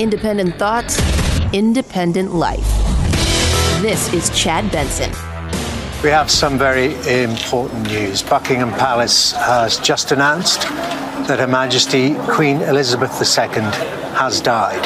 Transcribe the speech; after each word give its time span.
Independent 0.00 0.54
thoughts, 0.54 0.98
independent 1.52 2.32
life. 2.32 2.66
This 3.82 4.10
is 4.14 4.30
Chad 4.30 4.72
Benson. 4.72 5.10
We 6.02 6.08
have 6.08 6.30
some 6.30 6.56
very 6.56 6.94
important 7.22 7.86
news. 7.88 8.22
Buckingham 8.22 8.70
Palace 8.70 9.32
has 9.32 9.78
just 9.80 10.10
announced 10.10 10.62
that 10.62 11.38
Her 11.38 11.46
Majesty 11.46 12.14
Queen 12.30 12.62
Elizabeth 12.62 13.12
II 13.20 13.60
has 14.16 14.40
died. 14.40 14.82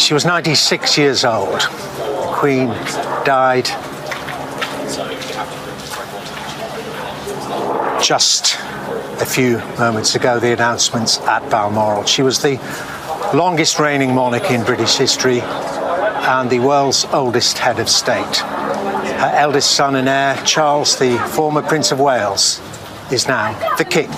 She 0.00 0.14
was 0.14 0.24
96 0.24 0.96
years 0.96 1.24
old. 1.24 1.60
The 1.60 2.30
Queen 2.34 2.68
died 3.24 3.64
just 8.00 8.54
a 9.20 9.26
few 9.26 9.58
moments 9.80 10.14
ago, 10.14 10.38
the 10.38 10.52
announcements 10.52 11.18
at 11.22 11.50
Balmoral. 11.50 12.04
She 12.04 12.22
was 12.22 12.40
the 12.40 12.56
longest 13.34 13.78
reigning 13.78 14.14
monarch 14.14 14.50
in 14.50 14.64
British 14.64 14.96
history 14.96 15.40
and 15.40 16.48
the 16.48 16.58
world's 16.60 17.04
oldest 17.06 17.58
head 17.58 17.78
of 17.78 17.88
state. 17.88 18.36
Her 18.36 19.32
eldest 19.34 19.72
son 19.72 19.96
and 19.96 20.08
heir, 20.08 20.36
Charles, 20.44 20.98
the 20.98 21.18
former 21.34 21.62
Prince 21.62 21.92
of 21.92 22.00
Wales, 22.00 22.60
is 23.12 23.28
now 23.28 23.52
the 23.76 23.84
King. 23.84 24.10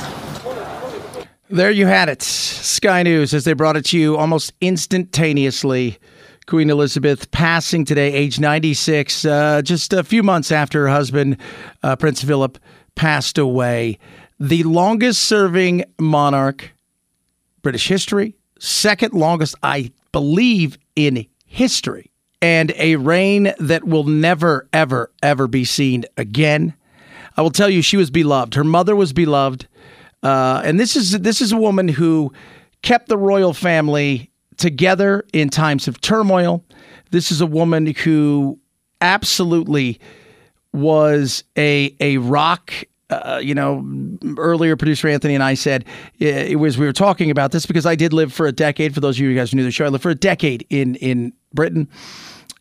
There 1.48 1.70
you 1.70 1.86
had 1.86 2.08
it. 2.08 2.22
Sky 2.22 3.02
News 3.02 3.34
as 3.34 3.44
they 3.44 3.52
brought 3.52 3.76
it 3.76 3.86
to 3.86 3.98
you 3.98 4.16
almost 4.16 4.52
instantaneously. 4.60 5.98
Queen 6.46 6.70
Elizabeth 6.70 7.30
passing 7.32 7.84
today, 7.84 8.12
age 8.12 8.38
96, 8.38 9.24
uh, 9.24 9.62
just 9.62 9.92
a 9.92 10.04
few 10.04 10.22
months 10.22 10.52
after 10.52 10.82
her 10.82 10.88
husband, 10.88 11.36
uh, 11.82 11.96
Prince 11.96 12.22
Philip, 12.22 12.58
passed 12.94 13.38
away. 13.38 13.98
The 14.38 14.62
longest 14.62 15.24
serving 15.24 15.84
monarch, 15.98 16.72
British 17.62 17.88
history, 17.88 18.36
second 18.60 19.14
longest, 19.14 19.56
I 19.62 19.90
believe, 20.12 20.78
in 20.94 21.26
history, 21.46 22.12
and 22.40 22.72
a 22.76 22.96
reign 22.96 23.52
that 23.58 23.84
will 23.84 24.04
never, 24.04 24.68
ever, 24.72 25.10
ever 25.22 25.48
be 25.48 25.64
seen 25.64 26.04
again. 26.16 26.74
I 27.36 27.42
will 27.42 27.50
tell 27.50 27.68
you, 27.68 27.82
she 27.82 27.96
was 27.96 28.10
beloved. 28.10 28.54
Her 28.54 28.64
mother 28.64 28.94
was 28.94 29.12
beloved, 29.12 29.66
uh, 30.22 30.62
and 30.64 30.78
this 30.78 30.94
is 30.94 31.12
this 31.12 31.40
is 31.40 31.52
a 31.52 31.56
woman 31.56 31.88
who 31.88 32.32
kept 32.82 33.08
the 33.08 33.18
royal 33.18 33.54
family 33.54 34.30
together 34.56 35.24
in 35.32 35.48
times 35.48 35.88
of 35.88 36.00
turmoil. 36.00 36.64
This 37.10 37.32
is 37.32 37.40
a 37.40 37.46
woman 37.46 37.86
who 37.86 38.58
absolutely 39.00 39.98
was 40.72 41.44
a 41.56 41.94
a 42.00 42.18
rock. 42.18 42.72
Uh, 43.10 43.40
you 43.42 43.54
know, 43.54 43.84
earlier 44.38 44.76
producer 44.76 45.08
Anthony 45.08 45.34
and 45.34 45.42
I 45.42 45.54
said 45.54 45.84
it 46.18 46.58
was 46.58 46.78
we 46.78 46.86
were 46.86 46.92
talking 46.92 47.30
about 47.30 47.52
this 47.52 47.66
because 47.66 47.86
I 47.86 47.94
did 47.94 48.12
live 48.12 48.32
for 48.32 48.46
a 48.46 48.52
decade. 48.52 48.94
For 48.94 49.00
those 49.00 49.16
of 49.16 49.24
you 49.24 49.34
guys 49.34 49.50
who 49.50 49.56
knew 49.56 49.64
the 49.64 49.70
show, 49.70 49.84
I 49.84 49.88
lived 49.88 50.02
for 50.02 50.10
a 50.10 50.14
decade 50.14 50.66
in 50.70 50.94
in 50.96 51.32
Britain, 51.52 51.88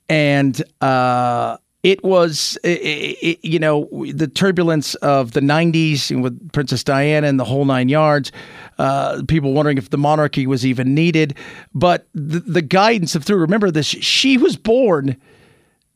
and 0.09 0.61
uh, 0.81 1.58
it 1.83 2.03
was 2.03 2.58
it, 2.64 2.80
it, 3.22 3.39
you 3.45 3.59
know 3.59 3.88
the 4.14 4.27
turbulence 4.27 4.95
of 4.95 5.31
the 5.31 5.39
90s 5.39 6.22
with 6.22 6.52
princess 6.52 6.83
diana 6.83 7.27
and 7.27 7.39
the 7.39 7.45
whole 7.45 7.66
nine 7.66 7.88
yards 7.88 8.31
uh, 8.80 9.22
people 9.27 9.53
wondering 9.53 9.77
if 9.77 9.89
the 9.89 9.97
monarchy 9.97 10.47
was 10.47 10.66
even 10.66 10.95
needed. 10.95 11.36
But 11.73 12.08
the, 12.14 12.39
the 12.39 12.61
guidance 12.61 13.16
of 13.16 13.23
through 13.23 13.38
remember 13.38 13.72
this 13.72 13.86
she 13.86 14.38
was 14.38 14.58
born 14.58 15.16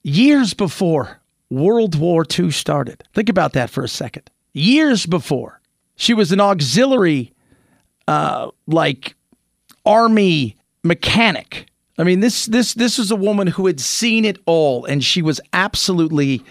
years 0.03 0.53
before 0.53 1.19
world 1.49 1.95
war 1.95 2.25
ii 2.39 2.51
started. 2.51 3.03
Think 3.13 3.29
about 3.29 3.53
that 3.53 3.69
for 3.69 3.83
a 3.83 3.89
second 3.89 4.29
years 4.53 5.05
before 5.05 5.59
she 5.95 6.13
was 6.13 6.31
an 6.31 6.39
auxiliary 6.39 7.33
uh, 8.07 8.49
like 8.67 9.15
army 9.85 10.55
mechanic 10.83 11.67
I 11.97 12.03
mean, 12.03 12.21
this 12.21 12.47
this 12.47 12.73
this 12.73 12.97
is 12.97 13.11
a 13.11 13.15
woman 13.15 13.47
who 13.47 13.67
had 13.67 13.79
seen 13.79 14.25
it 14.25 14.37
all, 14.45 14.85
and 14.85 15.03
she 15.03 15.21
was 15.21 15.39
absolutely 15.53 16.43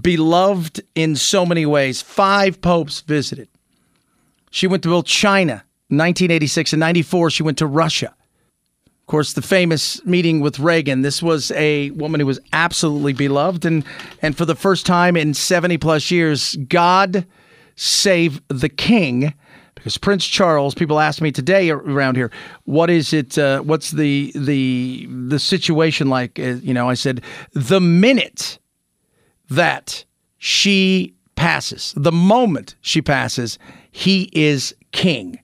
beloved 0.00 0.80
in 0.94 1.14
so 1.16 1.44
many 1.44 1.66
ways. 1.66 2.00
Five 2.00 2.60
popes 2.60 3.02
visited. 3.02 3.48
She 4.50 4.66
went 4.66 4.82
to 4.84 4.88
both 4.88 5.04
China, 5.04 5.64
1986 5.88 6.72
and 6.72 6.80
94. 6.80 7.30
She 7.30 7.42
went 7.42 7.58
to 7.58 7.66
Russia. 7.66 8.14
Of 8.86 9.06
course, 9.06 9.34
the 9.34 9.42
famous 9.42 10.04
meeting 10.06 10.40
with 10.40 10.58
Reagan. 10.58 11.02
This 11.02 11.22
was 11.22 11.50
a 11.52 11.90
woman 11.90 12.20
who 12.20 12.26
was 12.26 12.40
absolutely 12.54 13.12
beloved, 13.12 13.66
and 13.66 13.84
and 14.22 14.38
for 14.38 14.46
the 14.46 14.54
first 14.54 14.86
time 14.86 15.16
in 15.16 15.34
70 15.34 15.76
plus 15.76 16.10
years, 16.10 16.56
God 16.56 17.26
save 17.78 18.42
the 18.48 18.68
King 18.68 19.32
because 19.74 19.96
Prince 19.96 20.26
Charles. 20.26 20.74
People 20.74 20.98
ask 20.98 21.22
me 21.22 21.30
today 21.30 21.70
around 21.70 22.16
here, 22.16 22.30
what 22.64 22.90
is 22.90 23.12
it? 23.12 23.38
Uh, 23.38 23.60
what's 23.60 23.92
the 23.92 24.32
the 24.34 25.06
the 25.08 25.38
situation 25.38 26.08
like? 26.08 26.38
Uh, 26.38 26.56
you 26.62 26.74
know, 26.74 26.90
I 26.90 26.94
said 26.94 27.22
the 27.52 27.80
minute 27.80 28.58
that 29.48 30.04
she 30.38 31.14
passes, 31.36 31.94
the 31.96 32.12
moment 32.12 32.74
she 32.80 33.00
passes, 33.00 33.58
he 33.90 34.28
is 34.32 34.74
king 34.92 35.38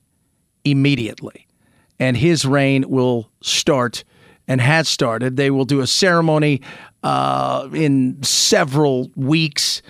immediately, 0.65 1.47
and 1.99 2.17
his 2.17 2.45
reign 2.45 2.85
will 2.89 3.31
start 3.41 4.05
and 4.49 4.61
has 4.61 4.89
started. 4.89 5.37
They 5.37 5.51
will 5.51 5.65
do 5.65 5.81
a 5.81 5.87
ceremony 5.87 6.61
uh, 7.03 7.69
in 7.73 8.23
several 8.23 9.11
weeks, 9.15 9.81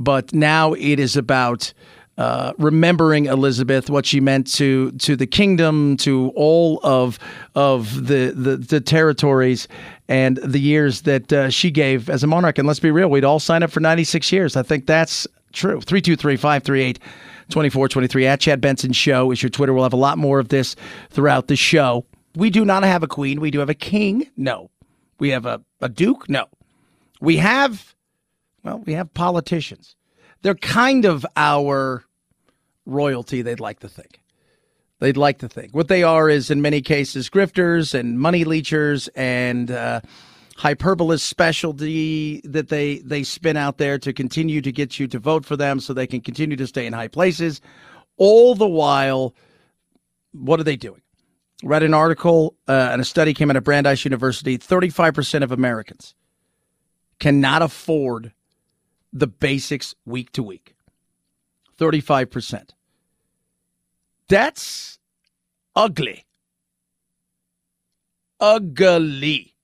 but 0.00 0.32
now 0.32 0.72
it 0.72 0.98
is 0.98 1.16
about 1.16 1.72
uh, 2.18 2.52
remembering 2.58 3.26
Elizabeth, 3.26 3.88
what 3.88 4.04
she 4.04 4.20
meant 4.20 4.52
to 4.54 4.90
to 4.92 5.14
the 5.14 5.26
kingdom, 5.26 5.96
to 5.98 6.32
all 6.34 6.80
of 6.82 7.18
of 7.54 8.06
the 8.08 8.32
the, 8.34 8.56
the 8.56 8.80
territories, 8.80 9.68
and 10.08 10.38
the 10.38 10.58
years 10.58 11.02
that 11.02 11.32
uh, 11.32 11.50
she 11.50 11.70
gave 11.70 12.10
as 12.10 12.24
a 12.24 12.26
monarch. 12.26 12.58
And 12.58 12.66
let's 12.66 12.80
be 12.80 12.90
real, 12.90 13.08
we'd 13.08 13.24
all 13.24 13.40
sign 13.40 13.62
up 13.62 13.70
for 13.70 13.80
96 13.80 14.32
years. 14.32 14.56
I 14.56 14.62
think 14.62 14.86
that's 14.86 15.26
true. 15.52 15.80
323 15.80 16.36
538 16.36 16.98
2423 17.48 18.26
at 18.26 18.40
Chad 18.40 18.60
Benson 18.60 18.92
Show 18.92 19.30
is 19.30 19.42
your 19.42 19.50
Twitter. 19.50 19.72
We'll 19.74 19.84
have 19.84 19.92
a 19.92 19.96
lot 19.96 20.18
more 20.18 20.38
of 20.38 20.48
this 20.48 20.76
throughout 21.10 21.48
the 21.48 21.56
show. 21.56 22.06
We 22.36 22.50
do 22.50 22.64
not 22.64 22.84
have 22.84 23.02
a 23.02 23.08
queen. 23.08 23.40
We 23.40 23.50
do 23.50 23.58
have 23.58 23.70
a 23.70 23.74
king. 23.74 24.28
No. 24.36 24.70
We 25.18 25.30
have 25.30 25.46
a, 25.46 25.60
a 25.80 25.88
duke. 25.88 26.28
No. 26.28 26.46
We 27.20 27.36
have, 27.38 27.94
well, 28.62 28.78
we 28.78 28.92
have 28.94 29.12
politicians. 29.14 29.96
They're 30.42 30.54
kind 30.54 31.04
of 31.04 31.26
our 31.36 32.04
royalty, 32.86 33.42
they'd 33.42 33.60
like 33.60 33.80
to 33.80 33.88
think. 33.88 34.20
They'd 34.98 35.16
like 35.16 35.38
to 35.38 35.48
think. 35.48 35.74
What 35.74 35.88
they 35.88 36.02
are 36.02 36.28
is, 36.28 36.50
in 36.50 36.60
many 36.60 36.82
cases, 36.82 37.30
grifters 37.30 37.98
and 37.98 38.20
money 38.20 38.44
leechers 38.44 39.08
and 39.16 39.70
uh, 39.70 40.00
specialty 41.16 42.42
that 42.44 42.68
they, 42.68 42.98
they 42.98 43.22
spin 43.22 43.56
out 43.56 43.78
there 43.78 43.98
to 43.98 44.12
continue 44.12 44.60
to 44.60 44.70
get 44.70 44.98
you 44.98 45.08
to 45.08 45.18
vote 45.18 45.46
for 45.46 45.56
them 45.56 45.80
so 45.80 45.94
they 45.94 46.06
can 46.06 46.20
continue 46.20 46.56
to 46.56 46.66
stay 46.66 46.86
in 46.86 46.92
high 46.92 47.08
places. 47.08 47.62
All 48.18 48.54
the 48.54 48.68
while, 48.68 49.34
what 50.32 50.60
are 50.60 50.64
they 50.64 50.76
doing? 50.76 51.00
Read 51.62 51.82
an 51.82 51.94
article 51.94 52.54
uh, 52.68 52.90
and 52.92 53.00
a 53.00 53.04
study 53.04 53.32
came 53.32 53.50
out 53.50 53.56
of 53.56 53.64
Brandeis 53.64 54.04
University 54.04 54.58
35% 54.58 55.42
of 55.42 55.50
Americans 55.50 56.14
cannot 57.18 57.62
afford 57.62 58.32
the 59.12 59.26
basics 59.26 59.94
week 60.04 60.32
to 60.32 60.42
week. 60.42 60.74
35%. 61.78 62.70
That's 64.28 64.98
ugly. 65.74 66.24
Ugly 68.38 69.54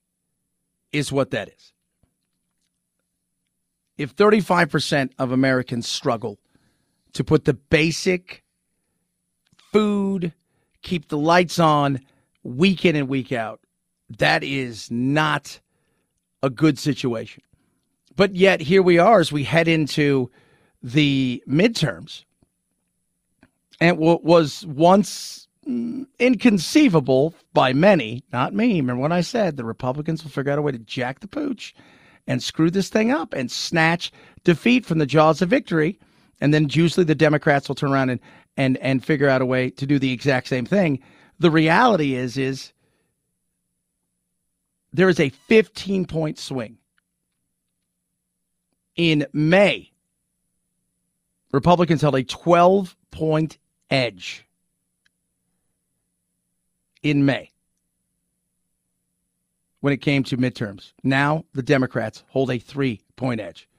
is 0.91 1.11
what 1.11 1.31
that 1.31 1.49
is. 1.49 1.73
If 3.97 4.15
35% 4.15 5.11
of 5.17 5.31
Americans 5.31 5.87
struggle 5.87 6.37
to 7.13 7.23
put 7.23 7.45
the 7.45 7.53
basic 7.53 8.43
food, 9.71 10.33
keep 10.81 11.07
the 11.07 11.17
lights 11.17 11.57
on 11.59 11.99
week 12.43 12.85
in 12.85 12.95
and 12.95 13.07
week 13.07 13.31
out, 13.31 13.59
that 14.17 14.43
is 14.43 14.91
not 14.91 15.59
a 16.43 16.49
good 16.49 16.77
situation. 16.77 17.43
But 18.17 18.35
yet, 18.35 18.61
here 18.61 18.81
we 18.81 18.97
are 18.97 19.19
as 19.19 19.31
we 19.31 19.43
head 19.43 19.67
into 19.67 20.31
the 20.81 21.41
midterms 21.47 22.25
and 23.79 23.99
what 23.99 24.23
was 24.23 24.65
once 24.65 25.47
mm, 25.67 26.07
inconceivable 26.17 27.35
by 27.53 27.73
many, 27.73 28.23
not 28.33 28.55
me. 28.55 28.81
Remember 28.81 29.03
when 29.03 29.11
I 29.11 29.21
said 29.21 29.55
the 29.55 29.63
Republicans 29.63 30.23
will 30.23 30.31
figure 30.31 30.51
out 30.51 30.57
a 30.57 30.63
way 30.63 30.71
to 30.71 30.79
jack 30.79 31.19
the 31.19 31.27
pooch 31.27 31.75
and 32.25 32.41
screw 32.41 32.71
this 32.71 32.89
thing 32.89 33.11
up 33.11 33.33
and 33.33 33.51
snatch 33.51 34.11
defeat 34.43 34.83
from 34.83 34.97
the 34.97 35.05
jaws 35.05 35.43
of 35.43 35.49
victory. 35.49 35.99
And 36.41 36.51
then 36.51 36.69
usually 36.71 37.03
the 37.03 37.13
Democrats 37.13 37.67
will 37.67 37.75
turn 37.75 37.91
around 37.91 38.09
and, 38.09 38.19
and, 38.57 38.77
and 38.77 39.05
figure 39.05 39.29
out 39.29 39.43
a 39.43 39.45
way 39.45 39.69
to 39.69 39.85
do 39.85 39.99
the 39.99 40.11
exact 40.11 40.47
same 40.47 40.65
thing. 40.65 41.03
The 41.37 41.51
reality 41.51 42.15
is, 42.15 42.35
is 42.35 42.73
there 44.91 45.07
is 45.07 45.19
a 45.19 45.29
15 45.29 46.07
point 46.07 46.39
swing 46.39 46.79
in 48.97 49.25
May 49.31 49.91
Republicans 51.51 52.01
held 52.01 52.15
a 52.15 52.23
12 52.23 52.95
point 53.11 53.57
edge 53.89 54.45
in 57.01 57.25
May. 57.25 57.51
when 59.79 59.93
it 59.93 60.01
came 60.01 60.23
to 60.23 60.37
midterms. 60.37 60.91
Now 61.03 61.45
the 61.53 61.63
Democrats 61.63 62.23
hold 62.27 62.51
a 62.51 62.57
three 62.57 63.01
point 63.15 63.39
edge. 63.39 63.69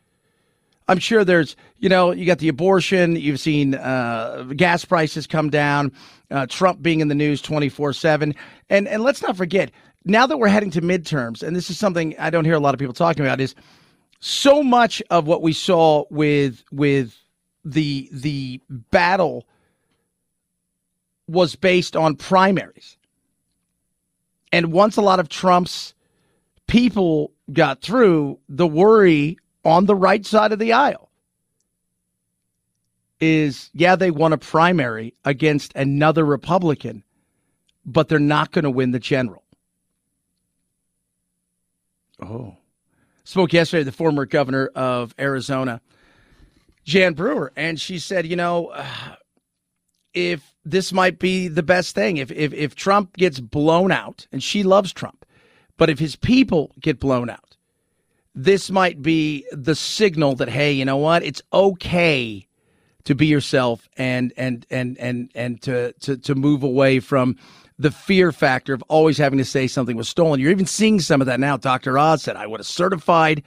I'm 0.86 0.98
sure 0.98 1.22
there's, 1.22 1.54
you 1.76 1.90
know, 1.90 2.12
you 2.12 2.24
got 2.24 2.38
the 2.38 2.48
abortion, 2.48 3.14
you've 3.16 3.40
seen 3.40 3.74
uh, 3.74 4.44
gas 4.56 4.86
prices 4.86 5.26
come 5.26 5.50
down, 5.50 5.92
uh, 6.30 6.46
Trump 6.46 6.80
being 6.80 7.00
in 7.00 7.08
the 7.08 7.14
news 7.14 7.42
24 7.42 7.92
7. 7.92 8.34
And, 8.70 8.88
and 8.88 9.02
let's 9.02 9.20
not 9.20 9.36
forget, 9.36 9.70
now 10.06 10.26
that 10.26 10.38
we're 10.38 10.48
heading 10.48 10.70
to 10.70 10.80
midterms, 10.80 11.42
and 11.42 11.54
this 11.54 11.68
is 11.68 11.78
something 11.78 12.18
I 12.18 12.30
don't 12.30 12.46
hear 12.46 12.54
a 12.54 12.60
lot 12.60 12.74
of 12.74 12.80
people 12.80 12.94
talking 12.94 13.22
about, 13.22 13.38
is 13.38 13.54
so 14.20 14.62
much 14.62 15.02
of 15.10 15.26
what 15.26 15.42
we 15.42 15.52
saw 15.52 16.04
with 16.10 16.64
with 16.72 17.16
the 17.64 18.08
the 18.12 18.60
battle 18.68 19.46
was 21.26 21.54
based 21.54 21.94
on 21.94 22.16
primaries. 22.16 22.96
And 24.50 24.72
once 24.72 24.96
a 24.96 25.02
lot 25.02 25.20
of 25.20 25.28
Trump's 25.28 25.94
people 26.66 27.32
got 27.52 27.82
through, 27.82 28.38
the 28.48 28.66
worry 28.66 29.36
on 29.64 29.86
the 29.86 29.94
right 29.94 30.24
side 30.24 30.52
of 30.52 30.58
the 30.58 30.72
aisle 30.72 31.10
is 33.20 33.70
yeah, 33.74 33.96
they 33.96 34.10
won 34.10 34.32
a 34.32 34.38
primary 34.38 35.14
against 35.24 35.74
another 35.74 36.24
Republican, 36.24 37.02
but 37.84 38.08
they're 38.08 38.18
not 38.18 38.52
going 38.52 38.64
to 38.64 38.70
win 38.70 38.92
the 38.92 38.98
general. 38.98 39.42
Oh. 42.20 42.57
Spoke 43.28 43.52
yesterday, 43.52 43.80
with 43.80 43.88
the 43.88 43.92
former 43.92 44.24
governor 44.24 44.70
of 44.74 45.14
Arizona, 45.18 45.82
Jan 46.84 47.12
Brewer, 47.12 47.52
and 47.56 47.78
she 47.78 47.98
said, 47.98 48.26
you 48.26 48.36
know, 48.36 48.68
uh, 48.68 48.86
if 50.14 50.54
this 50.64 50.94
might 50.94 51.18
be 51.18 51.46
the 51.46 51.62
best 51.62 51.94
thing, 51.94 52.16
if, 52.16 52.32
if, 52.32 52.54
if 52.54 52.74
Trump 52.74 53.18
gets 53.18 53.38
blown 53.38 53.92
out, 53.92 54.26
and 54.32 54.42
she 54.42 54.62
loves 54.62 54.94
Trump, 54.94 55.26
but 55.76 55.90
if 55.90 55.98
his 55.98 56.16
people 56.16 56.72
get 56.80 56.98
blown 56.98 57.28
out, 57.28 57.58
this 58.34 58.70
might 58.70 59.02
be 59.02 59.44
the 59.52 59.74
signal 59.74 60.34
that 60.36 60.48
hey, 60.48 60.72
you 60.72 60.86
know 60.86 60.96
what? 60.96 61.22
It's 61.22 61.42
okay 61.52 62.48
to 63.04 63.14
be 63.14 63.26
yourself 63.26 63.90
and 63.98 64.32
and 64.38 64.64
and 64.70 64.96
and 64.96 65.30
and 65.34 65.60
to 65.64 65.92
to 66.00 66.16
to 66.16 66.34
move 66.34 66.62
away 66.62 66.98
from 66.98 67.36
the 67.78 67.90
fear 67.90 68.32
factor 68.32 68.74
of 68.74 68.82
always 68.88 69.18
having 69.18 69.38
to 69.38 69.44
say 69.44 69.66
something 69.66 69.96
was 69.96 70.08
stolen. 70.08 70.40
You're 70.40 70.50
even 70.50 70.66
seeing 70.66 71.00
some 71.00 71.20
of 71.20 71.26
that 71.26 71.40
now. 71.40 71.56
Dr. 71.56 71.98
Oz 71.98 72.22
said 72.22 72.36
I 72.36 72.46
would 72.46 72.60
have 72.60 72.66
certified 72.66 73.42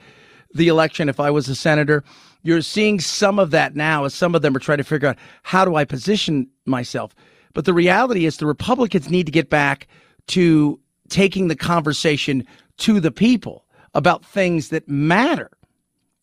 the 0.54 0.68
election 0.68 1.08
if 1.08 1.20
I 1.20 1.30
was 1.30 1.48
a 1.48 1.54
senator. 1.54 2.02
You're 2.42 2.62
seeing 2.62 2.98
some 2.98 3.38
of 3.38 3.50
that 3.50 3.76
now 3.76 4.04
as 4.04 4.14
some 4.14 4.34
of 4.34 4.42
them 4.42 4.56
are 4.56 4.60
trying 4.60 4.78
to 4.78 4.84
figure 4.84 5.08
out 5.08 5.18
how 5.42 5.64
do 5.64 5.76
I 5.76 5.84
position 5.84 6.48
myself. 6.66 7.14
But 7.54 7.66
the 7.66 7.74
reality 7.74 8.24
is 8.24 8.38
the 8.38 8.46
Republicans 8.46 9.10
need 9.10 9.26
to 9.26 9.32
get 9.32 9.50
back 9.50 9.86
to 10.28 10.80
taking 11.08 11.48
the 11.48 11.56
conversation 11.56 12.46
to 12.78 13.00
the 13.00 13.10
people 13.10 13.64
about 13.94 14.24
things 14.24 14.70
that 14.70 14.88
matter, 14.88 15.50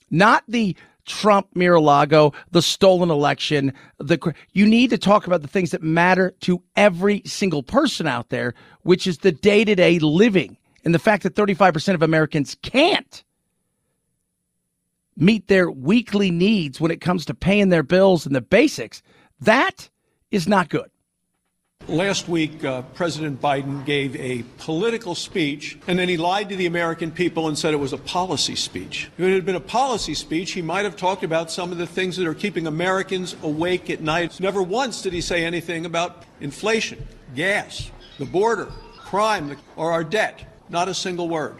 not 0.10 0.44
the 0.48 0.76
Trump 1.10 1.48
Mar-a-Lago, 1.56 2.32
the 2.52 2.62
stolen 2.62 3.10
election. 3.10 3.74
The 3.98 4.34
you 4.54 4.66
need 4.66 4.92
to 4.92 4.98
talk 4.98 5.28
about 5.28 5.42
the 5.42 5.48
things 5.48 5.72
that 5.72 5.82
matter 5.82 6.32
to 6.42 6.64
every 6.78 7.22
single 7.26 7.64
person 7.64 8.08
out 8.08 8.30
there, 8.30 8.54
which 8.84 9.08
is 9.08 9.18
the 9.18 9.32
day-to-day 9.32 10.00
living 10.00 10.56
and 10.86 10.94
the 10.94 11.00
fact 11.00 11.24
that 11.24 11.36
35% 11.36 11.96
of 11.96 12.02
Americans 12.02 12.56
can't 12.62 13.24
meet 15.18 15.48
their 15.48 15.70
weekly 15.70 16.32
needs 16.32 16.80
when 16.80 16.92
it 16.92 17.02
comes 17.02 17.26
to 17.26 17.34
paying 17.34 17.70
their 17.70 17.84
bills 17.84 18.26
and 18.26 18.34
the 18.34 18.42
basics. 18.42 19.02
That 19.42 19.90
is 20.32 20.48
not 20.48 20.70
good. 20.70 20.90
Last 21.89 22.30
week, 22.30 22.63
uh, 22.63 22.83
President 22.94 23.41
Biden 23.41 23.83
gave 23.83 24.15
a 24.18 24.44
political 24.59 25.15
speech, 25.15 25.75
and 25.88 25.97
then 25.97 26.07
he 26.07 26.18
lied 26.18 26.50
to 26.50 26.56
the 26.56 26.68
American 26.68 27.09
people 27.09 27.47
and 27.47 27.57
said 27.57 27.74
it 27.74 27.77
was 27.77 27.94
a 27.94 27.97
policy 27.97 28.56
speech. 28.56 29.09
If 29.18 29.25
it 29.25 29.33
had 29.33 29.44
been 29.44 29.56
a 29.56 29.59
policy 29.59 30.13
speech, 30.13 30.51
he 30.51 30.62
might 30.62 30.86
have 30.86 30.95
talked 30.95 31.24
about 31.24 31.50
some 31.50 31.71
of 31.71 31.80
the 31.80 31.88
things 31.88 32.15
that 32.18 32.27
are 32.27 32.36
keeping 32.36 32.68
Americans 32.68 33.36
awake 33.41 33.89
at 33.89 34.01
night. 34.01 34.39
Never 34.39 34.62
once 34.62 35.01
did 35.01 35.13
he 35.13 35.21
say 35.21 35.44
anything 35.44 35.88
about 35.88 36.25
inflation, 36.39 37.07
gas, 37.33 37.89
the 38.19 38.25
border, 38.25 38.68
crime, 39.00 39.57
or 39.75 39.91
our 39.91 40.03
debt. 40.03 40.45
Not 40.69 40.89
a 40.89 40.94
single 40.94 41.27
word. 41.27 41.56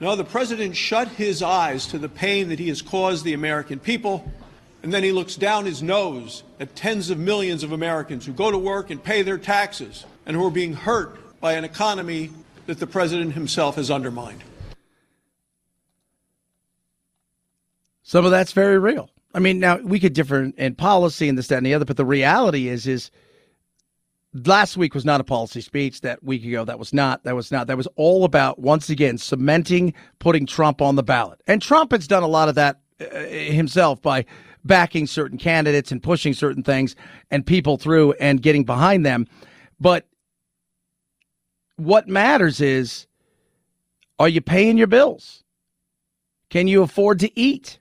No, 0.00 0.16
the 0.16 0.24
president 0.24 0.76
shut 0.76 1.08
his 1.08 1.42
eyes 1.42 1.86
to 1.88 1.98
the 1.98 2.08
pain 2.08 2.48
that 2.48 2.58
he 2.58 2.68
has 2.68 2.80
caused 2.80 3.22
the 3.22 3.34
American 3.34 3.78
people 3.78 4.32
and 4.84 4.92
then 4.92 5.02
he 5.02 5.12
looks 5.12 5.34
down 5.34 5.64
his 5.64 5.82
nose 5.82 6.42
at 6.60 6.76
tens 6.76 7.08
of 7.08 7.18
millions 7.18 7.62
of 7.62 7.72
Americans 7.72 8.26
who 8.26 8.34
go 8.34 8.50
to 8.50 8.58
work 8.58 8.90
and 8.90 9.02
pay 9.02 9.22
their 9.22 9.38
taxes 9.38 10.04
and 10.26 10.36
who 10.36 10.46
are 10.46 10.50
being 10.50 10.74
hurt 10.74 11.40
by 11.40 11.54
an 11.54 11.64
economy 11.64 12.30
that 12.66 12.78
the 12.78 12.86
president 12.86 13.32
himself 13.32 13.76
has 13.76 13.90
undermined. 13.90 14.44
Some 18.02 18.26
of 18.26 18.30
that's 18.30 18.52
very 18.52 18.78
real. 18.78 19.08
I 19.32 19.38
mean, 19.38 19.58
now 19.58 19.78
we 19.78 19.98
could 19.98 20.12
differ 20.12 20.52
in 20.54 20.74
policy 20.74 21.30
and 21.30 21.38
this, 21.38 21.48
that, 21.48 21.56
and 21.56 21.64
the 21.64 21.72
other, 21.72 21.86
but 21.86 21.96
the 21.96 22.04
reality 22.04 22.68
is, 22.68 22.86
is 22.86 23.10
last 24.34 24.76
week 24.76 24.92
was 24.92 25.06
not 25.06 25.18
a 25.18 25.24
policy 25.24 25.62
speech. 25.62 26.02
That 26.02 26.22
week 26.22 26.44
ago, 26.44 26.66
that 26.66 26.78
was 26.78 26.92
not. 26.92 27.24
That 27.24 27.34
was 27.34 27.50
not. 27.50 27.68
That 27.68 27.78
was 27.78 27.88
all 27.96 28.26
about 28.26 28.58
once 28.58 28.90
again 28.90 29.16
cementing 29.16 29.94
putting 30.18 30.44
Trump 30.44 30.82
on 30.82 30.96
the 30.96 31.02
ballot. 31.02 31.40
And 31.46 31.62
Trump 31.62 31.92
has 31.92 32.06
done 32.06 32.22
a 32.22 32.28
lot 32.28 32.50
of 32.50 32.56
that 32.56 32.80
uh, 33.00 33.20
himself 33.24 34.02
by 34.02 34.26
backing 34.64 35.06
certain 35.06 35.38
candidates 35.38 35.92
and 35.92 36.02
pushing 36.02 36.32
certain 36.32 36.62
things 36.62 36.96
and 37.30 37.46
people 37.46 37.76
through 37.76 38.12
and 38.14 38.42
getting 38.42 38.64
behind 38.64 39.04
them. 39.04 39.26
But 39.78 40.06
what 41.76 42.08
matters 42.08 42.60
is 42.60 43.06
are 44.18 44.28
you 44.28 44.40
paying 44.40 44.78
your 44.78 44.86
bills? 44.86 45.42
Can 46.50 46.68
you 46.68 46.82
afford 46.82 47.18
to 47.20 47.38
eat? 47.38 47.80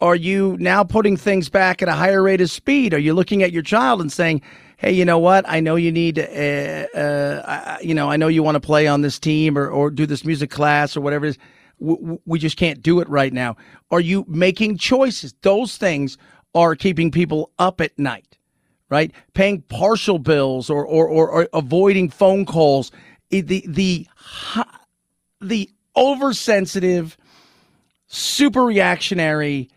Are 0.00 0.16
you 0.16 0.56
now 0.58 0.84
putting 0.84 1.16
things 1.16 1.48
back 1.48 1.82
at 1.82 1.88
a 1.88 1.92
higher 1.92 2.22
rate 2.22 2.40
of 2.40 2.50
speed? 2.50 2.94
Are 2.94 2.98
you 2.98 3.14
looking 3.14 3.42
at 3.42 3.52
your 3.52 3.62
child 3.62 4.00
and 4.00 4.10
saying, 4.12 4.42
"Hey, 4.76 4.92
you 4.92 5.04
know 5.04 5.18
what? 5.18 5.44
I 5.48 5.60
know 5.60 5.76
you 5.76 5.92
need, 5.92 6.18
uh, 6.18 6.22
uh, 6.22 7.76
you 7.82 7.94
know, 7.94 8.10
I 8.10 8.16
know 8.16 8.28
you 8.28 8.42
want 8.42 8.56
to 8.56 8.60
play 8.60 8.86
on 8.86 9.02
this 9.02 9.18
team 9.18 9.56
or 9.56 9.68
or 9.68 9.90
do 9.90 10.06
this 10.06 10.24
music 10.24 10.50
class 10.50 10.96
or 10.96 11.00
whatever 11.00 11.26
it 11.26 11.30
is 11.30 11.38
we 11.78 12.38
just 12.38 12.56
can't 12.56 12.82
do 12.82 13.00
it 13.00 13.08
right 13.08 13.32
now. 13.32 13.56
Are 13.90 14.00
you 14.00 14.24
making 14.28 14.78
choices? 14.78 15.34
Those 15.42 15.76
things 15.76 16.16
are 16.54 16.76
keeping 16.76 17.10
people 17.10 17.50
up 17.58 17.80
at 17.80 17.98
night, 17.98 18.38
right? 18.88 19.12
Paying 19.34 19.62
partial 19.62 20.18
bills 20.18 20.70
or 20.70 20.86
or, 20.86 21.08
or, 21.08 21.28
or 21.30 21.48
avoiding 21.52 22.10
phone 22.10 22.44
calls. 22.44 22.90
The 23.30 23.64
the 23.66 24.06
the 25.40 25.70
oversensitive, 25.96 27.16
super 28.06 28.64
reactionary 28.64 29.70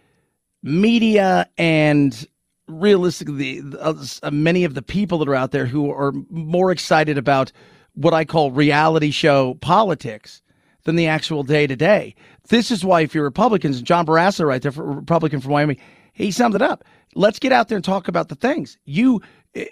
media 0.63 1.47
and 1.57 2.27
realistically 2.67 3.61
uh, 3.79 3.93
many 4.31 4.63
of 4.63 4.73
the 4.73 4.81
people 4.81 5.19
that 5.19 5.29
are 5.29 5.35
out 5.35 5.51
there 5.51 5.65
who 5.65 5.89
are 5.89 6.11
more 6.29 6.71
excited 6.71 7.17
about 7.17 7.51
what 7.93 8.13
I 8.13 8.25
call 8.25 8.51
reality 8.51 9.11
show 9.11 9.55
politics 9.55 10.41
than 10.87 10.95
the 10.95 11.07
actual 11.07 11.43
day 11.43 11.67
to 11.67 11.75
day. 11.75 12.15
This 12.47 12.71
is 12.71 12.85
why, 12.85 13.01
if 13.01 13.13
you're 13.13 13.25
Republicans, 13.25 13.81
John 13.81 14.05
Barrasso, 14.05 14.47
right 14.47 14.61
there, 14.61 14.71
Republican 14.71 15.41
from 15.41 15.51
Wyoming, 15.51 15.77
he 16.13 16.31
summed 16.31 16.55
it 16.55 16.61
up. 16.61 16.85
Let's 17.13 17.39
get 17.39 17.51
out 17.51 17.67
there 17.67 17.75
and 17.75 17.83
talk 17.83 18.07
about 18.07 18.29
the 18.29 18.35
things. 18.35 18.77
You, 18.85 19.21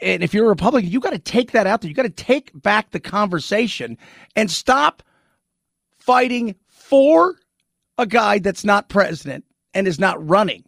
and 0.01 0.22
if 0.24 0.34
you're 0.34 0.48
a 0.48 0.50
Republican, 0.50 0.91
you 0.91 1.00
got 1.00 1.13
to 1.13 1.19
take 1.19 1.53
that 1.53 1.67
out 1.67 1.79
there. 1.79 1.88
You 1.88 1.95
got 1.95 2.03
to 2.03 2.10
take 2.10 2.51
back 2.53 2.91
the 2.91 3.00
conversation 3.00 3.98
and 4.36 4.51
stop 4.51 5.03
fighting 6.00 6.53
for 6.67 7.36
a 7.98 8.05
guy 8.05 8.39
that's 8.39 8.65
not 8.65 8.89
president 8.89 9.45
and 9.74 9.88
is 9.88 10.00
not 10.00 10.27
running 10.27 10.65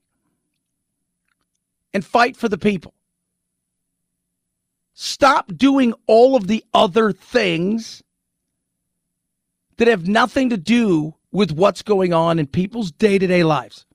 and 1.94 2.06
fight 2.06 2.38
for 2.38 2.48
the 2.48 2.58
people. 2.58 2.94
Stop 4.94 5.51
doing 5.58 5.94
all 6.08 6.38
of 6.38 6.48
the 6.48 6.63
other 6.74 7.12
things 7.12 8.01
that 9.78 9.88
have 9.88 10.08
nothing 10.08 10.50
to 10.50 10.58
do 10.58 11.14
with 11.32 11.52
what's 11.52 11.82
going 11.82 12.14
on 12.14 12.40
in 12.40 12.48
people's 12.48 12.92
day-to-day 12.92 13.44
lives. 13.44 13.86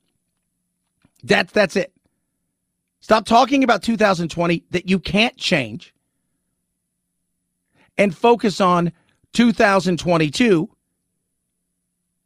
That's 1.23 1.51
that's 1.53 1.75
it. 1.75 1.93
Stop 2.99 3.25
talking 3.25 3.63
about 3.63 3.83
2020 3.83 4.63
that 4.71 4.89
you 4.89 4.99
can't 4.99 5.35
change 5.37 5.93
and 7.97 8.15
focus 8.15 8.61
on 8.61 8.91
2022 9.33 10.69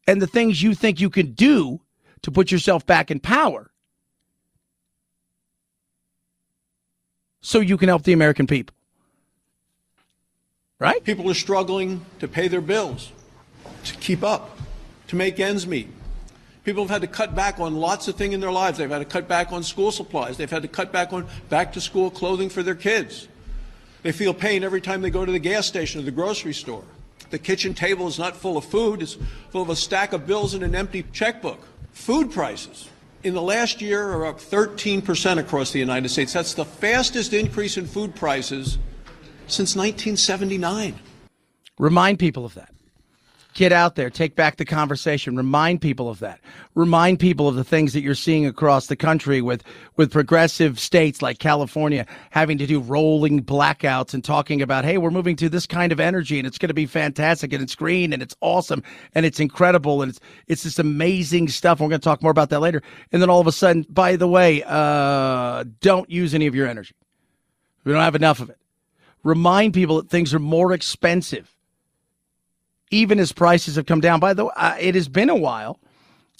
and 0.07 0.21
the 0.21 0.27
things 0.27 0.61
you 0.61 0.73
think 0.73 0.99
you 0.99 1.09
can 1.09 1.33
do 1.33 1.81
to 2.21 2.31
put 2.31 2.51
yourself 2.51 2.85
back 2.85 3.11
in 3.11 3.19
power 3.19 3.71
so 7.41 7.59
you 7.59 7.77
can 7.77 7.87
help 7.87 8.03
the 8.03 8.13
American 8.13 8.45
people. 8.45 8.75
Right? 10.79 11.03
People 11.03 11.29
are 11.29 11.35
struggling 11.35 12.05
to 12.19 12.27
pay 12.27 12.47
their 12.47 12.61
bills 12.61 13.11
to 13.87 13.95
keep 13.97 14.23
up, 14.23 14.57
to 15.07 15.15
make 15.15 15.39
ends 15.39 15.65
meet. 15.67 15.89
People 16.63 16.83
have 16.83 16.91
had 16.91 17.01
to 17.01 17.07
cut 17.07 17.33
back 17.33 17.59
on 17.59 17.75
lots 17.75 18.07
of 18.07 18.15
things 18.15 18.33
in 18.33 18.41
their 18.41 18.51
lives. 18.51 18.77
They've 18.77 18.89
had 18.89 18.99
to 18.99 19.05
cut 19.05 19.27
back 19.27 19.53
on 19.53 19.63
school 19.63 19.91
supplies. 19.91 20.35
They've 20.35 20.51
had 20.51 20.63
to 20.63 20.67
cut 20.67 20.91
back 20.91 21.13
on 21.13 21.25
back 21.49 21.73
to 21.73 21.81
school 21.81 22.11
clothing 22.11 22.49
for 22.49 22.61
their 22.61 22.75
kids. 22.75 23.27
They 24.03 24.11
feel 24.11 24.33
pain 24.33 24.63
every 24.63 24.81
time 24.81 25.01
they 25.01 25.09
go 25.09 25.25
to 25.25 25.31
the 25.31 25.39
gas 25.39 25.65
station 25.65 26.01
or 26.01 26.03
the 26.03 26.11
grocery 26.11 26.53
store. 26.53 26.83
The 27.29 27.39
kitchen 27.39 27.73
table 27.73 28.07
is 28.07 28.19
not 28.19 28.35
full 28.35 28.57
of 28.57 28.65
food, 28.65 29.01
it's 29.01 29.17
full 29.49 29.61
of 29.61 29.69
a 29.69 29.75
stack 29.75 30.13
of 30.13 30.27
bills 30.27 30.53
and 30.53 30.63
an 30.63 30.75
empty 30.75 31.03
checkbook. 31.13 31.59
Food 31.91 32.31
prices 32.31 32.89
in 33.23 33.33
the 33.33 33.41
last 33.41 33.81
year 33.81 34.09
are 34.09 34.25
up 34.25 34.39
13% 34.39 35.37
across 35.37 35.71
the 35.71 35.79
United 35.79 36.09
States. 36.09 36.33
That's 36.33 36.53
the 36.53 36.65
fastest 36.65 37.33
increase 37.33 37.77
in 37.77 37.85
food 37.85 38.15
prices 38.15 38.77
since 39.47 39.75
1979. 39.75 40.95
Remind 41.79 42.19
people 42.19 42.45
of 42.45 42.53
that. 42.55 42.71
Get 43.57 43.71
out 43.71 43.95
there, 43.95 44.11
take 44.11 44.35
back 44.35 44.57
the 44.57 44.65
conversation, 44.65 45.35
remind 45.35 45.81
people 45.81 46.11
of 46.11 46.19
that. 46.19 46.39
Remind 46.75 47.19
people 47.19 47.47
of 47.47 47.55
the 47.55 47.63
things 47.63 47.93
that 47.93 48.01
you're 48.01 48.13
seeing 48.13 48.45
across 48.45 48.85
the 48.85 48.95
country 48.95 49.41
with 49.41 49.63
with 49.95 50.11
progressive 50.11 50.79
states 50.79 51.23
like 51.23 51.39
California 51.39 52.05
having 52.29 52.59
to 52.59 52.67
do 52.67 52.79
rolling 52.79 53.43
blackouts 53.43 54.13
and 54.13 54.23
talking 54.23 54.61
about, 54.61 54.85
"Hey, 54.85 54.99
we're 54.99 55.09
moving 55.09 55.35
to 55.37 55.49
this 55.49 55.65
kind 55.65 55.91
of 55.91 55.99
energy 55.99 56.37
and 56.37 56.45
it's 56.45 56.59
going 56.59 56.67
to 56.67 56.75
be 56.75 56.85
fantastic 56.85 57.51
and 57.51 57.63
it's 57.63 57.73
green 57.73 58.13
and 58.13 58.21
it's 58.21 58.35
awesome 58.41 58.83
and 59.15 59.25
it's 59.25 59.39
incredible 59.39 60.03
and 60.03 60.11
it's 60.11 60.19
it's 60.45 60.61
this 60.61 60.77
amazing 60.77 61.47
stuff." 61.47 61.79
We're 61.79 61.89
going 61.89 61.99
to 61.99 62.05
talk 62.05 62.21
more 62.21 62.29
about 62.29 62.51
that 62.51 62.59
later. 62.59 62.83
And 63.11 63.23
then 63.23 63.29
all 63.31 63.41
of 63.41 63.47
a 63.47 63.51
sudden, 63.51 63.87
by 63.89 64.17
the 64.17 64.27
way, 64.27 64.61
uh, 64.67 65.63
don't 65.81 66.11
use 66.11 66.35
any 66.35 66.45
of 66.45 66.53
your 66.53 66.67
energy. 66.67 66.93
We 67.85 67.91
don't 67.91 68.03
have 68.03 68.13
enough 68.13 68.39
of 68.39 68.51
it. 68.51 68.59
Remind 69.23 69.73
people 69.73 69.95
that 69.95 70.11
things 70.11 70.31
are 70.35 70.39
more 70.39 70.73
expensive 70.73 71.56
even 72.91 73.19
as 73.19 73.31
prices 73.31 73.75
have 73.75 73.85
come 73.85 74.01
down. 74.01 74.19
By 74.19 74.33
the 74.33 74.45
way, 74.45 74.51
uh, 74.55 74.75
it 74.79 74.95
has 74.95 75.07
been 75.07 75.29
a 75.29 75.35
while 75.35 75.79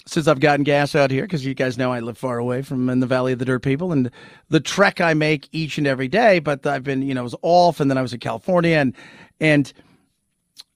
since 0.06 0.26
I've 0.26 0.40
gotten 0.40 0.64
gas 0.64 0.94
out 0.94 1.10
here 1.10 1.22
because 1.22 1.44
you 1.44 1.54
guys 1.54 1.76
know 1.76 1.92
I 1.92 2.00
live 2.00 2.16
far 2.16 2.38
away 2.38 2.62
from 2.62 2.88
in 2.88 3.00
the 3.00 3.06
Valley 3.06 3.32
of 3.32 3.38
the 3.38 3.44
Dirt 3.44 3.62
People 3.62 3.92
and 3.92 4.10
the 4.48 4.60
trek 4.60 5.00
I 5.00 5.14
make 5.14 5.48
each 5.52 5.76
and 5.76 5.86
every 5.86 6.08
day. 6.08 6.38
But 6.38 6.66
I've 6.66 6.84
been, 6.84 7.02
you 7.02 7.14
know, 7.14 7.20
I 7.20 7.24
was 7.24 7.34
off 7.42 7.80
and 7.80 7.90
then 7.90 7.98
I 7.98 8.02
was 8.02 8.12
in 8.12 8.20
California 8.20 8.76
and 8.76 8.94
and 9.40 9.72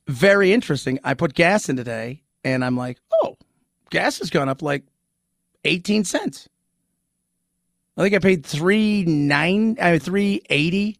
very 0.06 0.52
interesting. 0.52 0.98
I 1.04 1.14
put 1.14 1.34
gas 1.34 1.68
in 1.68 1.76
today 1.76 2.22
and 2.44 2.64
I'm 2.64 2.76
like, 2.76 2.98
oh, 3.22 3.38
gas 3.90 4.18
has 4.18 4.30
gone 4.30 4.48
up 4.48 4.60
like 4.60 4.84
18 5.64 6.04
cents. 6.04 6.48
I 7.96 8.02
think 8.02 8.14
I 8.14 8.18
paid 8.18 8.44
three 8.44 9.04
nine, 9.04 9.76
I 9.80 9.92
mean, 9.92 10.00
three 10.00 10.42
eighty 10.48 10.98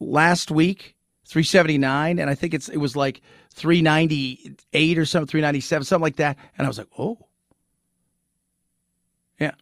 last 0.00 0.50
week 0.50 0.96
379 1.32 2.18
and 2.18 2.28
I 2.28 2.34
think 2.34 2.52
it's 2.52 2.68
it 2.68 2.76
was 2.76 2.94
like 2.94 3.22
398 3.54 4.98
or 4.98 5.06
something 5.06 5.26
397 5.26 5.84
something 5.86 6.02
like 6.02 6.16
that 6.16 6.36
and 6.58 6.66
I 6.66 6.68
was 6.68 6.76
like, 6.76 6.88
"Oh." 6.98 7.18
Yeah. 9.40 9.52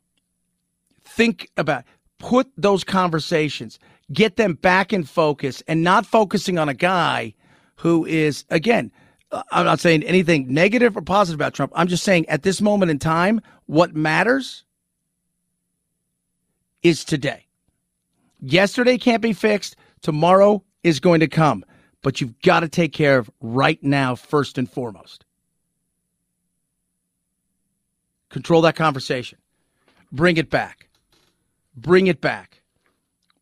Think 1.04 1.48
about 1.56 1.84
put 2.18 2.48
those 2.56 2.82
conversations, 2.82 3.78
get 4.12 4.36
them 4.36 4.54
back 4.54 4.92
in 4.92 5.04
focus 5.04 5.62
and 5.68 5.84
not 5.84 6.06
focusing 6.06 6.58
on 6.58 6.68
a 6.68 6.74
guy 6.74 7.34
who 7.76 8.04
is 8.04 8.44
again, 8.50 8.90
I'm 9.52 9.64
not 9.64 9.78
saying 9.78 10.02
anything 10.02 10.52
negative 10.52 10.96
or 10.96 11.02
positive 11.02 11.38
about 11.38 11.54
Trump. 11.54 11.72
I'm 11.76 11.86
just 11.86 12.02
saying 12.02 12.28
at 12.28 12.42
this 12.42 12.60
moment 12.60 12.90
in 12.90 12.98
time, 12.98 13.40
what 13.66 13.94
matters 13.94 14.64
is 16.82 17.04
today. 17.04 17.46
Yesterday 18.40 18.98
can't 18.98 19.22
be 19.22 19.32
fixed. 19.32 19.76
Tomorrow 20.02 20.64
is 20.82 21.00
going 21.00 21.20
to 21.20 21.28
come, 21.28 21.64
but 22.02 22.20
you've 22.20 22.40
got 22.40 22.60
to 22.60 22.68
take 22.68 22.92
care 22.92 23.18
of 23.18 23.30
right 23.40 23.82
now, 23.82 24.14
first 24.14 24.58
and 24.58 24.70
foremost. 24.70 25.24
Control 28.30 28.62
that 28.62 28.76
conversation. 28.76 29.38
Bring 30.12 30.36
it 30.36 30.50
back. 30.50 30.88
Bring 31.76 32.06
it 32.06 32.20
back. 32.20 32.62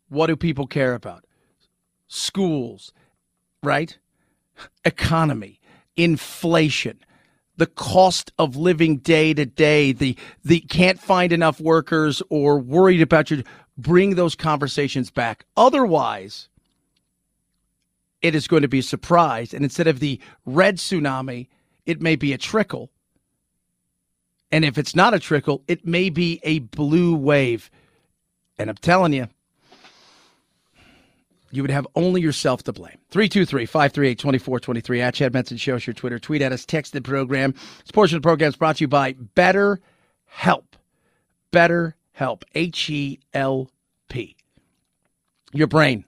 What 0.09 0.29
do 0.29 0.37
people 0.37 0.67
care 0.67 0.95
about? 0.95 1.25
Schools, 2.09 2.93
right? 3.63 3.99
Economy, 4.85 5.61
inflation, 5.97 6.99
the 7.59 7.67
cost 7.67 8.33
of 8.39 8.57
living 8.57 8.99
day 8.99 9.35
to 9.35 9.45
day, 9.45 9.93
the 9.93 10.17
the 10.45 10.61
can't 10.61 10.99
find 10.99 11.33
enough 11.33 11.61
workers 11.61 12.23
or 12.31 12.59
worried 12.59 13.03
about 13.03 13.31
your 13.31 13.43
bring 13.77 14.15
those 14.15 14.35
conversations 14.35 15.11
back. 15.11 15.45
Otherwise, 15.57 16.49
it 18.23 18.35
is 18.35 18.49
going 18.49 18.63
to 18.63 18.69
be 18.69 18.81
a 18.81 18.83
surprise. 18.83 19.55
And 19.55 19.65
instead 19.65 19.87
of 19.87 20.01
the 20.01 20.21
red 20.45 20.77
tsunami, 20.77 21.49
it 21.87 22.01
may 22.01 22.17
be 22.17 22.33
a 22.33 22.39
trickle. 22.39 22.91
And 24.51 24.65
if 24.65 24.79
it's 24.79 24.97
not 24.97 25.15
a 25.15 25.19
trickle, 25.19 25.63
it 25.69 25.87
may 25.87 26.11
be 26.11 26.41
a 26.43 26.61
blue 26.61 27.15
wave. 27.15 27.71
And 28.59 28.71
I'm 28.71 28.77
telling 28.77 29.13
you, 29.13 29.29
you 31.51 31.63
would 31.63 31.71
have 31.71 31.87
only 31.95 32.21
yourself 32.21 32.63
to 32.65 32.73
blame. 32.73 32.99
323 33.11 33.67
538 33.67 34.19
2423 34.19 35.01
at 35.01 35.15
Chad 35.15 35.33
Benson 35.33 35.57
Show. 35.57 35.77
Your 35.77 35.95
Twitter. 35.95 36.19
Tweet 36.19 36.43
at 36.43 36.53
us. 36.53 36.67
Text 36.67 36.93
the 36.93 37.01
program. 37.01 37.53
This 37.53 37.91
portion 37.93 38.17
of 38.17 38.23
the 38.23 38.27
program 38.27 38.49
is 38.49 38.57
brought 38.57 38.77
to 38.77 38.85
you 38.85 38.89
by 38.89 39.15
Better 39.35 39.81
Help. 40.27 40.77
Better 41.51 41.97
Help. 42.13 42.45
H 42.55 42.91
E 42.91 43.21
L 43.33 43.71
P. 44.11 44.37
Your 45.53 45.69
brain. 45.69 46.05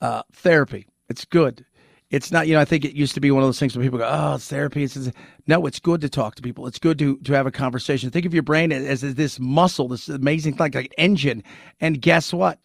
Uh, 0.00 0.22
therapy 0.32 0.86
it's 1.08 1.24
good. 1.24 1.64
It's 2.10 2.32
not, 2.32 2.48
you 2.48 2.54
know, 2.54 2.60
I 2.60 2.64
think 2.64 2.86
it 2.86 2.94
used 2.94 3.12
to 3.14 3.20
be 3.20 3.30
one 3.30 3.42
of 3.42 3.48
those 3.48 3.58
things 3.58 3.76
where 3.76 3.84
people 3.84 3.98
go, 3.98 4.08
oh, 4.10 4.36
it's 4.36 4.48
therapy. 4.48 4.82
It's, 4.82 4.96
it's, 4.96 5.14
no, 5.46 5.66
it's 5.66 5.78
good 5.78 6.00
to 6.00 6.08
talk 6.08 6.36
to 6.36 6.42
people. 6.42 6.66
It's 6.66 6.78
good 6.78 6.98
to, 7.00 7.18
to 7.18 7.34
have 7.34 7.46
a 7.46 7.50
conversation. 7.50 8.10
Think 8.10 8.24
of 8.24 8.32
your 8.32 8.42
brain 8.42 8.72
as, 8.72 9.04
as 9.04 9.14
this 9.14 9.38
muscle, 9.38 9.88
this 9.88 10.08
amazing 10.08 10.54
thing, 10.54 10.72
like 10.72 10.74
an 10.74 10.86
engine. 10.96 11.44
And 11.80 12.00
guess 12.00 12.32
what? 12.32 12.58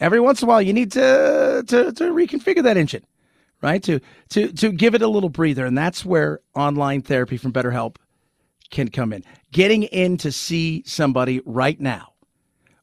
Every 0.00 0.18
once 0.18 0.42
in 0.42 0.48
a 0.48 0.48
while, 0.48 0.60
you 0.60 0.72
need 0.72 0.90
to, 0.92 1.64
to, 1.68 1.92
to 1.92 2.04
reconfigure 2.12 2.64
that 2.64 2.76
engine, 2.76 3.06
right? 3.62 3.82
To, 3.84 4.00
to, 4.30 4.52
to 4.52 4.72
give 4.72 4.96
it 4.96 5.02
a 5.02 5.08
little 5.08 5.30
breather. 5.30 5.64
And 5.64 5.78
that's 5.78 6.04
where 6.04 6.40
online 6.56 7.02
therapy 7.02 7.36
from 7.36 7.52
BetterHelp 7.52 7.96
can 8.70 8.88
come 8.88 9.12
in. 9.12 9.22
Getting 9.52 9.84
in 9.84 10.16
to 10.18 10.32
see 10.32 10.82
somebody 10.86 11.40
right 11.46 11.80
now 11.80 12.14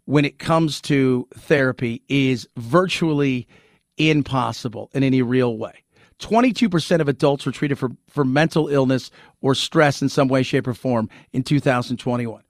when 0.05 0.23
it 0.23 0.39
comes 0.39 0.79
to 0.81 1.27
therapy 1.33 2.03
is 2.07 2.47
virtually– 2.55 3.49
impossible 3.97 4.89
in 4.93 5.03
any 5.03 5.21
real 5.21 5.57
way. 5.57 5.83
22% 6.19 6.99
of 7.01 7.07
adults 7.09 7.45
were 7.45 7.51
treated 7.51 7.77
for, 7.77 7.89
for 8.07 8.23
mental 8.23 8.67
illness 8.69 9.11
or 9.41 9.53
stress 9.55 10.01
in 10.01 10.09
some 10.09 10.27
way, 10.27 10.43
shape, 10.43 10.67
or 10.67 10.73
form 10.73 11.09
in 11.33 11.43
2021. 11.43 12.41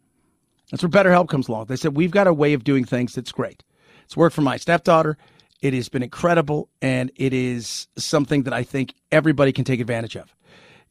That's 0.69 0.83
where 0.83 0.89
BetterHelp 0.89 1.29
comes 1.29 1.47
along. 1.47 1.65
They 1.65 1.75
said, 1.75 1.95
We've 1.95 2.11
got 2.11 2.27
a 2.27 2.33
way 2.33 2.53
of 2.53 2.63
doing 2.63 2.85
things 2.85 3.13
that's 3.13 3.31
great. 3.31 3.63
It's 4.05 4.17
worked 4.17 4.35
for 4.35 4.41
my 4.41 4.57
stepdaughter. 4.57 5.17
It 5.61 5.73
has 5.73 5.87
been 5.87 6.03
incredible, 6.03 6.69
and 6.81 7.11
it 7.15 7.33
is 7.33 7.87
something 7.95 8.43
that 8.43 8.53
I 8.53 8.63
think 8.63 8.93
everybody 9.11 9.53
can 9.53 9.63
take 9.63 9.79
advantage 9.79 10.17
of. 10.17 10.35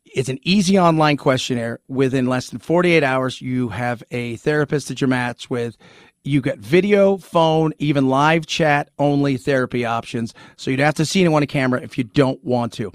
It's 0.04 0.28
an 0.28 0.38
easy 0.42 0.78
online 0.78 1.16
questionnaire. 1.16 1.80
Within 1.88 2.26
less 2.26 2.50
than 2.50 2.58
48 2.58 3.02
hours, 3.02 3.40
you 3.40 3.68
have 3.68 4.02
a 4.10 4.36
therapist 4.36 4.88
that 4.88 5.00
you're 5.00 5.08
matched 5.08 5.50
with 5.50 5.76
you 6.24 6.40
get 6.40 6.58
video, 6.58 7.16
phone, 7.16 7.72
even 7.78 8.08
live 8.08 8.46
chat 8.46 8.90
only 8.98 9.36
therapy 9.36 9.84
options. 9.84 10.34
So 10.56 10.70
you'd 10.70 10.80
have 10.80 10.94
to 10.94 11.06
see 11.06 11.20
anyone 11.20 11.42
on 11.42 11.46
camera 11.46 11.80
if 11.82 11.98
you 11.98 12.04
don't 12.04 12.42
want 12.44 12.72
to. 12.74 12.92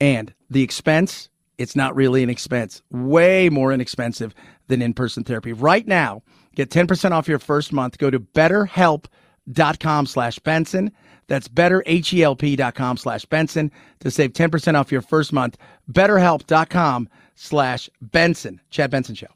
And 0.00 0.32
the 0.50 0.62
expense, 0.62 1.28
it's 1.58 1.76
not 1.76 1.94
really 1.94 2.22
an 2.22 2.30
expense, 2.30 2.82
way 2.90 3.48
more 3.48 3.72
inexpensive 3.72 4.34
than 4.68 4.82
in 4.82 4.94
person 4.94 5.24
therapy. 5.24 5.52
Right 5.52 5.86
now, 5.86 6.22
get 6.54 6.70
10% 6.70 7.12
off 7.12 7.28
your 7.28 7.38
first 7.38 7.72
month. 7.72 7.98
Go 7.98 8.10
to 8.10 8.18
betterhelp.com 8.20 10.06
slash 10.06 10.38
Benson. 10.38 10.90
That's 11.28 11.48
betterhelp.com 11.48 12.96
slash 12.96 13.24
Benson 13.26 13.70
to 14.00 14.10
save 14.10 14.32
10% 14.32 14.74
off 14.74 14.90
your 14.90 15.02
first 15.02 15.32
month. 15.32 15.56
Betterhelp.com 15.90 17.08
slash 17.34 17.88
Benson. 18.00 18.60
Chad 18.70 18.90
Benson 18.90 19.14
Show. 19.14 19.28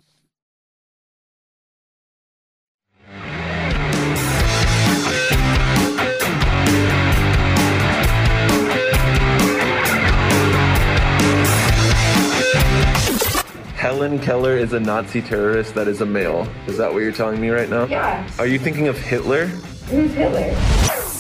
Helen 13.87 14.19
Keller 14.19 14.57
is 14.57 14.73
a 14.73 14.81
Nazi 14.81 15.23
terrorist 15.23 15.77
that 15.77 15.87
is 15.87 16.01
a 16.01 16.05
male. 16.05 16.49
Is 16.67 16.77
that 16.77 16.93
what 16.93 17.05
you're 17.05 17.13
telling 17.13 17.41
me 17.41 17.51
right 17.51 17.71
now? 17.71 17.85
Yeah. 17.85 18.29
Are 18.37 18.47
you 18.49 18.59
thinking 18.59 18.89
of 18.89 18.99
Hitler? 18.99 19.47
Who's 19.47 20.13
Hitler? 20.13 20.51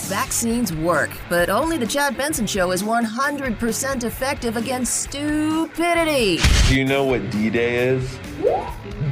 Vaccines 0.08 0.74
work, 0.74 1.10
but 1.28 1.48
only 1.48 1.78
the 1.78 1.86
Chad 1.86 2.16
Benson 2.16 2.44
Show 2.44 2.72
is 2.72 2.82
100% 2.82 4.02
effective 4.02 4.56
against 4.56 5.02
stupidity. 5.02 6.40
Do 6.66 6.76
you 6.76 6.84
know 6.84 7.04
what 7.04 7.30
D 7.30 7.50
Day 7.50 7.86
is? 7.86 8.18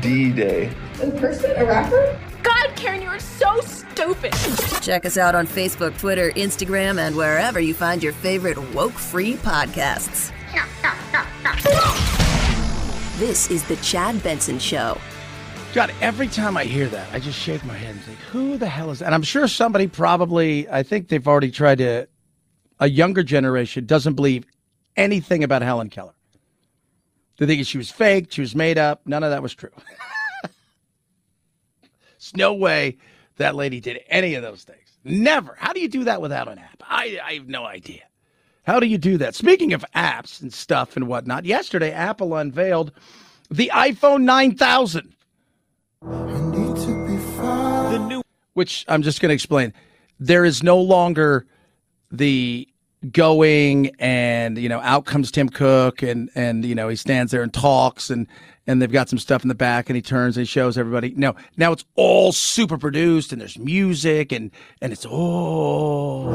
D 0.01 0.33
Day. 0.33 0.75
A 1.01 1.13
person? 1.13 1.53
A 1.55 1.65
rapper? 1.65 2.19
God, 2.43 2.71
Karen, 2.75 3.01
you 3.03 3.09
are 3.09 3.21
so 3.21 3.61
stupid. 3.61 4.33
Check 4.83 5.07
us 5.07 5.17
out 5.17 5.37
on 5.37 5.47
Facebook, 5.47 5.97
Twitter, 5.97 6.33
Instagram, 6.33 6.99
and 6.99 7.15
wherever 7.15 7.61
you 7.61 7.73
find 7.73 8.03
your 8.03 8.15
favorite 8.15 8.59
woke 8.75 8.95
free 8.95 9.35
podcasts. 9.35 10.33
This 13.19 13.49
is 13.49 13.63
the 13.69 13.77
Chad 13.77 14.21
Benson 14.25 14.59
Show. 14.59 14.99
God, 15.73 15.95
every 16.01 16.27
time 16.27 16.57
I 16.57 16.65
hear 16.65 16.89
that, 16.89 17.13
I 17.13 17.21
just 17.21 17.39
shake 17.39 17.65
my 17.65 17.75
head 17.75 17.95
and 17.95 18.03
think, 18.03 18.19
who 18.19 18.59
the 18.59 18.67
hell 18.67 18.91
is 18.91 18.99
that? 18.99 19.05
And 19.05 19.15
I'm 19.15 19.23
sure 19.23 19.47
somebody 19.47 19.87
probably, 19.87 20.69
I 20.69 20.83
think 20.83 21.07
they've 21.07 21.29
already 21.29 21.53
tried 21.53 21.79
to, 21.79 22.09
a 22.81 22.89
younger 22.89 23.23
generation 23.23 23.87
doesn't 23.87 24.15
believe 24.15 24.45
anything 24.97 25.45
about 25.45 25.63
Helen 25.63 25.91
Keller. 25.91 26.15
They 27.37 27.47
think 27.47 27.65
she 27.69 27.79
was 27.79 27.89
fake, 27.89 28.33
she 28.33 28.41
was 28.41 28.57
made 28.57 28.79
up. 28.79 29.03
None 29.07 29.23
of 29.23 29.31
that 29.31 29.45
was 29.45 29.55
true. 29.55 29.71
There's 30.43 32.37
no 32.37 32.55
way 32.55 32.97
that 33.37 33.55
lady 33.55 33.79
did 33.79 34.01
any 34.09 34.35
of 34.35 34.43
those 34.43 34.65
things. 34.65 34.99
Never. 35.05 35.55
How 35.57 35.73
do 35.73 35.79
you 35.79 35.89
do 35.89 36.03
that 36.05 36.21
without 36.21 36.49
an 36.49 36.59
app? 36.59 36.83
I, 36.83 37.21
I 37.25 37.35
have 37.35 37.47
no 37.47 37.65
idea. 37.65 38.03
How 38.65 38.81
do 38.81 38.87
you 38.87 38.99
do 38.99 39.19
that? 39.19 39.35
Speaking 39.35 39.73
of 39.73 39.85
apps 39.95 40.41
and 40.41 40.53
stuff 40.53 40.97
and 40.97 41.07
whatnot, 41.07 41.45
yesterday 41.45 41.93
Apple 41.93 42.35
unveiled 42.35 42.93
the 43.51 43.71
iPhone 43.75 44.23
9000. 44.23 45.15
The 46.01 47.99
new, 48.09 48.23
which 48.55 48.85
I'm 48.89 49.03
just 49.03 49.21
going 49.21 49.29
to 49.29 49.35
explain. 49.35 49.73
There 50.19 50.45
is 50.45 50.63
no 50.63 50.79
longer 50.79 51.47
the 52.11 52.69
going 53.13 53.91
and 53.99 54.57
you 54.57 54.69
know 54.69 54.81
out 54.81 55.05
comes 55.05 55.31
Tim 55.31 55.51
Cook 55.51 56.03
and 56.03 56.31
and 56.35 56.65
you 56.65 56.75
know 56.75 56.89
he 56.89 56.97
stands 56.97 57.33
there 57.33 57.43
and 57.43 57.53
talks 57.53 58.09
and 58.09 58.27
and 58.67 58.81
they've 58.81 58.91
got 58.91 59.09
some 59.09 59.19
stuff 59.19 59.43
in 59.43 59.49
the 59.49 59.55
back 59.55 59.89
and 59.89 59.97
he 59.97 60.03
turns 60.03 60.37
and 60.37 60.43
he 60.43 60.47
shows 60.47 60.79
everybody. 60.79 61.13
No, 61.17 61.35
now 61.57 61.73
it's 61.73 61.85
all 61.97 62.33
super 62.33 62.79
produced 62.79 63.33
and 63.33 63.41
there's 63.41 63.59
music 63.59 64.33
and 64.33 64.51
and 64.81 64.93
it's 64.93 65.07
oh. 65.09 66.31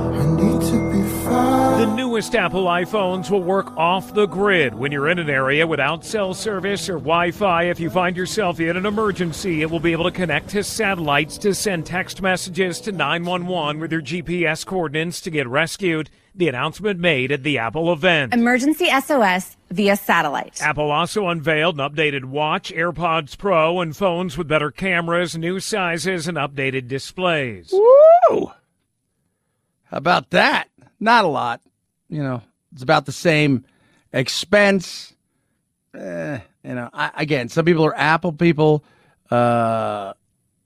The 1.80 1.86
newest 1.96 2.36
Apple 2.36 2.66
iPhones 2.66 3.30
will 3.30 3.44
work 3.44 3.76
off 3.78 4.14
the 4.14 4.26
grid 4.26 4.76
when 4.76 4.92
you're 4.92 5.08
in 5.08 5.20
an 5.20 5.30
area 5.30 5.66
without 5.66 6.04
cell 6.04 6.34
service 6.34 6.90
or 6.90 6.94
Wi-Fi. 6.94 7.64
If 7.64 7.80
you 7.80 7.90
find 7.90 8.18
yourself 8.18 8.60
in 8.60 8.76
an 8.76 8.86
emergency, 8.86 9.62
it 9.62 9.72
will 9.72 9.80
be 9.80 9.92
able 9.92 10.04
to 10.06 10.12
connect 10.12 10.50
to 10.50 10.64
satellites 10.64 11.38
to 11.40 11.56
send 11.56 11.86
text 11.86 12.22
messages 12.22 12.82
to 12.82 12.92
911 12.92 13.80
with 13.80 13.92
your 13.92 14.02
GPS 14.02 14.66
coordinates 14.66 15.22
to 15.22 15.30
get 15.30 15.48
rescued. 15.48 16.10
The 16.40 16.48
announcement 16.48 17.02
made 17.02 17.34
at 17.34 17.44
the 17.44 17.58
Apple 17.58 17.92
event. 17.92 18.34
Emergency 18.34 18.88
SOS 19.02 19.58
via 19.70 19.98
satellite. 19.98 20.62
Apple 20.62 20.90
also 20.90 21.28
unveiled 21.28 21.78
an 21.78 21.90
updated 21.90 22.24
watch, 22.24 22.72
AirPods 22.72 23.38
Pro, 23.38 23.82
and 23.82 23.94
phones 23.94 24.38
with 24.38 24.48
better 24.48 24.72
cameras, 24.72 25.36
new 25.36 25.60
sizes, 25.60 26.30
and 26.30 26.38
updated 26.38 26.88
displays. 26.88 27.74
Woo! 27.74 28.54
How 29.84 29.98
about 29.98 30.30
that? 30.30 30.70
Not 30.98 31.26
a 31.26 31.28
lot. 31.28 31.60
You 32.08 32.24
know, 32.24 32.42
it's 32.72 32.84
about 32.84 33.06
the 33.06 33.12
same 33.12 33.66
expense. 34.14 35.14
Eh, 35.94 36.40
you 36.64 36.74
know, 36.74 36.90
I, 36.94 37.12
again, 37.18 37.50
some 37.50 37.66
people 37.66 37.84
are 37.84 37.98
Apple 37.98 38.32
people, 38.32 38.86
uh, 39.30 40.14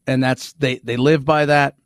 and 0.06 0.24
that's 0.24 0.53
they 0.53 0.75
they 0.84 0.98
live 0.98 1.25
by 1.25 1.48
that. 1.48 1.77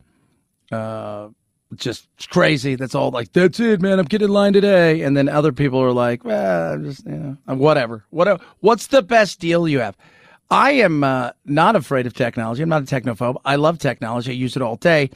Uh, 0.70 1.30
just 1.76 2.08
crazy. 2.30 2.76
That's 2.76 2.96
all 2.96 3.12
like, 3.12 3.34
that's 3.34 3.60
it, 3.60 3.82
man. 3.82 4.00
I'm 4.00 4.06
getting 4.06 4.28
in 4.28 4.34
line 4.34 4.54
today. 4.54 5.02
And 5.02 5.16
then 5.16 5.30
other 5.30 5.52
people 5.52 5.82
are 5.82 5.92
like, 5.92 6.24
well, 6.24 6.74
I'm 6.74 6.84
just, 6.86 7.06
you 7.06 7.38
know, 7.46 7.56
whatever. 7.56 8.06
What, 8.10 8.42
what's 8.60 8.88
the 8.88 9.02
best 9.02 9.40
deal 9.40 9.68
you 9.68 9.80
have? 9.80 9.98
I 10.50 10.72
am 10.72 11.04
uh, 11.04 11.32
not 11.46 11.76
afraid 11.76 12.08
of 12.08 12.14
technology. 12.14 12.64
I'm 12.64 12.70
not 12.70 12.84
a 12.84 12.86
technophobe. 12.86 13.36
I 13.44 13.58
love 13.58 13.80
technology. 13.80 14.32
I 14.32 14.36
use 14.36 14.56
it 14.56 14.62
all 14.62 14.78
day. 14.78 15.10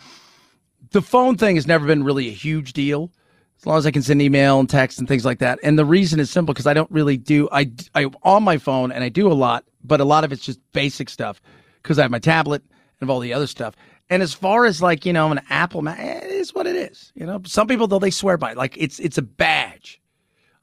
The 0.92 1.02
phone 1.02 1.38
thing 1.38 1.56
has 1.56 1.68
never 1.68 1.86
been 1.88 2.04
really 2.04 2.28
a 2.28 2.34
huge 2.34 2.74
deal 2.74 3.12
as 3.58 3.66
long 3.66 3.78
as 3.78 3.86
I 3.86 3.92
can 3.92 4.02
send 4.02 4.22
email 4.22 4.60
and 4.60 4.70
text 4.70 5.00
and 5.00 5.08
things 5.08 5.24
like 5.24 5.40
that. 5.40 5.60
And 5.64 5.80
the 5.80 5.86
reason 5.86 6.20
is 6.20 6.30
simple 6.30 6.54
because 6.54 6.68
I 6.68 6.74
don't 6.74 6.92
really 6.92 7.16
do, 7.16 7.48
I, 7.52 7.72
I, 7.96 8.08
on 8.24 8.44
my 8.44 8.58
phone 8.58 8.92
and 8.92 9.04
I 9.04 9.10
do 9.10 9.32
a 9.32 9.34
lot, 9.34 9.64
but 9.84 10.02
a 10.02 10.06
lot 10.06 10.24
of 10.24 10.34
it's 10.34 10.44
just 10.44 10.60
basic 10.74 11.10
stuff 11.10 11.42
because 11.82 11.98
I 11.98 12.02
have 12.02 12.12
my 12.12 12.20
tablet 12.20 12.64
and 13.00 13.10
all 13.10 13.20
the 13.20 13.34
other 13.34 13.48
stuff. 13.48 13.76
And 14.10 14.22
as 14.22 14.34
far 14.34 14.66
as 14.66 14.82
like 14.82 15.06
you 15.06 15.14
know, 15.14 15.32
an 15.32 15.40
Apple, 15.50 15.88
it 15.88 16.31
is 16.42 16.54
what 16.54 16.68
it 16.68 16.76
is. 16.76 17.14
You 17.16 17.26
know, 17.26 17.42
some 17.46 17.68
people 17.68 17.88
though 17.88 18.00
they 18.00 18.12
swear 18.12 18.38
by 18.38 18.52
it. 18.52 18.58
Like 18.58 18.76
it's 18.78 19.00
it's 19.00 19.18
a 19.18 19.22
badge. 19.22 20.02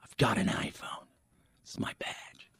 I've 0.02 0.16
got 0.18 0.36
an 0.36 0.48
iPhone. 0.48 1.06
It's 1.62 1.78
my 1.78 1.94
badge. 1.98 2.50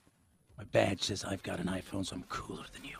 My 0.56 0.64
badge 0.64 1.02
says 1.02 1.24
I've 1.24 1.42
got 1.42 1.60
an 1.60 1.66
iPhone, 1.66 2.06
so 2.06 2.16
I'm 2.16 2.24
cooler 2.28 2.64
than 2.72 2.84
you. 2.84 2.96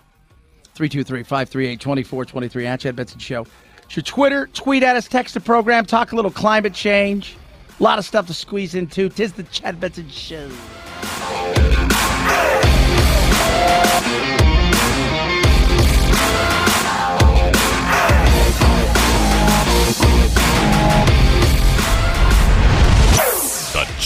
323-538-2423 0.75 2.65
at 2.67 2.81
Chad 2.81 2.95
Benson 2.95 3.19
Show. 3.19 3.47
It's 3.83 3.97
your 3.97 4.03
Twitter. 4.05 4.47
Tweet 4.53 4.83
at 4.83 4.97
us. 4.97 5.09
Text 5.09 5.35
the 5.35 5.41
program. 5.41 5.85
Talk 5.85 6.13
a 6.13 6.17
little 6.17 6.31
climate 6.31 6.75
change. 6.75 7.37
A 7.81 7.83
lot 7.83 7.99
of 7.99 8.05
stuff 8.05 8.27
to 8.29 8.35
squeeze 8.35 8.75
into. 8.75 9.09
Tis 9.09 9.33
the 9.33 9.43
Chad 9.45 9.81
Benson 9.81 10.09
Show. 10.09 10.49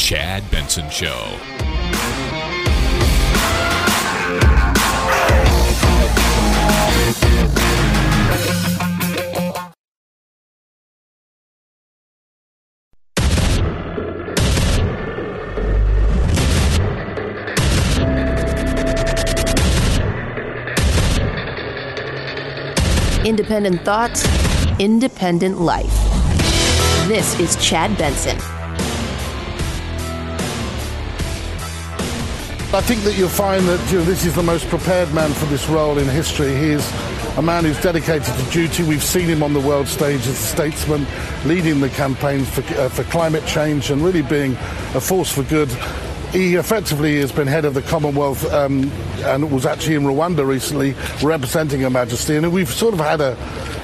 Chad 0.02 0.42
Benson 0.50 0.90
Show. 0.90 1.38
Independent 23.24 23.82
thoughts, 23.82 24.26
independent 24.80 25.60
life. 25.60 25.86
This 27.06 27.38
is 27.38 27.54
Chad 27.64 27.96
Benson. 27.96 28.36
I 32.74 32.80
think 32.80 33.02
that 33.02 33.18
you'll 33.18 33.28
find 33.28 33.68
that 33.68 33.92
you 33.92 33.98
know, 33.98 34.04
this 34.04 34.24
is 34.24 34.34
the 34.34 34.42
most 34.42 34.66
prepared 34.68 35.12
man 35.12 35.30
for 35.34 35.44
this 35.46 35.68
role 35.68 35.98
in 35.98 36.08
history. 36.08 36.56
He 36.56 36.70
is 36.70 36.90
a 37.36 37.42
man 37.42 37.64
who's 37.64 37.78
dedicated 37.82 38.34
to 38.34 38.50
duty. 38.50 38.82
We've 38.82 39.04
seen 39.04 39.26
him 39.26 39.42
on 39.42 39.52
the 39.52 39.60
world 39.60 39.88
stage 39.88 40.20
as 40.20 40.28
a 40.28 40.34
statesman, 40.34 41.06
leading 41.44 41.80
the 41.80 41.90
campaign 41.90 42.46
for, 42.46 42.62
uh, 42.80 42.88
for 42.88 43.04
climate 43.04 43.44
change 43.44 43.90
and 43.90 44.02
really 44.02 44.22
being 44.22 44.52
a 44.94 45.02
force 45.02 45.30
for 45.30 45.42
good. 45.42 45.68
He 46.32 46.54
effectively 46.54 47.20
has 47.20 47.30
been 47.30 47.46
head 47.46 47.66
of 47.66 47.74
the 47.74 47.82
Commonwealth 47.82 48.50
um, 48.54 48.90
and 49.18 49.52
was 49.52 49.66
actually 49.66 49.96
in 49.96 50.04
Rwanda 50.04 50.46
recently 50.46 50.94
representing 51.22 51.82
Her 51.82 51.90
Majesty. 51.90 52.36
And 52.36 52.50
we've 52.54 52.72
sort 52.72 52.94
of 52.94 53.00
had 53.00 53.20
a, 53.20 53.36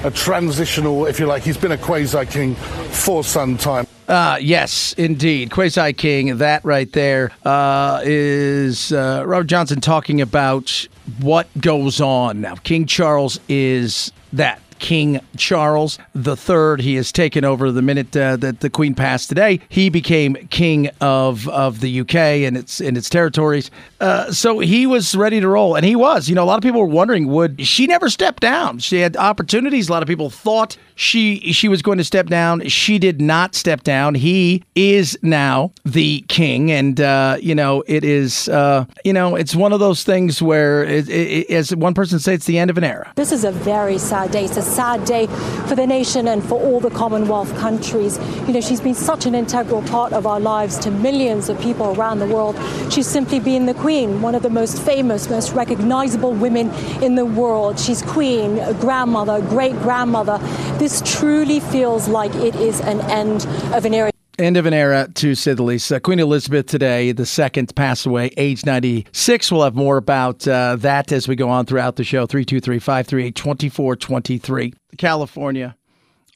a 0.03 0.09
transitional, 0.09 1.05
if 1.05 1.19
you 1.19 1.27
like, 1.27 1.43
he's 1.43 1.57
been 1.57 1.73
a 1.73 1.77
quasi 1.77 2.25
king 2.25 2.55
for 2.55 3.23
some 3.23 3.55
time. 3.55 3.85
Uh, 4.09 4.39
yes, 4.41 4.93
indeed. 4.93 5.51
Quasi 5.51 5.93
King, 5.93 6.39
that 6.39 6.65
right 6.65 6.91
there 6.93 7.31
uh, 7.45 8.01
is 8.03 8.91
uh, 8.91 9.23
Robert 9.23 9.45
Jobson 9.45 9.81
talking 9.81 10.19
about 10.19 10.87
what 11.21 11.47
goes 11.61 12.01
on 12.01 12.41
now. 12.41 12.55
King 12.55 12.87
Charles 12.87 13.39
is 13.47 14.11
that. 14.33 14.61
King 14.79 15.19
Charles 15.35 15.99
III. 16.15 16.81
He 16.81 16.95
has 16.95 17.11
taken 17.11 17.43
over 17.43 17.69
the 17.69 17.81
minute 17.81 18.15
uh, 18.15 18.37
that 18.37 18.61
the 18.61 18.69
Queen 18.69 18.95
passed 18.95 19.27
today. 19.27 19.59
He 19.67 19.89
became 19.89 20.35
king 20.49 20.89
of 21.01 21.49
of 21.49 21.81
the 21.81 21.99
UK 21.99 22.15
and 22.15 22.55
its 22.55 22.79
in 22.79 22.95
its 22.95 23.09
territories. 23.09 23.69
Uh, 23.99 24.31
so 24.31 24.59
he 24.59 24.87
was 24.87 25.15
ready 25.15 25.41
to 25.41 25.49
roll, 25.49 25.75
and 25.75 25.85
he 25.85 25.97
was. 25.97 26.29
You 26.29 26.35
know, 26.35 26.43
a 26.43 26.45
lot 26.45 26.57
of 26.57 26.63
people 26.63 26.79
were 26.79 26.87
wondering 26.87 27.27
would 27.27 27.67
she 27.67 27.87
never 27.87 28.09
step 28.09 28.39
down? 28.39 28.79
She 28.79 29.01
had 29.01 29.17
opportunities. 29.17 29.89
A 29.89 29.91
lot 29.91 30.01
of 30.01 30.07
people 30.07 30.29
thought 30.29 30.77
she 30.99 31.53
she 31.53 31.69
was 31.69 31.81
going 31.81 31.97
to 31.97 32.03
step 32.03 32.27
down. 32.27 32.67
She 32.67 32.99
did 32.99 33.21
not 33.21 33.55
step 33.55 33.83
down. 33.83 34.15
He 34.15 34.65
is 34.75 35.17
now 35.21 35.71
the 35.85 36.25
king, 36.27 36.71
and 36.71 36.99
uh, 36.99 37.37
you 37.39 37.55
know 37.55 37.83
it 37.87 38.03
is 38.03 38.49
uh, 38.49 38.85
you 39.05 39.13
know 39.13 39.35
it's 39.35 39.55
one 39.55 39.71
of 39.71 39.79
those 39.79 40.03
things 40.03 40.41
where, 40.41 40.83
it, 40.83 41.07
it, 41.09 41.49
as 41.49 41.73
one 41.73 41.93
person 41.93 42.19
says, 42.19 42.35
it's 42.35 42.45
the 42.45 42.59
end 42.59 42.69
of 42.69 42.77
an 42.77 42.83
era. 42.83 43.13
This 43.15 43.31
is 43.31 43.45
a 43.45 43.51
very 43.51 43.97
sad 43.97 44.31
day. 44.31 44.43
It's 44.43 44.57
a 44.57 44.61
sad 44.61 45.05
day 45.05 45.27
for 45.67 45.75
the 45.75 45.87
nation 45.87 46.27
and 46.27 46.43
for 46.43 46.59
all 46.59 46.81
the 46.81 46.89
Commonwealth 46.89 47.55
countries. 47.57 48.19
You 48.45 48.53
know, 48.53 48.61
she's 48.61 48.81
been 48.81 48.93
such 48.93 49.25
an 49.25 49.35
integral 49.35 49.81
part 49.83 50.11
of 50.11 50.27
our 50.27 50.39
lives 50.41 50.77
to 50.79 50.91
millions 50.91 51.47
of 51.47 51.59
people 51.61 51.95
around 51.95 52.19
the 52.19 52.27
world. 52.27 52.57
She's 52.91 53.07
simply 53.07 53.39
been 53.39 53.67
the 53.67 53.73
queen, 53.73 54.21
one 54.21 54.35
of 54.35 54.43
the 54.43 54.49
most 54.49 54.81
famous, 54.81 55.29
most 55.29 55.53
recognizable 55.53 56.33
women 56.33 56.71
in 57.01 57.15
the 57.15 57.25
world. 57.25 57.79
She's 57.79 58.01
queen, 58.01 58.55
grandmother, 58.79 59.39
great 59.47 59.77
grandmother. 59.79 60.39
This 60.77 60.88
this 60.89 61.19
truly 61.19 61.59
feels 61.59 62.07
like 62.07 62.33
it 62.33 62.55
is 62.55 62.81
an 62.81 62.99
end 63.01 63.45
of 63.75 63.85
an 63.85 63.93
era. 63.93 64.09
End 64.39 64.57
of 64.57 64.65
an 64.65 64.73
era, 64.73 65.07
to 65.15 65.35
the 65.35 65.61
least. 65.61 65.91
Uh, 65.91 65.99
Queen 65.99 66.17
Elizabeth 66.17 66.65
today, 66.65 67.11
the 67.11 67.27
second, 67.27 67.75
passed 67.75 68.07
away, 68.07 68.31
age 68.37 68.65
96. 68.65 69.51
We'll 69.51 69.65
have 69.65 69.75
more 69.75 69.97
about 69.97 70.47
uh, 70.47 70.77
that 70.77 71.11
as 71.11 71.27
we 71.27 71.35
go 71.35 71.47
on 71.47 71.67
throughout 71.67 71.97
the 71.97 72.03
show. 72.03 72.25
323 72.25 72.79
538 72.79 73.35
2423. 73.35 74.73
California 74.97 75.75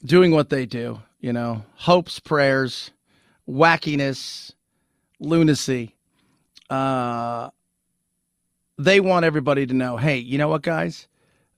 doing 0.04 0.30
what 0.30 0.50
they 0.50 0.66
do, 0.66 1.00
you 1.18 1.32
know, 1.32 1.64
hopes, 1.74 2.20
prayers, 2.20 2.92
wackiness, 3.48 4.52
lunacy. 5.18 5.96
Uh, 6.70 7.50
they 8.78 9.00
want 9.00 9.24
everybody 9.24 9.66
to 9.66 9.74
know 9.74 9.96
hey, 9.96 10.18
you 10.18 10.38
know 10.38 10.48
what, 10.48 10.62
guys? 10.62 11.08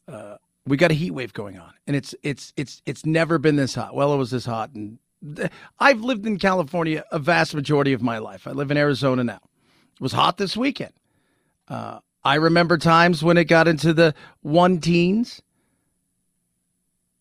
Uh, 0.09 0.37
we 0.67 0.79
got 0.79 0.91
a 0.91 0.95
heat 0.95 1.11
wave 1.11 1.35
going 1.35 1.59
on, 1.59 1.75
and 1.87 1.97
it's 1.97 2.15
it's 2.23 2.53
it's 2.57 2.83
it's 2.87 3.07
never 3.07 3.39
been 3.39 3.57
this 3.57 3.75
hot. 3.75 3.95
Well, 3.95 4.13
it 4.13 4.17
was 4.17 4.31
this 4.31 4.47
hot 4.47 4.71
and 4.75 4.99
I've 5.79 6.01
lived 6.01 6.27
in 6.27 6.39
California 6.39 7.05
a 7.11 7.19
vast 7.19 7.55
majority 7.55 7.93
of 7.93 8.03
my 8.03 8.19
life. 8.19 8.47
I 8.47 8.53
live 8.53 8.71
in 8.71 8.77
Arizona 8.77 9.25
now. 9.25 9.41
It 9.95 10.01
was 10.01 10.13
hot 10.13 10.37
this 10.37 10.57
weekend. 10.57 10.93
Uh, 11.69 12.01
I 12.23 12.35
remember 12.35 12.77
times 12.77 13.23
when 13.23 13.39
it 13.39 13.45
got 13.45 13.69
into 13.69 13.93
the 13.93 14.15
one 14.43 14.81
teens. 14.81 15.43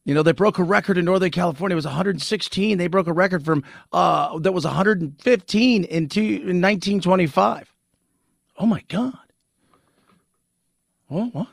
You 0.04 0.14
know, 0.14 0.22
they 0.22 0.34
broke 0.34 0.60
a 0.60 0.64
record 0.64 1.00
in 1.00 1.06
Northern 1.06 1.32
California. 1.32 1.74
It 1.74 1.78
was 1.78 1.86
116. 1.86 2.78
They 2.78 2.88
broke 2.88 3.08
a 3.08 3.14
record 3.14 3.44
from 3.44 3.64
uh, 3.92 4.38
that 4.40 4.52
was 4.52 4.66
115 4.66 5.84
in, 5.84 6.10
two, 6.10 6.22
in 6.22 6.62
1925. 6.62 7.74
Oh 8.58 8.66
my 8.68 8.84
God. 8.88 9.18
Well, 11.10 11.30
what? 11.34 11.48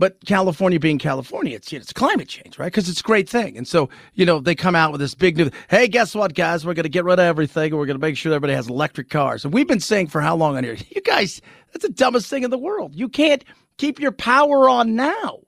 But 0.00 0.24
California 0.24 0.80
being 0.80 0.98
California, 0.98 1.54
it's 1.56 1.70
it's 1.74 1.92
climate 1.92 2.26
change, 2.26 2.58
right? 2.58 2.68
Because 2.68 2.88
it's 2.88 3.00
a 3.00 3.02
great 3.02 3.28
thing. 3.28 3.58
And 3.58 3.68
so, 3.68 3.90
you 4.14 4.24
know, 4.24 4.40
they 4.40 4.54
come 4.54 4.74
out 4.74 4.92
with 4.92 5.00
this 5.02 5.14
big 5.14 5.36
new, 5.36 5.50
hey, 5.68 5.88
guess 5.88 6.14
what, 6.14 6.34
guys? 6.34 6.64
We're 6.64 6.72
going 6.72 6.84
to 6.84 6.88
get 6.88 7.04
rid 7.04 7.18
of 7.18 7.26
everything 7.26 7.70
and 7.70 7.78
we're 7.78 7.84
going 7.84 7.98
to 7.98 8.00
make 8.00 8.16
sure 8.16 8.32
everybody 8.32 8.54
has 8.54 8.66
electric 8.66 9.10
cars. 9.10 9.44
And 9.44 9.52
we've 9.52 9.68
been 9.68 9.78
saying 9.78 10.06
for 10.06 10.22
how 10.22 10.36
long 10.36 10.56
on 10.56 10.64
here? 10.64 10.78
You 10.88 11.02
guys, 11.02 11.42
that's 11.70 11.84
the 11.84 11.92
dumbest 11.92 12.30
thing 12.30 12.44
in 12.44 12.50
the 12.50 12.56
world. 12.56 12.94
You 12.94 13.10
can't 13.10 13.44
keep 13.76 14.00
your 14.00 14.10
power 14.10 14.70
on 14.70 14.96
now. 14.96 15.40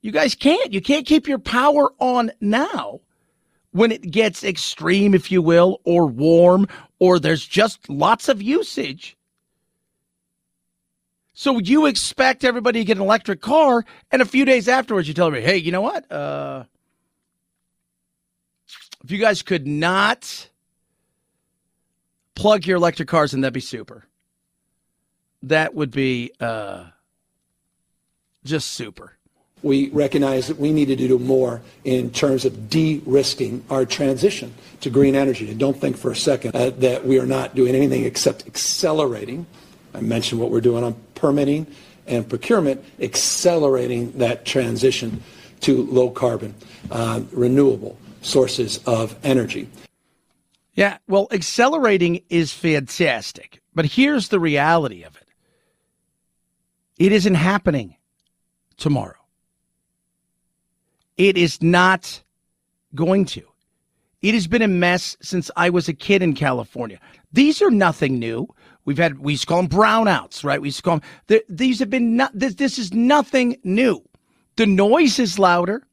You 0.00 0.10
guys 0.10 0.34
can't. 0.34 0.72
You 0.72 0.80
can't 0.80 1.04
keep 1.04 1.28
your 1.28 1.38
power 1.38 1.92
on 1.98 2.32
now 2.40 3.00
when 3.72 3.92
it 3.92 4.10
gets 4.10 4.42
extreme, 4.42 5.12
if 5.12 5.30
you 5.30 5.42
will, 5.42 5.82
or 5.84 6.06
warm, 6.06 6.66
or 6.98 7.18
there's 7.18 7.46
just 7.46 7.90
lots 7.90 8.30
of 8.30 8.40
usage 8.40 9.18
so 11.40 11.58
you 11.58 11.86
expect 11.86 12.44
everybody 12.44 12.80
to 12.80 12.84
get 12.84 12.98
an 12.98 13.02
electric 13.02 13.40
car, 13.40 13.86
and 14.12 14.20
a 14.20 14.26
few 14.26 14.44
days 14.44 14.68
afterwards, 14.68 15.08
you 15.08 15.14
tell 15.14 15.28
everybody, 15.28 15.50
hey, 15.50 15.56
you 15.56 15.72
know 15.72 15.80
what? 15.80 16.12
Uh, 16.12 16.64
if 19.02 19.10
you 19.10 19.16
guys 19.16 19.40
could 19.40 19.66
not 19.66 20.50
plug 22.34 22.66
your 22.66 22.76
electric 22.76 23.08
cars 23.08 23.32
in, 23.32 23.40
that'd 23.40 23.54
be 23.54 23.60
super. 23.60 24.04
That 25.44 25.74
would 25.74 25.90
be 25.90 26.30
uh, 26.40 26.84
just 28.44 28.72
super. 28.72 29.16
We 29.62 29.88
recognize 29.88 30.48
that 30.48 30.58
we 30.58 30.74
needed 30.74 30.98
to 30.98 31.08
do 31.08 31.18
more 31.18 31.62
in 31.84 32.10
terms 32.10 32.44
of 32.44 32.68
de-risking 32.68 33.64
our 33.70 33.86
transition 33.86 34.52
to 34.82 34.90
green 34.90 35.14
energy. 35.14 35.50
And 35.50 35.58
don't 35.58 35.80
think 35.80 35.96
for 35.96 36.10
a 36.10 36.16
second 36.16 36.54
uh, 36.54 36.68
that 36.80 37.06
we 37.06 37.18
are 37.18 37.24
not 37.24 37.54
doing 37.54 37.74
anything 37.74 38.04
except 38.04 38.46
accelerating 38.46 39.46
I 39.94 40.00
mentioned 40.00 40.40
what 40.40 40.50
we're 40.50 40.60
doing 40.60 40.84
on 40.84 40.94
permitting 41.14 41.66
and 42.06 42.28
procurement, 42.28 42.84
accelerating 43.00 44.12
that 44.18 44.44
transition 44.44 45.22
to 45.60 45.84
low 45.86 46.10
carbon, 46.10 46.54
uh, 46.90 47.22
renewable 47.32 47.98
sources 48.22 48.78
of 48.86 49.16
energy. 49.22 49.68
Yeah, 50.74 50.98
well, 51.08 51.28
accelerating 51.30 52.22
is 52.30 52.52
fantastic, 52.52 53.60
but 53.74 53.84
here's 53.84 54.28
the 54.28 54.40
reality 54.40 55.02
of 55.02 55.16
it 55.16 55.28
it 56.98 57.12
isn't 57.12 57.34
happening 57.34 57.96
tomorrow. 58.76 59.14
It 61.16 61.36
is 61.36 61.62
not 61.62 62.22
going 62.94 63.24
to. 63.26 63.42
It 64.22 64.34
has 64.34 64.46
been 64.46 64.62
a 64.62 64.68
mess 64.68 65.16
since 65.22 65.50
I 65.56 65.70
was 65.70 65.88
a 65.88 65.94
kid 65.94 66.22
in 66.22 66.34
California. 66.34 67.00
These 67.32 67.62
are 67.62 67.70
nothing 67.70 68.18
new. 68.18 68.48
We've 68.84 68.98
had 68.98 69.18
we 69.18 69.32
used 69.34 69.42
to 69.42 69.46
call 69.46 69.62
them 69.62 69.68
brownouts, 69.68 70.42
right? 70.42 70.60
We 70.60 70.68
used 70.68 70.78
to 70.78 70.82
call 70.82 71.00
them. 71.28 71.40
These 71.48 71.78
have 71.80 71.90
been 71.90 72.16
not. 72.16 72.32
This, 72.34 72.54
this 72.54 72.78
is 72.78 72.92
nothing 72.92 73.56
new. 73.62 74.02
The 74.56 74.66
noise 74.66 75.18
is 75.18 75.38
louder, 75.38 75.86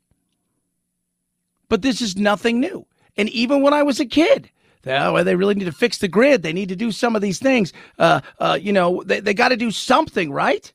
but 1.69 1.81
this 1.81 2.01
is 2.01 2.17
nothing 2.17 2.59
new. 2.59 2.85
And 3.17 3.29
even 3.29 3.61
when 3.61 3.73
I 3.73 3.83
was 3.83 3.99
a 3.99 4.05
kid, 4.05 4.49
oh, 4.85 5.23
they 5.23 5.35
really 5.35 5.55
need 5.55 5.65
to 5.65 5.71
fix 5.71 5.97
the 5.97 6.07
grid. 6.07 6.43
They 6.43 6.53
need 6.53 6.69
to 6.69 6.75
do 6.75 6.91
some 6.91 7.15
of 7.15 7.21
these 7.21 7.39
things. 7.39 7.73
Uh, 7.99 8.21
uh, 8.39 8.57
you 8.59 8.71
know, 8.71 9.03
they, 9.03 9.19
they 9.19 9.33
got 9.33 9.49
to 9.49 9.57
do 9.57 9.71
something, 9.71 10.31
right? 10.31 10.71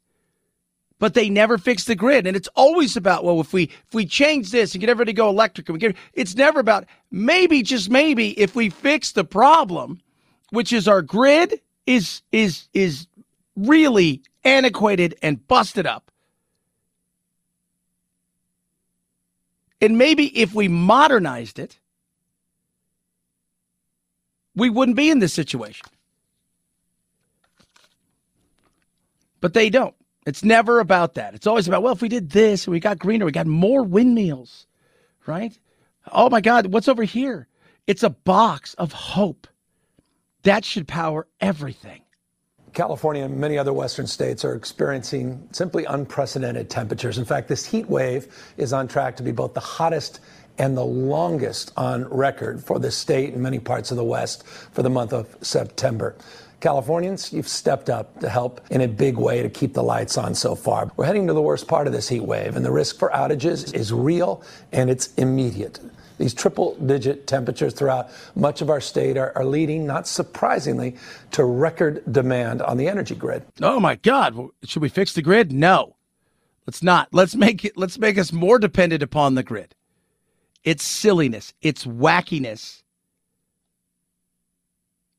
But 0.99 1.15
they 1.15 1.29
never 1.29 1.59
fix 1.59 1.85
the 1.85 1.97
grid, 1.97 2.29
and 2.29 2.37
it's 2.37 2.49
always 2.55 2.97
about 2.97 3.25
well, 3.25 3.41
if 3.41 3.53
we 3.53 3.65
if 3.65 3.95
we 3.95 4.07
change 4.07 4.51
this 4.53 4.75
and 4.75 4.81
get 4.81 4.91
everybody 4.91 5.13
to 5.13 5.17
go 5.17 5.29
electric, 5.29 5.69
and 5.69 5.75
we 5.75 5.81
get 5.81 5.97
it's 6.13 6.37
never 6.37 6.61
about 6.61 6.85
maybe 7.11 7.63
just 7.63 7.91
maybe 7.91 8.39
if 8.39 8.55
we 8.55 8.71
fix 8.71 9.11
the 9.11 9.25
problem, 9.25 10.01
which 10.51 10.73
is 10.73 10.87
our 10.87 11.03
grid 11.03 11.61
is 11.87 12.23
is 12.33 12.69
is 12.73 13.07
really 13.57 14.23
antiquated 14.45 15.17
and 15.23 15.47
busted 15.47 15.87
up. 15.87 16.11
And 19.81 19.99
maybe 19.99 20.27
if 20.39 20.55
we 20.55 20.69
modernized 20.69 21.59
it, 21.59 21.79
we 24.55 24.71
wouldn't 24.71 24.97
be 24.97 25.11
in 25.11 25.19
this 25.19 25.33
situation. 25.35 25.87
But 29.41 29.55
they 29.55 29.71
don't. 29.71 29.95
It's 30.25 30.45
never 30.45 30.79
about 30.79 31.15
that. 31.15 31.35
It's 31.35 31.49
always 31.49 31.67
about, 31.67 31.83
well, 31.83 31.93
if 31.93 32.01
we 32.01 32.09
did 32.09 32.31
this 32.31 32.67
and 32.67 32.73
we 32.73 32.79
got 32.79 32.99
greener, 32.99 33.25
we 33.25 33.33
got 33.33 33.49
more 33.49 33.83
windmills, 33.83 34.67
right? 35.27 35.59
Oh 36.13 36.31
my 36.31 36.41
God, 36.41 36.67
what's 36.67 36.87
over 36.87 37.03
here? 37.03 37.49
It's 37.89 38.05
a 38.05 38.11
box 38.11 38.75
of 38.75 38.93
hope. 38.93 39.49
That 40.43 40.65
should 40.65 40.89
power 40.89 41.29
everything. 41.41 42.03
California 42.73 43.25
and 43.25 43.39
many 43.39 43.59
other 43.59 43.73
Western 43.73 44.07
states 44.07 44.45
are 44.45 44.55
experiencing 44.55 45.47
simply 45.53 45.85
unprecedented 45.85 46.71
temperatures. 46.71 47.19
In 47.19 47.25
fact, 47.25 47.49
this 47.49 47.67
heat 47.67 47.89
wave 47.89 48.53
is 48.57 48.73
on 48.73 48.89
track 48.89 49.17
to 49.19 49.23
be 49.23 49.31
both 49.31 49.55
the 49.55 49.61
hottest 49.61 50.21
and 50.59 50.77
the 50.77 50.85
longest 50.85 51.73
on 51.77 52.05
record 52.05 52.63
for 52.65 52.79
the 52.79 52.91
state 52.91 53.35
and 53.35 53.43
many 53.43 53.59
parts 53.59 53.91
of 53.91 53.97
the 53.97 54.05
West 54.05 54.47
for 54.47 54.83
the 54.83 54.91
month 54.91 55.13
of 55.13 55.37
September. 55.43 56.17
Californians, 56.61 57.33
you've 57.33 57.49
stepped 57.49 57.91
up 57.91 58.19
to 58.21 58.29
help 58.29 58.61
in 58.71 58.81
a 58.81 58.89
big 58.89 59.17
way 59.17 59.43
to 59.43 59.51
keep 59.51 59.75
the 59.75 59.83
lights 59.83 60.17
on 60.17 60.35
so 60.35 60.55
far. 60.55 60.91
We're 60.97 61.05
heading 61.05 61.27
to 61.27 61.33
the 61.35 61.43
worst 61.43 61.69
part 61.69 61.87
of 61.87 61.93
this 61.93 62.09
heat 62.09 62.25
wave, 62.25 62.57
and 62.57 62.65
the 62.65 62.71
risk 62.71 62.99
for 62.99 63.11
outages 63.11 63.75
is 63.75 63.93
real 63.93 64.43
and 64.73 64.89
it's 64.89 65.13
immediate. 65.15 65.81
These 66.19 66.35
triple 66.35 66.75
digit 66.77 67.27
temperatures 67.27 67.75
throughout 67.75 68.11
much 68.35 68.61
of 68.63 68.71
our 68.71 68.81
state 68.81 69.17
are, 69.17 69.33
are, 69.37 69.45
leading, 69.45 69.87
not 69.87 70.07
surprisingly, 70.07 70.97
to 71.33 71.45
record 71.45 72.03
demand 72.11 72.63
on 72.63 72.77
the 72.77 72.89
energy 72.89 73.15
grid. 73.15 73.45
Oh 73.61 73.81
my 73.81 73.97
God. 73.97 74.37
Should 74.65 74.83
we 74.83 74.89
fix 74.89 75.13
the 75.15 75.23
grid? 75.23 75.53
No. 75.53 75.97
Let's 76.67 76.83
not. 76.83 77.09
Let's 77.13 77.35
make 77.35 77.65
it 77.65 77.77
let's 77.77 77.99
make 77.99 78.19
us 78.19 78.33
more 78.33 78.59
dependent 78.59 79.03
upon 79.03 79.35
the 79.35 79.43
grid. 79.43 79.75
It's 80.65 80.85
silliness. 80.85 81.55
It's 81.61 81.85
wackiness. 81.85 82.83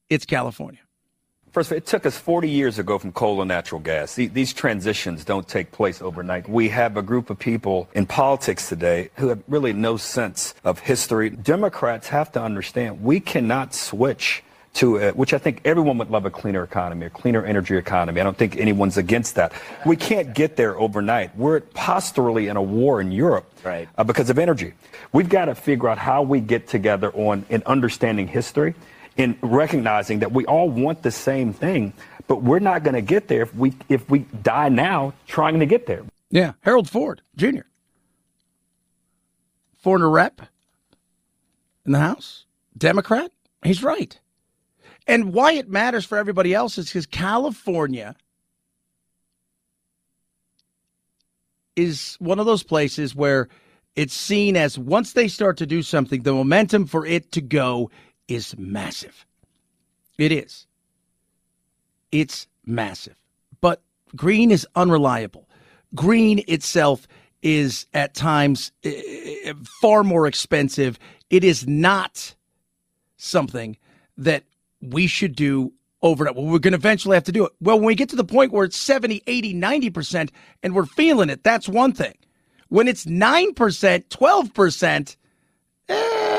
It's 0.09 0.25
California. 0.25 0.79
First, 1.53 1.69
of 1.69 1.75
all, 1.75 1.77
it 1.77 1.85
took 1.85 2.07
us 2.07 2.17
40 2.17 2.49
years 2.49 2.77
to 2.77 2.83
go 2.83 2.97
from 2.97 3.11
coal 3.11 3.37
to 3.37 3.45
natural 3.45 3.79
gas. 3.79 4.15
These 4.15 4.53
transitions 4.53 5.23
don't 5.23 5.47
take 5.47 5.71
place 5.71 6.01
overnight. 6.01 6.49
We 6.49 6.69
have 6.69 6.97
a 6.97 7.03
group 7.03 7.29
of 7.29 7.37
people 7.37 7.87
in 7.93 8.07
politics 8.07 8.69
today 8.69 9.11
who 9.17 9.27
have 9.27 9.43
really 9.47 9.71
no 9.71 9.95
sense 9.95 10.55
of 10.63 10.79
history. 10.79 11.29
Democrats 11.29 12.07
have 12.07 12.31
to 12.31 12.41
understand 12.41 13.03
we 13.03 13.19
cannot 13.19 13.75
switch 13.75 14.43
to 14.73 14.97
a, 14.97 15.11
which 15.11 15.31
I 15.31 15.37
think 15.37 15.61
everyone 15.63 15.99
would 15.99 16.09
love 16.09 16.25
a 16.25 16.31
cleaner 16.31 16.63
economy, 16.63 17.05
a 17.05 17.11
cleaner 17.11 17.45
energy 17.45 17.77
economy. 17.77 18.19
I 18.19 18.23
don't 18.23 18.35
think 18.35 18.57
anyone's 18.57 18.97
against 18.97 19.35
that. 19.35 19.53
We 19.85 19.95
can't 19.95 20.33
get 20.33 20.55
there 20.55 20.75
overnight. 20.79 21.37
We're 21.37 21.59
posturally 21.59 22.47
in 22.47 22.57
a 22.57 22.63
war 22.63 22.99
in 22.99 23.11
Europe 23.11 23.45
right. 23.63 23.87
uh, 23.95 24.03
because 24.03 24.31
of 24.31 24.39
energy. 24.39 24.73
We've 25.11 25.29
got 25.29 25.45
to 25.45 25.53
figure 25.53 25.87
out 25.87 25.99
how 25.99 26.23
we 26.23 26.39
get 26.39 26.67
together 26.67 27.11
on 27.11 27.45
in 27.49 27.61
understanding 27.67 28.27
history 28.27 28.73
in 29.17 29.37
recognizing 29.41 30.19
that 30.19 30.31
we 30.31 30.45
all 30.45 30.69
want 30.69 31.03
the 31.03 31.11
same 31.11 31.53
thing, 31.53 31.93
but 32.27 32.41
we're 32.41 32.59
not 32.59 32.83
going 32.83 32.95
to 32.95 33.01
get 33.01 33.27
there 33.27 33.43
if 33.43 33.53
we 33.55 33.73
if 33.89 34.09
we 34.09 34.19
die 34.41 34.69
now 34.69 35.13
trying 35.27 35.59
to 35.59 35.65
get 35.65 35.85
there. 35.85 36.03
Yeah, 36.29 36.53
Harold 36.61 36.89
Ford 36.89 37.21
Jr. 37.35 37.61
Foreigner 39.77 40.09
rep 40.09 40.41
in 41.85 41.91
the 41.91 41.99
House, 41.99 42.45
Democrat. 42.77 43.31
He's 43.63 43.83
right. 43.83 44.17
And 45.05 45.33
why 45.33 45.53
it 45.53 45.69
matters 45.69 46.05
for 46.05 46.17
everybody 46.17 46.53
else 46.53 46.77
is 46.77 46.87
because 46.87 47.05
California 47.05 48.15
is 51.75 52.15
one 52.19 52.39
of 52.39 52.45
those 52.45 52.63
places 52.63 53.13
where 53.15 53.49
it's 53.95 54.13
seen 54.13 54.55
as 54.55 54.77
once 54.77 55.13
they 55.13 55.27
start 55.27 55.57
to 55.57 55.65
do 55.65 55.83
something, 55.83 56.23
the 56.23 56.33
momentum 56.33 56.85
for 56.85 57.05
it 57.05 57.31
to 57.33 57.41
go 57.41 57.91
is 58.27 58.55
massive. 58.57 59.25
It 60.17 60.31
is. 60.31 60.67
It's 62.11 62.47
massive. 62.65 63.15
But 63.61 63.81
green 64.15 64.51
is 64.51 64.67
unreliable. 64.75 65.49
Green 65.95 66.43
itself 66.47 67.07
is 67.41 67.87
at 67.93 68.13
times 68.13 68.71
eh, 68.83 69.01
eh, 69.45 69.53
far 69.63 70.03
more 70.03 70.27
expensive. 70.27 70.97
It 71.29 71.43
is 71.43 71.67
not 71.67 72.35
something 73.17 73.77
that 74.17 74.43
we 74.81 75.07
should 75.07 75.35
do 75.35 75.73
overnight. 76.01 76.35
Well, 76.35 76.45
we're 76.45 76.59
going 76.59 76.73
to 76.73 76.77
eventually 76.77 77.15
have 77.15 77.23
to 77.25 77.31
do 77.31 77.45
it. 77.45 77.53
Well, 77.59 77.77
when 77.77 77.87
we 77.87 77.95
get 77.95 78.09
to 78.09 78.15
the 78.15 78.23
point 78.23 78.51
where 78.51 78.65
it's 78.65 78.77
70, 78.77 79.23
80, 79.25 79.53
90%, 79.55 80.29
and 80.61 80.75
we're 80.75 80.85
feeling 80.85 81.29
it, 81.29 81.43
that's 81.43 81.67
one 81.67 81.93
thing. 81.93 82.15
When 82.69 82.87
it's 82.87 83.05
9%, 83.05 83.53
12%, 83.55 85.15
eh. 85.89 86.32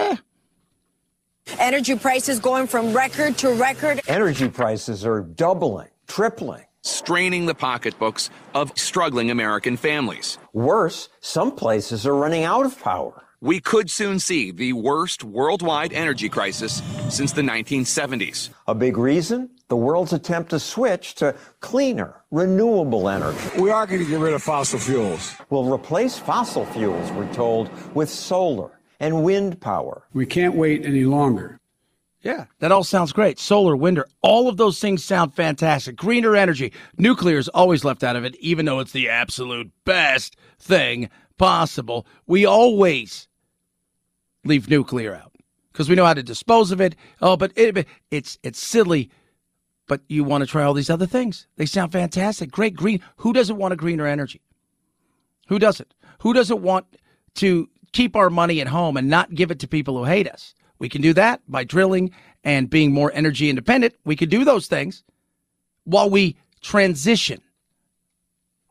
Energy 1.58 1.96
prices 1.96 2.38
going 2.40 2.66
from 2.66 2.92
record 2.92 3.38
to 3.38 3.50
record. 3.50 4.00
Energy 4.08 4.48
prices 4.48 5.04
are 5.04 5.20
doubling, 5.20 5.88
tripling. 6.06 6.64
Straining 6.82 7.46
the 7.46 7.54
pocketbooks 7.54 8.28
of 8.54 8.70
struggling 8.76 9.30
American 9.30 9.78
families. 9.78 10.36
Worse, 10.52 11.08
some 11.20 11.52
places 11.52 12.06
are 12.06 12.14
running 12.14 12.44
out 12.44 12.66
of 12.66 12.78
power. 12.82 13.22
We 13.40 13.58
could 13.58 13.90
soon 13.90 14.18
see 14.18 14.50
the 14.50 14.74
worst 14.74 15.24
worldwide 15.24 15.94
energy 15.94 16.28
crisis 16.28 16.82
since 17.08 17.32
the 17.32 17.40
1970s. 17.40 18.50
A 18.66 18.74
big 18.74 18.98
reason? 18.98 19.48
The 19.68 19.76
world's 19.76 20.12
attempt 20.12 20.50
to 20.50 20.60
switch 20.60 21.14
to 21.16 21.34
cleaner, 21.60 22.22
renewable 22.30 23.08
energy. 23.08 23.38
We 23.58 23.70
are 23.70 23.86
going 23.86 24.04
to 24.04 24.08
get 24.08 24.20
rid 24.20 24.34
of 24.34 24.42
fossil 24.42 24.78
fuels. 24.78 25.34
We'll 25.48 25.72
replace 25.72 26.18
fossil 26.18 26.66
fuels, 26.66 27.10
we're 27.12 27.32
told, 27.32 27.70
with 27.94 28.10
solar 28.10 28.78
and 29.04 29.22
wind 29.22 29.60
power. 29.60 30.02
We 30.14 30.24
can't 30.24 30.54
wait 30.54 30.86
any 30.86 31.04
longer. 31.04 31.60
Yeah, 32.22 32.46
that 32.60 32.72
all 32.72 32.84
sounds 32.84 33.12
great. 33.12 33.38
Solar, 33.38 33.76
wind, 33.76 34.02
all 34.22 34.48
of 34.48 34.56
those 34.56 34.80
things 34.80 35.04
sound 35.04 35.34
fantastic. 35.34 35.94
Greener 35.94 36.34
energy. 36.34 36.72
Nuclear 36.96 37.36
is 37.36 37.48
always 37.50 37.84
left 37.84 38.02
out 38.02 38.16
of 38.16 38.24
it, 38.24 38.34
even 38.36 38.64
though 38.64 38.80
it's 38.80 38.92
the 38.92 39.10
absolute 39.10 39.70
best 39.84 40.36
thing 40.58 41.10
possible. 41.36 42.06
We 42.26 42.46
always 42.46 43.28
leave 44.42 44.70
nuclear 44.70 45.14
out 45.14 45.32
because 45.70 45.90
we 45.90 45.96
know 45.96 46.06
how 46.06 46.14
to 46.14 46.22
dispose 46.22 46.70
of 46.70 46.80
it. 46.80 46.96
Oh, 47.20 47.36
but 47.36 47.52
it, 47.56 47.86
it's 48.10 48.38
it's 48.42 48.58
silly. 48.58 49.10
But 49.86 50.00
you 50.08 50.24
want 50.24 50.40
to 50.40 50.46
try 50.46 50.62
all 50.62 50.72
these 50.72 50.88
other 50.88 51.06
things. 51.06 51.46
They 51.56 51.66
sound 51.66 51.92
fantastic. 51.92 52.50
Great 52.50 52.74
green. 52.74 53.00
Who 53.16 53.34
doesn't 53.34 53.58
want 53.58 53.74
a 53.74 53.76
greener 53.76 54.06
energy? 54.06 54.40
Who 55.48 55.58
doesn't? 55.58 55.92
Who 56.20 56.32
doesn't 56.32 56.62
want 56.62 56.86
to 57.34 57.68
keep 57.94 58.16
our 58.16 58.28
money 58.28 58.60
at 58.60 58.66
home 58.66 58.98
and 58.98 59.08
not 59.08 59.34
give 59.34 59.50
it 59.50 59.60
to 59.60 59.68
people 59.68 59.96
who 59.96 60.04
hate 60.04 60.28
us? 60.28 60.54
We 60.78 60.90
can 60.90 61.00
do 61.00 61.14
that 61.14 61.40
by 61.48 61.64
drilling 61.64 62.10
and 62.42 62.68
being 62.68 62.92
more 62.92 63.10
energy 63.14 63.48
independent. 63.48 63.94
We 64.04 64.16
can 64.16 64.28
do 64.28 64.44
those 64.44 64.66
things 64.66 65.02
while 65.84 66.10
we 66.10 66.36
transition. 66.60 67.40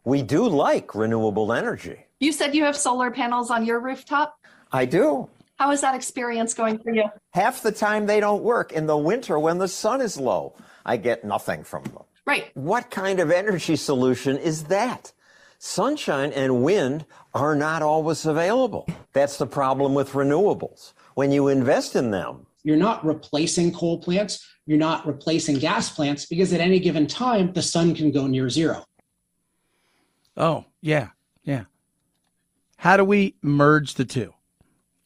We 0.04 0.22
do 0.22 0.48
like 0.48 0.94
renewable 0.94 1.54
energy. 1.54 2.06
You 2.20 2.34
said 2.34 2.54
you 2.54 2.66
have 2.66 2.76
solar 2.76 3.10
panels 3.10 3.50
on 3.50 3.66
your 3.66 3.80
rooftop? 3.80 4.38
I 4.72 4.86
do. 4.86 5.30
How 5.56 5.72
is 5.72 5.82
that 5.82 5.96
experience 5.96 6.54
going 6.54 6.80
for 6.80 6.94
you? 6.94 7.06
Half 7.32 7.62
the 7.62 7.72
time 7.72 8.06
they 8.06 8.20
don't 8.20 8.44
work 8.44 8.74
in 8.74 8.86
the 8.86 8.98
winter 8.98 9.40
when 9.40 9.60
the 9.60 9.68
sun 9.68 10.02
is 10.02 10.18
low. 10.18 10.56
I 10.86 10.98
get 10.98 11.24
nothing 11.24 11.64
from 11.64 11.84
them. 11.86 12.04
Right. 12.26 12.52
What 12.56 12.92
kind 12.92 13.20
of 13.20 13.32
energy 13.32 13.76
solution 13.76 14.38
is 14.38 14.66
that? 14.66 15.14
Sunshine 15.60 16.34
and 16.34 16.64
wind 16.64 17.06
are 17.34 17.56
not 17.56 17.82
always 17.82 18.26
available. 18.26 18.88
That's 19.14 19.38
the 19.38 19.48
problem 19.48 19.94
with 19.94 20.12
renewables. 20.12 20.94
When 21.16 21.32
you 21.32 21.48
invest 21.48 21.96
in 21.96 22.12
them, 22.12 22.46
you're 22.64 22.78
not 22.78 23.06
replacing 23.06 23.74
coal 23.74 23.98
plants, 24.00 24.46
you're 24.66 24.78
not 24.78 25.06
replacing 25.06 25.60
gas 25.60 25.90
plants 25.90 26.26
because 26.26 26.54
at 26.54 26.62
any 26.62 26.80
given 26.80 27.08
time 27.08 27.52
the 27.54 27.62
sun 27.62 27.94
can 27.96 28.12
go 28.12 28.28
near 28.28 28.50
zero. 28.50 28.86
Oh, 30.38 30.66
yeah. 30.82 31.10
Yeah. 31.44 31.66
How 32.78 32.98
do 32.98 33.04
we 33.04 33.36
merge 33.42 33.96
the 33.96 34.06
two? 34.06 34.34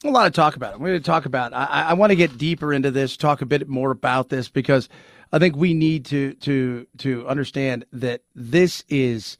a 0.04 0.12
lot 0.12 0.28
of 0.28 0.34
talk 0.34 0.56
about 0.56 0.74
it. 0.74 0.80
We're 0.80 0.90
going 0.90 1.00
to 1.00 1.06
talk 1.06 1.26
about. 1.26 1.54
I, 1.54 1.88
I 1.90 1.94
want 1.94 2.12
to 2.12 2.16
get 2.16 2.38
deeper 2.38 2.72
into 2.72 2.92
this, 2.92 3.18
talk 3.18 3.42
a 3.42 3.46
bit 3.46 3.68
more 3.68 3.92
about 3.92 4.30
this 4.30 4.48
because 4.48 4.90
I 5.32 5.40
think 5.40 5.56
we 5.56 5.74
need 5.74 6.06
to 6.06 6.34
to 6.36 6.88
to 7.00 7.28
understand 7.28 7.86
that 7.94 8.22
this 8.36 8.84
is 8.90 9.38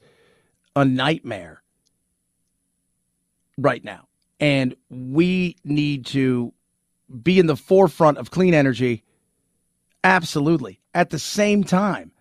a 0.74 0.84
nightmare 0.84 1.62
right 3.58 3.84
now, 3.84 4.06
and 4.40 4.74
we 4.88 5.56
need 5.64 6.06
to 6.06 6.54
be 7.22 7.38
in 7.38 7.46
the 7.46 7.56
forefront 7.56 8.16
of 8.16 8.30
clean 8.30 8.54
energy. 8.54 9.02
Absolutely. 10.04 10.80
At 10.94 11.10
the 11.10 11.18
same 11.18 11.64
time, 11.64 12.12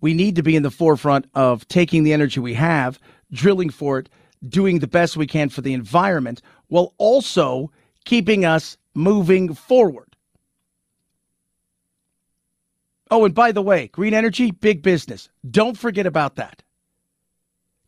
we 0.00 0.12
need 0.14 0.36
to 0.36 0.42
be 0.42 0.56
in 0.56 0.62
the 0.62 0.70
forefront 0.70 1.26
of 1.34 1.66
taking 1.68 2.02
the 2.02 2.12
energy 2.12 2.40
we 2.40 2.54
have, 2.54 2.98
drilling 3.32 3.70
for 3.70 3.98
it, 3.98 4.08
doing 4.48 4.80
the 4.80 4.86
best 4.88 5.16
we 5.16 5.26
can 5.26 5.48
for 5.48 5.60
the 5.60 5.74
environment, 5.74 6.42
while 6.68 6.94
also 6.98 7.70
keeping 8.04 8.44
us 8.44 8.76
moving 8.94 9.54
forward. 9.54 10.16
Oh, 13.10 13.24
and 13.24 13.34
by 13.34 13.52
the 13.52 13.62
way, 13.62 13.88
green 13.88 14.14
energy, 14.14 14.50
big 14.50 14.82
business. 14.82 15.28
Don't 15.50 15.76
forget 15.76 16.06
about 16.06 16.36
that. 16.36 16.62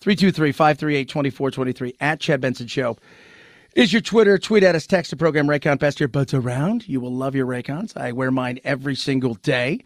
323 0.03 0.51
538 0.51 1.09
2423 1.09 1.95
at 2.01 2.19
Chad 2.19 2.41
Benson 2.41 2.67
Show 2.67 2.99
is 3.77 3.93
your 3.93 4.03
Twitter. 4.03 4.37
Tweet 4.37 4.65
at 4.65 4.75
us, 4.75 4.85
text 4.85 5.13
the 5.13 5.17
program 5.17 5.47
Raycon 5.47 5.79
Best 5.79 6.01
Your 6.01 6.09
Buds 6.09 6.35
Around. 6.35 6.89
You 6.89 7.01
will 7.01 7.15
love 7.15 7.37
your 7.37 7.47
Raycons. 7.47 7.97
I 7.97 8.11
wear 8.11 8.33
mine 8.33 8.59
every 8.65 8.97
single 8.97 9.35
day. 9.35 9.79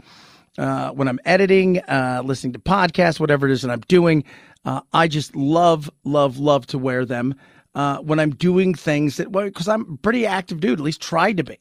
Uh, 0.57 0.89
when 0.93 1.07
I'm 1.07 1.21
editing, 1.27 1.81
uh, 1.81 2.23
listening 2.25 2.55
to 2.55 2.59
podcasts, 2.59 3.21
whatever 3.21 3.47
it 3.47 3.53
is 3.53 3.61
that 3.61 3.71
I'm 3.71 3.83
doing, 3.89 4.25
uh, 4.65 4.81
I 4.95 5.07
just 5.07 5.37
love, 5.37 5.91
love, 6.05 6.39
love 6.39 6.67
to 6.69 6.79
wear 6.79 7.05
them 7.05 7.35
uh, 7.75 7.99
when 7.99 8.19
I'm 8.19 8.35
doing 8.35 8.75
things 8.75 9.19
that, 9.19 9.31
because 9.31 9.69
I'm 9.69 9.99
pretty 9.99 10.25
active 10.25 10.61
dude, 10.61 10.79
at 10.81 10.85
least 10.85 11.03
tried 11.03 11.37
to 11.37 11.45
be. 11.45 11.59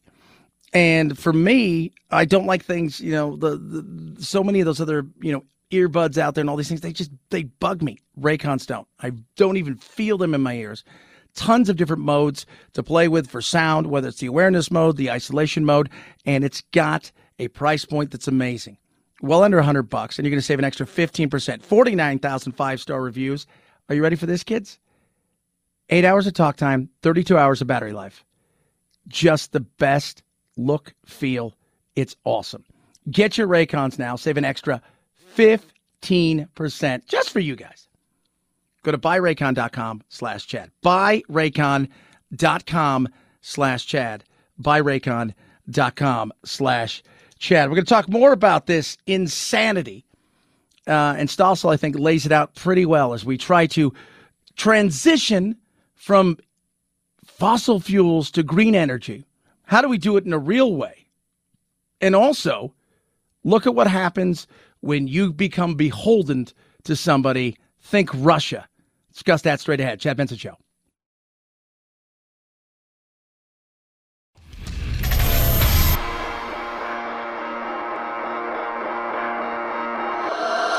And 0.71 1.19
for 1.19 1.33
me, 1.33 1.91
I 2.09 2.23
don't 2.23 2.45
like 2.45 2.63
things, 2.63 3.01
you 3.01 3.11
know, 3.11 3.35
the, 3.35 3.57
the 3.57 4.23
so 4.23 4.45
many 4.45 4.61
of 4.61 4.65
those 4.65 4.79
other, 4.79 5.05
you 5.21 5.33
know, 5.33 5.43
earbuds 5.71 6.17
out 6.17 6.35
there 6.35 6.41
and 6.41 6.49
all 6.49 6.55
these 6.55 6.67
things, 6.67 6.81
they 6.81 6.93
just, 6.93 7.11
they 7.29 7.43
bug 7.43 7.81
me. 7.81 7.99
Raycons 8.19 8.65
don't. 8.65 8.87
I 8.99 9.11
don't 9.35 9.57
even 9.57 9.75
feel 9.75 10.17
them 10.17 10.33
in 10.33 10.41
my 10.41 10.55
ears. 10.55 10.83
Tons 11.35 11.69
of 11.69 11.75
different 11.75 12.03
modes 12.03 12.45
to 12.73 12.83
play 12.83 13.07
with 13.07 13.29
for 13.29 13.41
sound, 13.41 13.87
whether 13.87 14.07
it's 14.07 14.19
the 14.19 14.27
awareness 14.27 14.71
mode, 14.71 14.97
the 14.97 15.11
isolation 15.11 15.65
mode, 15.65 15.89
and 16.25 16.43
it's 16.43 16.61
got 16.71 17.11
a 17.39 17.49
price 17.49 17.83
point 17.83 18.11
that's 18.11 18.27
amazing. 18.27 18.77
Well 19.21 19.43
under 19.43 19.57
100 19.57 19.83
bucks, 19.83 20.17
and 20.17 20.25
you're 20.25 20.31
going 20.31 20.39
to 20.39 20.45
save 20.45 20.59
an 20.59 20.65
extra 20.65 20.85
15%. 20.85 21.61
49,000 21.61 22.51
five 22.53 22.79
star 22.79 23.01
reviews. 23.01 23.47
Are 23.89 23.95
you 23.95 24.03
ready 24.03 24.15
for 24.15 24.25
this, 24.25 24.43
kids? 24.43 24.79
Eight 25.89 26.05
hours 26.05 26.25
of 26.25 26.33
talk 26.33 26.57
time, 26.57 26.89
32 27.01 27.37
hours 27.37 27.61
of 27.61 27.67
battery 27.67 27.93
life. 27.93 28.25
Just 29.07 29.51
the 29.51 29.59
best 29.59 30.23
look, 30.57 30.93
feel. 31.05 31.53
It's 31.95 32.15
awesome. 32.23 32.63
Get 33.09 33.37
your 33.37 33.47
Raycons 33.47 33.99
now. 33.99 34.15
Save 34.15 34.37
an 34.37 34.45
extra 34.45 34.81
15% 35.35 37.05
just 37.05 37.29
for 37.29 37.39
you 37.39 37.55
guys. 37.55 37.87
Go 38.83 38.91
to 38.91 38.97
buyraycon.com 38.97 40.03
slash 40.09 40.45
Chad. 40.45 40.71
Buyraycon.com 40.83 43.09
slash 43.41 43.85
Chad. 43.85 44.23
Buyraycon.com 44.61 46.33
slash 46.45 47.03
Chad. 47.39 47.69
We're 47.69 47.75
going 47.75 47.85
to 47.85 47.89
talk 47.89 48.07
more 48.07 48.31
about 48.31 48.67
this 48.67 48.97
insanity. 49.07 50.05
Uh, 50.87 51.15
and 51.17 51.29
Stossel, 51.29 51.73
I 51.73 51.77
think, 51.77 51.97
lays 51.97 52.27
it 52.27 52.31
out 52.31 52.53
pretty 52.53 52.85
well 52.85 53.13
as 53.13 53.25
we 53.25 53.37
try 53.37 53.65
to 53.67 53.91
transition 54.55 55.57
from 55.95 56.37
fossil 57.25 57.79
fuels 57.79 58.29
to 58.31 58.43
green 58.43 58.75
energy. 58.75 59.25
How 59.63 59.81
do 59.81 59.89
we 59.89 59.97
do 59.97 60.15
it 60.17 60.25
in 60.25 60.33
a 60.33 60.37
real 60.37 60.75
way? 60.75 61.07
And 62.01 62.15
also, 62.15 62.71
look 63.43 63.65
at 63.65 63.73
what 63.73 63.87
happens 63.87 64.45
when 64.85 65.07
you 65.07 65.33
become 65.33 65.73
beholden 65.73 66.45
to 66.83 66.95
somebody. 66.95 67.57
Think 67.79 68.11
Russia. 68.13 68.67
Discuss 69.11 69.41
that 69.41 69.59
straight 69.59 69.79
ahead. 69.79 69.99
Chad 69.99 70.15
Benson 70.15 70.37
Show. 70.37 70.55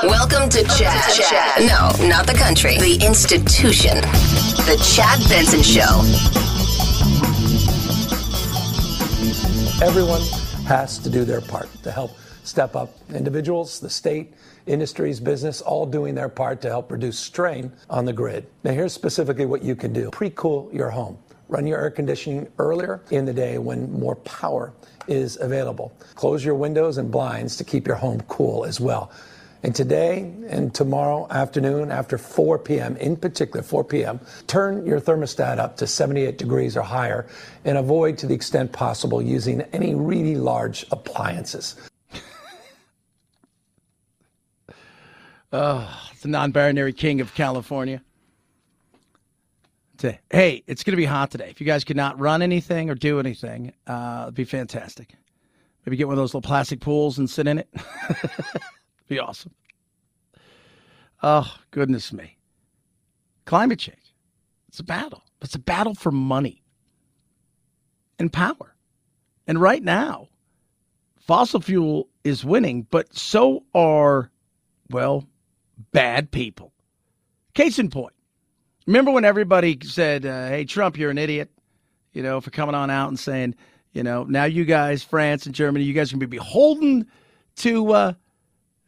Welcome 0.03 0.47
to 0.51 0.63
Chad. 0.77 1.13
Chad. 1.13 1.61
No, 1.67 2.07
not 2.07 2.27
the 2.27 2.35
country, 2.37 2.77
the 2.77 3.05
institution. 3.05 3.99
The 4.67 4.81
Chad 4.95 5.19
Benson 5.27 5.61
Show. 5.61 5.99
Everyone 9.85 10.21
has 10.65 10.97
to 10.99 11.09
do 11.09 11.25
their 11.25 11.41
part 11.41 11.67
to 11.83 11.91
help 11.91 12.17
step 12.47 12.75
up. 12.75 12.93
Individuals, 13.13 13.79
the 13.79 13.89
state, 13.89 14.33
industries, 14.65 15.19
business, 15.19 15.61
all 15.61 15.85
doing 15.85 16.15
their 16.15 16.29
part 16.29 16.61
to 16.61 16.69
help 16.69 16.91
reduce 16.91 17.19
strain 17.19 17.71
on 17.89 18.05
the 18.05 18.13
grid. 18.13 18.47
Now, 18.63 18.71
here's 18.71 18.93
specifically 18.93 19.45
what 19.45 19.63
you 19.63 19.75
can 19.75 19.93
do 19.93 20.09
pre 20.11 20.29
cool 20.31 20.69
your 20.73 20.89
home. 20.89 21.17
Run 21.49 21.65
your 21.65 21.79
air 21.79 21.91
conditioning 21.91 22.47
earlier 22.59 23.01
in 23.09 23.25
the 23.25 23.33
day 23.33 23.57
when 23.57 23.91
more 23.91 24.15
power 24.15 24.73
is 25.07 25.37
available. 25.39 25.93
Close 26.15 26.43
your 26.43 26.55
windows 26.55 26.97
and 26.97 27.09
blinds 27.09 27.55
to 27.57 27.63
keep 27.63 27.87
your 27.87 27.95
home 27.95 28.21
cool 28.27 28.65
as 28.65 28.79
well. 28.81 29.11
And 29.63 29.73
today 29.73 30.31
and 30.49 30.73
tomorrow 30.73 31.27
afternoon, 31.29 31.91
after 31.91 32.17
4 32.17 32.59
p.m., 32.59 32.95
in 32.97 33.15
particular 33.15 33.63
4 33.63 33.83
p.m., 33.85 34.19
turn 34.45 34.85
your 34.85 35.01
thermostat 35.01 35.57
up 35.57 35.77
to 35.77 35.87
78 35.87 36.37
degrees 36.37 36.77
or 36.77 36.83
higher 36.83 37.25
and 37.65 37.77
avoid 37.77 38.17
to 38.19 38.27
the 38.27 38.35
extent 38.35 38.71
possible 38.71 39.21
using 39.21 39.61
any 39.73 39.95
really 39.95 40.35
large 40.35 40.85
appliances. 40.91 41.75
Oh, 45.51 46.09
the 46.21 46.27
non 46.27 46.51
binary 46.51 46.93
king 46.93 47.21
of 47.21 47.33
California. 47.33 48.01
to, 49.99 50.17
hey, 50.29 50.63
it's 50.67 50.83
going 50.83 50.93
to 50.93 50.97
be 50.97 51.05
hot 51.05 51.31
today. 51.31 51.49
If 51.49 51.59
you 51.59 51.65
guys 51.65 51.83
could 51.83 51.97
not 51.97 52.19
run 52.19 52.41
anything 52.41 52.89
or 52.89 52.95
do 52.95 53.19
anything, 53.19 53.73
uh, 53.87 54.23
it'd 54.23 54.35
be 54.35 54.43
fantastic. 54.43 55.13
Maybe 55.85 55.97
get 55.97 56.07
one 56.07 56.13
of 56.13 56.17
those 56.17 56.33
little 56.33 56.47
plastic 56.47 56.81
pools 56.81 57.17
and 57.17 57.29
sit 57.29 57.47
in 57.47 57.57
it. 57.59 57.69
be 59.07 59.19
awesome. 59.19 59.53
Oh, 61.23 61.55
goodness 61.71 62.13
me. 62.13 62.37
Climate 63.45 63.79
change. 63.79 64.13
It's 64.67 64.79
a 64.79 64.83
battle. 64.83 65.23
It's 65.41 65.55
a 65.55 65.59
battle 65.59 65.95
for 65.95 66.11
money 66.11 66.61
and 68.19 68.31
power. 68.31 68.75
And 69.47 69.61
right 69.61 69.81
now, 69.81 70.27
fossil 71.15 71.61
fuel 71.61 72.09
is 72.23 72.43
winning, 72.43 72.85
but 72.91 73.15
so 73.15 73.63
are, 73.73 74.29
well, 74.89 75.25
bad 75.91 76.31
people. 76.31 76.73
Case 77.53 77.79
in 77.79 77.89
point, 77.89 78.13
remember 78.85 79.11
when 79.11 79.25
everybody 79.25 79.77
said, 79.83 80.25
uh, 80.25 80.47
hey, 80.47 80.65
Trump, 80.65 80.97
you're 80.97 81.11
an 81.11 81.17
idiot, 81.17 81.49
you 82.13 82.23
know, 82.23 82.41
for 82.41 82.51
coming 82.51 82.75
on 82.75 82.89
out 82.89 83.09
and 83.09 83.19
saying, 83.19 83.55
you 83.93 84.03
know, 84.03 84.23
now 84.23 84.45
you 84.45 84.65
guys, 84.65 85.03
France 85.03 85.45
and 85.45 85.55
Germany, 85.55 85.83
you 85.85 85.93
guys 85.93 86.09
to 86.09 86.17
be 86.17 86.25
beholden 86.25 87.07
to 87.57 87.91
uh, 87.91 88.13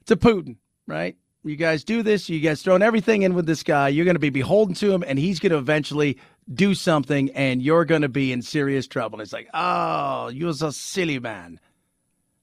to 0.06 0.16
Putin, 0.16 0.58
right? 0.88 1.18
You 1.44 1.56
guys 1.56 1.84
do 1.84 2.04
this, 2.04 2.30
you 2.30 2.40
guys 2.42 2.62
throwing 2.62 2.82
everything 2.82 3.22
in 3.22 3.34
with 3.34 3.46
this 3.46 3.64
guy, 3.64 3.88
you're 3.88 4.06
going 4.06 4.16
to 4.16 4.20
be 4.20 4.30
beholden 4.30 4.76
to 4.76 4.92
him, 4.92 5.04
and 5.08 5.18
he's 5.18 5.40
going 5.40 5.52
to 5.52 5.58
eventually 5.58 6.18
do 6.54 6.76
something, 6.76 7.30
and 7.32 7.62
you're 7.62 7.86
going 7.86 8.02
to 8.02 8.10
be 8.10 8.32
in 8.32 8.42
serious 8.42 8.88
trouble. 8.88 9.20
And 9.20 9.24
it's 9.24 9.34
like, 9.34 9.50
oh, 9.54 10.28
you're 10.30 10.50
a 10.50 10.72
silly 10.72 11.18
man. 11.18 11.60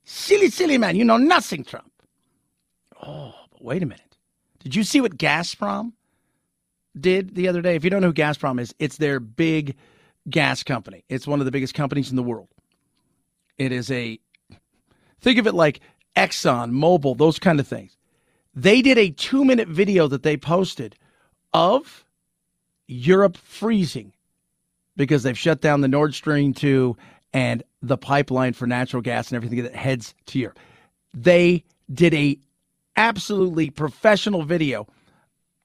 Silly, 0.05 0.49
silly 0.51 0.79
man. 0.79 0.97
You 0.97 1.05
know 1.05 1.19
nothing, 1.19 1.63
Trump. 1.63 1.91
Oh, 3.03 3.35
but 3.51 3.63
wait 3.63 3.83
a 3.83 3.87
minute. 3.87 4.06
Did 4.67 4.75
you 4.75 4.83
see 4.83 5.01
what 5.01 5.17
Gazprom 5.17 5.93
did 6.99 7.37
the 7.37 7.47
other 7.47 7.63
day? 7.63 7.77
If 7.77 7.85
you 7.85 7.91
don't 7.91 8.01
know 8.01 8.09
who 8.09 8.13
Gazprom 8.13 8.59
is, 8.59 8.75
it's 8.81 8.97
their 8.97 9.21
big 9.21 9.77
gas 10.29 10.65
company. 10.65 11.05
It's 11.09 11.25
one 11.25 11.39
of 11.39 11.45
the 11.45 11.53
biggest 11.53 11.73
companies 11.73 12.11
in 12.11 12.17
the 12.17 12.23
world. 12.25 12.49
It 13.59 13.71
is 13.71 13.93
a, 13.93 14.19
think 15.21 15.39
of 15.39 15.47
it 15.47 15.55
like 15.55 15.79
Exxon, 16.17 16.73
Mobil, 16.73 17.17
those 17.17 17.39
kind 17.39 17.61
of 17.61 17.69
things. 17.69 17.97
They 18.57 18.83
did 18.83 18.99
a 18.99 19.11
two 19.11 19.45
minute 19.45 19.69
video 19.69 20.09
that 20.09 20.25
they 20.25 20.37
posted 20.37 20.97
of 21.53 22.05
Europe 22.89 23.37
freezing 23.37 24.15
because 24.97 25.23
they've 25.23 25.39
shut 25.39 25.61
down 25.61 25.81
the 25.81 25.87
Nord 25.87 26.13
Stream 26.13 26.53
2 26.53 26.97
and 27.33 27.63
the 27.83 27.97
pipeline 27.97 28.53
for 28.53 28.67
natural 28.67 29.01
gas 29.01 29.29
and 29.29 29.37
everything 29.37 29.63
that 29.63 29.77
heads 29.77 30.13
to 30.27 30.41
Europe. 30.41 30.59
They 31.15 31.63
did 31.95 32.15
a 32.15 32.41
absolutely 32.97 33.71
professional 33.71 34.43
video. 34.43 34.87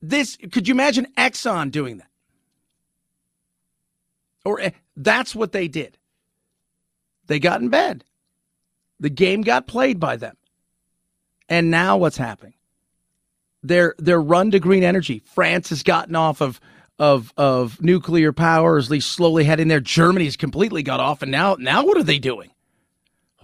This 0.01 0.37
could 0.51 0.67
you 0.67 0.73
imagine 0.73 1.07
Exxon 1.17 1.71
doing 1.71 1.97
that? 1.97 2.07
Or 4.43 4.59
eh, 4.59 4.71
that's 4.95 5.35
what 5.35 5.51
they 5.51 5.67
did. 5.67 5.97
They 7.27 7.39
got 7.39 7.61
in 7.61 7.69
bed. 7.69 8.03
The 8.99 9.09
game 9.09 9.41
got 9.41 9.67
played 9.67 9.99
by 9.99 10.15
them. 10.15 10.35
And 11.49 11.69
now 11.69 11.97
what's 11.97 12.17
happening? 12.17 12.53
Their 13.63 13.95
their 13.99 14.21
run 14.21 14.51
to 14.51 14.59
green 14.59 14.83
energy. 14.83 15.21
France 15.25 15.69
has 15.69 15.83
gotten 15.83 16.15
off 16.15 16.41
of 16.41 16.59
of 16.97 17.33
of 17.37 17.81
nuclear 17.81 18.31
power, 18.31 18.77
at 18.77 18.89
least 18.89 19.11
slowly 19.11 19.43
heading 19.43 19.67
there. 19.67 19.79
Germany's 19.79 20.37
completely 20.37 20.83
got 20.83 20.99
off, 20.99 21.21
and 21.21 21.31
now 21.31 21.55
now 21.59 21.85
what 21.85 21.97
are 21.97 22.03
they 22.03 22.19
doing? 22.19 22.51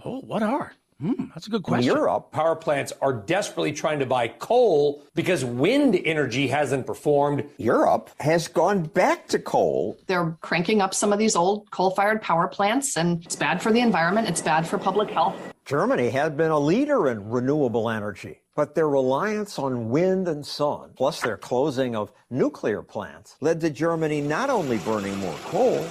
Oh, 0.04 0.20
what 0.20 0.42
are? 0.42 0.72
Hmm, 1.00 1.26
that's 1.32 1.46
a 1.46 1.50
good 1.50 1.62
question. 1.62 1.90
In 1.90 1.96
Europe, 1.96 2.32
power 2.32 2.56
plants 2.56 2.92
are 3.00 3.12
desperately 3.12 3.72
trying 3.72 4.00
to 4.00 4.06
buy 4.06 4.26
coal 4.26 5.04
because 5.14 5.44
wind 5.44 5.94
energy 6.04 6.48
hasn't 6.48 6.88
performed. 6.88 7.44
Europe 7.56 8.10
has 8.18 8.48
gone 8.48 8.82
back 8.82 9.28
to 9.28 9.38
coal. 9.38 9.96
They're 10.08 10.36
cranking 10.40 10.80
up 10.80 10.92
some 10.92 11.12
of 11.12 11.20
these 11.20 11.36
old 11.36 11.70
coal 11.70 11.92
fired 11.92 12.20
power 12.20 12.48
plants, 12.48 12.96
and 12.96 13.24
it's 13.24 13.36
bad 13.36 13.62
for 13.62 13.70
the 13.70 13.78
environment, 13.78 14.28
it's 14.28 14.42
bad 14.42 14.66
for 14.66 14.76
public 14.76 15.08
health. 15.08 15.36
Germany 15.64 16.10
has 16.10 16.32
been 16.32 16.50
a 16.50 16.58
leader 16.58 17.08
in 17.08 17.30
renewable 17.30 17.88
energy, 17.88 18.40
but 18.56 18.74
their 18.74 18.88
reliance 18.88 19.56
on 19.56 19.90
wind 19.90 20.26
and 20.26 20.44
sun, 20.44 20.94
plus 20.96 21.20
their 21.20 21.36
closing 21.36 21.94
of 21.94 22.10
nuclear 22.28 22.82
plants, 22.82 23.36
led 23.40 23.60
to 23.60 23.70
Germany 23.70 24.20
not 24.20 24.50
only 24.50 24.78
burning 24.78 25.16
more 25.18 25.38
coal, 25.44 25.86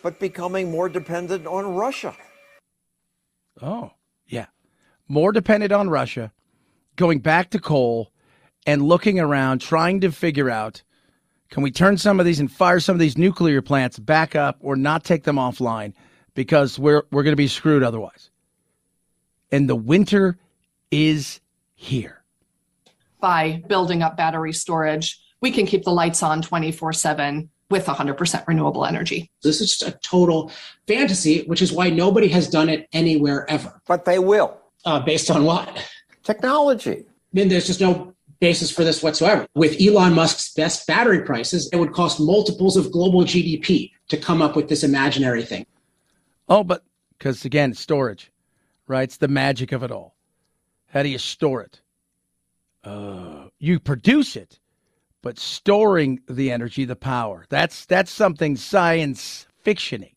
but 0.00 0.20
becoming 0.20 0.70
more 0.70 0.88
dependent 0.88 1.44
on 1.44 1.74
Russia. 1.74 2.14
Oh 3.60 3.90
more 5.08 5.32
dependent 5.32 5.72
on 5.72 5.90
Russia, 5.90 6.32
going 6.96 7.18
back 7.18 7.50
to 7.50 7.58
coal, 7.58 8.10
and 8.66 8.82
looking 8.82 9.20
around, 9.20 9.60
trying 9.60 10.00
to 10.00 10.10
figure 10.10 10.50
out 10.50 10.82
can 11.50 11.62
we 11.62 11.70
turn 11.70 11.96
some 11.98 12.18
of 12.18 12.26
these 12.26 12.40
and 12.40 12.50
fire 12.50 12.80
some 12.80 12.96
of 12.96 13.00
these 13.00 13.16
nuclear 13.16 13.62
plants 13.62 13.98
back 13.98 14.34
up 14.34 14.56
or 14.60 14.74
not 14.76 15.04
take 15.04 15.22
them 15.22 15.36
offline 15.36 15.92
because 16.34 16.78
we're, 16.78 17.04
we're 17.12 17.22
going 17.22 17.32
to 17.32 17.36
be 17.36 17.46
screwed 17.46 17.82
otherwise. 17.82 18.30
And 19.52 19.68
the 19.68 19.76
winter 19.76 20.36
is 20.90 21.40
here. 21.74 22.24
By 23.20 23.62
building 23.68 24.02
up 24.02 24.16
battery 24.16 24.52
storage, 24.52 25.20
we 25.40 25.52
can 25.52 25.66
keep 25.66 25.84
the 25.84 25.92
lights 25.92 26.22
on 26.22 26.42
24 26.42 26.92
7 26.92 27.48
with 27.70 27.86
100% 27.86 28.46
renewable 28.46 28.84
energy. 28.84 29.30
This 29.42 29.60
is 29.60 29.76
just 29.76 29.82
a 29.88 29.98
total 30.02 30.50
fantasy, 30.86 31.44
which 31.44 31.62
is 31.62 31.72
why 31.72 31.88
nobody 31.88 32.28
has 32.28 32.48
done 32.48 32.68
it 32.68 32.88
anywhere 32.92 33.48
ever. 33.48 33.80
But 33.86 34.04
they 34.04 34.18
will. 34.18 34.58
Uh, 34.84 35.00
based 35.00 35.30
on 35.30 35.44
what? 35.44 35.88
Technology. 36.22 37.06
I 37.06 37.10
mean, 37.32 37.48
there's 37.48 37.66
just 37.66 37.80
no 37.80 38.14
basis 38.40 38.70
for 38.70 38.84
this 38.84 39.02
whatsoever. 39.02 39.46
With 39.54 39.80
Elon 39.80 40.14
Musk's 40.14 40.52
best 40.52 40.86
battery 40.86 41.22
prices, 41.22 41.68
it 41.72 41.76
would 41.76 41.92
cost 41.92 42.20
multiples 42.20 42.76
of 42.76 42.92
global 42.92 43.22
GDP 43.22 43.92
to 44.08 44.16
come 44.16 44.42
up 44.42 44.54
with 44.56 44.68
this 44.68 44.84
imaginary 44.84 45.42
thing. 45.44 45.66
Oh, 46.48 46.62
but 46.62 46.84
because 47.18 47.44
again, 47.44 47.72
storage, 47.72 48.30
right? 48.86 49.04
It's 49.04 49.16
the 49.16 49.28
magic 49.28 49.72
of 49.72 49.82
it 49.82 49.90
all. 49.90 50.14
How 50.88 51.02
do 51.02 51.08
you 51.08 51.18
store 51.18 51.62
it? 51.62 51.80
Uh, 52.84 53.48
you 53.58 53.80
produce 53.80 54.36
it, 54.36 54.60
but 55.22 55.38
storing 55.38 56.20
the 56.28 56.52
energy, 56.52 56.84
the 56.84 56.96
power, 56.96 57.46
that's 57.48 57.86
that's 57.86 58.10
something 58.10 58.56
science 58.56 59.46
fictiony. 59.64 60.12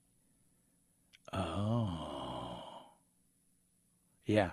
Oh. 1.31 2.06
Yeah. 4.27 4.51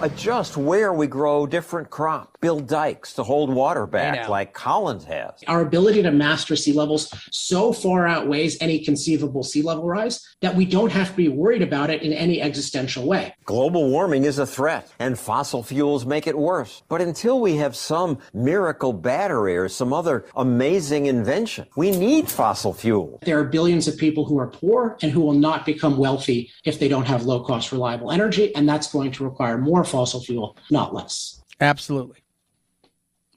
Adjust 0.00 0.56
where 0.56 0.92
we 0.92 1.06
grow 1.06 1.46
different 1.46 1.90
crops. 1.90 2.30
Build 2.40 2.66
dikes 2.66 3.14
to 3.14 3.22
hold 3.22 3.52
water 3.52 3.86
back 3.86 4.28
like 4.28 4.56
Holland 4.56 5.02
has. 5.04 5.32
Our 5.46 5.62
ability 5.62 6.02
to 6.02 6.10
master 6.10 6.56
sea 6.56 6.72
levels 6.72 7.12
so 7.30 7.72
far 7.72 8.06
outweighs 8.06 8.58
any 8.60 8.80
conceivable 8.80 9.42
sea 9.42 9.62
level 9.62 9.84
rise 9.84 10.26
that 10.42 10.54
we 10.54 10.66
don't 10.66 10.92
have 10.92 11.10
to 11.10 11.16
be 11.16 11.28
worried 11.28 11.62
about 11.62 11.88
it 11.88 12.02
in 12.02 12.12
any 12.12 12.42
existential 12.42 13.06
way. 13.06 13.34
Global 13.44 13.88
warming 13.88 14.24
is 14.24 14.38
a 14.38 14.46
threat, 14.46 14.90
and 14.98 15.18
fossil 15.18 15.62
fuels 15.62 16.04
make 16.04 16.26
it 16.26 16.36
worse. 16.36 16.82
But 16.88 17.00
until 17.00 17.40
we 17.40 17.56
have 17.56 17.74
some 17.74 18.18
miracle 18.34 18.92
battery 18.92 19.56
or 19.56 19.68
some 19.68 19.92
other 19.92 20.26
amazing 20.36 21.06
invention, 21.06 21.66
we 21.76 21.90
need 21.90 22.30
fossil 22.30 22.74
fuel. 22.74 23.20
There 23.22 23.38
are 23.38 23.44
billions 23.44 23.88
of 23.88 23.96
people 23.96 24.26
who 24.26 24.38
are 24.38 24.48
poor 24.48 24.98
and 25.00 25.10
who 25.10 25.20
will 25.20 25.32
not 25.32 25.64
become 25.64 25.96
wealthy 25.96 26.50
if 26.64 26.78
they 26.78 26.88
don't 26.88 27.06
have 27.06 27.24
low 27.24 27.42
cost, 27.42 27.72
reliable 27.72 28.10
energy, 28.10 28.54
and 28.54 28.68
that's 28.68 28.92
going 28.92 29.12
to 29.12 29.24
require 29.24 29.56
more 29.64 29.84
fossil 29.84 30.20
fuel, 30.20 30.56
not 30.70 30.94
less. 30.94 31.42
Absolutely. 31.60 32.22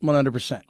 100%. 0.04 0.62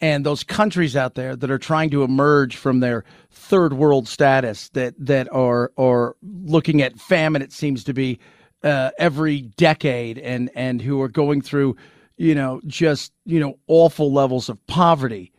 And 0.00 0.26
those 0.26 0.44
countries 0.44 0.94
out 0.94 1.14
there 1.14 1.34
that 1.34 1.50
are 1.50 1.58
trying 1.58 1.90
to 1.90 2.04
emerge 2.04 2.56
from 2.56 2.80
their 2.80 3.04
third 3.30 3.72
world 3.72 4.06
status 4.06 4.68
that, 4.70 4.94
that 4.98 5.32
are, 5.32 5.72
are 5.78 6.16
looking 6.22 6.82
at 6.82 6.98
famine, 6.98 7.40
it 7.40 7.52
seems 7.52 7.82
to 7.84 7.94
be, 7.94 8.18
uh, 8.62 8.90
every 8.98 9.42
decade 9.42 10.18
and, 10.18 10.50
and 10.54 10.82
who 10.82 11.00
are 11.00 11.08
going 11.08 11.40
through, 11.40 11.76
you 12.18 12.34
know, 12.34 12.60
just, 12.66 13.12
you 13.24 13.40
know, 13.40 13.58
awful 13.68 14.12
levels 14.12 14.48
of 14.48 14.64
poverty, 14.66 15.32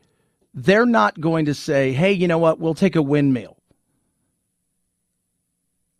they're 0.53 0.85
not 0.85 1.19
going 1.19 1.45
to 1.45 1.53
say, 1.53 1.91
hey, 1.93 2.11
you 2.11 2.27
know 2.27 2.39
what, 2.39 2.59
we'll 2.59 2.73
take 2.73 2.95
a 2.95 3.01
windmill 3.01 3.56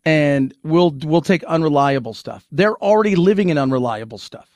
and 0.08 0.54
we'll 0.62 0.90
we'll 1.02 1.20
take 1.20 1.44
unreliable 1.44 2.14
stuff. 2.14 2.46
They're 2.50 2.78
already 2.78 3.14
living 3.14 3.50
in 3.50 3.58
unreliable 3.58 4.16
stuff. 4.16 4.48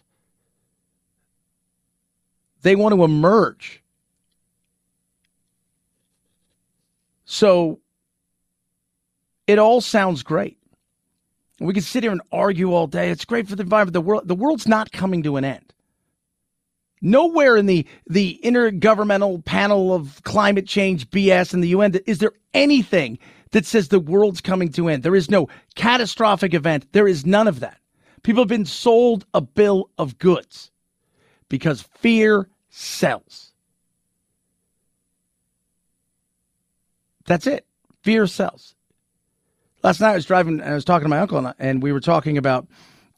They 2.62 2.74
want 2.74 2.94
to 2.94 3.04
emerge. 3.04 3.82
So 7.26 7.80
it 9.46 9.58
all 9.58 9.82
sounds 9.82 10.22
great. 10.22 10.56
We 11.60 11.74
can 11.74 11.82
sit 11.82 12.02
here 12.02 12.12
and 12.12 12.22
argue 12.32 12.72
all 12.72 12.86
day. 12.86 13.10
It's 13.10 13.26
great 13.26 13.46
for 13.46 13.54
the 13.54 13.62
environment. 13.62 13.92
The 13.92 14.00
world 14.00 14.26
the 14.26 14.34
world's 14.34 14.66
not 14.66 14.90
coming 14.90 15.22
to 15.24 15.36
an 15.36 15.44
end. 15.44 15.74
Nowhere 17.02 17.58
in 17.58 17.66
the 17.66 17.86
the 18.08 18.40
intergovernmental 18.42 19.44
panel 19.44 19.92
of 19.92 20.22
climate 20.22 20.66
change 20.66 21.10
BS 21.10 21.52
in 21.52 21.60
the 21.60 21.68
UN 21.68 21.92
is 22.06 22.20
there 22.20 22.32
anything 22.54 23.18
that 23.52 23.64
says 23.64 23.88
the 23.88 24.00
world's 24.00 24.40
coming 24.40 24.70
to 24.72 24.88
end. 24.88 25.02
There 25.02 25.14
is 25.14 25.30
no 25.30 25.48
catastrophic 25.74 26.54
event. 26.54 26.92
There 26.92 27.08
is 27.08 27.24
none 27.24 27.48
of 27.48 27.60
that. 27.60 27.78
People 28.22 28.42
have 28.42 28.48
been 28.48 28.66
sold 28.66 29.24
a 29.34 29.40
bill 29.40 29.90
of 29.98 30.18
goods 30.18 30.70
because 31.48 31.82
fear 31.82 32.48
sells. 32.70 33.52
That's 37.26 37.46
it. 37.46 37.66
Fear 38.02 38.26
sells. 38.26 38.74
Last 39.82 40.00
night 40.00 40.12
I 40.12 40.14
was 40.14 40.26
driving 40.26 40.60
and 40.60 40.70
I 40.70 40.74
was 40.74 40.84
talking 40.84 41.04
to 41.04 41.08
my 41.08 41.18
uncle 41.18 41.38
and, 41.38 41.54
and 41.58 41.82
we 41.82 41.92
were 41.92 42.00
talking 42.00 42.38
about, 42.38 42.66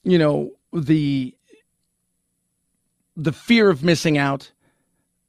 you 0.03 0.19
know, 0.19 0.53
the 0.73 1.35
the 3.17 3.33
fear 3.33 3.71
of 3.71 3.85
missing 3.85 4.19
out, 4.19 4.51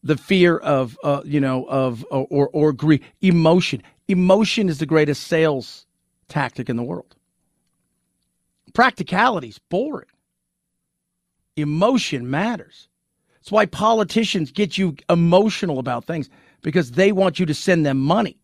the 0.01 0.18
fear 0.18 0.58
of 0.58 0.97
uh, 1.03 1.22
you 1.26 1.39
know 1.39 1.66
of 1.66 2.06
or 2.10 2.28
or, 2.30 2.49
or 2.49 2.74
grief, 2.74 3.01
emotion. 3.22 3.84
Emotion 4.08 4.70
is 4.70 4.78
the 4.78 4.86
greatest 4.86 5.28
sales 5.28 5.86
tactic 6.28 6.70
in 6.70 6.76
the 6.76 6.84
world. 6.84 7.16
Practicality 8.74 9.47
is 9.47 9.60
boring. 9.60 10.10
Emotion 11.56 12.30
matters. 12.30 12.89
That's 13.36 13.51
why 13.51 13.66
politicians 13.66 14.51
get 14.51 14.78
you 14.78 14.95
emotional 15.10 15.80
about 15.80 16.06
things 16.06 16.30
because 16.62 16.91
they 16.91 17.12
want 17.12 17.39
you 17.39 17.45
to 17.45 17.53
send 17.53 17.86
them 17.86 17.99
money. 17.99 18.38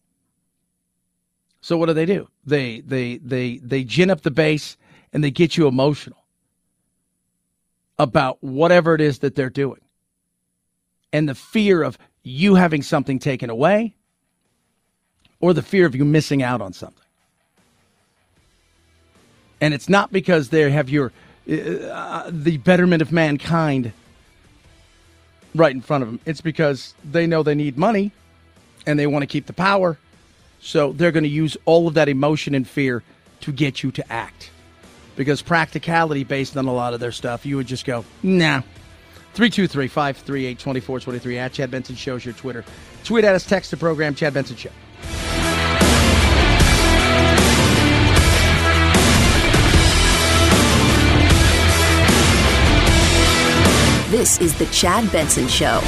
So 1.61 1.77
what 1.77 1.87
do 1.87 1.93
they 1.93 2.05
do? 2.05 2.27
They 2.45 2.81
they 2.81 3.17
they 3.17 3.57
they 3.57 3.83
gin 3.83 4.09
up 4.09 4.21
the 4.21 4.31
base 4.31 4.77
and 5.13 5.23
they 5.23 5.31
get 5.31 5.57
you 5.57 5.67
emotional 5.67 6.17
about 7.99 8.43
whatever 8.43 8.95
it 8.95 9.01
is 9.01 9.19
that 9.19 9.35
they're 9.35 9.49
doing. 9.49 9.81
And 11.13 11.29
the 11.29 11.35
fear 11.35 11.83
of 11.83 11.97
you 12.23 12.55
having 12.55 12.81
something 12.81 13.19
taken 13.19 13.49
away 13.49 13.95
or 15.41 15.53
the 15.53 15.61
fear 15.61 15.85
of 15.85 15.95
you 15.95 16.05
missing 16.05 16.41
out 16.41 16.61
on 16.61 16.73
something. 16.73 16.97
And 19.59 19.73
it's 19.73 19.89
not 19.89 20.11
because 20.11 20.49
they 20.49 20.69
have 20.71 20.89
your 20.89 21.11
uh, 21.49 22.29
the 22.31 22.57
betterment 22.57 23.01
of 23.01 23.11
mankind 23.11 23.91
right 25.53 25.73
in 25.73 25.81
front 25.81 26.03
of 26.03 26.09
them. 26.09 26.19
It's 26.25 26.41
because 26.41 26.93
they 27.03 27.27
know 27.27 27.43
they 27.43 27.55
need 27.55 27.77
money 27.77 28.11
and 28.85 28.97
they 28.97 29.07
want 29.07 29.23
to 29.23 29.27
keep 29.27 29.47
the 29.47 29.53
power. 29.53 29.97
So 30.61 30.93
they're 30.93 31.11
going 31.11 31.23
to 31.23 31.29
use 31.29 31.57
all 31.65 31.87
of 31.87 31.95
that 31.95 32.09
emotion 32.09 32.55
and 32.55 32.67
fear 32.67 33.03
to 33.41 33.51
get 33.51 33.83
you 33.83 33.91
to 33.91 34.11
act. 34.11 34.51
Because 35.15 35.41
practicality, 35.41 36.23
based 36.23 36.55
on 36.55 36.67
a 36.67 36.73
lot 36.73 36.93
of 36.93 36.99
their 36.99 37.11
stuff, 37.11 37.45
you 37.45 37.57
would 37.57 37.67
just 37.67 37.85
go, 37.85 38.05
nah. 38.23 38.61
323 39.33 39.87
538 39.87 40.59
2423 40.59 41.37
at 41.37 41.53
Chad 41.53 41.71
Benson 41.71 41.95
Show's 41.95 42.25
your 42.25 42.33
Twitter. 42.33 42.65
Tweet 43.03 43.23
at 43.23 43.33
us, 43.33 43.45
text 43.45 43.71
the 43.71 43.77
program, 43.77 44.13
Chad 44.13 44.33
Benson 44.33 44.55
Show. 44.55 44.69
This 54.11 54.39
is 54.39 54.53
The 54.55 54.65
Chad 54.67 55.11
Benson 55.11 55.47
Show. 55.47 55.81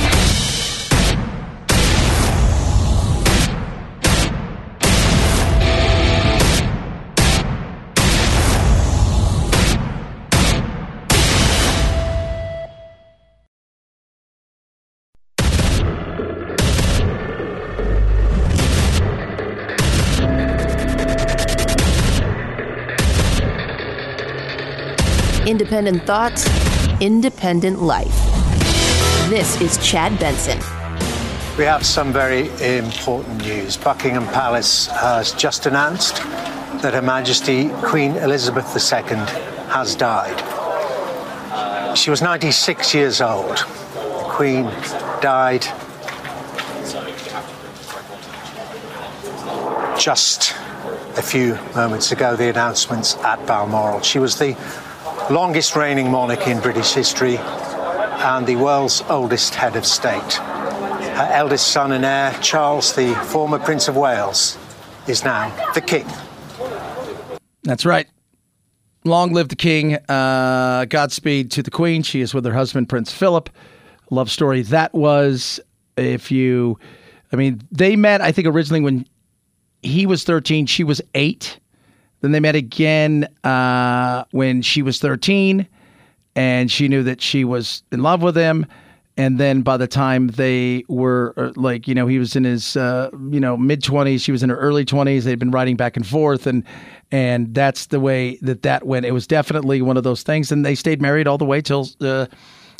Independent 25.74 26.05
thoughts, 26.05 26.47
independent 27.01 27.82
life. 27.82 28.15
This 29.28 29.59
is 29.59 29.80
Chad 29.80 30.19
Benson. 30.19 30.59
We 31.57 31.63
have 31.63 31.84
some 31.84 32.13
very 32.13 32.49
important 32.63 33.41
news. 33.41 33.76
Buckingham 33.76 34.28
Palace 34.28 34.86
has 34.86 35.32
just 35.32 35.65
announced 35.65 36.17
that 36.84 36.93
Her 36.93 37.01
Majesty 37.01 37.69
Queen 37.82 38.17
Elizabeth 38.17 38.67
II 38.67 39.17
has 39.71 39.95
died. 39.95 40.38
She 41.97 42.11
was 42.11 42.21
96 42.21 42.93
years 42.93 43.19
old. 43.19 43.57
The 43.57 44.26
Queen 44.30 44.65
died 45.21 45.63
just 49.97 50.51
a 51.17 51.24
few 51.24 51.57
moments 51.76 52.11
ago, 52.11 52.36
the 52.36 52.49
announcements 52.49 53.15
at 53.24 53.43
Balmoral. 53.47 54.01
She 54.01 54.19
was 54.19 54.38
the 54.38 54.55
longest 55.30 55.76
reigning 55.76 56.11
monarch 56.11 56.47
in 56.47 56.59
British 56.59 56.93
history 56.93 57.38
and 57.38 58.45
the 58.45 58.55
world's 58.55 59.01
oldest 59.09 59.55
head 59.55 59.76
of 59.76 59.86
state. 59.86 60.34
Her 60.34 61.30
eldest 61.32 61.69
son 61.69 61.91
and 61.91 62.03
heir, 62.03 62.34
Charles, 62.41 62.93
the 62.93 63.13
former 63.15 63.59
Prince 63.59 63.88
of 63.88 63.95
Wales, 63.95 64.57
is 65.07 65.24
now 65.24 65.49
the 65.74 65.82
king. 65.82 66.05
That's 67.63 67.86
right. 67.86 68.07
Long 69.05 69.34
live 69.34 69.49
the 69.49 69.55
king. 69.55 69.95
Uh, 70.09 70.86
Godspeed 70.86 71.51
to 71.51 71.63
the 71.63 71.71
queen. 71.71 72.03
She 72.03 72.21
is 72.21 72.34
with 72.34 72.45
her 72.45 72.53
husband, 72.53 72.89
Prince 72.89 73.11
Philip. 73.11 73.49
Love 74.09 74.30
story 74.32 74.61
that 74.63 74.93
was. 74.93 75.59
If 75.95 76.32
you, 76.32 76.80
I 77.32 77.36
mean, 77.36 77.61
they 77.71 77.95
met, 77.95 78.21
I 78.21 78.32
think, 78.32 78.47
originally 78.47 78.82
when 78.82 79.05
he 79.84 80.05
was 80.05 80.24
13, 80.24 80.65
she 80.65 80.84
was 80.84 81.01
eight. 81.13 81.59
Then 82.24 82.32
they 82.32 82.39
met 82.39 82.55
again 82.55 83.28
uh, 83.43 84.24
when 84.32 84.61
she 84.61 84.82
was 84.82 84.97
13, 84.97 85.67
and 86.38 86.71
she 86.71 86.88
knew 86.88 87.03
that 87.03 87.21
she 87.21 87.43
was 87.43 87.84
in 87.91 88.01
love 88.01 88.21
with 88.21 88.38
him. 88.38 88.65
And 89.17 89.38
then 89.38 89.61
by 89.61 89.76
the 89.76 89.88
time 89.89 90.28
they 90.30 90.86
were 90.88 91.34
uh, 91.36 91.51
like, 91.57 91.86
you 91.86 91.93
know, 91.93 92.07
he 92.07 92.19
was 92.19 92.38
in 92.38 92.45
his, 92.45 92.78
uh, 92.78 93.09
you 93.30 93.41
know, 93.41 93.57
mid 93.57 93.82
20s, 93.82 94.21
she 94.21 94.32
was 94.32 94.41
in 94.41 94.49
her 94.49 94.55
early 94.55 94.86
20s. 94.86 95.24
They'd 95.24 95.38
been 95.38 95.51
writing 95.51 95.76
back 95.76 95.97
and 95.97 96.07
forth, 96.07 96.47
and 96.47 96.63
and 97.11 97.53
that's 97.53 97.88
the 97.88 97.99
way 97.99 98.38
that 98.38 98.61
that 98.61 98.88
went. 98.88 99.05
It 99.05 99.11
was 99.11 99.28
definitely 99.28 99.82
one 99.82 99.97
of 99.97 100.03
those 100.03 100.24
things, 100.24 100.49
and 100.49 100.65
they 100.65 100.76
stayed 100.76 101.01
married 101.01 101.28
all 101.28 101.38
the 101.38 101.45
way 101.45 101.61
till. 101.61 101.89
Uh, 101.99 102.28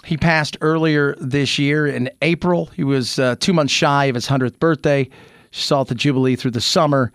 he 0.06 0.18
passed 0.18 0.58
earlier 0.60 1.16
this 1.20 1.58
year 1.58 1.88
in 1.88 2.10
April. 2.22 2.66
He 2.68 2.84
was 2.84 3.20
uh, 3.20 3.38
two 3.40 3.54
months 3.54 3.72
shy 3.72 4.06
of 4.06 4.16
his 4.16 4.28
100th 4.28 4.60
birthday. 4.60 5.10
She 5.52 5.62
saw 5.62 5.86
the 5.86 5.96
Jubilee 5.96 6.36
through 6.36 6.52
the 6.52 6.60
summer 6.60 7.14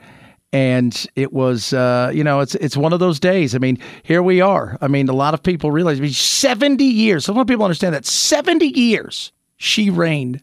and 0.52 1.06
it 1.14 1.32
was 1.32 1.72
uh, 1.72 2.10
you 2.14 2.24
know 2.24 2.40
it's 2.40 2.54
it's 2.56 2.76
one 2.76 2.92
of 2.92 3.00
those 3.00 3.20
days. 3.20 3.54
I 3.54 3.58
mean, 3.58 3.78
here 4.02 4.22
we 4.22 4.40
are. 4.40 4.78
I 4.80 4.88
mean, 4.88 5.08
a 5.08 5.14
lot 5.14 5.34
of 5.34 5.42
people 5.42 5.70
realize. 5.70 5.98
I 5.98 6.02
mean, 6.02 6.12
seventy 6.12 6.84
years. 6.84 7.28
A 7.28 7.32
lot 7.32 7.42
of 7.42 7.46
people 7.46 7.64
understand 7.64 7.94
that 7.94 8.06
seventy 8.06 8.68
years 8.68 9.32
she 9.56 9.90
reigned 9.90 10.42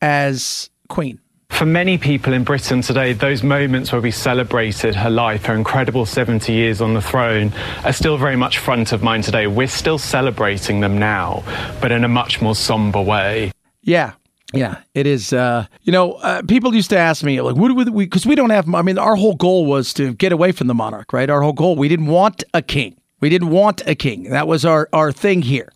as 0.00 0.70
queen. 0.88 1.20
For 1.50 1.64
many 1.64 1.96
people 1.96 2.34
in 2.34 2.44
Britain 2.44 2.82
today, 2.82 3.14
those 3.14 3.42
moments 3.42 3.90
where 3.90 4.00
we 4.00 4.10
celebrated 4.10 4.94
her 4.94 5.10
life, 5.10 5.46
her 5.46 5.54
incredible 5.54 6.04
70 6.04 6.52
years 6.52 6.80
on 6.80 6.92
the 6.94 7.00
throne, 7.00 7.52
are 7.84 7.92
still 7.92 8.16
very 8.18 8.36
much 8.36 8.58
front 8.58 8.92
of 8.92 9.02
mind 9.02 9.24
today. 9.24 9.46
We're 9.46 9.66
still 9.66 9.98
celebrating 9.98 10.80
them 10.80 10.98
now, 10.98 11.42
but 11.80 11.90
in 11.90 12.04
a 12.04 12.08
much 12.08 12.42
more 12.42 12.54
somber 12.54 13.00
way. 13.00 13.50
Yeah, 13.82 14.12
yeah, 14.52 14.80
it 14.94 15.06
is. 15.06 15.32
Uh, 15.32 15.66
you 15.82 15.92
know, 15.92 16.12
uh, 16.14 16.42
people 16.42 16.74
used 16.74 16.90
to 16.90 16.98
ask 16.98 17.22
me, 17.22 17.40
like, 17.40 17.56
what 17.56 17.68
do 17.68 17.74
we, 17.74 18.04
because 18.04 18.26
we 18.26 18.34
don't 18.34 18.50
have, 18.50 18.72
I 18.74 18.82
mean, 18.82 18.98
our 18.98 19.16
whole 19.16 19.34
goal 19.34 19.66
was 19.66 19.92
to 19.94 20.14
get 20.14 20.32
away 20.32 20.52
from 20.52 20.66
the 20.68 20.74
monarch, 20.74 21.12
right? 21.12 21.28
Our 21.28 21.42
whole 21.42 21.52
goal, 21.52 21.76
we 21.76 21.88
didn't 21.88 22.06
want 22.06 22.44
a 22.54 22.62
king. 22.62 22.98
We 23.20 23.28
didn't 23.28 23.50
want 23.50 23.82
a 23.86 23.94
king. 23.94 24.24
That 24.30 24.46
was 24.46 24.64
our, 24.64 24.88
our 24.92 25.12
thing 25.12 25.42
here. 25.42 25.72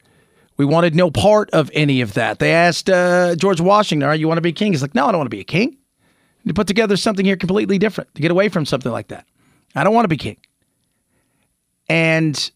We 0.56 0.64
wanted 0.64 0.94
no 0.94 1.10
part 1.10 1.50
of 1.50 1.70
any 1.74 2.00
of 2.00 2.14
that. 2.14 2.38
They 2.38 2.52
asked 2.52 2.88
uh, 2.88 3.34
George 3.36 3.60
Washington, 3.60 4.08
"Are 4.08 4.14
you 4.14 4.28
want 4.28 4.38
to 4.38 4.42
be 4.42 4.52
king?" 4.52 4.72
He's 4.72 4.82
like, 4.82 4.94
"No, 4.94 5.06
I 5.06 5.10
don't 5.10 5.18
want 5.18 5.26
to 5.26 5.36
be 5.36 5.40
a 5.40 5.44
king. 5.44 5.76
To 6.46 6.54
put 6.54 6.66
together 6.66 6.96
something 6.96 7.24
here 7.24 7.36
completely 7.36 7.78
different. 7.78 8.14
To 8.14 8.22
get 8.22 8.30
away 8.30 8.48
from 8.48 8.66
something 8.66 8.92
like 8.92 9.08
that. 9.08 9.26
I 9.74 9.82
don't 9.82 9.94
want 9.94 10.04
to 10.04 10.08
be 10.08 10.18
king." 10.18 10.36
And 11.88 12.50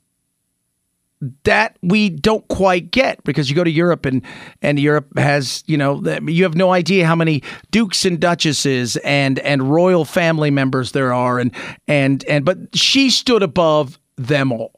that 1.44 1.76
we 1.82 2.10
don't 2.10 2.46
quite 2.48 2.90
get 2.90 3.22
because 3.24 3.48
you 3.48 3.56
go 3.56 3.64
to 3.64 3.70
Europe 3.70 4.04
and 4.04 4.22
and 4.60 4.78
Europe 4.78 5.16
has 5.18 5.64
you 5.66 5.76
know 5.76 6.02
you 6.26 6.42
have 6.42 6.54
no 6.54 6.72
idea 6.72 7.06
how 7.06 7.14
many 7.16 7.42
dukes 7.70 8.04
and 8.04 8.20
duchesses 8.20 8.96
and 8.98 9.38
and 9.40 9.70
royal 9.70 10.04
family 10.04 10.50
members 10.50 10.92
there 10.92 11.12
are. 11.12 11.38
And 11.38 11.54
and 11.88 12.24
and 12.24 12.44
but 12.44 12.58
she 12.74 13.10
stood 13.10 13.42
above 13.42 13.98
them 14.16 14.52
all. 14.52 14.72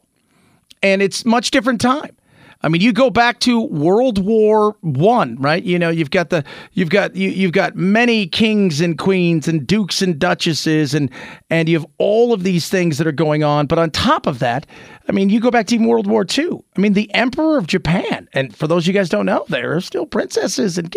And 0.83 1.03
it's 1.03 1.25
much 1.25 1.51
different 1.51 1.81
time 1.81 2.17
I 2.61 2.69
mean, 2.69 2.81
you 2.81 2.93
go 2.93 3.09
back 3.09 3.39
to 3.41 3.61
World 3.61 4.19
War 4.19 4.77
One, 4.81 5.37
right? 5.37 5.63
You 5.63 5.79
know, 5.79 5.91
you've 5.91 6.11
got 6.11 6.31
the 6.31 6.45
you've 6.73 6.91
got 6.91 7.15
you, 7.15 7.29
you've 7.31 7.53
got 7.53 7.77
many 7.77 8.27
kings 8.27 8.81
and 8.81 8.99
queens 8.99 9.47
and 9.47 9.65
dukes 9.65 10.03
and 10.03 10.19
duchesses, 10.19 10.93
and 10.93 11.09
and 11.51 11.69
you 11.69 11.79
have 11.79 11.87
all 11.99 12.33
of 12.33 12.43
these 12.43 12.69
things 12.69 12.99
that 12.99 13.07
are 13.07 13.13
going 13.13 13.45
on. 13.45 13.67
But 13.67 13.79
on 13.79 13.93
top 13.93 14.27
of 14.27 14.41
that, 14.41 14.67
I 15.09 15.13
mean, 15.13 15.29
you 15.29 15.39
go 15.39 15.53
back 15.53 15.69
to 15.69 15.77
even 15.77 15.87
World 15.87 16.09
War 16.09 16.27
II. 16.37 16.59
I 16.77 16.81
mean, 16.81 16.95
the 16.95 17.13
Emperor 17.15 17.59
of 17.59 17.69
Japan, 17.69 18.29
and 18.33 18.55
for 18.57 18.67
those 18.67 18.89
you 18.89 18.93
guys 18.93 19.09
don't 19.09 19.27
know, 19.27 19.45
there 19.49 19.77
are 19.77 19.81
still 19.81 20.07
princesses 20.07 20.79
and 20.79 20.93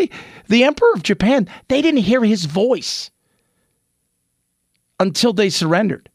the 0.47 0.64
Emperor 0.64 0.93
of 0.95 1.03
Japan. 1.03 1.47
They 1.68 1.84
didn't 1.84 2.01
hear 2.01 2.24
his 2.24 2.45
voice 2.45 3.12
until 4.99 5.34
they 5.34 5.51
surrendered 5.51 6.09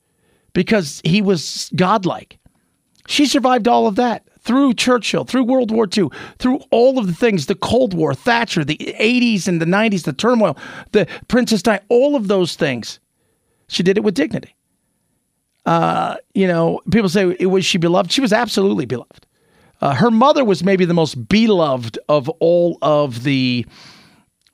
because 0.55 1.01
he 1.05 1.22
was 1.22 1.70
godlike. 1.76 2.38
She 3.07 3.26
survived 3.26 3.68
all 3.68 3.86
of 3.86 3.94
that 3.94 4.26
through 4.47 4.74
Churchill, 4.74 5.24
through 5.24 5.44
World 5.44 5.72
War 5.72 5.88
II, 5.94 6.09
through 6.38 6.61
all 6.70 6.99
of 6.99 7.09
the 7.09 7.12
things, 7.12 7.47
the 7.47 7.57
Cold 7.57 7.92
War, 7.94 8.14
Thatcher, 8.14 8.64
the 8.64 8.78
80s 8.78 9.49
and 9.49 9.61
the 9.61 9.66
90s, 9.66 10.05
the 10.05 10.12
turmoil, 10.12 10.57
the 10.92 11.07
Princess 11.26 11.62
Di, 11.62 11.80
all 11.88 12.14
of 12.14 12.28
those 12.28 12.55
things. 12.55 13.01
She 13.68 13.82
did 13.82 13.99
it 13.99 14.05
with 14.05 14.14
dignity. 14.14 14.55
Uh, 15.66 16.16
you 16.32 16.47
know, 16.47 16.80
people 16.92 17.09
say, 17.09 17.24
was 17.44 17.64
she 17.64 17.76
beloved? 17.76 18.12
She 18.12 18.20
was 18.20 18.32
absolutely 18.32 18.86
beloved. 18.86 19.26
Uh, 19.80 19.94
her 19.94 20.12
mother 20.12 20.44
was 20.44 20.62
maybe 20.62 20.84
the 20.84 20.94
most 20.94 21.28
beloved 21.28 21.99
of 22.09 22.28
all 22.38 22.78
of 22.82 23.24
the 23.24 23.66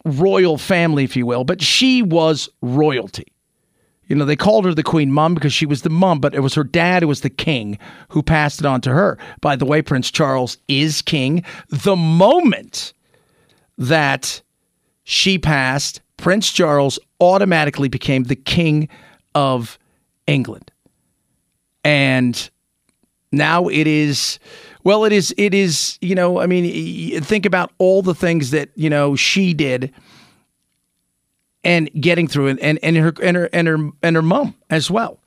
royal 0.06 0.56
family, 0.56 1.04
if 1.04 1.14
you 1.14 1.26
will, 1.26 1.44
but 1.44 1.60
she 1.60 2.02
was 2.02 2.48
royalty. 2.62 3.26
You 4.12 4.18
know, 4.18 4.26
they 4.26 4.36
called 4.36 4.66
her 4.66 4.74
the 4.74 4.82
Queen 4.82 5.10
Mum 5.10 5.32
because 5.32 5.54
she 5.54 5.64
was 5.64 5.80
the 5.80 5.88
mum, 5.88 6.20
but 6.20 6.34
it 6.34 6.40
was 6.40 6.52
her 6.52 6.64
dad 6.64 7.00
who 7.00 7.08
was 7.08 7.22
the 7.22 7.30
king 7.30 7.78
who 8.10 8.22
passed 8.22 8.60
it 8.60 8.66
on 8.66 8.82
to 8.82 8.90
her. 8.90 9.16
By 9.40 9.56
the 9.56 9.64
way, 9.64 9.80
Prince 9.80 10.10
Charles 10.10 10.58
is 10.68 11.00
king. 11.00 11.42
The 11.70 11.96
moment 11.96 12.92
that 13.78 14.42
she 15.04 15.38
passed, 15.38 16.02
Prince 16.18 16.52
Charles 16.52 16.98
automatically 17.22 17.88
became 17.88 18.24
the 18.24 18.36
king 18.36 18.90
of 19.34 19.78
England. 20.26 20.70
And 21.82 22.50
now 23.32 23.68
it 23.68 23.86
is 23.86 24.38
well 24.84 25.06
it 25.06 25.12
is 25.14 25.34
it 25.38 25.54
is 25.54 25.96
you 26.02 26.14
know 26.14 26.38
i 26.38 26.44
mean 26.44 27.18
think 27.22 27.46
about 27.46 27.72
all 27.78 28.02
the 28.02 28.14
things 28.14 28.50
that 28.50 28.68
you 28.74 28.90
know 28.90 29.16
she 29.16 29.54
did 29.54 29.90
and 31.64 31.90
getting 32.00 32.26
through 32.26 32.48
it 32.48 32.58
and 32.60 32.78
and 32.82 32.96
her 32.96 33.12
and 33.22 33.36
her 33.36 33.48
and 33.52 33.68
her 33.68 33.90
and 34.02 34.16
her 34.16 34.22
mom 34.22 34.54
as 34.70 34.90
well 34.90 35.20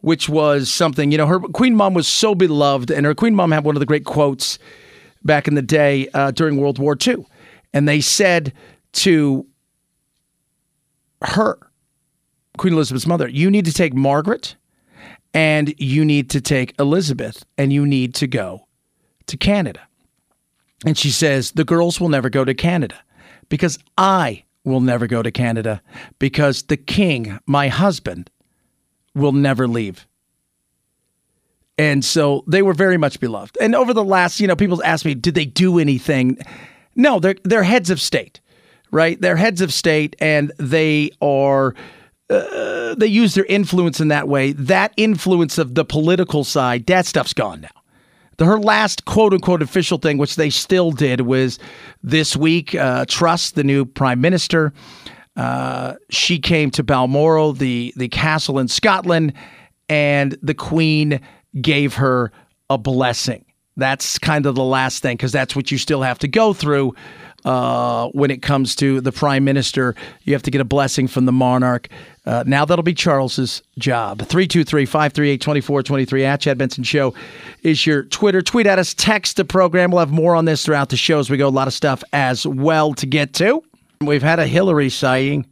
which 0.00 0.28
was 0.28 0.70
something 0.70 1.10
you 1.10 1.18
know 1.18 1.26
her 1.26 1.40
queen 1.40 1.74
mom 1.74 1.94
was 1.94 2.06
so 2.06 2.34
beloved 2.34 2.90
and 2.90 3.06
her 3.06 3.14
queen 3.14 3.34
mom 3.34 3.50
had 3.52 3.64
one 3.64 3.76
of 3.76 3.80
the 3.80 3.86
great 3.86 4.04
quotes 4.04 4.58
back 5.24 5.48
in 5.48 5.54
the 5.54 5.62
day 5.62 6.08
uh, 6.14 6.30
during 6.30 6.56
world 6.56 6.78
war 6.78 6.96
ii 7.06 7.16
and 7.72 7.88
they 7.88 8.00
said 8.00 8.52
to 8.92 9.46
her 11.22 11.58
queen 12.56 12.72
elizabeth's 12.74 13.06
mother 13.06 13.28
you 13.28 13.50
need 13.50 13.64
to 13.64 13.72
take 13.72 13.94
margaret 13.94 14.56
and 15.34 15.74
you 15.78 16.04
need 16.04 16.30
to 16.30 16.40
take 16.40 16.74
elizabeth 16.78 17.44
and 17.56 17.72
you 17.72 17.84
need 17.84 18.14
to 18.14 18.26
go 18.26 18.68
to 19.28 19.36
Canada. 19.36 19.80
And 20.84 20.98
she 20.98 21.10
says, 21.10 21.52
The 21.52 21.64
girls 21.64 22.00
will 22.00 22.08
never 22.08 22.28
go 22.28 22.44
to 22.44 22.54
Canada 22.54 22.96
because 23.48 23.78
I 23.96 24.44
will 24.68 24.80
never 24.80 25.06
go 25.06 25.22
to 25.22 25.30
Canada 25.30 25.82
because 26.18 26.64
the 26.64 26.76
king, 26.76 27.38
my 27.46 27.68
husband, 27.68 28.30
will 29.14 29.32
never 29.32 29.66
leave. 29.66 30.06
And 31.76 32.04
so 32.04 32.44
they 32.46 32.62
were 32.62 32.74
very 32.74 32.96
much 32.96 33.20
beloved. 33.20 33.56
And 33.60 33.74
over 33.74 33.94
the 33.94 34.04
last, 34.04 34.40
you 34.40 34.46
know, 34.46 34.56
people 34.56 34.82
ask 34.84 35.04
me, 35.04 35.14
did 35.14 35.34
they 35.34 35.44
do 35.44 35.78
anything? 35.78 36.38
No, 36.96 37.20
they're 37.20 37.36
they're 37.44 37.62
heads 37.62 37.90
of 37.90 38.00
state, 38.00 38.40
right? 38.90 39.20
They're 39.20 39.36
heads 39.36 39.60
of 39.60 39.72
state, 39.72 40.16
and 40.18 40.50
they 40.58 41.10
are 41.22 41.74
uh, 42.28 42.96
they 42.96 43.06
use 43.06 43.34
their 43.34 43.44
influence 43.44 44.00
in 44.00 44.08
that 44.08 44.26
way. 44.26 44.52
That 44.52 44.92
influence 44.96 45.56
of 45.56 45.76
the 45.76 45.84
political 45.84 46.42
side, 46.42 46.86
that 46.86 47.06
stuff's 47.06 47.32
gone 47.32 47.60
now 47.60 47.77
her 48.38 48.58
last 48.58 49.04
quote 49.04 49.32
unquote 49.32 49.62
official 49.62 49.98
thing, 49.98 50.18
which 50.18 50.36
they 50.36 50.50
still 50.50 50.90
did, 50.90 51.22
was 51.22 51.58
this 52.02 52.36
week. 52.36 52.74
Uh, 52.74 53.04
the 53.04 53.62
new 53.64 53.84
prime 53.84 54.20
minister, 54.20 54.72
uh, 55.36 55.94
she 56.10 56.38
came 56.38 56.70
to 56.72 56.82
Balmoral, 56.82 57.52
the 57.52 57.92
the 57.96 58.08
castle 58.08 58.58
in 58.58 58.68
Scotland, 58.68 59.32
and 59.88 60.36
the 60.42 60.54
Queen 60.54 61.20
gave 61.60 61.94
her 61.94 62.32
a 62.70 62.78
blessing. 62.78 63.44
That's 63.76 64.18
kind 64.18 64.46
of 64.46 64.56
the 64.56 64.64
last 64.64 65.02
thing 65.02 65.16
because 65.16 65.32
that's 65.32 65.54
what 65.54 65.70
you 65.70 65.78
still 65.78 66.02
have 66.02 66.18
to 66.20 66.28
go 66.28 66.52
through 66.52 66.94
uh, 67.44 68.08
when 68.08 68.30
it 68.30 68.42
comes 68.42 68.74
to 68.76 69.00
the 69.00 69.12
prime 69.12 69.44
minister. 69.44 69.94
You 70.24 70.32
have 70.32 70.42
to 70.42 70.50
get 70.50 70.60
a 70.60 70.64
blessing 70.64 71.06
from 71.06 71.24
the 71.24 71.32
monarch. 71.32 71.88
Uh, 72.28 72.44
now 72.46 72.62
that'll 72.62 72.82
be 72.82 72.92
Charles's 72.92 73.62
job. 73.78 74.18
323 74.18 74.84
538 74.84 75.40
2423 75.40 76.24
at 76.26 76.40
Chad 76.42 76.58
Benson 76.58 76.84
Show 76.84 77.14
is 77.62 77.86
your 77.86 78.02
Twitter. 78.02 78.42
Tweet 78.42 78.66
at 78.66 78.78
us, 78.78 78.92
text 78.92 79.38
the 79.38 79.46
program. 79.46 79.90
We'll 79.90 80.00
have 80.00 80.12
more 80.12 80.36
on 80.36 80.44
this 80.44 80.62
throughout 80.62 80.90
the 80.90 80.98
show 80.98 81.20
as 81.20 81.30
we 81.30 81.38
go. 81.38 81.48
A 81.48 81.50
lot 81.50 81.68
of 81.68 81.72
stuff 81.72 82.04
as 82.12 82.46
well 82.46 82.92
to 82.94 83.06
get 83.06 83.32
to. 83.34 83.64
We've 84.02 84.22
had 84.22 84.40
a 84.40 84.46
Hillary 84.46 84.90
sighting. 84.90 85.46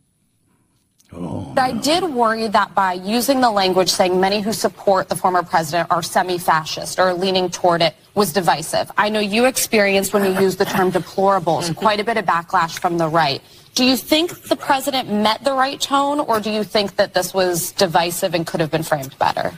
Oh, 1.12 1.54
I 1.56 1.72
did 1.72 2.04
worry 2.04 2.46
that 2.48 2.74
by 2.74 2.92
using 2.92 3.40
the 3.40 3.50
language 3.50 3.88
saying 3.88 4.20
many 4.20 4.42
who 4.42 4.52
support 4.52 5.08
the 5.08 5.16
former 5.16 5.42
president 5.42 5.90
are 5.90 6.02
semi 6.02 6.36
fascist 6.36 6.98
or 6.98 7.14
leaning 7.14 7.48
toward 7.48 7.80
it 7.80 7.94
was 8.14 8.34
divisive. 8.34 8.90
I 8.98 9.08
know 9.08 9.20
you 9.20 9.46
experienced 9.46 10.12
when 10.12 10.24
you 10.24 10.38
used 10.38 10.58
the 10.58 10.66
term 10.66 10.92
deplorables 10.92 11.74
quite 11.74 12.00
a 12.00 12.04
bit 12.04 12.18
of 12.18 12.26
backlash 12.26 12.78
from 12.78 12.98
the 12.98 13.08
right. 13.08 13.40
Do 13.76 13.84
you 13.84 13.98
think 13.98 14.40
the 14.44 14.56
president 14.56 15.12
met 15.12 15.44
the 15.44 15.52
right 15.52 15.78
tone, 15.78 16.18
or 16.18 16.40
do 16.40 16.50
you 16.50 16.64
think 16.64 16.96
that 16.96 17.12
this 17.12 17.34
was 17.34 17.72
divisive 17.72 18.34
and 18.34 18.46
could 18.46 18.58
have 18.60 18.70
been 18.70 18.82
framed 18.82 19.16
better? 19.18 19.52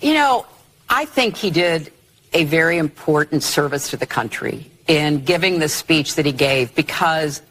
You 0.00 0.14
know, 0.14 0.44
I 0.88 1.04
think 1.04 1.36
he 1.36 1.50
did 1.50 1.92
a 2.32 2.42
very 2.46 2.78
important 2.78 3.44
service 3.44 3.88
to 3.90 3.96
the 3.96 4.06
country 4.06 4.68
in 4.88 5.24
giving 5.24 5.60
the 5.60 5.68
speech 5.68 6.16
that 6.16 6.26
he 6.26 6.32
gave 6.32 6.74
because 6.74 7.42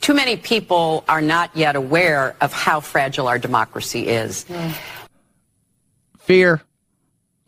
too 0.00 0.14
many 0.14 0.38
people 0.38 1.04
are 1.06 1.20
not 1.20 1.54
yet 1.54 1.76
aware 1.76 2.34
of 2.40 2.50
how 2.50 2.80
fragile 2.80 3.28
our 3.28 3.38
democracy 3.38 4.08
is. 4.08 4.46
Fear. 6.20 6.62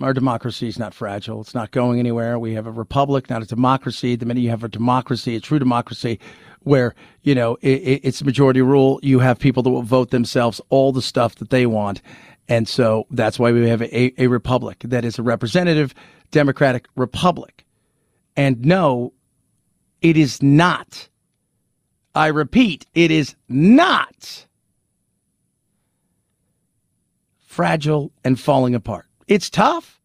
Our 0.00 0.14
democracy 0.14 0.68
is 0.68 0.78
not 0.78 0.94
fragile. 0.94 1.40
It's 1.40 1.54
not 1.54 1.70
going 1.72 1.98
anywhere. 1.98 2.38
We 2.38 2.54
have 2.54 2.66
a 2.66 2.70
republic, 2.70 3.28
not 3.28 3.42
a 3.42 3.46
democracy. 3.46 4.16
The 4.16 4.26
minute 4.26 4.40
you 4.40 4.50
have 4.50 4.64
a 4.64 4.68
democracy, 4.68 5.36
a 5.36 5.40
true 5.40 5.58
democracy, 5.58 6.18
where 6.60 6.94
you 7.22 7.34
know 7.34 7.56
it, 7.60 8.00
it's 8.02 8.22
majority 8.22 8.62
rule, 8.62 9.00
you 9.02 9.18
have 9.18 9.38
people 9.38 9.62
that 9.62 9.70
will 9.70 9.82
vote 9.82 10.10
themselves 10.10 10.60
all 10.68 10.92
the 10.92 11.02
stuff 11.02 11.36
that 11.36 11.50
they 11.50 11.66
want, 11.66 12.00
and 12.48 12.68
so 12.68 13.06
that's 13.10 13.38
why 13.38 13.52
we 13.52 13.68
have 13.68 13.82
a, 13.82 14.22
a 14.22 14.26
republic 14.26 14.78
that 14.84 15.04
is 15.04 15.18
a 15.18 15.22
representative 15.22 15.94
democratic 16.30 16.86
republic. 16.96 17.64
And 18.36 18.64
no, 18.64 19.12
it 20.00 20.16
is 20.16 20.42
not 20.42 21.10
I 22.14 22.26
repeat, 22.28 22.86
it 22.94 23.10
is 23.10 23.36
not 23.48 24.46
fragile 27.38 28.12
and 28.24 28.38
falling 28.38 28.74
apart. 28.74 29.06
It's 29.30 29.48
tough. 29.48 30.00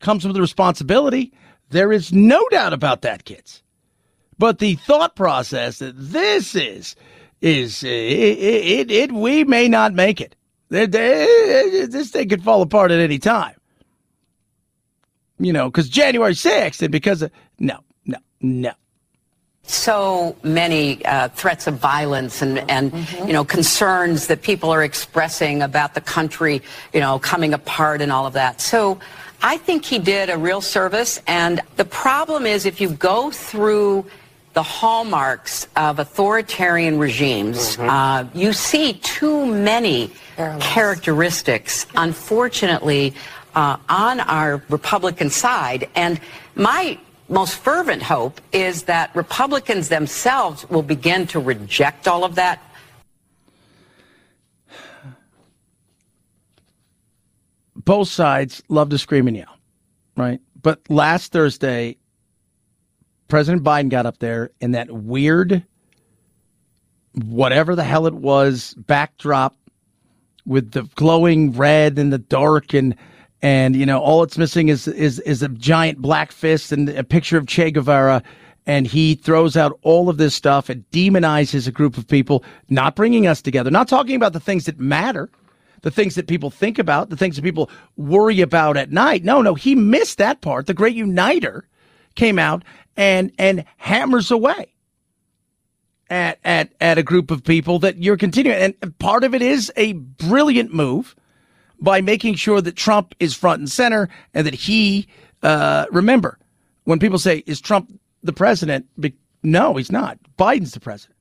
Comes 0.00 0.24
with 0.26 0.34
the 0.34 0.40
responsibility. 0.40 1.32
There 1.70 1.92
is 1.92 2.12
no 2.12 2.44
doubt 2.50 2.72
about 2.72 3.02
that, 3.02 3.24
kids. 3.24 3.62
But 4.36 4.58
the 4.58 4.74
thought 4.74 5.14
process 5.14 5.78
that 5.78 5.94
this 5.96 6.56
is 6.56 6.96
is 7.40 7.84
uh, 7.84 7.86
it, 7.86 8.90
it, 8.90 8.90
it 8.90 9.12
we 9.12 9.44
may 9.44 9.68
not 9.68 9.94
make 9.94 10.20
it. 10.20 10.34
This 10.70 12.10
thing 12.10 12.28
could 12.28 12.42
fall 12.42 12.60
apart 12.62 12.90
at 12.90 12.98
any 12.98 13.18
time. 13.18 13.54
You 15.38 15.52
know, 15.52 15.70
because 15.70 15.88
January 15.88 16.34
6th 16.34 16.82
and 16.82 16.90
because 16.90 17.22
of 17.22 17.30
no, 17.60 17.78
no, 18.06 18.18
no 18.40 18.72
so 19.70 20.34
many 20.42 21.04
uh, 21.04 21.28
threats 21.28 21.66
of 21.66 21.74
violence 21.74 22.40
and, 22.40 22.58
and 22.70 22.90
mm-hmm. 22.90 23.26
you 23.26 23.32
know 23.32 23.44
concerns 23.44 24.26
that 24.26 24.40
people 24.40 24.70
are 24.70 24.82
expressing 24.82 25.62
about 25.62 25.94
the 25.94 26.00
country 26.00 26.62
you 26.94 27.00
know 27.00 27.18
coming 27.18 27.52
apart 27.52 28.00
and 28.00 28.10
all 28.10 28.26
of 28.26 28.32
that 28.32 28.60
so 28.60 28.98
i 29.42 29.58
think 29.58 29.84
he 29.84 29.98
did 29.98 30.30
a 30.30 30.38
real 30.38 30.62
service 30.62 31.20
and 31.26 31.60
the 31.76 31.84
problem 31.84 32.46
is 32.46 32.64
if 32.64 32.80
you 32.80 32.88
go 32.88 33.30
through 33.30 34.04
the 34.54 34.62
hallmarks 34.62 35.68
of 35.76 35.98
authoritarian 35.98 36.98
regimes 36.98 37.76
mm-hmm. 37.76 37.90
uh, 37.90 38.24
you 38.34 38.54
see 38.54 38.94
too 38.94 39.44
many 39.44 40.10
characteristics 40.60 41.86
unfortunately 41.94 43.12
uh, 43.54 43.76
on 43.90 44.20
our 44.20 44.62
republican 44.70 45.28
side 45.28 45.86
and 45.94 46.18
my 46.54 46.98
most 47.28 47.56
fervent 47.56 48.02
hope 48.02 48.40
is 48.52 48.84
that 48.84 49.14
Republicans 49.14 49.88
themselves 49.88 50.68
will 50.70 50.82
begin 50.82 51.26
to 51.28 51.40
reject 51.40 52.08
all 52.08 52.24
of 52.24 52.36
that. 52.36 52.62
Both 57.76 58.08
sides 58.08 58.62
love 58.68 58.90
to 58.90 58.98
scream 58.98 59.28
and 59.28 59.36
yell, 59.36 59.58
right? 60.16 60.40
But 60.60 60.80
last 60.90 61.32
Thursday, 61.32 61.96
President 63.28 63.62
Biden 63.62 63.88
got 63.88 64.06
up 64.06 64.18
there 64.18 64.50
in 64.60 64.72
that 64.72 64.90
weird, 64.90 65.64
whatever 67.14 67.74
the 67.74 67.84
hell 67.84 68.06
it 68.06 68.14
was, 68.14 68.74
backdrop 68.74 69.56
with 70.44 70.72
the 70.72 70.82
glowing 70.94 71.52
red 71.52 71.98
and 71.98 72.12
the 72.12 72.18
dark 72.18 72.74
and 72.74 72.96
and 73.42 73.76
you 73.76 73.86
know 73.86 74.00
all 74.00 74.22
it's 74.22 74.38
missing 74.38 74.68
is 74.68 74.88
is 74.88 75.20
is 75.20 75.42
a 75.42 75.48
giant 75.48 75.98
black 75.98 76.32
fist 76.32 76.72
and 76.72 76.88
a 76.88 77.04
picture 77.04 77.38
of 77.38 77.46
Che 77.46 77.70
Guevara. 77.70 78.22
And 78.66 78.86
he 78.86 79.14
throws 79.14 79.56
out 79.56 79.78
all 79.80 80.10
of 80.10 80.18
this 80.18 80.34
stuff 80.34 80.68
and 80.68 80.84
demonizes 80.90 81.66
a 81.66 81.72
group 81.72 81.96
of 81.96 82.06
people 82.06 82.44
not 82.68 82.94
bringing 82.94 83.26
us 83.26 83.40
together 83.40 83.70
not 83.70 83.88
talking 83.88 84.14
about 84.14 84.34
the 84.34 84.40
things 84.40 84.66
that 84.66 84.78
matter 84.78 85.30
the 85.82 85.90
things 85.90 86.16
that 86.16 86.26
people 86.26 86.50
think 86.50 86.78
about 86.78 87.08
the 87.08 87.16
things 87.16 87.36
that 87.36 87.42
people 87.42 87.70
worry 87.96 88.40
about 88.42 88.76
at 88.76 88.90
night. 88.90 89.24
No 89.24 89.40
no 89.40 89.54
he 89.54 89.74
missed 89.74 90.18
that 90.18 90.42
part. 90.42 90.66
The 90.66 90.74
great 90.74 90.94
uniter 90.94 91.66
came 92.14 92.38
out 92.38 92.62
and 92.96 93.32
and 93.38 93.64
hammers 93.78 94.30
away 94.30 94.74
at 96.10 96.38
at 96.44 96.72
at 96.80 96.98
a 96.98 97.02
group 97.02 97.30
of 97.30 97.44
people 97.44 97.78
that 97.78 98.02
you're 98.02 98.16
continuing. 98.18 98.74
And 98.82 98.98
part 98.98 99.24
of 99.24 99.34
it 99.34 99.40
is 99.40 99.72
a 99.76 99.94
brilliant 99.94 100.74
move 100.74 101.14
by 101.80 102.00
making 102.00 102.34
sure 102.34 102.60
that 102.60 102.76
Trump 102.76 103.14
is 103.20 103.34
front 103.34 103.60
and 103.60 103.70
center 103.70 104.08
and 104.34 104.46
that 104.46 104.54
he, 104.54 105.06
uh, 105.42 105.86
remember, 105.90 106.38
when 106.84 106.98
people 106.98 107.18
say, 107.18 107.42
is 107.46 107.60
Trump 107.60 107.92
the 108.22 108.32
president? 108.32 108.86
No, 109.42 109.74
he's 109.74 109.92
not. 109.92 110.18
Biden's 110.38 110.72
the 110.72 110.80
president. 110.80 111.16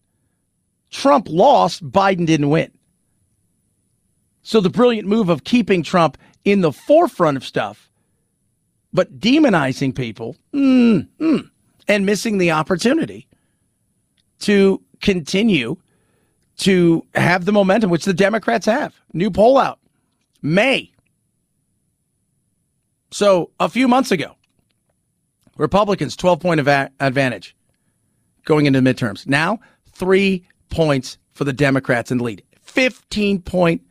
Trump 0.89 1.28
lost, 1.30 1.88
Biden 1.89 2.26
didn't 2.26 2.49
win. 2.49 2.72
So 4.41 4.62
the 4.62 4.70
brilliant 4.70 5.08
move 5.08 5.30
of 5.30 5.43
keeping 5.43 5.84
Trump 5.84 6.18
in 6.45 6.62
the 6.62 6.72
forefront 6.72 7.36
of 7.36 7.45
stuff, 7.45 7.89
but 8.93 9.20
demonizing 9.20 9.93
people 9.93 10.38
mm, 10.53 11.05
mm, 11.20 11.49
and 11.89 12.05
missing 12.05 12.38
the 12.38 12.51
opportunity 12.51 13.28
to 14.39 14.82
continue 15.01 15.76
to 16.60 17.05
have 17.14 17.45
the 17.45 17.51
momentum, 17.51 17.89
which 17.89 18.05
the 18.05 18.14
Democrats 18.14 18.66
have. 18.66 18.95
New 19.14 19.30
poll 19.30 19.58
out 19.58 19.80
May. 20.41 20.91
So 23.11 23.51
a 23.59 23.69
few 23.69 23.88
months 23.88 24.11
ago, 24.11 24.35
Republicans 25.57 26.15
12 26.15 26.39
point 26.39 26.59
advantage 26.59 27.55
going 28.45 28.65
into 28.65 28.79
midterms. 28.79 29.27
Now, 29.27 29.59
three 29.91 30.45
points 30.69 31.17
for 31.33 31.43
the 31.43 31.53
Democrats 31.53 32.11
in 32.11 32.19
the 32.19 32.23
lead. 32.23 32.43
15 32.61 33.41
point 33.41 33.81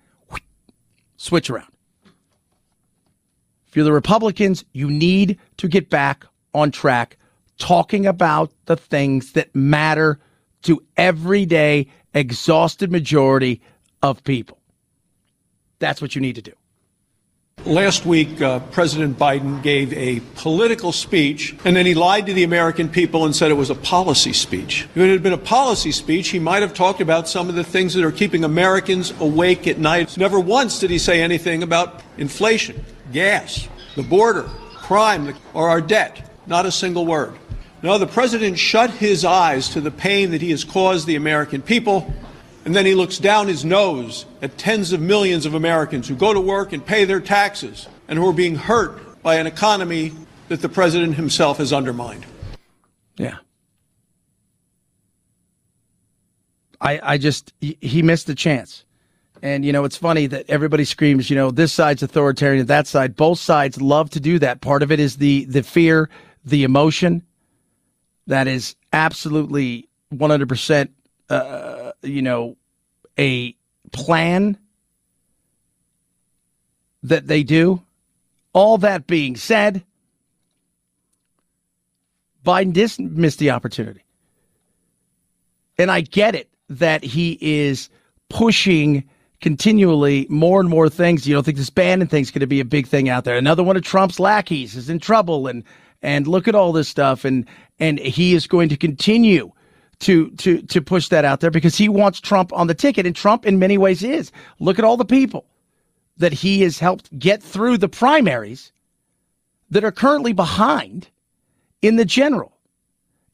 switch 1.17 1.51
around. 1.51 1.71
If 3.67 3.75
you're 3.75 3.85
the 3.85 3.93
Republicans, 3.93 4.65
you 4.73 4.89
need 4.89 5.39
to 5.57 5.69
get 5.69 5.91
back 5.91 6.25
on 6.55 6.71
track 6.71 7.17
talking 7.59 8.07
about 8.07 8.53
the 8.67 8.77
things 8.77 9.33
that 9.33 9.55
matter 9.55 10.19
to 10.63 10.83
everyday 10.97 11.87
exhausted 12.15 12.91
majority 12.91 13.61
of 14.03 14.23
people. 14.25 14.59
That's 15.79 16.01
what 16.01 16.15
you 16.15 16.21
need 16.21 16.37
to 16.37 16.43
do. 16.43 16.53
Last 17.65 18.07
week, 18.07 18.41
uh, 18.41 18.61
President 18.61 19.19
Biden 19.19 19.61
gave 19.61 19.93
a 19.95 20.21
political 20.37 20.93
speech, 20.93 21.57
and 21.65 21.75
then 21.75 21.85
he 21.85 21.95
lied 21.95 22.27
to 22.27 22.33
the 22.33 22.45
American 22.45 22.89
people 22.89 23.25
and 23.25 23.35
said 23.35 23.51
it 23.51 23.55
was 23.55 23.71
a 23.71 23.75
policy 23.75 24.33
speech. 24.33 24.87
If 24.95 24.99
it 24.99 25.11
had 25.11 25.23
been 25.23 25.33
a 25.33 25.39
policy 25.39 25.91
speech, 25.91 26.29
he 26.29 26.39
might 26.39 26.63
have 26.63 26.75
talked 26.75 27.01
about 27.01 27.29
some 27.29 27.49
of 27.49 27.57
the 27.57 27.65
things 27.65 27.95
that 27.95 28.05
are 28.05 28.13
keeping 28.13 28.45
Americans 28.45 29.13
awake 29.19 29.67
at 29.67 29.79
night. 29.79 30.17
Never 30.17 30.39
once 30.39 30.79
did 30.79 30.91
he 30.91 30.99
say 30.99 31.21
anything 31.21 31.65
about 31.65 32.03
inflation, 32.19 32.85
gas, 33.13 33.67
the 33.97 34.03
border, 34.05 34.45
crime, 34.77 35.35
or 35.53 35.69
our 35.69 35.81
debt. 35.81 36.31
Not 36.47 36.67
a 36.67 36.71
single 36.71 37.05
word. 37.05 37.35
No, 37.83 37.99
the 37.99 38.07
president 38.07 38.61
shut 38.61 38.91
his 38.91 39.25
eyes 39.25 39.69
to 39.71 39.81
the 39.81 39.91
pain 39.91 40.31
that 40.31 40.41
he 40.41 40.51
has 40.51 40.63
caused 40.63 41.09
the 41.09 41.17
American 41.17 41.63
people 41.63 42.15
and 42.67 42.75
then 42.75 42.85
he 42.85 42.97
looks 42.97 43.19
down 43.19 43.47
his 43.47 43.65
nose 43.65 44.27
at 44.43 44.59
tens 44.59 44.93
of 44.93 45.01
millions 45.01 45.47
of 45.47 45.55
Americans 45.55 46.09
who 46.09 46.17
go 46.17 46.35
to 46.35 46.41
work 46.41 46.73
and 46.73 46.85
pay 46.85 47.05
their 47.05 47.21
taxes 47.21 47.87
and 48.09 48.19
who 48.19 48.29
are 48.29 48.33
being 48.33 48.57
hurt 48.57 49.23
by 49.23 49.37
an 49.37 49.47
economy 49.47 50.13
that 50.49 50.61
the 50.61 50.69
president 50.69 51.15
himself 51.15 51.59
has 51.59 51.73
undermined. 51.73 52.27
Yeah. 53.19 53.37
I, 56.81 57.01
I 57.01 57.19
just, 57.19 57.53
he 57.61 58.03
missed 58.03 58.27
the 58.27 58.35
chance. 58.35 58.85
And, 59.43 59.65
you 59.65 59.73
know, 59.73 59.85
it's 59.85 59.97
funny 59.97 60.27
that 60.27 60.47
everybody 60.51 60.85
screams, 60.85 61.31
you 61.31 61.37
know, 61.37 61.53
this 61.53 61.73
side's 61.73 62.03
authoritarian, 62.03 62.67
that 62.67 62.89
side. 62.89 63.15
Both 63.15 63.39
sides 63.39 63.81
love 63.81 64.11
to 64.11 64.21
do 64.21 64.41
that. 64.41 64.61
Part 64.61 64.83
of 64.83 64.91
it 64.91 64.99
is 64.99 65.19
the, 65.19 65.45
the 65.45 65.63
fear, 65.63 66.11
the 66.45 66.65
emotion 66.65 67.23
that 68.27 68.49
is 68.49 68.75
absolutely 68.93 69.89
100% 70.13 70.89
uh, 71.31 71.86
you 72.03 72.23
know, 72.23 72.57
a 73.19 73.55
plan 73.93 74.59
that 77.03 77.27
they 77.27 77.43
do. 77.43 77.83
All 78.53 78.79
that 78.79 79.07
being 79.07 79.37
said, 79.37 79.85
Biden 82.45 82.73
did 82.73 82.99
miss 82.99 83.37
the 83.37 83.51
opportunity. 83.51 84.03
And 85.79 85.91
I 85.91 86.01
get 86.01 86.35
it 86.35 86.49
that 86.69 87.05
he 87.05 87.39
is 87.41 87.91
pushing 88.29 89.05
continually 89.41 90.27
more 90.31 90.61
and 90.61 90.69
more 90.69 90.89
things. 90.89 91.27
You 91.27 91.35
don't 91.35 91.45
think 91.45 91.59
this 91.59 91.71
Bannon 91.71 92.09
thing's 92.09 92.31
going 92.31 92.41
to 92.41 92.47
be 92.47 92.61
a 92.61 92.65
big 92.65 92.87
thing 92.87 93.09
out 93.09 93.25
there. 93.25 93.37
Another 93.37 93.63
one 93.63 93.77
of 93.77 93.83
Trump's 93.83 94.19
lackeys 94.19 94.75
is 94.77 94.89
in 94.89 94.99
trouble 94.99 95.47
and 95.47 95.63
and 96.03 96.27
look 96.27 96.47
at 96.47 96.55
all 96.55 96.73
this 96.73 96.89
stuff 96.89 97.25
and 97.25 97.47
and 97.79 97.99
he 97.99 98.35
is 98.35 98.47
going 98.47 98.69
to 98.69 98.77
continue 98.77 99.51
to 100.01 100.31
to 100.31 100.63
to 100.63 100.81
push 100.81 101.09
that 101.09 101.25
out 101.25 101.41
there 101.41 101.51
because 101.51 101.77
he 101.77 101.89
wants 101.89 102.21
Trump 102.21 102.53
on 102.53 102.67
the 102.67 102.75
ticket, 102.75 103.07
and 103.07 103.17
Trump 103.17 103.47
in 103.47 103.59
many 103.59 103.79
ways 103.79 104.03
is. 104.03 104.31
Look 104.59 104.79
at 104.79 104.85
all 104.85 104.97
the 104.97 105.05
people 105.05 105.47
that 106.19 106.33
he 106.33 106.63
has 106.63 106.79
helped 106.79 107.17
get 107.19 107.43
through 107.43 107.79
the 107.79 107.89
primaries 107.89 108.73
that 109.71 109.85
are 109.85 109.93
currently 109.93 110.33
behind 110.33 111.09
in 111.83 111.97
the 111.97 112.05
general. 112.05 112.53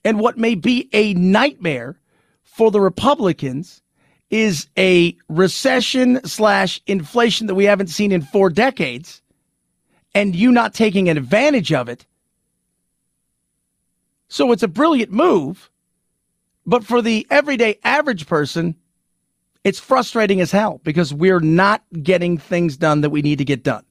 And 0.04 0.18
what 0.18 0.38
may 0.38 0.54
be 0.54 0.88
a 0.92 1.14
nightmare 1.14 1.96
for 2.42 2.70
the 2.70 2.80
Republicans 2.80 3.82
is 4.30 4.66
a 4.78 5.16
recession 5.28 6.24
slash 6.24 6.80
inflation 6.86 7.46
that 7.46 7.54
we 7.54 7.64
haven't 7.64 7.88
seen 7.88 8.10
in 8.10 8.22
four 8.22 8.50
decades, 8.50 9.22
and 10.14 10.34
you 10.34 10.50
not 10.50 10.74
taking 10.74 11.08
advantage 11.08 11.72
of 11.72 11.88
it. 11.88 12.06
So 14.28 14.50
it's 14.50 14.62
a 14.62 14.68
brilliant 14.68 15.12
move 15.12 15.70
but 16.66 16.84
for 16.84 17.02
the 17.02 17.26
everyday 17.30 17.78
average 17.84 18.26
person, 18.26 18.76
it's 19.64 19.78
frustrating 19.78 20.40
as 20.40 20.50
hell 20.50 20.80
because 20.84 21.12
we're 21.14 21.40
not 21.40 21.82
getting 22.02 22.38
things 22.38 22.76
done 22.76 23.00
that 23.02 23.10
we 23.10 23.22
need 23.22 23.38
to 23.38 23.44
get 23.44 23.62
done. 23.62 23.84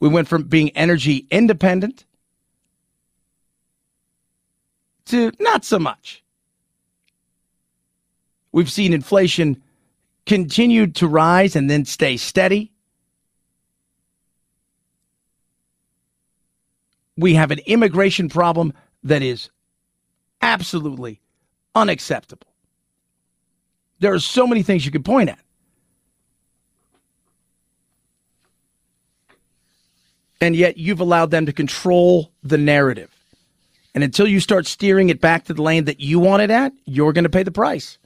We 0.00 0.08
went 0.08 0.28
from 0.28 0.44
being 0.44 0.70
energy 0.70 1.26
independent 1.30 2.04
to 5.06 5.32
not 5.40 5.64
so 5.64 5.78
much. 5.78 6.22
We've 8.52 8.70
seen 8.70 8.92
inflation 8.92 9.62
continue 10.26 10.86
to 10.88 11.08
rise 11.08 11.56
and 11.56 11.68
then 11.68 11.84
stay 11.84 12.16
steady. 12.16 12.72
We 17.16 17.34
have 17.34 17.50
an 17.50 17.60
immigration 17.66 18.28
problem 18.28 18.72
that 19.02 19.22
is 19.22 19.50
absolutely 20.40 21.20
unacceptable. 21.74 22.46
There 24.00 24.12
are 24.12 24.18
so 24.18 24.46
many 24.46 24.62
things 24.62 24.84
you 24.84 24.92
could 24.92 25.04
point 25.04 25.30
at. 25.30 25.38
And 30.40 30.54
yet 30.54 30.76
you've 30.76 31.00
allowed 31.00 31.30
them 31.30 31.46
to 31.46 31.52
control 31.52 32.30
the 32.42 32.58
narrative. 32.58 33.10
And 33.94 34.02
until 34.04 34.26
you 34.26 34.40
start 34.40 34.66
steering 34.66 35.08
it 35.08 35.20
back 35.20 35.44
to 35.44 35.54
the 35.54 35.62
lane 35.62 35.84
that 35.84 36.00
you 36.00 36.18
want 36.18 36.42
it 36.42 36.50
at, 36.50 36.72
you're 36.84 37.12
going 37.12 37.24
to 37.24 37.30
pay 37.30 37.44
the 37.44 37.50
price. 37.50 37.98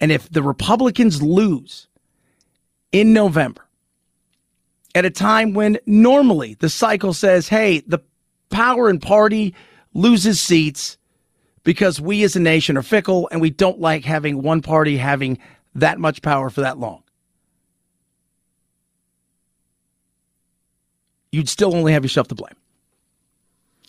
And 0.00 0.10
if 0.10 0.28
the 0.28 0.42
Republicans 0.42 1.22
lose 1.22 1.86
in 2.90 3.12
November, 3.12 3.66
at 4.94 5.04
a 5.04 5.10
time 5.10 5.54
when 5.54 5.78
normally 5.86 6.54
the 6.54 6.68
cycle 6.68 7.14
says, 7.14 7.48
hey, 7.48 7.80
the 7.86 8.00
power 8.50 8.88
and 8.88 9.00
party 9.00 9.54
loses 9.94 10.40
seats 10.40 10.98
because 11.64 12.00
we 12.00 12.22
as 12.24 12.36
a 12.36 12.40
nation 12.40 12.76
are 12.76 12.82
fickle 12.82 13.28
and 13.30 13.40
we 13.40 13.50
don't 13.50 13.80
like 13.80 14.04
having 14.04 14.42
one 14.42 14.62
party 14.62 14.96
having 14.96 15.38
that 15.74 15.98
much 15.98 16.22
power 16.22 16.50
for 16.50 16.62
that 16.62 16.78
long. 16.78 17.02
You'd 21.30 21.48
still 21.48 21.74
only 21.74 21.92
have 21.92 22.04
yourself 22.04 22.28
to 22.28 22.34
blame. 22.34 22.56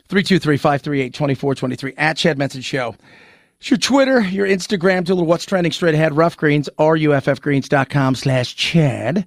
323 0.07 0.57
538 0.57 1.13
2423 1.13 1.93
at 1.97 2.17
Chad 2.17 2.37
Benson 2.37 2.61
Show. 2.61 2.95
It's 3.59 3.69
your 3.69 3.77
Twitter, 3.77 4.19
your 4.21 4.45
Instagram, 4.45 5.05
do 5.05 5.13
a 5.13 5.15
little 5.15 5.27
what's 5.27 5.45
trending 5.45 5.71
straight 5.71 5.95
ahead. 5.95 6.15
Ruff 6.15 6.35
Greens, 6.37 6.69
ruffgreens.com 6.77 8.15
slash 8.15 8.55
Chad. 8.55 9.25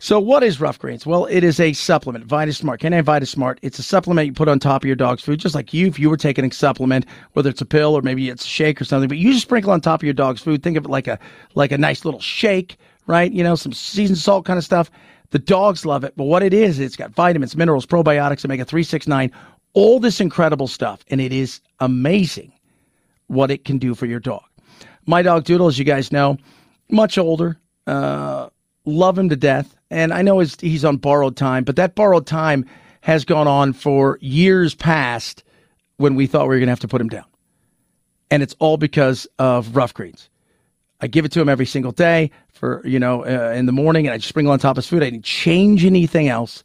So, 0.00 0.20
what 0.20 0.44
is 0.44 0.60
Ruff 0.60 0.78
Greens? 0.78 1.04
Well, 1.04 1.26
it 1.26 1.42
is 1.42 1.58
a 1.58 1.72
supplement, 1.72 2.26
VitaSmart. 2.26 2.78
Can 2.78 2.94
I 2.94 3.02
VitaSmart? 3.02 3.58
It's 3.62 3.80
a 3.80 3.82
supplement 3.82 4.26
you 4.28 4.32
put 4.32 4.46
on 4.48 4.60
top 4.60 4.84
of 4.84 4.86
your 4.86 4.94
dog's 4.94 5.24
food, 5.24 5.40
just 5.40 5.56
like 5.56 5.74
you, 5.74 5.88
if 5.88 5.98
you 5.98 6.08
were 6.08 6.16
taking 6.16 6.44
a 6.44 6.52
supplement, 6.52 7.04
whether 7.32 7.50
it's 7.50 7.60
a 7.60 7.66
pill 7.66 7.94
or 7.94 8.02
maybe 8.02 8.28
it's 8.28 8.44
a 8.44 8.48
shake 8.48 8.80
or 8.80 8.84
something. 8.84 9.08
But 9.08 9.18
you 9.18 9.32
just 9.32 9.42
sprinkle 9.42 9.72
on 9.72 9.80
top 9.80 10.00
of 10.00 10.04
your 10.04 10.14
dog's 10.14 10.40
food. 10.40 10.62
Think 10.62 10.76
of 10.76 10.84
it 10.84 10.88
like 10.88 11.08
a 11.08 11.18
like 11.56 11.72
a 11.72 11.78
nice 11.78 12.04
little 12.04 12.20
shake, 12.20 12.76
right? 13.08 13.32
You 13.32 13.42
know, 13.42 13.56
some 13.56 13.72
seasoned 13.72 14.18
salt 14.18 14.44
kind 14.44 14.56
of 14.56 14.64
stuff. 14.64 14.88
The 15.30 15.40
dogs 15.40 15.84
love 15.84 16.04
it. 16.04 16.14
But 16.16 16.24
what 16.24 16.44
it 16.44 16.54
is, 16.54 16.78
it's 16.78 16.96
got 16.96 17.10
vitamins, 17.10 17.56
minerals, 17.56 17.84
probiotics, 17.84 18.44
omega 18.44 18.64
three, 18.64 18.84
six, 18.84 19.08
nine, 19.08 19.32
all 19.72 19.98
this 19.98 20.20
incredible 20.20 20.68
stuff, 20.68 21.04
and 21.08 21.20
it 21.20 21.32
is 21.32 21.60
amazing 21.80 22.52
what 23.26 23.50
it 23.50 23.64
can 23.64 23.78
do 23.78 23.96
for 23.96 24.06
your 24.06 24.20
dog. 24.20 24.44
My 25.06 25.22
dog 25.22 25.42
Doodle, 25.42 25.66
as 25.66 25.76
you 25.76 25.84
guys 25.84 26.12
know, 26.12 26.38
much 26.88 27.18
older. 27.18 27.58
Uh, 27.86 28.48
love 28.84 29.18
him 29.18 29.28
to 29.30 29.36
death. 29.36 29.74
And 29.90 30.12
I 30.12 30.22
know 30.22 30.38
he's 30.38 30.84
on 30.84 30.98
borrowed 30.98 31.36
time, 31.36 31.64
but 31.64 31.76
that 31.76 31.94
borrowed 31.94 32.26
time 32.26 32.66
has 33.02 33.24
gone 33.24 33.46
on 33.46 33.72
for 33.72 34.18
years 34.20 34.74
past 34.74 35.44
when 35.96 36.14
we 36.14 36.26
thought 36.26 36.42
we 36.42 36.54
were 36.54 36.58
going 36.58 36.66
to 36.66 36.72
have 36.72 36.80
to 36.80 36.88
put 36.88 37.00
him 37.00 37.08
down. 37.08 37.24
And 38.30 38.42
it's 38.42 38.54
all 38.58 38.76
because 38.76 39.26
of 39.38 39.74
Ruff 39.74 39.94
Greens. 39.94 40.28
I 41.00 41.06
give 41.06 41.24
it 41.24 41.32
to 41.32 41.40
him 41.40 41.48
every 41.48 41.66
single 41.66 41.92
day 41.92 42.30
for, 42.52 42.82
you 42.84 42.98
know, 42.98 43.24
uh, 43.24 43.52
in 43.52 43.66
the 43.66 43.72
morning 43.72 44.06
and 44.06 44.14
I 44.14 44.18
just 44.18 44.28
sprinkle 44.28 44.52
on 44.52 44.58
top 44.58 44.72
of 44.72 44.84
his 44.84 44.88
food. 44.88 45.02
I 45.02 45.10
didn't 45.10 45.24
change 45.24 45.84
anything 45.84 46.28
else. 46.28 46.64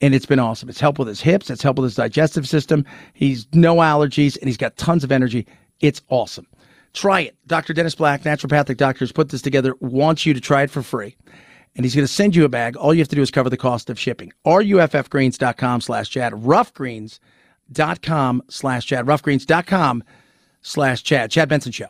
And 0.00 0.14
it's 0.14 0.26
been 0.26 0.40
awesome. 0.40 0.68
It's 0.68 0.80
helped 0.80 0.98
with 0.98 1.08
his 1.08 1.20
hips. 1.20 1.50
It's 1.50 1.62
helped 1.62 1.78
with 1.78 1.84
his 1.84 1.94
digestive 1.94 2.48
system. 2.48 2.84
He's 3.12 3.46
no 3.52 3.76
allergies 3.76 4.36
and 4.36 4.48
he's 4.48 4.56
got 4.56 4.76
tons 4.76 5.04
of 5.04 5.12
energy. 5.12 5.46
It's 5.80 6.02
awesome. 6.08 6.46
Try 6.94 7.20
it. 7.20 7.36
Dr. 7.46 7.72
Dennis 7.72 7.94
Black, 7.94 8.22
naturopathic 8.22 8.76
doctors, 8.76 9.12
put 9.12 9.28
this 9.28 9.42
together, 9.42 9.74
wants 9.80 10.26
you 10.26 10.34
to 10.34 10.40
try 10.40 10.62
it 10.62 10.70
for 10.70 10.82
free. 10.82 11.16
And 11.76 11.84
he's 11.84 11.94
going 11.94 12.06
to 12.06 12.12
send 12.12 12.36
you 12.36 12.44
a 12.44 12.48
bag. 12.48 12.76
All 12.76 12.94
you 12.94 13.00
have 13.00 13.08
to 13.08 13.16
do 13.16 13.22
is 13.22 13.30
cover 13.30 13.50
the 13.50 13.56
cost 13.56 13.90
of 13.90 13.98
shipping. 13.98 14.32
RUFFgreens.com 14.46 15.80
slash 15.80 16.08
Chad. 16.08 16.32
Ruffgreens.com 16.32 18.42
slash 18.48 18.86
Chad. 18.86 19.06
Ruffgreens.com 19.06 20.04
slash 20.62 21.02
Chad. 21.02 21.30
Chad 21.30 21.48
Benson 21.48 21.72
Show. 21.72 21.88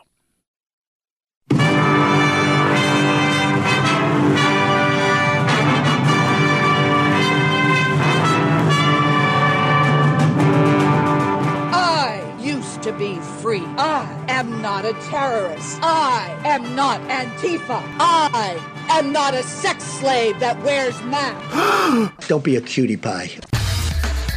Am 14.45 14.61
not 14.62 14.84
a 14.84 14.92
terrorist. 15.09 15.78
I 15.82 16.38
am 16.45 16.74
not 16.74 17.01
Antifa. 17.03 17.82
I 17.99 18.59
am 18.90 19.12
not 19.12 19.34
a 19.34 19.42
sex 19.42 19.82
slave 19.82 20.38
that 20.40 20.62
wears 20.62 21.01
masks. 21.05 22.26
Don't 22.28 22.45
be 22.45 22.57
a 22.57 22.61
cutie 22.61 22.97
pie. 22.97 23.30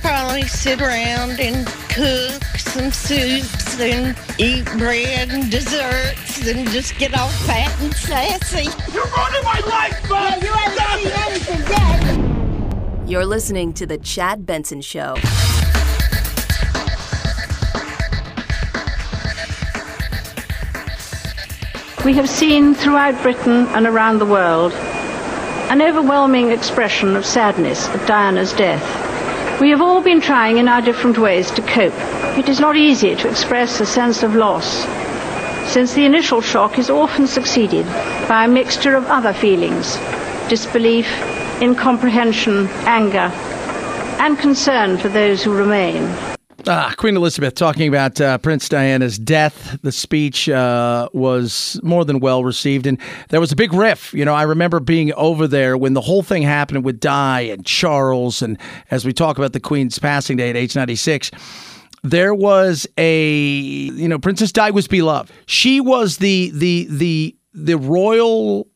Probably 0.02 0.44
sit 0.44 0.82
around 0.82 1.40
and 1.40 1.68
cook 1.90 2.42
some 2.58 2.92
soups 2.92 3.80
and 3.80 4.18
eat 4.38 4.66
bread 4.78 5.30
and 5.30 5.52
desserts 5.52 6.48
and 6.48 6.68
just 6.70 6.98
get 6.98 7.18
all 7.18 7.30
fat 7.30 7.76
and 7.82 7.94
sassy. 7.94 8.70
You're 8.94 9.04
running 9.04 9.44
my 9.44 9.60
life, 9.68 10.10
man! 10.10 10.42
you 10.42 10.52
haven't 10.54 11.04
seen 11.04 11.12
anything 11.28 11.62
yet! 11.68 13.10
You're 13.10 13.26
listening 13.26 13.74
to 13.74 13.86
The 13.86 13.98
Chad 13.98 14.46
Benson 14.46 14.82
Show. 14.82 15.16
We 22.08 22.14
have 22.14 22.30
seen 22.30 22.74
throughout 22.74 23.22
Britain 23.22 23.68
and 23.76 23.86
around 23.86 24.20
the 24.20 24.26
world 24.26 24.72
an 24.72 25.82
overwhelming 25.82 26.52
expression 26.52 27.18
of 27.18 27.26
sadness 27.26 27.86
at 27.90 28.08
Diana's 28.08 28.54
death. 28.54 29.60
We 29.60 29.72
have 29.72 29.82
all 29.82 30.02
been 30.02 30.22
trying 30.22 30.58
in 30.58 30.70
our 30.70 30.82
different 30.82 31.18
ways 31.18 31.52
to 31.52 31.62
cope. 31.62 31.94
It 32.38 32.48
is 32.48 32.62
not 32.62 32.78
easy 32.78 33.14
to 33.18 33.30
express 33.30 33.82
a 33.82 33.86
sense 33.86 34.24
of 34.24 34.36
loss, 34.36 34.86
since 35.70 35.96
the 35.96 36.06
initial 36.06 36.40
shock 36.40 36.80
is 36.80 36.90
often 36.90 37.28
succeeded 37.28 37.86
by 38.30 38.46
a 38.46 38.48
mixture 38.48 38.96
of 38.96 39.08
other 39.08 39.34
feelings 39.34 39.98
disbelief, 40.48 41.10
incomprehension, 41.62 42.68
anger, 42.86 43.30
and 44.24 44.40
concern 44.40 44.98
for 44.98 45.10
those 45.10 45.44
who 45.44 45.54
remain. 45.54 46.37
Ah, 46.70 46.94
Queen 46.98 47.16
Elizabeth 47.16 47.56
talking 47.56 47.88
about 47.88 48.20
uh, 48.20 48.38
Prince 48.40 48.68
Diana's 48.68 49.18
death. 49.18 49.80
The 49.84 49.92
speech 49.92 50.50
uh, 50.50 51.08
was 51.14 51.80
more 51.82 52.04
than 52.04 52.20
well 52.20 52.44
received, 52.44 52.86
and 52.86 53.00
there 53.30 53.40
was 53.40 53.54
a 53.54 53.56
big 53.56 53.72
riff. 53.72 54.14
You 54.14 54.26
know, 54.26 54.34
I 54.34 54.44
remember 54.44 54.82
being 54.82 55.14
over 55.14 55.48
there 55.48 55.78
when 55.78 55.94
the 55.94 56.02
whole 56.02 56.24
thing 56.24 56.44
happened 56.44 56.84
with 56.84 57.00
Di 57.00 57.42
and 57.42 57.66
Charles, 57.66 58.42
and 58.42 58.60
as 58.92 59.06
we 59.06 59.14
talk 59.14 59.38
about 59.38 59.54
the 59.54 59.62
Queen's 59.62 59.98
passing 59.98 60.36
day 60.36 60.50
at 60.50 60.58
age 60.58 60.76
96 60.76 61.32
there 62.04 62.34
was 62.34 62.86
a 62.98 63.32
you 63.32 64.08
know 64.08 64.20
princess 64.20 64.52
di 64.52 64.70
was 64.70 64.88
beloved 64.88 65.32
she 65.48 65.82
was 65.82 66.18
the 66.18 66.52
the 66.54 66.88
the 66.92 67.36
the 67.54 67.76
royal 67.76 68.68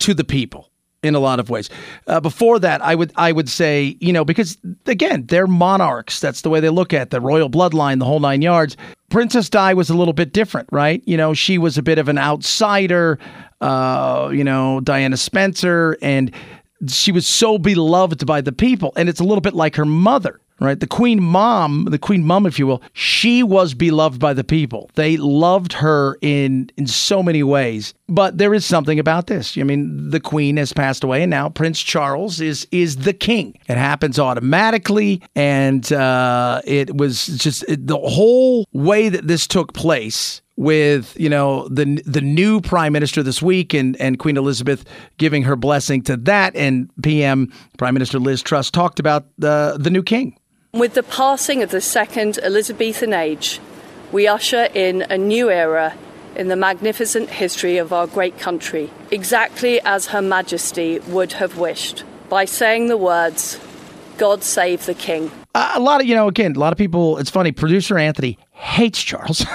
to 0.00 0.14
the 0.14 0.24
people 0.24 0.70
in 1.04 1.14
a 1.14 1.20
lot 1.20 1.38
of 1.38 1.50
ways. 1.50 1.70
Uh, 2.06 2.18
before 2.18 2.58
that, 2.58 2.82
I 2.82 2.94
would 2.94 3.12
I 3.16 3.30
would 3.30 3.48
say 3.48 3.96
you 4.00 4.12
know 4.12 4.24
because 4.24 4.58
again 4.86 5.26
they're 5.26 5.46
monarchs. 5.46 6.18
That's 6.18 6.40
the 6.40 6.50
way 6.50 6.60
they 6.60 6.70
look 6.70 6.92
at 6.92 7.10
the 7.10 7.20
royal 7.20 7.50
bloodline, 7.50 7.98
the 7.98 8.06
whole 8.06 8.20
nine 8.20 8.42
yards. 8.42 8.76
Princess 9.10 9.48
Di 9.48 9.74
was 9.74 9.90
a 9.90 9.94
little 9.94 10.14
bit 10.14 10.32
different, 10.32 10.68
right? 10.72 11.02
You 11.06 11.16
know, 11.16 11.34
she 11.34 11.58
was 11.58 11.78
a 11.78 11.82
bit 11.82 11.98
of 11.98 12.08
an 12.08 12.18
outsider. 12.18 13.18
Uh, 13.60 14.30
you 14.32 14.44
know, 14.44 14.80
Diana 14.80 15.16
Spencer, 15.16 15.96
and 16.02 16.34
she 16.88 17.12
was 17.12 17.26
so 17.26 17.56
beloved 17.56 18.26
by 18.26 18.40
the 18.40 18.52
people, 18.52 18.92
and 18.96 19.08
it's 19.08 19.20
a 19.20 19.24
little 19.24 19.40
bit 19.40 19.54
like 19.54 19.76
her 19.76 19.86
mother 19.86 20.40
right? 20.64 20.78
The 20.78 20.86
queen 20.86 21.22
mom, 21.22 21.86
the 21.86 21.98
queen 21.98 22.24
mom, 22.24 22.46
if 22.46 22.58
you 22.58 22.66
will, 22.66 22.82
she 22.92 23.42
was 23.42 23.74
beloved 23.74 24.20
by 24.20 24.32
the 24.32 24.44
people. 24.44 24.90
They 24.94 25.16
loved 25.16 25.72
her 25.74 26.16
in 26.20 26.70
in 26.76 26.86
so 26.86 27.22
many 27.22 27.42
ways. 27.42 27.94
But 28.08 28.38
there 28.38 28.52
is 28.52 28.66
something 28.66 28.98
about 28.98 29.28
this. 29.28 29.56
I 29.56 29.62
mean, 29.62 30.10
the 30.10 30.20
queen 30.20 30.56
has 30.58 30.72
passed 30.72 31.04
away, 31.04 31.22
and 31.22 31.30
now 31.30 31.48
Prince 31.48 31.82
Charles 31.82 32.40
is 32.40 32.66
is 32.70 32.96
the 32.96 33.12
king. 33.12 33.58
It 33.68 33.78
happens 33.78 34.18
automatically, 34.18 35.22
and 35.34 35.90
uh, 35.92 36.60
it 36.64 36.96
was 36.96 37.26
just 37.26 37.64
it, 37.68 37.86
the 37.86 37.98
whole 37.98 38.66
way 38.72 39.08
that 39.08 39.26
this 39.26 39.46
took 39.46 39.72
place 39.72 40.42
with 40.56 41.16
you 41.18 41.28
know 41.28 41.66
the 41.68 42.00
the 42.06 42.20
new 42.20 42.60
prime 42.60 42.92
minister 42.92 43.22
this 43.22 43.42
week 43.42 43.74
and 43.74 44.00
and 44.00 44.18
Queen 44.18 44.36
Elizabeth 44.36 44.84
giving 45.18 45.42
her 45.42 45.56
blessing 45.56 46.02
to 46.02 46.16
that 46.16 46.54
and 46.54 46.90
PM 47.02 47.52
Prime 47.78 47.94
Minister 47.94 48.18
Liz 48.18 48.42
Truss 48.42 48.70
talked 48.70 49.00
about 49.00 49.26
the 49.38 49.76
the 49.80 49.90
new 49.90 50.02
king 50.02 50.36
with 50.74 50.94
the 50.94 51.02
passing 51.04 51.62
of 51.62 51.70
the 51.70 51.80
second 51.80 52.36
Elizabethan 52.38 53.12
age, 53.12 53.60
we 54.10 54.26
usher 54.26 54.68
in 54.74 55.02
a 55.02 55.16
new 55.16 55.48
era 55.48 55.94
in 56.34 56.48
the 56.48 56.56
magnificent 56.56 57.30
history 57.30 57.78
of 57.78 57.92
our 57.92 58.08
great 58.08 58.38
country, 58.40 58.90
exactly 59.12 59.80
as 59.82 60.08
Her 60.08 60.20
Majesty 60.20 60.98
would 60.98 61.34
have 61.34 61.58
wished, 61.58 62.02
by 62.28 62.44
saying 62.44 62.88
the 62.88 62.96
words, 62.96 63.60
God 64.18 64.42
save 64.42 64.84
the 64.86 64.94
King. 64.94 65.30
Uh, 65.54 65.72
a 65.76 65.80
lot 65.80 66.00
of, 66.00 66.08
you 66.08 66.14
know, 66.16 66.26
again, 66.26 66.56
a 66.56 66.58
lot 66.58 66.72
of 66.72 66.78
people, 66.78 67.18
it's 67.18 67.30
funny, 67.30 67.52
producer 67.52 67.96
Anthony 67.96 68.36
hates 68.50 69.00
Charles. 69.00 69.46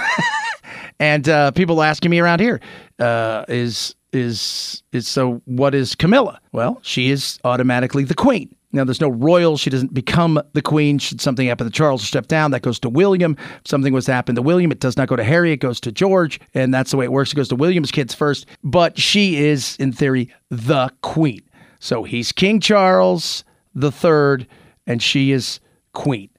and 0.99 1.27
uh, 1.27 1.51
people 1.51 1.83
asking 1.83 2.11
me 2.11 2.19
around 2.19 2.39
here, 2.39 2.61
uh, 2.99 3.43
is, 3.49 3.93
is, 4.13 4.83
is, 4.93 5.05
so 5.05 5.41
what 5.43 5.75
is 5.75 5.95
Camilla? 5.95 6.39
Well, 6.53 6.79
she 6.81 7.11
is 7.11 7.39
automatically 7.43 8.05
the 8.05 8.15
queen. 8.15 8.55
Now, 8.71 8.83
there's 8.83 9.01
no 9.01 9.09
royal. 9.09 9.57
She 9.57 9.69
doesn't 9.69 9.93
become 9.93 10.41
the 10.53 10.61
queen. 10.61 10.99
Should 10.99 11.21
something 11.21 11.47
happen 11.47 11.65
to 11.65 11.71
Charles 11.71 12.03
or 12.03 12.05
step 12.05 12.27
down, 12.27 12.51
that 12.51 12.61
goes 12.61 12.79
to 12.79 12.89
William. 12.89 13.35
If 13.39 13.67
something 13.67 13.93
was 13.93 14.05
to 14.05 14.13
happen 14.13 14.35
to 14.35 14.41
William, 14.41 14.71
it 14.71 14.79
does 14.79 14.95
not 14.95 15.07
go 15.07 15.15
to 15.15 15.23
Harry. 15.23 15.51
It 15.51 15.57
goes 15.57 15.79
to 15.81 15.91
George. 15.91 16.39
And 16.53 16.71
that's 16.73 16.91
the 16.91 16.97
way 16.97 17.05
it 17.05 17.11
works. 17.11 17.31
It 17.31 17.35
goes 17.35 17.49
to 17.49 17.55
William's 17.55 17.91
kids 17.91 18.13
first. 18.13 18.45
But 18.63 18.99
she 18.99 19.37
is, 19.37 19.75
in 19.77 19.91
theory, 19.91 20.31
the 20.49 20.91
queen. 21.01 21.41
So 21.79 22.03
he's 22.03 22.31
King 22.31 22.59
Charles 22.59 23.43
the 23.73 23.91
third, 23.91 24.47
and 24.85 25.01
she 25.01 25.31
is 25.31 25.59
queen. 25.93 26.29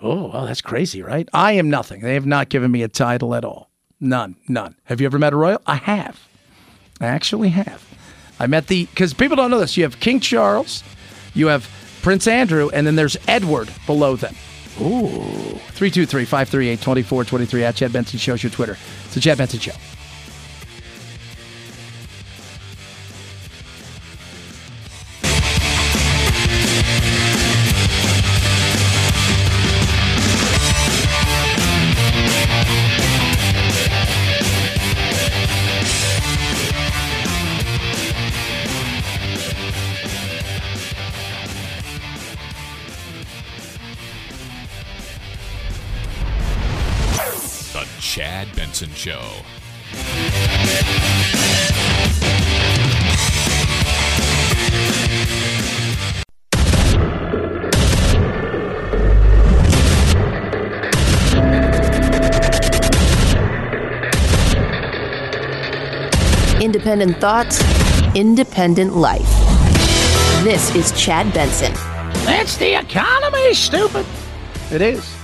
Oh, 0.00 0.28
well, 0.28 0.46
that's 0.46 0.60
crazy, 0.60 1.02
right? 1.02 1.28
I 1.32 1.52
am 1.52 1.70
nothing. 1.70 2.00
They 2.00 2.14
have 2.14 2.26
not 2.26 2.48
given 2.48 2.70
me 2.70 2.82
a 2.82 2.88
title 2.88 3.34
at 3.34 3.44
all. 3.44 3.70
None, 4.00 4.36
none. 4.48 4.76
Have 4.84 5.00
you 5.00 5.06
ever 5.06 5.18
met 5.18 5.32
a 5.32 5.36
royal? 5.36 5.60
I 5.66 5.76
have. 5.76 6.20
I 7.00 7.06
actually 7.06 7.50
have. 7.50 7.82
I 8.38 8.46
met 8.46 8.66
the, 8.66 8.86
because 8.86 9.14
people 9.14 9.36
don't 9.36 9.50
know 9.50 9.58
this. 9.58 9.76
You 9.76 9.84
have 9.84 10.00
King 10.00 10.20
Charles, 10.20 10.82
you 11.36 11.48
have 11.48 11.68
Prince 12.02 12.26
Andrew, 12.26 12.70
and 12.72 12.86
then 12.86 12.96
there's 12.96 13.16
Edward 13.28 13.70
below 13.86 14.16
them. 14.16 14.34
Ooh. 14.80 15.58
323 15.76 16.24
538 16.24 16.76
2423 16.76 17.64
at 17.64 17.76
Chad 17.76 17.92
Benson 17.92 18.18
Show's 18.18 18.42
your 18.42 18.50
Twitter. 18.50 18.76
It's 19.04 19.14
the 19.14 19.20
Chad 19.20 19.38
Benson 19.38 19.60
Show. 19.60 19.72
Show. 49.06 49.20
Independent 66.60 67.18
thoughts, 67.18 67.62
independent 68.16 68.96
life. 68.96 69.22
This 70.42 70.74
is 70.74 70.90
Chad 71.00 71.32
Benson. 71.32 71.72
That's 72.24 72.56
the 72.56 72.76
economy, 72.80 73.54
stupid. 73.54 74.04
It 74.72 74.82
is. 74.82 75.16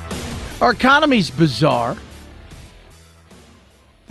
Our 0.60 0.70
economy's 0.70 1.32
bizarre. 1.32 1.96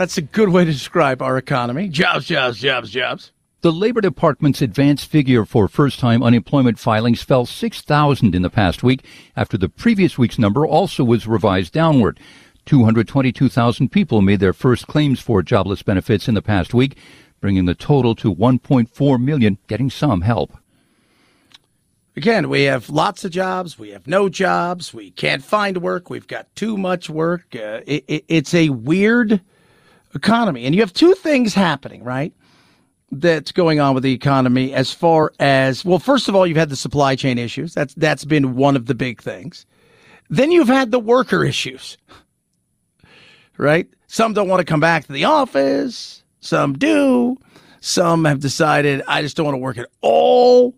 That's 0.01 0.17
a 0.17 0.23
good 0.23 0.49
way 0.49 0.65
to 0.65 0.71
describe 0.71 1.21
our 1.21 1.37
economy. 1.37 1.87
Jobs, 1.87 2.25
jobs, 2.25 2.59
jobs, 2.59 2.89
jobs. 2.89 3.31
The 3.61 3.71
Labor 3.71 4.01
Department's 4.01 4.59
advanced 4.59 5.07
figure 5.07 5.45
for 5.45 5.67
first 5.67 5.99
time 5.99 6.23
unemployment 6.23 6.79
filings 6.79 7.21
fell 7.21 7.45
6,000 7.45 8.33
in 8.33 8.41
the 8.41 8.49
past 8.49 8.81
week 8.81 9.05
after 9.35 9.59
the 9.59 9.69
previous 9.69 10.17
week's 10.17 10.39
number 10.39 10.65
also 10.65 11.03
was 11.03 11.27
revised 11.27 11.73
downward. 11.73 12.19
222,000 12.65 13.91
people 13.91 14.23
made 14.23 14.39
their 14.39 14.53
first 14.53 14.87
claims 14.87 15.19
for 15.19 15.43
jobless 15.43 15.83
benefits 15.83 16.27
in 16.27 16.33
the 16.33 16.41
past 16.41 16.73
week, 16.73 16.97
bringing 17.39 17.65
the 17.65 17.75
total 17.75 18.15
to 18.15 18.33
1.4 18.33 19.21
million 19.21 19.59
getting 19.67 19.91
some 19.91 20.21
help. 20.21 20.57
Again, 22.15 22.49
we 22.49 22.63
have 22.63 22.89
lots 22.89 23.23
of 23.23 23.29
jobs. 23.31 23.77
We 23.77 23.91
have 23.91 24.07
no 24.07 24.29
jobs. 24.29 24.95
We 24.95 25.11
can't 25.11 25.43
find 25.43 25.77
work. 25.77 26.09
We've 26.09 26.25
got 26.25 26.55
too 26.55 26.75
much 26.75 27.07
work. 27.07 27.55
Uh, 27.55 27.81
it, 27.85 28.03
it, 28.07 28.25
it's 28.27 28.55
a 28.55 28.69
weird 28.69 29.41
economy. 30.13 30.65
And 30.65 30.75
you 30.75 30.81
have 30.81 30.93
two 30.93 31.13
things 31.15 31.53
happening, 31.53 32.03
right? 32.03 32.33
That's 33.11 33.51
going 33.51 33.79
on 33.79 33.93
with 33.93 34.03
the 34.03 34.13
economy 34.13 34.73
as 34.73 34.93
far 34.93 35.33
as, 35.39 35.83
well, 35.83 35.99
first 35.99 36.29
of 36.29 36.35
all, 36.35 36.47
you've 36.47 36.57
had 36.57 36.69
the 36.69 36.75
supply 36.75 37.15
chain 37.15 37.37
issues. 37.37 37.73
That's, 37.73 37.93
that's 37.95 38.25
been 38.25 38.55
one 38.55 38.75
of 38.75 38.85
the 38.85 38.95
big 38.95 39.21
things. 39.21 39.65
Then 40.29 40.51
you've 40.51 40.67
had 40.67 40.91
the 40.91 40.99
worker 40.99 41.43
issues, 41.43 41.97
right? 43.57 43.87
Some 44.07 44.33
don't 44.33 44.47
want 44.47 44.61
to 44.61 44.65
come 44.65 44.79
back 44.79 45.05
to 45.05 45.11
the 45.11 45.25
office. 45.25 46.23
Some 46.39 46.77
do. 46.77 47.37
Some 47.81 48.25
have 48.25 48.39
decided, 48.39 49.01
I 49.07 49.21
just 49.21 49.35
don't 49.35 49.45
want 49.45 49.55
to 49.55 49.59
work 49.59 49.77
at 49.77 49.89
all 50.01 50.73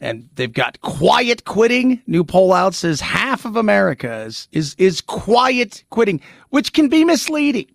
and 0.00 0.28
they've 0.34 0.52
got 0.52 0.80
quiet 0.80 1.44
quitting. 1.44 2.02
New 2.06 2.24
poll 2.24 2.52
out 2.52 2.74
says 2.74 3.00
half 3.00 3.44
of 3.44 3.56
America 3.56 4.22
is, 4.22 4.48
is, 4.52 4.74
is 4.78 5.00
quiet 5.00 5.84
quitting, 5.90 6.20
which 6.50 6.72
can 6.72 6.88
be 6.88 7.04
misleading. 7.04 7.66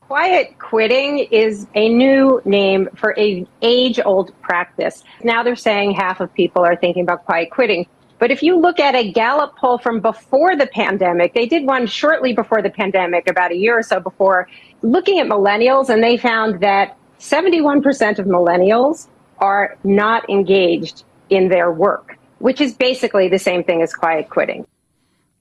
Quiet 0.00 0.58
quitting 0.58 1.20
is 1.30 1.66
a 1.74 1.88
new 1.88 2.40
name 2.44 2.88
for 2.94 3.14
a 3.18 3.46
age 3.62 3.98
old 4.04 4.38
practice. 4.42 5.02
Now 5.22 5.42
they're 5.42 5.56
saying 5.56 5.92
half 5.92 6.20
of 6.20 6.32
people 6.34 6.62
are 6.62 6.76
thinking 6.76 7.02
about 7.02 7.24
quiet 7.24 7.50
quitting. 7.50 7.86
But 8.18 8.30
if 8.30 8.42
you 8.42 8.58
look 8.58 8.78
at 8.78 8.94
a 8.94 9.10
Gallup 9.10 9.56
poll 9.56 9.78
from 9.78 10.00
before 10.00 10.56
the 10.56 10.66
pandemic, 10.66 11.34
they 11.34 11.46
did 11.46 11.66
one 11.66 11.86
shortly 11.86 12.32
before 12.32 12.62
the 12.62 12.70
pandemic, 12.70 13.28
about 13.28 13.50
a 13.50 13.56
year 13.56 13.78
or 13.78 13.82
so 13.82 13.98
before, 13.98 14.48
looking 14.82 15.18
at 15.18 15.26
millennials, 15.26 15.88
and 15.88 16.02
they 16.02 16.16
found 16.16 16.60
that 16.60 16.96
71% 17.18 18.18
of 18.18 18.26
millennials 18.26 19.08
are 19.38 19.76
not 19.82 20.28
engaged 20.30 21.04
in 21.34 21.48
their 21.48 21.72
work, 21.72 22.16
which 22.38 22.60
is 22.60 22.72
basically 22.72 23.28
the 23.28 23.38
same 23.38 23.64
thing 23.64 23.82
as 23.82 23.94
quiet 23.94 24.30
quitting. 24.30 24.66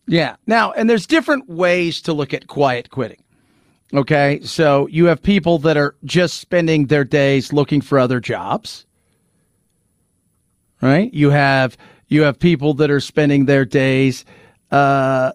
Yeah. 0.07 0.35
Now, 0.47 0.71
and 0.73 0.89
there's 0.89 1.07
different 1.07 1.47
ways 1.47 2.01
to 2.01 2.13
look 2.13 2.33
at 2.33 2.47
quiet 2.47 2.89
quitting. 2.89 3.23
Okay. 3.93 4.39
So 4.43 4.87
you 4.87 5.05
have 5.05 5.21
people 5.21 5.59
that 5.59 5.77
are 5.77 5.95
just 6.03 6.39
spending 6.39 6.87
their 6.87 7.03
days 7.03 7.53
looking 7.53 7.81
for 7.81 7.99
other 7.99 8.19
jobs. 8.19 8.85
Right? 10.81 11.13
You 11.13 11.29
have 11.29 11.77
you 12.09 12.23
have 12.23 12.37
people 12.37 12.73
that 12.75 12.91
are 12.91 12.99
spending 12.99 13.45
their 13.45 13.63
days 13.63 14.25
uh, 14.71 15.31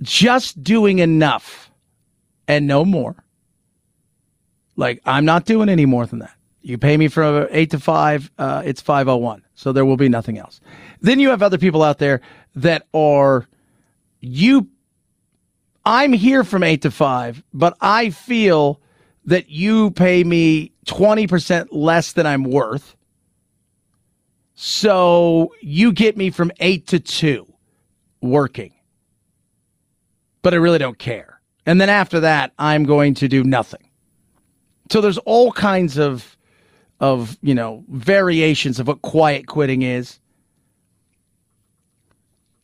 just 0.00 0.62
doing 0.62 0.98
enough 0.98 1.70
and 2.48 2.66
no 2.66 2.84
more. 2.84 3.14
Like 4.76 5.00
I'm 5.04 5.24
not 5.24 5.44
doing 5.44 5.68
any 5.68 5.86
more 5.86 6.06
than 6.06 6.20
that. 6.20 6.34
You 6.62 6.78
pay 6.78 6.96
me 6.96 7.08
from 7.08 7.48
eight 7.50 7.70
to 7.70 7.80
five, 7.80 8.30
uh, 8.38 8.62
it's 8.64 8.80
501. 8.80 9.42
So 9.54 9.72
there 9.72 9.84
will 9.84 9.96
be 9.96 10.08
nothing 10.08 10.38
else. 10.38 10.60
Then 11.00 11.18
you 11.18 11.30
have 11.30 11.42
other 11.42 11.58
people 11.58 11.82
out 11.82 11.98
there 11.98 12.20
that 12.54 12.86
are, 12.94 13.48
you, 14.20 14.68
I'm 15.84 16.12
here 16.12 16.44
from 16.44 16.62
eight 16.62 16.82
to 16.82 16.90
five, 16.90 17.42
but 17.52 17.76
I 17.80 18.10
feel 18.10 18.80
that 19.24 19.50
you 19.50 19.90
pay 19.92 20.24
me 20.24 20.72
20% 20.86 21.68
less 21.70 22.12
than 22.12 22.26
I'm 22.26 22.44
worth. 22.44 22.96
So 24.54 25.52
you 25.60 25.92
get 25.92 26.16
me 26.16 26.30
from 26.30 26.52
eight 26.60 26.86
to 26.88 27.00
two 27.00 27.52
working. 28.20 28.72
But 30.42 30.54
I 30.54 30.58
really 30.58 30.78
don't 30.78 30.98
care. 30.98 31.40
And 31.66 31.80
then 31.80 31.88
after 31.88 32.20
that, 32.20 32.52
I'm 32.58 32.84
going 32.84 33.14
to 33.14 33.28
do 33.28 33.44
nothing. 33.44 33.88
So 34.90 35.00
there's 35.00 35.18
all 35.18 35.52
kinds 35.52 35.98
of 35.98 36.36
of, 37.02 37.36
you 37.42 37.54
know, 37.54 37.84
variations 37.88 38.78
of 38.78 38.86
what 38.86 39.02
quiet 39.02 39.48
quitting 39.48 39.82
is. 39.82 40.20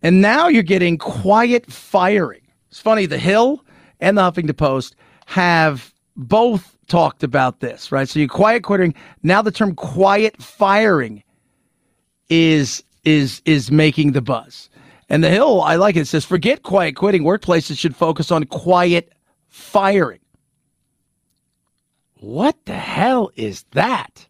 And 0.00 0.22
now 0.22 0.46
you're 0.46 0.62
getting 0.62 0.96
quiet 0.96 1.70
firing. 1.70 2.40
It's 2.70 2.80
funny, 2.80 3.04
The 3.04 3.18
Hill 3.18 3.64
and 3.98 4.16
the 4.16 4.22
Huffington 4.22 4.56
Post 4.56 4.94
have 5.26 5.92
both 6.16 6.78
talked 6.86 7.24
about 7.24 7.58
this, 7.58 7.90
right? 7.90 8.08
So 8.08 8.20
you 8.20 8.28
quiet 8.28 8.62
quitting. 8.62 8.94
Now 9.24 9.42
the 9.42 9.50
term 9.50 9.74
quiet 9.74 10.40
firing 10.40 11.24
is 12.28 12.82
is 13.04 13.42
is 13.44 13.72
making 13.72 14.12
the 14.12 14.22
buzz. 14.22 14.70
And 15.08 15.24
the 15.24 15.30
Hill, 15.30 15.62
I 15.62 15.76
like 15.76 15.96
it. 15.96 16.00
It 16.00 16.06
says, 16.06 16.24
forget 16.24 16.62
quiet 16.62 16.94
quitting. 16.94 17.24
Workplaces 17.24 17.76
should 17.76 17.96
focus 17.96 18.30
on 18.30 18.44
quiet 18.44 19.12
firing. 19.48 20.20
What 22.20 22.56
the 22.66 22.74
hell 22.74 23.30
is 23.34 23.64
that? 23.72 24.27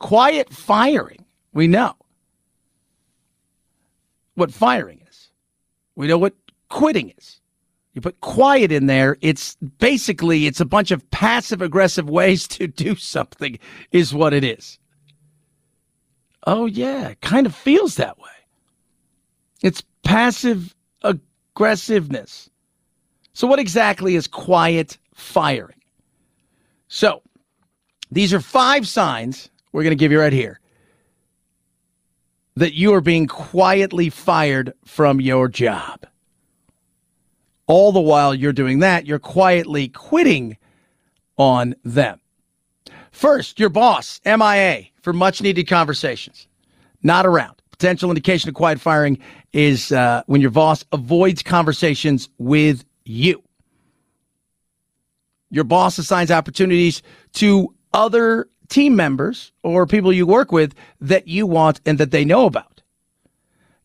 Quiet 0.00 0.52
firing. 0.52 1.24
We 1.52 1.68
know 1.68 1.94
what 4.34 4.52
firing 4.52 5.00
is. 5.08 5.30
We 5.94 6.08
know 6.08 6.18
what 6.18 6.34
quitting 6.68 7.12
is. 7.16 7.40
You 7.92 8.00
put 8.00 8.20
quiet 8.20 8.72
in 8.72 8.86
there, 8.86 9.18
it's 9.20 9.56
basically 9.78 10.46
it's 10.46 10.60
a 10.60 10.64
bunch 10.64 10.90
of 10.90 11.08
passive 11.10 11.60
aggressive 11.60 12.08
ways 12.08 12.48
to 12.48 12.66
do 12.66 12.94
something 12.94 13.58
is 13.92 14.14
what 14.14 14.32
it 14.32 14.44
is. 14.44 14.78
Oh 16.46 16.66
yeah, 16.66 17.14
kind 17.20 17.46
of 17.46 17.54
feels 17.54 17.96
that 17.96 18.18
way. 18.18 18.30
It's 19.62 19.82
passive 20.02 20.74
aggressiveness. 21.02 22.48
So 23.32 23.46
what 23.46 23.58
exactly 23.58 24.14
is 24.14 24.26
quiet 24.26 24.96
firing? 25.14 25.80
So, 26.88 27.22
these 28.10 28.32
are 28.32 28.40
five 28.40 28.88
signs 28.88 29.50
we're 29.72 29.82
going 29.82 29.92
to 29.92 29.96
give 29.96 30.12
you 30.12 30.20
right 30.20 30.32
here 30.32 30.60
that 32.56 32.74
you 32.74 32.92
are 32.94 33.00
being 33.00 33.26
quietly 33.26 34.10
fired 34.10 34.74
from 34.84 35.20
your 35.20 35.48
job. 35.48 36.06
All 37.66 37.92
the 37.92 38.00
while 38.00 38.34
you're 38.34 38.52
doing 38.52 38.80
that, 38.80 39.06
you're 39.06 39.20
quietly 39.20 39.88
quitting 39.88 40.56
on 41.36 41.74
them. 41.84 42.20
First, 43.12 43.60
your 43.60 43.68
boss, 43.68 44.20
MIA, 44.24 44.84
for 45.02 45.12
much 45.12 45.40
needed 45.40 45.68
conversations, 45.68 46.48
not 47.02 47.26
around. 47.26 47.62
Potential 47.70 48.10
indication 48.10 48.48
of 48.48 48.54
quiet 48.54 48.80
firing 48.80 49.18
is 49.52 49.90
uh, 49.92 50.22
when 50.26 50.40
your 50.40 50.50
boss 50.50 50.84
avoids 50.92 51.42
conversations 51.42 52.28
with 52.38 52.84
you. 53.04 53.42
Your 55.50 55.64
boss 55.64 55.98
assigns 55.98 56.30
opportunities 56.30 57.02
to 57.34 57.74
other 57.92 58.48
team 58.70 58.96
members 58.96 59.52
or 59.62 59.86
people 59.86 60.12
you 60.12 60.26
work 60.26 60.52
with 60.52 60.74
that 61.00 61.28
you 61.28 61.46
want 61.46 61.80
and 61.84 61.98
that 61.98 62.10
they 62.10 62.24
know 62.24 62.46
about. 62.46 62.82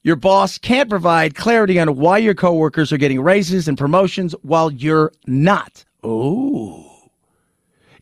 Your 0.03 0.15
boss 0.15 0.59
can't 0.59 0.89
provide 0.89 1.35
clarity 1.35 1.79
on 1.79 1.95
why 1.95 2.19
your 2.19 2.35
coworkers 2.35 2.93
are 2.93 2.97
getting 2.97 3.21
raises 3.21 3.67
and 3.67 3.77
promotions 3.77 4.35
while 4.43 4.71
you're 4.71 5.11
not. 5.25 5.83
Oh. 6.03 7.09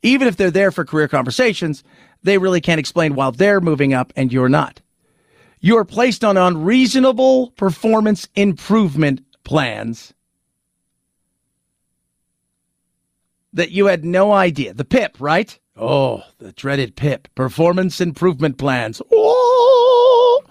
Even 0.02 0.28
if 0.28 0.36
they're 0.36 0.52
there 0.52 0.72
for 0.72 0.84
career 0.84 1.08
conversations, 1.08 1.82
they 2.22 2.38
really 2.38 2.60
can't 2.60 2.80
explain 2.80 3.16
why 3.16 3.32
they're 3.32 3.62
moving 3.62 3.94
up 3.94 4.12
and 4.18 4.34
you're 4.34 4.50
not. 4.50 4.82
You're 5.62 5.86
placed 5.86 6.26
on 6.26 6.36
unreasonable 6.36 7.52
performance 7.52 8.28
improvement 8.36 9.22
plans 9.46 10.14
that 13.54 13.72
you 13.72 13.86
had 13.86 14.04
no 14.04 14.34
idea. 14.34 14.74
The 14.74 14.84
PIP, 14.84 15.22
right? 15.22 15.58
Oh, 15.76 16.24
the 16.38 16.52
dreaded 16.52 16.96
PIP, 16.96 17.34
performance 17.34 18.00
improvement 18.00 18.58
plans. 18.58 19.02
Oh! 19.12 20.44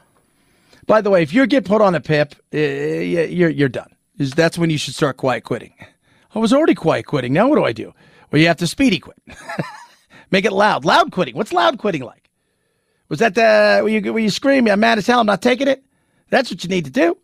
By 0.86 1.00
the 1.00 1.10
way, 1.10 1.22
if 1.22 1.32
you 1.32 1.46
get 1.46 1.64
put 1.64 1.80
on 1.80 1.94
a 1.94 2.00
PIP, 2.00 2.34
uh, 2.52 2.58
you're 2.58 3.50
you're 3.50 3.68
done. 3.68 3.94
That's 4.16 4.58
when 4.58 4.70
you 4.70 4.78
should 4.78 4.94
start 4.94 5.16
quiet 5.16 5.44
quitting. 5.44 5.74
I 6.34 6.38
was 6.38 6.52
already 6.52 6.74
quiet 6.74 7.06
quitting. 7.06 7.32
Now 7.32 7.48
what 7.48 7.56
do 7.56 7.64
I 7.64 7.72
do? 7.72 7.92
Well, 8.30 8.40
you 8.40 8.48
have 8.48 8.56
to 8.58 8.66
speedy 8.66 8.98
quit. 8.98 9.18
Make 10.30 10.44
it 10.44 10.52
loud. 10.52 10.84
Loud 10.84 11.12
quitting. 11.12 11.36
What's 11.36 11.52
loud 11.52 11.78
quitting 11.78 12.02
like? 12.02 12.30
Was 13.08 13.20
that 13.20 13.34
the 13.34 13.80
when 13.84 13.92
you 13.92 14.12
when 14.12 14.24
you 14.24 14.30
scream, 14.30 14.66
"I'm 14.66 14.80
mad 14.80 14.98
as 14.98 15.06
hell. 15.06 15.20
I'm 15.20 15.26
not 15.26 15.42
taking 15.42 15.68
it"? 15.68 15.84
That's 16.30 16.50
what 16.50 16.64
you 16.64 16.68
need 16.70 16.86
to 16.86 16.90
do. 16.90 17.16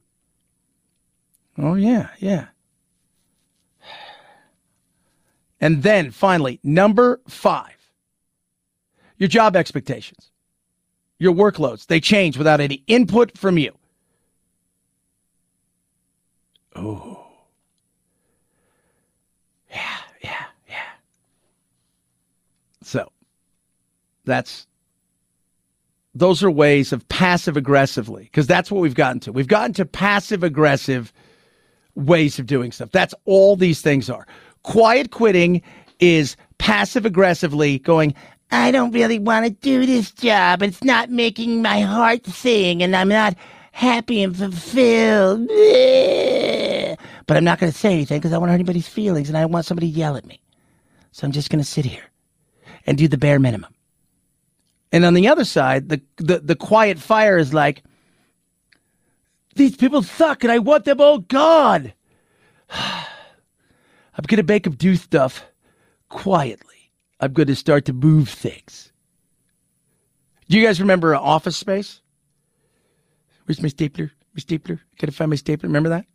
Oh 1.56 1.74
yeah, 1.74 2.10
yeah. 2.18 2.46
And 5.60 5.82
then 5.82 6.12
finally, 6.12 6.60
number 6.62 7.20
five 7.26 7.77
your 9.18 9.28
job 9.28 9.56
expectations, 9.56 10.30
your 11.18 11.34
workloads, 11.34 11.86
they 11.86 12.00
change 12.00 12.38
without 12.38 12.60
any 12.60 12.82
input 12.86 13.36
from 13.36 13.58
you. 13.58 13.72
Oh. 16.76 17.26
Yeah, 19.70 19.96
yeah, 20.22 20.44
yeah. 20.68 20.82
So, 22.82 23.10
that's 24.24 24.66
those 26.14 26.42
are 26.42 26.50
ways 26.50 26.92
of 26.92 27.08
passive 27.08 27.56
aggressively 27.56 28.24
because 28.24 28.46
that's 28.46 28.70
what 28.70 28.80
we've 28.80 28.94
gotten 28.94 29.20
to. 29.20 29.32
We've 29.32 29.48
gotten 29.48 29.72
to 29.74 29.84
passive 29.84 30.42
aggressive 30.42 31.12
ways 31.94 32.38
of 32.38 32.46
doing 32.46 32.72
stuff. 32.72 32.90
That's 32.90 33.14
all 33.24 33.56
these 33.56 33.82
things 33.82 34.08
are. 34.10 34.26
Quiet 34.62 35.10
quitting 35.10 35.62
is 36.00 36.36
passive 36.58 37.06
aggressively 37.06 37.78
going, 37.80 38.14
I 38.50 38.70
don't 38.70 38.92
really 38.92 39.18
want 39.18 39.44
to 39.44 39.50
do 39.50 39.84
this 39.84 40.10
job. 40.10 40.62
It's 40.62 40.82
not 40.82 41.10
making 41.10 41.62
my 41.62 41.80
heart 41.80 42.26
sing 42.26 42.82
and 42.82 42.96
I'm 42.96 43.08
not 43.08 43.34
happy 43.72 44.22
and 44.22 44.36
fulfilled. 44.36 45.48
But 47.26 47.36
I'm 47.36 47.44
not 47.44 47.58
going 47.58 47.70
to 47.70 47.78
say 47.78 47.92
anything 47.92 48.18
because 48.18 48.32
I 48.32 48.38
want 48.38 48.52
anybody's 48.52 48.88
feelings 48.88 49.28
and 49.28 49.36
I 49.36 49.42
don't 49.42 49.52
want 49.52 49.66
somebody 49.66 49.92
to 49.92 49.98
yell 49.98 50.16
at 50.16 50.24
me. 50.24 50.40
So 51.12 51.26
I'm 51.26 51.32
just 51.32 51.50
going 51.50 51.62
to 51.62 51.68
sit 51.68 51.84
here 51.84 52.04
and 52.86 52.96
do 52.96 53.06
the 53.06 53.18
bare 53.18 53.38
minimum. 53.38 53.74
And 54.92 55.04
on 55.04 55.14
the 55.14 55.28
other 55.28 55.44
side, 55.44 55.90
the, 55.90 56.00
the, 56.16 56.38
the 56.38 56.56
quiet 56.56 56.98
fire 56.98 57.36
is 57.36 57.52
like, 57.52 57.82
these 59.54 59.76
people 59.76 60.02
suck 60.02 60.42
and 60.42 60.52
I 60.52 60.58
want 60.58 60.86
them 60.86 61.00
all 61.00 61.18
gone. 61.18 61.92
I'm 62.70 64.24
going 64.26 64.38
to 64.38 64.52
make 64.52 64.64
them 64.64 64.74
do 64.74 64.96
stuff 64.96 65.44
quietly. 66.08 66.67
I'm 67.20 67.32
going 67.32 67.48
to 67.48 67.56
start 67.56 67.84
to 67.86 67.92
move 67.92 68.28
things. 68.28 68.92
Do 70.48 70.58
you 70.58 70.64
guys 70.64 70.80
remember 70.80 71.14
Office 71.14 71.56
Space? 71.56 72.00
Where's 73.44 73.62
my 73.62 73.68
stapler? 73.68 74.12
My 74.34 74.40
stapler? 74.40 74.80
I 75.02 75.06
find 75.10 75.30
my 75.30 75.36
stapler? 75.36 75.68
Remember 75.68 75.88
that? 75.90 76.06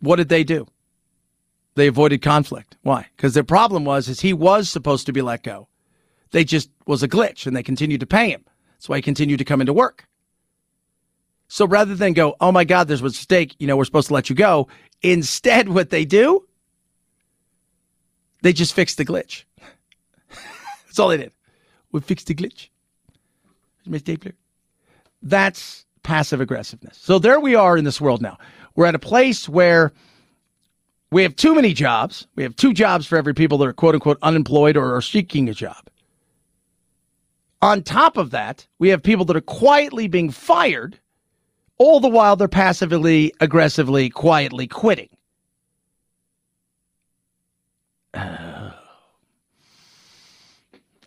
What 0.00 0.16
did 0.16 0.28
they 0.28 0.44
do? 0.44 0.66
They 1.74 1.86
avoided 1.88 2.22
conflict. 2.22 2.76
Why? 2.82 3.08
Because 3.16 3.34
their 3.34 3.42
problem 3.42 3.84
was 3.84 4.08
is 4.08 4.20
he 4.20 4.32
was 4.32 4.68
supposed 4.68 5.06
to 5.06 5.12
be 5.12 5.22
let 5.22 5.42
go. 5.42 5.68
They 6.30 6.44
just 6.44 6.70
was 6.86 7.02
a 7.02 7.08
glitch 7.08 7.46
and 7.46 7.56
they 7.56 7.62
continued 7.62 8.00
to 8.00 8.06
pay 8.06 8.30
him. 8.30 8.44
That's 8.72 8.88
why 8.88 8.96
he 8.96 9.02
continued 9.02 9.38
to 9.38 9.44
come 9.44 9.60
into 9.60 9.72
work. 9.72 10.06
So 11.48 11.66
rather 11.66 11.94
than 11.94 12.12
go, 12.12 12.36
oh 12.40 12.52
my 12.52 12.64
God, 12.64 12.88
there's 12.88 13.00
a 13.00 13.04
mistake, 13.04 13.54
you 13.58 13.66
know, 13.66 13.76
we're 13.76 13.84
supposed 13.84 14.08
to 14.08 14.14
let 14.14 14.28
you 14.28 14.36
go. 14.36 14.68
Instead, 15.02 15.68
what 15.70 15.90
they 15.90 16.04
do, 16.04 16.46
they 18.44 18.52
just 18.52 18.74
fixed 18.74 18.98
the 18.98 19.06
glitch. 19.06 19.44
That's 20.84 20.98
all 20.98 21.08
they 21.08 21.16
did. 21.16 21.32
We 21.92 22.02
fixed 22.02 22.26
the 22.26 22.34
glitch. 22.34 22.68
My 23.86 23.96
stapler. 23.96 24.34
That's 25.22 25.86
passive 26.02 26.42
aggressiveness. 26.42 26.98
So 26.98 27.18
there 27.18 27.40
we 27.40 27.54
are 27.54 27.78
in 27.78 27.84
this 27.84 28.02
world 28.02 28.20
now. 28.20 28.36
We're 28.76 28.84
at 28.84 28.94
a 28.94 28.98
place 28.98 29.48
where 29.48 29.94
we 31.10 31.22
have 31.22 31.34
too 31.36 31.54
many 31.54 31.72
jobs. 31.72 32.26
We 32.36 32.42
have 32.42 32.54
two 32.54 32.74
jobs 32.74 33.06
for 33.06 33.16
every 33.16 33.32
people 33.32 33.56
that 33.58 33.66
are 33.66 33.72
quote 33.72 33.94
unquote 33.94 34.18
unemployed 34.20 34.76
or 34.76 34.94
are 34.94 35.00
seeking 35.00 35.48
a 35.48 35.54
job. 35.54 35.88
On 37.62 37.82
top 37.82 38.18
of 38.18 38.30
that, 38.32 38.66
we 38.78 38.90
have 38.90 39.02
people 39.02 39.24
that 39.24 39.36
are 39.36 39.40
quietly 39.40 40.06
being 40.06 40.30
fired, 40.30 40.98
all 41.78 41.98
the 41.98 42.08
while 42.08 42.36
they're 42.36 42.46
passively, 42.46 43.32
aggressively, 43.40 44.10
quietly 44.10 44.66
quitting. 44.66 45.08
Uh, 45.08 45.14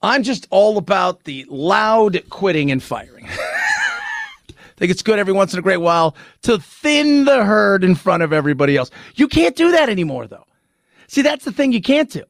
I'm 0.03 0.23
just 0.23 0.47
all 0.49 0.77
about 0.77 1.23
the 1.23 1.45
loud 1.49 2.21
quitting 2.29 2.71
and 2.71 2.81
firing. 2.81 3.25
I 3.27 4.53
think 4.77 4.91
it's 4.91 5.01
good 5.01 5.19
every 5.19 5.33
once 5.33 5.53
in 5.53 5.59
a 5.59 5.61
great 5.61 5.77
while 5.77 6.15
to 6.43 6.59
thin 6.59 7.25
the 7.25 7.43
herd 7.43 7.83
in 7.83 7.95
front 7.95 8.23
of 8.23 8.31
everybody 8.31 8.77
else. 8.77 8.91
You 9.15 9.27
can't 9.27 9.55
do 9.55 9.71
that 9.71 9.89
anymore, 9.89 10.27
though. 10.27 10.45
See, 11.07 11.21
that's 11.21 11.45
the 11.45 11.51
thing 11.51 11.71
you 11.71 11.81
can't 11.81 12.09
do. 12.09 12.23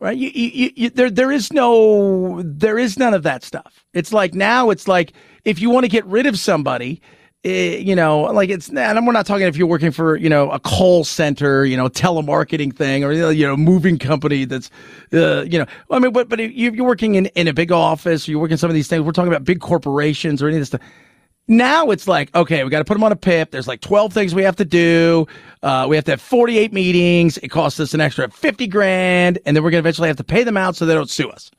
Right? 0.00 0.16
You, 0.16 0.30
you, 0.30 0.70
you, 0.74 0.90
there, 0.90 1.10
there 1.10 1.30
is 1.30 1.52
no, 1.52 2.42
there 2.42 2.78
is 2.78 2.98
none 2.98 3.14
of 3.14 3.22
that 3.22 3.42
stuff. 3.42 3.84
It's 3.92 4.12
like 4.12 4.34
now, 4.34 4.70
it's 4.70 4.88
like 4.88 5.12
if 5.44 5.60
you 5.60 5.70
want 5.70 5.84
to 5.84 5.88
get 5.88 6.04
rid 6.06 6.26
of 6.26 6.38
somebody, 6.38 7.00
eh, 7.44 7.76
you 7.76 7.94
know, 7.94 8.22
like 8.22 8.50
it's, 8.50 8.68
and 8.68 9.06
we're 9.06 9.12
not 9.12 9.26
talking 9.26 9.46
if 9.46 9.56
you're 9.56 9.66
working 9.66 9.90
for, 9.90 10.16
you 10.16 10.28
know, 10.28 10.50
a 10.50 10.58
call 10.58 11.04
center, 11.04 11.64
you 11.64 11.76
know, 11.76 11.88
telemarketing 11.88 12.74
thing 12.74 13.04
or, 13.04 13.12
you 13.12 13.46
know, 13.46 13.56
moving 13.56 13.98
company 13.98 14.44
that's, 14.44 14.70
uh, 15.12 15.42
you 15.42 15.58
know, 15.58 15.66
I 15.90 15.98
mean, 15.98 16.12
but, 16.12 16.28
but 16.28 16.40
if 16.40 16.52
you're 16.52 16.86
working 16.86 17.14
in, 17.14 17.26
in 17.26 17.48
a 17.48 17.52
big 17.52 17.72
office 17.72 18.26
or 18.26 18.32
you're 18.32 18.40
working 18.40 18.56
some 18.56 18.70
of 18.70 18.74
these 18.74 18.88
things, 18.88 19.02
we're 19.02 19.12
talking 19.12 19.32
about 19.32 19.44
big 19.44 19.60
corporations 19.60 20.42
or 20.42 20.48
any 20.48 20.56
of 20.56 20.60
this 20.60 20.68
stuff 20.68 20.80
now 21.46 21.90
it's 21.90 22.08
like, 22.08 22.34
okay, 22.34 22.64
we 22.64 22.70
got 22.70 22.78
to 22.78 22.84
put 22.84 22.94
them 22.94 23.04
on 23.04 23.12
a 23.12 23.16
PIP. 23.16 23.50
There's 23.50 23.68
like 23.68 23.80
12 23.80 24.12
things 24.12 24.34
we 24.34 24.42
have 24.44 24.56
to 24.56 24.64
do. 24.64 25.26
Uh, 25.62 25.86
we 25.88 25.96
have 25.96 26.04
to 26.06 26.12
have 26.12 26.20
48 26.20 26.72
meetings. 26.72 27.36
It 27.38 27.48
costs 27.48 27.78
us 27.80 27.92
an 27.94 28.00
extra 28.00 28.30
50 28.30 28.66
grand. 28.66 29.38
And 29.44 29.56
then 29.56 29.62
we're 29.62 29.70
going 29.70 29.82
to 29.82 29.86
eventually 29.86 30.08
have 30.08 30.16
to 30.16 30.24
pay 30.24 30.44
them 30.44 30.56
out 30.56 30.76
so 30.76 30.86
they 30.86 30.94
don't 30.94 31.10
sue 31.10 31.28
us. 31.28 31.50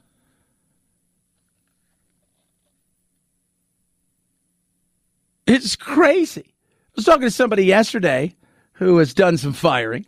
It's 5.46 5.76
crazy. 5.76 6.46
I 6.46 6.92
was 6.96 7.06
talking 7.06 7.22
to 7.22 7.32
somebody 7.32 7.66
yesterday 7.66 8.36
who 8.74 8.98
has 8.98 9.14
done 9.14 9.38
some 9.38 9.54
firing. 9.54 10.06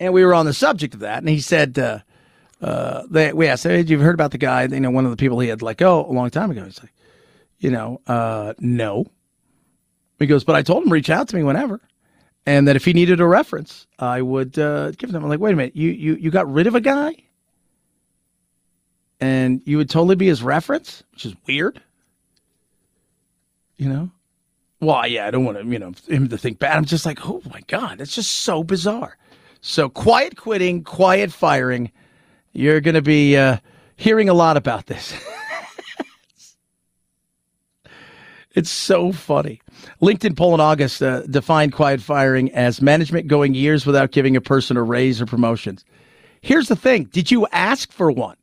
And 0.00 0.12
we 0.12 0.24
were 0.24 0.34
on 0.34 0.46
the 0.46 0.54
subject 0.54 0.94
of 0.94 1.00
that. 1.00 1.18
And 1.18 1.28
he 1.28 1.40
said, 1.40 1.78
uh, 1.78 2.00
uh, 2.60 3.04
they, 3.10 3.32
we 3.32 3.46
asked, 3.46 3.64
hey, 3.64 3.82
you've 3.82 4.00
heard 4.00 4.14
about 4.14 4.30
the 4.30 4.38
guy, 4.38 4.64
you 4.64 4.80
know, 4.80 4.90
one 4.90 5.04
of 5.04 5.10
the 5.10 5.16
people 5.16 5.38
he 5.40 5.48
had 5.48 5.62
let 5.62 5.76
go 5.76 6.04
a 6.04 6.12
long 6.12 6.30
time 6.30 6.50
ago. 6.50 6.64
He's 6.64 6.80
like, 6.80 6.92
you 7.58 7.70
know, 7.70 8.00
uh, 8.06 8.54
no. 8.58 9.06
He 10.18 10.26
goes, 10.26 10.44
but 10.44 10.56
I 10.56 10.62
told 10.62 10.84
him 10.84 10.92
reach 10.92 11.10
out 11.10 11.28
to 11.28 11.36
me 11.36 11.42
whenever, 11.44 11.80
and 12.44 12.66
that 12.66 12.76
if 12.76 12.84
he 12.84 12.92
needed 12.92 13.20
a 13.20 13.26
reference, 13.26 13.86
I 13.98 14.20
would 14.20 14.58
uh, 14.58 14.90
give 14.92 15.12
them. 15.12 15.22
I'm 15.22 15.28
like, 15.28 15.38
wait 15.38 15.52
a 15.52 15.56
minute, 15.56 15.76
you 15.76 15.90
you 15.90 16.14
you 16.14 16.30
got 16.32 16.52
rid 16.52 16.66
of 16.66 16.74
a 16.74 16.80
guy, 16.80 17.14
and 19.20 19.62
you 19.64 19.76
would 19.76 19.88
totally 19.88 20.16
be 20.16 20.26
his 20.26 20.42
reference, 20.42 21.04
which 21.12 21.24
is 21.24 21.34
weird. 21.46 21.80
You 23.78 23.88
know, 23.88 24.10
well, 24.80 25.06
yeah, 25.06 25.26
I 25.26 25.30
don't 25.30 25.44
want 25.44 25.58
to, 25.58 25.64
you 25.64 25.78
know, 25.78 25.92
him 26.06 26.28
to 26.28 26.38
think 26.38 26.58
bad. 26.58 26.76
I'm 26.76 26.84
just 26.84 27.06
like, 27.06 27.26
oh 27.26 27.40
my 27.50 27.62
god, 27.68 28.00
it's 28.00 28.14
just 28.14 28.30
so 28.30 28.62
bizarre. 28.62 29.16
So 29.60 29.88
quiet 29.88 30.36
quitting, 30.36 30.84
quiet 30.84 31.32
firing. 31.32 31.90
You're 32.52 32.80
going 32.80 32.94
to 32.94 33.02
be 33.02 33.36
uh, 33.36 33.58
hearing 33.96 34.28
a 34.28 34.34
lot 34.34 34.56
about 34.56 34.86
this. 34.86 35.14
It's 38.58 38.70
so 38.70 39.12
funny. 39.12 39.60
LinkedIn 40.02 40.36
poll 40.36 40.52
in 40.52 40.60
August 40.60 41.00
uh, 41.00 41.20
defined 41.22 41.72
quiet 41.72 42.00
firing 42.00 42.50
as 42.52 42.82
management 42.82 43.28
going 43.28 43.54
years 43.54 43.86
without 43.86 44.10
giving 44.10 44.36
a 44.36 44.40
person 44.40 44.76
a 44.76 44.82
raise 44.82 45.20
or 45.20 45.26
promotions. 45.26 45.84
Here's 46.40 46.66
the 46.66 46.74
thing 46.74 47.04
Did 47.04 47.30
you 47.30 47.46
ask 47.52 47.92
for 47.92 48.10
one? 48.10 48.36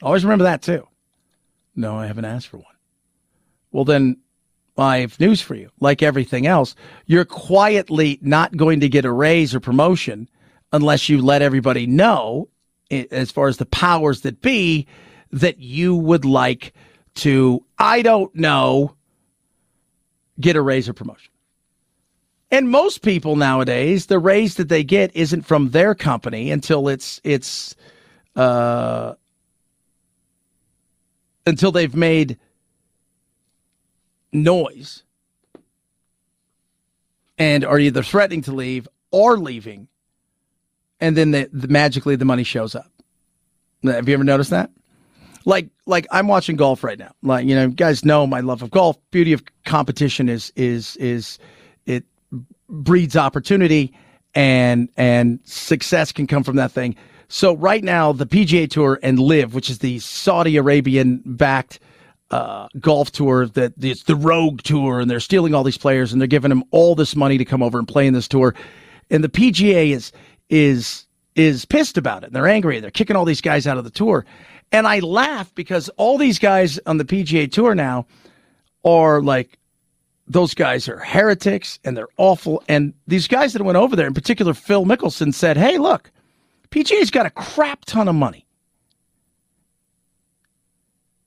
Always 0.00 0.24
remember 0.24 0.44
that 0.44 0.62
too. 0.62 0.86
No, 1.74 1.98
I 1.98 2.06
haven't 2.06 2.24
asked 2.24 2.48
for 2.48 2.58
one. 2.58 2.66
Well, 3.70 3.84
then 3.84 4.18
I 4.76 4.98
have 4.98 5.18
news 5.20 5.40
for 5.40 5.54
you. 5.54 5.70
Like 5.80 6.02
everything 6.02 6.46
else, 6.46 6.74
you're 7.06 7.24
quietly 7.24 8.18
not 8.22 8.56
going 8.56 8.80
to 8.80 8.88
get 8.88 9.04
a 9.04 9.12
raise 9.12 9.54
or 9.54 9.60
promotion 9.60 10.28
unless 10.72 11.08
you 11.08 11.20
let 11.20 11.42
everybody 11.42 11.86
know, 11.86 12.48
as 12.90 13.30
far 13.30 13.48
as 13.48 13.58
the 13.58 13.66
powers 13.66 14.22
that 14.22 14.40
be, 14.40 14.86
that 15.30 15.58
you 15.58 15.94
would 15.94 16.24
like 16.24 16.72
to, 17.14 17.64
I 17.78 18.02
don't 18.02 18.34
know, 18.34 18.94
get 20.40 20.56
a 20.56 20.62
raise 20.62 20.88
or 20.88 20.92
promotion. 20.94 21.30
And 22.50 22.68
most 22.68 23.02
people 23.02 23.36
nowadays, 23.36 24.06
the 24.06 24.18
raise 24.18 24.56
that 24.56 24.68
they 24.68 24.84
get 24.84 25.14
isn't 25.16 25.42
from 25.42 25.70
their 25.70 25.94
company 25.94 26.50
until 26.50 26.88
it's 26.88 27.18
it's 27.24 27.74
uh, 28.36 29.14
until 31.46 31.72
they've 31.72 31.94
made 31.94 32.38
noise 34.32 35.02
and 37.38 37.64
are 37.64 37.78
either 37.78 38.02
threatening 38.02 38.42
to 38.42 38.52
leave 38.52 38.88
or 39.10 39.36
leaving, 39.36 39.88
and 41.00 41.16
then 41.16 41.32
the, 41.32 41.48
the, 41.52 41.68
magically 41.68 42.16
the 42.16 42.24
money 42.24 42.44
shows 42.44 42.74
up. 42.74 42.90
Have 43.84 44.08
you 44.08 44.14
ever 44.14 44.24
noticed 44.24 44.50
that? 44.50 44.70
like 45.44 45.68
like 45.86 46.06
I'm 46.10 46.28
watching 46.28 46.56
golf 46.56 46.84
right 46.84 46.98
now. 46.98 47.12
Like 47.22 47.46
you 47.46 47.54
know, 47.54 47.64
you 47.64 47.70
guys 47.70 48.04
know 48.04 48.26
my 48.26 48.40
love 48.40 48.62
of 48.62 48.70
golf. 48.70 48.98
Beauty 49.10 49.32
of 49.32 49.42
competition 49.64 50.28
is 50.28 50.52
is 50.56 50.96
is 50.96 51.38
it 51.86 52.04
breeds 52.68 53.16
opportunity 53.16 53.94
and 54.34 54.88
and 54.96 55.40
success 55.44 56.12
can 56.12 56.26
come 56.26 56.42
from 56.42 56.56
that 56.56 56.72
thing. 56.72 56.96
So 57.32 57.56
right 57.56 57.82
now, 57.82 58.12
the 58.12 58.26
PGA 58.26 58.68
Tour 58.68 59.00
and 59.02 59.18
LIV, 59.18 59.54
which 59.54 59.70
is 59.70 59.78
the 59.78 60.00
Saudi 60.00 60.58
Arabian 60.58 61.22
backed 61.24 61.80
uh, 62.30 62.68
golf 62.78 63.10
tour, 63.10 63.46
that 63.46 63.72
it's 63.80 64.02
the 64.02 64.16
Rogue 64.16 64.60
Tour, 64.60 65.00
and 65.00 65.10
they're 65.10 65.18
stealing 65.18 65.54
all 65.54 65.64
these 65.64 65.78
players 65.78 66.12
and 66.12 66.20
they're 66.20 66.28
giving 66.28 66.50
them 66.50 66.62
all 66.72 66.94
this 66.94 67.16
money 67.16 67.38
to 67.38 67.44
come 67.46 67.62
over 67.62 67.78
and 67.78 67.88
play 67.88 68.06
in 68.06 68.12
this 68.12 68.28
tour. 68.28 68.54
And 69.08 69.24
the 69.24 69.30
PGA 69.30 69.92
is 69.92 70.12
is 70.50 71.06
is 71.34 71.64
pissed 71.64 71.96
about 71.96 72.22
it. 72.22 72.34
They're 72.34 72.46
angry. 72.46 72.80
They're 72.80 72.90
kicking 72.90 73.16
all 73.16 73.24
these 73.24 73.40
guys 73.40 73.66
out 73.66 73.78
of 73.78 73.84
the 73.84 73.90
tour. 73.90 74.26
And 74.70 74.86
I 74.86 74.98
laugh 74.98 75.54
because 75.54 75.88
all 75.96 76.18
these 76.18 76.38
guys 76.38 76.78
on 76.84 76.98
the 76.98 77.04
PGA 77.06 77.50
Tour 77.50 77.74
now 77.74 78.04
are 78.84 79.22
like 79.22 79.58
those 80.26 80.52
guys 80.52 80.86
are 80.86 80.98
heretics 80.98 81.78
and 81.82 81.96
they're 81.96 82.08
awful. 82.18 82.62
And 82.68 82.92
these 83.06 83.26
guys 83.26 83.54
that 83.54 83.62
went 83.62 83.78
over 83.78 83.96
there, 83.96 84.06
in 84.06 84.12
particular, 84.12 84.52
Phil 84.52 84.84
Mickelson 84.84 85.32
said, 85.32 85.56
Hey, 85.56 85.78
look, 85.78 86.10
PGA's 86.72 87.10
got 87.10 87.26
a 87.26 87.30
crap 87.30 87.84
ton 87.84 88.08
of 88.08 88.14
money. 88.14 88.46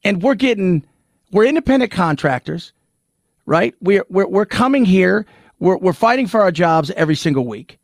And 0.03 0.21
we're 0.21 0.35
getting, 0.35 0.85
we're 1.31 1.45
independent 1.45 1.91
contractors, 1.91 2.73
right? 3.45 3.73
We're, 3.79 4.05
we're, 4.09 4.27
we're 4.27 4.45
coming 4.45 4.85
here, 4.85 5.25
we're, 5.59 5.77
we're 5.77 5.93
fighting 5.93 6.27
for 6.27 6.41
our 6.41 6.51
jobs 6.51 6.91
every 6.91 7.15
single 7.15 7.45
week. 7.45 7.77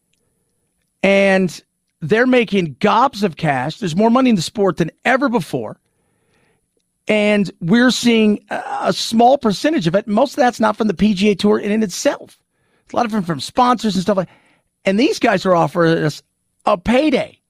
And 1.04 1.64
they're 2.02 2.28
making 2.28 2.78
gobs 2.80 3.24
of 3.24 3.38
cash. 3.38 3.78
There's 3.78 3.96
more 3.96 4.10
money 4.10 4.32
in 4.32 4.36
the 4.36 4.42
sport 4.42 4.78
than 4.78 4.92
ever 5.06 5.30
before. 5.30 5.80
And 7.08 7.52
we're 7.62 7.92
seeing 7.92 8.44
a 8.50 8.94
small 8.94 9.38
percentage 9.38 9.86
of 9.86 9.96
it. 9.96 10.08
Most 10.08 10.34
of 10.34 10.38
that's 10.38 10.60
not 10.60 10.78
from 10.78 10.88
the 10.88 10.94
PGA 10.94 11.38
Tour 11.38 11.60
in, 11.60 11.84
itself. 11.84 12.40
It's 12.86 12.94
a 12.94 12.96
lot 12.96 13.06
of 13.06 13.12
them 13.12 13.24
from 13.24 13.40
sponsors 13.40 13.96
and 13.96 14.02
stuff 14.02 14.18
like 14.18 14.30
And 14.86 15.00
these 15.00 15.20
guys 15.20 15.46
are 15.46 15.56
offering 15.56 16.04
us 16.04 16.24
a 16.66 16.78
payday. 16.78 17.41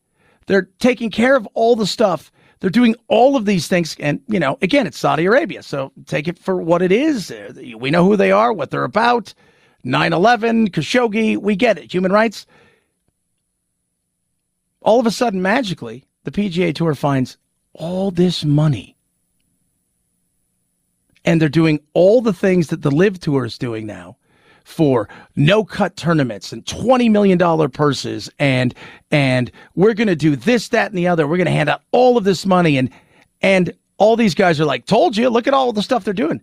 They're 0.47 0.69
taking 0.79 1.09
care 1.09 1.35
of 1.35 1.47
all 1.53 1.75
the 1.75 1.87
stuff. 1.87 2.31
They're 2.59 2.69
doing 2.69 2.95
all 3.07 3.35
of 3.35 3.45
these 3.45 3.67
things. 3.67 3.95
And, 3.99 4.21
you 4.27 4.39
know, 4.39 4.57
again, 4.61 4.85
it's 4.87 4.99
Saudi 4.99 5.25
Arabia. 5.25 5.63
So 5.63 5.91
take 6.05 6.27
it 6.27 6.37
for 6.37 6.57
what 6.57 6.81
it 6.81 6.91
is. 6.91 7.31
Uh, 7.31 7.53
we 7.77 7.89
know 7.89 8.05
who 8.05 8.15
they 8.15 8.31
are, 8.31 8.53
what 8.53 8.71
they're 8.71 8.83
about. 8.83 9.33
9 9.83 10.13
11, 10.13 10.69
Khashoggi, 10.69 11.37
we 11.37 11.55
get 11.55 11.77
it. 11.77 11.91
Human 11.91 12.11
rights. 12.11 12.45
All 14.81 14.99
of 14.99 15.05
a 15.07 15.11
sudden, 15.11 15.41
magically, 15.41 16.05
the 16.23 16.31
PGA 16.31 16.73
Tour 16.73 16.93
finds 16.93 17.37
all 17.73 18.11
this 18.11 18.43
money 18.45 18.95
and 21.23 21.41
they're 21.41 21.49
doing 21.49 21.79
all 21.93 22.21
the 22.21 22.33
things 22.33 22.67
that 22.67 22.81
the 22.81 22.91
LIV 22.91 23.19
Tour 23.19 23.45
is 23.45 23.57
doing 23.57 23.85
now 23.85 24.17
for 24.63 25.09
no 25.35 25.63
cut 25.63 25.95
tournaments 25.95 26.51
and 26.51 26.65
$20 26.65 27.09
million 27.11 27.69
purses 27.71 28.29
and 28.39 28.73
and 29.11 29.51
we're 29.75 29.93
going 29.93 30.07
to 30.07 30.15
do 30.15 30.35
this 30.35 30.69
that 30.69 30.91
and 30.91 30.97
the 30.97 31.07
other. 31.07 31.27
We're 31.27 31.37
going 31.37 31.45
to 31.45 31.51
hand 31.51 31.69
out 31.69 31.81
all 31.91 32.17
of 32.17 32.23
this 32.23 32.45
money 32.45 32.77
and 32.77 32.89
and 33.41 33.73
all 33.97 34.15
these 34.15 34.35
guys 34.35 34.59
are 34.59 34.65
like 34.65 34.85
told 34.85 35.17
you 35.17 35.29
look 35.29 35.47
at 35.47 35.53
all 35.53 35.73
the 35.73 35.81
stuff 35.81 36.03
they're 36.03 36.13
doing. 36.13 36.41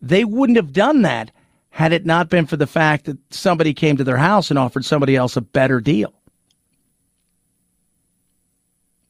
They 0.00 0.24
wouldn't 0.24 0.56
have 0.56 0.72
done 0.72 1.02
that 1.02 1.30
had 1.70 1.92
it 1.92 2.06
not 2.06 2.28
been 2.28 2.46
for 2.46 2.56
the 2.56 2.66
fact 2.66 3.04
that 3.04 3.18
somebody 3.30 3.74
came 3.74 3.96
to 3.96 4.04
their 4.04 4.16
house 4.16 4.50
and 4.50 4.58
offered 4.58 4.84
somebody 4.84 5.14
else 5.14 5.36
a 5.36 5.40
better 5.42 5.80
deal. 5.80 6.12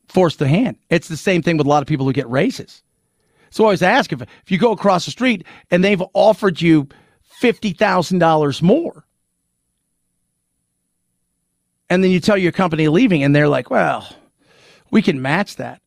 Forced 0.09 0.39
the 0.39 0.49
hand. 0.49 0.77
It's 0.91 1.09
the 1.09 1.17
same 1.17 1.43
thing 1.43 1.59
with 1.59 1.67
a 1.67 1.71
lot 1.71 1.83
of 1.83 1.87
people 1.87 2.07
who 2.07 2.13
get 2.13 2.29
raises. 2.29 2.83
So 3.51 3.65
I 3.65 3.67
always 3.67 3.83
ask 3.83 4.13
if, 4.13 4.21
if 4.21 4.51
you 4.51 4.59
go 4.59 4.73
across 4.73 5.05
the 5.05 5.11
street 5.11 5.47
and 5.71 5.85
they've 5.85 6.03
offered 6.13 6.61
you 6.61 6.89
$50,000 7.41 8.63
more, 8.63 9.05
and 11.89 12.03
then 12.03 12.11
you 12.11 12.21
tell 12.21 12.37
your 12.37 12.53
company 12.53 12.89
leaving 12.89 13.23
and 13.23 13.35
they're 13.35 13.49
like, 13.49 13.71
well, 13.71 14.09
we 14.91 15.03
can 15.03 15.23
match 15.23 15.57
that. 15.57 15.81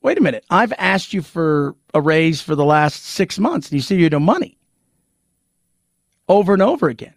Wait 0.00 0.16
a 0.16 0.22
minute. 0.22 0.44
I've 0.48 0.72
asked 0.78 1.12
you 1.12 1.22
for 1.22 1.74
a 1.92 2.00
raise 2.00 2.40
for 2.40 2.54
the 2.54 2.64
last 2.64 3.04
six 3.04 3.38
months 3.38 3.68
and 3.68 3.74
you 3.74 3.82
say 3.82 3.96
you 3.96 4.08
no 4.08 4.20
money 4.20 4.56
over 6.28 6.52
and 6.52 6.62
over 6.62 6.88
again. 6.88 7.14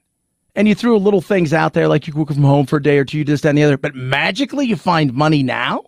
And 0.55 0.67
you 0.67 0.75
threw 0.75 0.97
little 0.97 1.21
things 1.21 1.53
out 1.53 1.73
there 1.73 1.87
like 1.87 2.07
you 2.07 2.13
work 2.13 2.27
from 2.27 2.43
home 2.43 2.65
for 2.65 2.77
a 2.77 2.83
day 2.83 2.97
or 2.97 3.05
two, 3.05 3.19
you 3.19 3.23
just 3.23 3.45
and 3.45 3.57
the 3.57 3.63
other, 3.63 3.77
but 3.77 3.95
magically 3.95 4.65
you 4.65 4.75
find 4.75 5.13
money 5.13 5.43
now? 5.43 5.81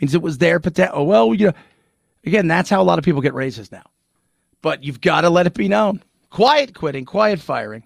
Means 0.00 0.14
it 0.14 0.22
was 0.22 0.38
there, 0.38 0.58
potential. 0.58 0.96
Oh, 0.96 1.04
well, 1.04 1.32
you 1.34 1.46
know, 1.48 1.52
Again, 2.24 2.46
that's 2.46 2.70
how 2.70 2.80
a 2.80 2.84
lot 2.84 2.98
of 2.98 3.04
people 3.04 3.20
get 3.20 3.34
raises 3.34 3.72
now. 3.72 3.82
But 4.60 4.84
you've 4.84 5.00
got 5.00 5.22
to 5.22 5.30
let 5.30 5.46
it 5.46 5.54
be 5.54 5.68
known. 5.68 6.02
Quiet 6.32 6.74
quitting, 6.74 7.04
quiet 7.04 7.40
firing. 7.40 7.84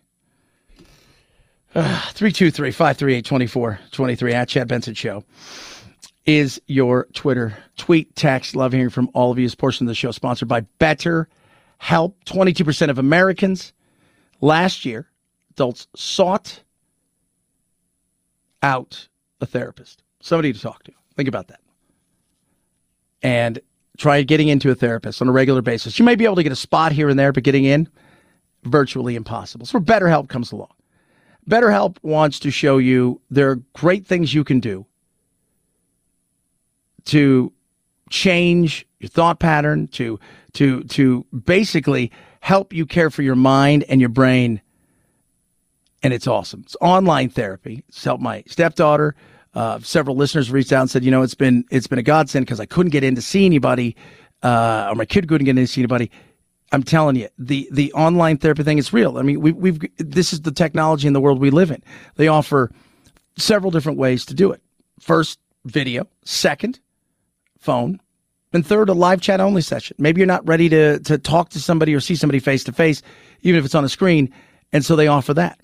323 1.73 2.71
538 2.71 3.25
2423 3.25 4.33
at 4.33 4.49
Chad 4.49 4.69
Benson 4.69 4.95
Show 4.95 5.25
is 6.27 6.63
your 6.69 7.09
Twitter 7.13 7.57
tweet, 7.77 8.15
text. 8.15 8.55
Love 8.55 8.73
hearing 8.73 8.89
from 8.89 9.11
all 9.15 9.33
of 9.33 9.39
you. 9.41 9.45
This 9.45 9.57
portion 9.57 9.85
of 9.85 9.89
the 9.89 9.97
show 9.97 10.13
sponsored 10.13 10.47
by 10.47 10.61
Better 10.79 11.29
Help. 11.79 12.25
22% 12.25 12.89
of 12.89 13.01
Americans 13.01 13.73
last 14.41 14.85
year, 14.85 15.11
adults 15.51 15.89
sought 15.97 16.63
out 18.63 19.09
a 19.41 19.47
therapist, 19.47 20.05
somebody 20.21 20.53
to 20.53 20.61
talk 20.61 20.85
to. 20.85 20.93
Think 21.17 21.29
about 21.29 21.49
that. 21.49 21.61
And 23.23 23.59
try 23.99 24.23
getting 24.23 24.47
into 24.47 24.71
a 24.71 24.77
therapist 24.77 25.21
on 25.21 25.29
a 25.29 25.33
regular 25.33 25.63
basis. 25.63 25.99
You 25.99 26.05
may 26.05 26.15
be 26.15 26.25
able 26.25 26.37
to 26.37 26.45
get 26.45 26.53
a 26.53 26.57
spot 26.57 26.93
here 26.93 27.09
and 27.09 27.19
there, 27.19 27.33
but 27.33 27.43
getting 27.43 27.65
in, 27.65 27.89
virtually 28.67 29.17
impossible. 29.17 29.67
So 29.67 29.79
BetterHelp 29.79 30.29
comes 30.29 30.53
along. 30.53 30.73
BetterHelp 31.49 31.97
wants 32.03 32.39
to 32.41 32.51
show 32.51 32.79
you 32.79 33.21
there 33.31 33.51
are 33.51 33.57
great 33.75 34.07
things 34.07 34.35
you 34.35 34.45
can 34.45 34.61
do 34.61 34.85
to 37.07 37.53
change 38.11 38.87
your 38.99 39.09
thought 39.09 39.39
pattern, 39.39 39.87
to 39.89 40.19
to 40.55 40.83
to 40.85 41.25
basically 41.45 42.11
help 42.41 42.73
you 42.73 42.85
care 42.87 43.11
for 43.11 43.23
your 43.23 43.37
mind 43.37 43.85
and 43.89 44.01
your 44.01 44.11
brain. 44.11 44.61
And 46.03 46.13
it's 46.13 46.27
awesome. 46.27 46.63
It's 46.65 46.77
online 46.81 47.31
therapy. 47.31 47.85
It's 47.89 48.03
helped 48.05 48.23
my 48.23 48.45
stepdaughter 48.47 49.15
uh, 49.57 49.81
several 49.81 50.15
listeners 50.15 50.51
reached 50.51 50.71
out 50.71 50.83
and 50.83 50.91
said, 50.91 51.03
you 51.03 51.11
know, 51.11 51.23
it's 51.23 51.35
been 51.35 51.65
it's 51.71 51.87
been 51.87 51.99
a 51.99 52.03
godsend 52.03 52.45
because 52.45 52.61
I 52.61 52.67
couldn't 52.67 52.91
get 52.91 53.03
in 53.03 53.15
to 53.15 53.23
see 53.23 53.47
anybody, 53.47 53.97
uh, 54.43 54.89
or 54.91 54.95
my 54.95 55.07
kid 55.07 55.27
couldn't 55.29 55.47
get 55.47 55.57
in 55.57 55.65
to 55.65 55.67
see 55.67 55.81
anybody. 55.81 56.11
I'm 56.73 56.83
telling 56.83 57.17
you, 57.17 57.29
the 57.39 57.69
the 57.71 57.93
online 57.93 58.39
therapy 58.39 58.63
thing 58.63 58.79
is 58.79 58.93
real. 58.93 59.19
I 59.19 59.23
mean, 59.23 59.41
we, 59.41 59.53
we've 59.53 59.81
this 59.99 60.33
is 60.33 60.43
the 60.43 60.53
technology 60.53 61.07
in 61.07 61.13
the 61.13 61.21
world 61.21 61.41
we 61.41 61.51
live 61.51 61.71
in. 61.71 61.83
They 62.17 62.29
offer 62.29 62.73
several 63.37 63.71
different 63.71 63.99
ways 63.99 64.25
to 64.27 64.35
do 64.35 64.51
it. 64.51 64.61
First, 64.99 65.39
video. 65.65 66.09
Second, 66.25 66.81
phone. 67.59 68.01
And 68.53 68.67
third, 68.67 68.89
a 68.89 68.95
live 68.95 69.21
chat 69.21 69.41
only 69.41 69.61
session. 69.61 69.97
Maybe 70.01 70.21
you're 70.21 70.27
not 70.27 70.47
ready 70.47 70.69
to 70.71 70.99
to 71.01 71.19
talk 71.19 71.51
to 71.51 71.61
somebody 71.61 71.95
or 71.95 72.01
see 72.01 72.17
somebody 72.17 72.39
face 72.39 72.65
to 72.65 72.73
face, 72.73 73.03
even 73.43 73.59
if 73.59 73.65
it's 73.65 73.75
on 73.75 73.85
a 73.85 73.89
screen. 73.89 74.33
And 74.73 74.85
so 74.85 74.97
they 74.97 75.07
offer 75.07 75.35
that, 75.35 75.61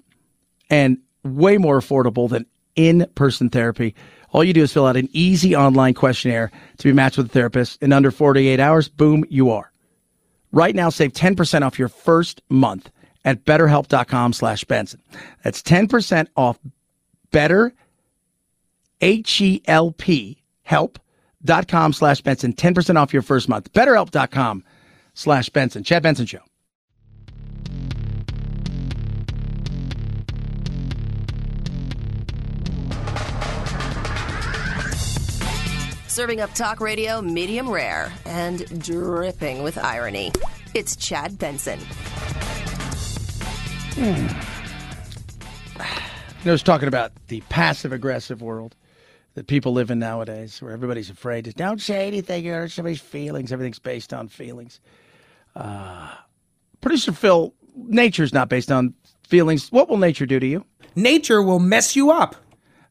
and 0.70 0.98
way 1.24 1.59
more 1.59 1.80
affordable 1.80 2.28
than 2.28 2.46
in 2.76 3.07
person 3.14 3.48
therapy. 3.48 3.94
All 4.31 4.44
you 4.44 4.52
do 4.52 4.62
is 4.62 4.72
fill 4.72 4.86
out 4.86 4.97
an 4.97 5.09
easy 5.12 5.56
online 5.56 5.94
questionnaire 5.94 6.51
to 6.78 6.85
be 6.85 6.93
matched 6.93 7.18
with 7.18 7.26
a 7.26 7.31
therapist. 7.31 7.82
In 7.82 7.93
under 7.93 8.10
48 8.10 8.60
hours, 8.60 8.89
boom, 8.89 9.24
you 9.28 9.51
are. 9.51 9.72
Right 10.52 10.74
now, 10.74 10.90
save 10.90 11.12
10% 11.12 11.62
off 11.62 11.78
your 11.78 11.88
first 11.88 12.42
month 12.48 12.90
at 13.24 13.44
betterhelp.com 13.44 14.32
slash 14.32 14.64
Benson. 14.64 15.00
That's 15.42 15.62
10% 15.62 16.26
off 16.36 16.58
better, 17.30 17.72
H-E-L-P, 19.00 20.42
help.com 20.62 21.92
slash 21.92 22.20
Benson. 22.20 22.52
10% 22.52 22.96
off 22.96 23.12
your 23.12 23.22
first 23.22 23.48
month. 23.48 23.72
Betterhelp.com 23.72 24.64
slash 25.14 25.48
Benson. 25.48 25.82
Chad 25.84 26.02
Benson 26.02 26.26
Show. 26.26 26.42
Serving 36.12 36.43
up 36.43 36.52
talk 36.52 36.82
radio 36.82 37.22
medium 37.22 37.70
rare 37.70 38.12
and 38.26 38.84
dripping 38.84 39.62
with 39.62 39.78
irony. 39.78 40.30
It's 40.74 40.94
Chad 40.94 41.39
Benson. 41.39 41.78
Hmm. 43.94 44.26
I 46.47 46.51
was 46.51 46.62
talking 46.62 46.86
about 46.86 47.12
the 47.28 47.40
passive 47.48 47.94
aggressive 47.94 48.43
world 48.43 48.76
that 49.36 49.47
people 49.47 49.72
live 49.72 49.90
in 49.90 50.01
nowadays, 50.01 50.60
where 50.60 50.72
everybody's 50.72 51.09
afraid 51.09 51.47
to 51.47 51.52
don't 51.55 51.80
say 51.80 52.09
anything, 52.09 52.44
you 52.44 52.52
hurt 52.52 52.72
somebody's 52.72 53.01
feelings. 53.01 53.51
Everything's 53.51 53.78
based 53.78 54.12
on 54.12 54.28
feelings. 54.28 54.80
Uh, 55.56 56.14
Producer 56.82 57.12
Phil, 57.12 57.55
nature's 57.74 58.34
not 58.34 58.51
based 58.51 58.70
on 58.70 58.93
feelings. 59.26 59.72
What 59.72 59.89
will 59.89 59.97
nature 59.97 60.26
do 60.26 60.39
to 60.39 60.47
you? 60.47 60.66
Nature 60.94 61.43
will 61.43 61.59
mess 61.59 61.97
you 61.97 62.10
up. 62.10 62.36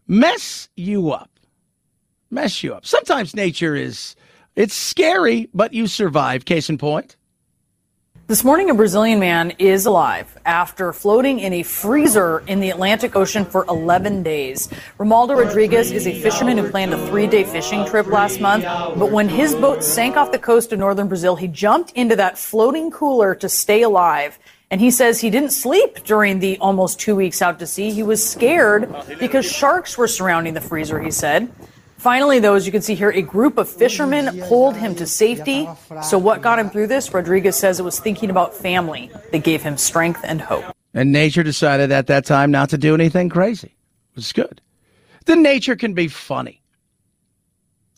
Mess 0.08 0.70
you 0.76 1.12
up 1.12 1.30
mess 2.32 2.64
you 2.64 2.74
up. 2.74 2.86
Sometimes 2.86 3.36
nature 3.36 3.76
is 3.76 4.16
it's 4.56 4.74
scary, 4.74 5.50
but 5.54 5.74
you 5.74 5.88
survive. 5.88 6.46
Case 6.46 6.70
in 6.70 6.78
point. 6.78 7.16
This 8.28 8.46
morning, 8.46 8.70
a 8.70 8.74
Brazilian 8.74 9.20
man 9.20 9.52
is 9.60 9.86
alive 9.86 10.38
after 10.46 10.94
floating 10.94 11.40
in 11.40 11.52
a 11.52 11.64
freezer 11.64 12.40
in 12.48 12.62
the 12.62 12.70
Atlantic 12.70 13.14
Ocean 13.14 13.44
for 13.44 13.66
11 13.68 14.24
days. 14.24 14.70
Romualdo 14.98 15.38
Rodriguez 15.38 15.92
is 15.92 16.08
a 16.08 16.18
fisherman 16.22 16.58
who 16.58 16.70
planned 16.70 16.94
a 16.94 17.08
three 17.08 17.28
day 17.28 17.44
fishing 17.44 17.86
trip 17.86 18.08
last 18.08 18.40
month. 18.40 18.64
But 18.64 19.12
when 19.12 19.28
his 19.28 19.54
boat 19.56 19.84
sank 19.84 20.16
off 20.16 20.32
the 20.32 20.40
coast 20.40 20.72
of 20.72 20.80
northern 20.80 21.10
Brazil, 21.10 21.36
he 21.36 21.50
jumped 21.50 21.92
into 21.92 22.16
that 22.16 22.38
floating 22.38 22.90
cooler 22.90 23.36
to 23.36 23.50
stay 23.50 23.82
alive. 23.82 24.40
And 24.70 24.80
he 24.80 24.92
says 24.92 25.20
he 25.20 25.30
didn't 25.30 25.52
sleep 25.52 26.06
during 26.06 26.40
the 26.40 26.58
almost 26.60 27.02
two 27.02 27.18
weeks 27.18 27.42
out 27.42 27.60
to 27.60 27.68
sea. 27.68 27.92
He 27.92 28.04
was 28.04 28.26
scared 28.26 28.96
because 29.20 29.46
sharks 29.46 29.98
were 29.98 30.08
surrounding 30.08 30.54
the 30.54 30.62
freezer, 30.62 31.02
he 31.02 31.12
said. 31.12 31.52
Finally, 32.02 32.40
though, 32.40 32.56
as 32.56 32.66
you 32.66 32.72
can 32.72 32.82
see 32.82 32.96
here, 32.96 33.12
a 33.12 33.22
group 33.22 33.60
of 33.60 33.70
fishermen 33.70 34.42
pulled 34.48 34.76
him 34.76 34.96
to 34.96 35.06
safety. 35.06 35.70
So, 36.02 36.18
what 36.18 36.42
got 36.42 36.58
him 36.58 36.72
through 36.72 36.88
this? 36.88 37.14
Rodriguez 37.14 37.56
says 37.56 37.80
it 37.80 37.84
was 37.84 38.00
thinking 38.00 38.32
about 38.32 38.56
family 38.56 39.12
that 39.32 39.44
gave 39.44 39.62
him 39.62 39.78
strength 39.78 40.20
and 40.24 40.42
hope. 40.42 40.66
And 40.96 41.12
nature 41.12 41.44
decided 41.44 41.92
at 41.92 42.08
that 42.08 42.26
time 42.26 42.50
not 42.50 42.72
to 42.72 42.80
do 42.80 42.96
anything 42.96 43.30
crazy. 43.30 43.68
It 43.68 44.16
was 44.16 44.34
good. 44.34 44.62
Then 45.26 45.44
nature 45.44 45.76
can 45.76 45.94
be 45.94 46.08
funny. 46.08 46.64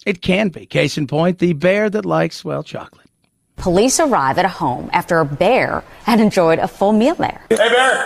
It 0.05 0.21
can 0.21 0.49
be. 0.49 0.65
Case 0.65 0.97
in 0.97 1.07
point, 1.07 1.39
the 1.39 1.53
bear 1.53 1.89
that 1.89 2.05
likes, 2.05 2.43
well, 2.43 2.61
chocolate. 2.61 3.09
Police 3.55 4.01
arrive 4.01 4.37
at 4.37 4.43
a 4.43 4.49
home 4.49 4.89
after 4.91 5.19
a 5.19 5.25
bear 5.25 5.81
had 6.03 6.19
enjoyed 6.19 6.59
a 6.59 6.67
full 6.67 6.91
meal 6.91 7.15
there. 7.15 7.45
Hey, 7.49 7.55
bear! 7.55 8.05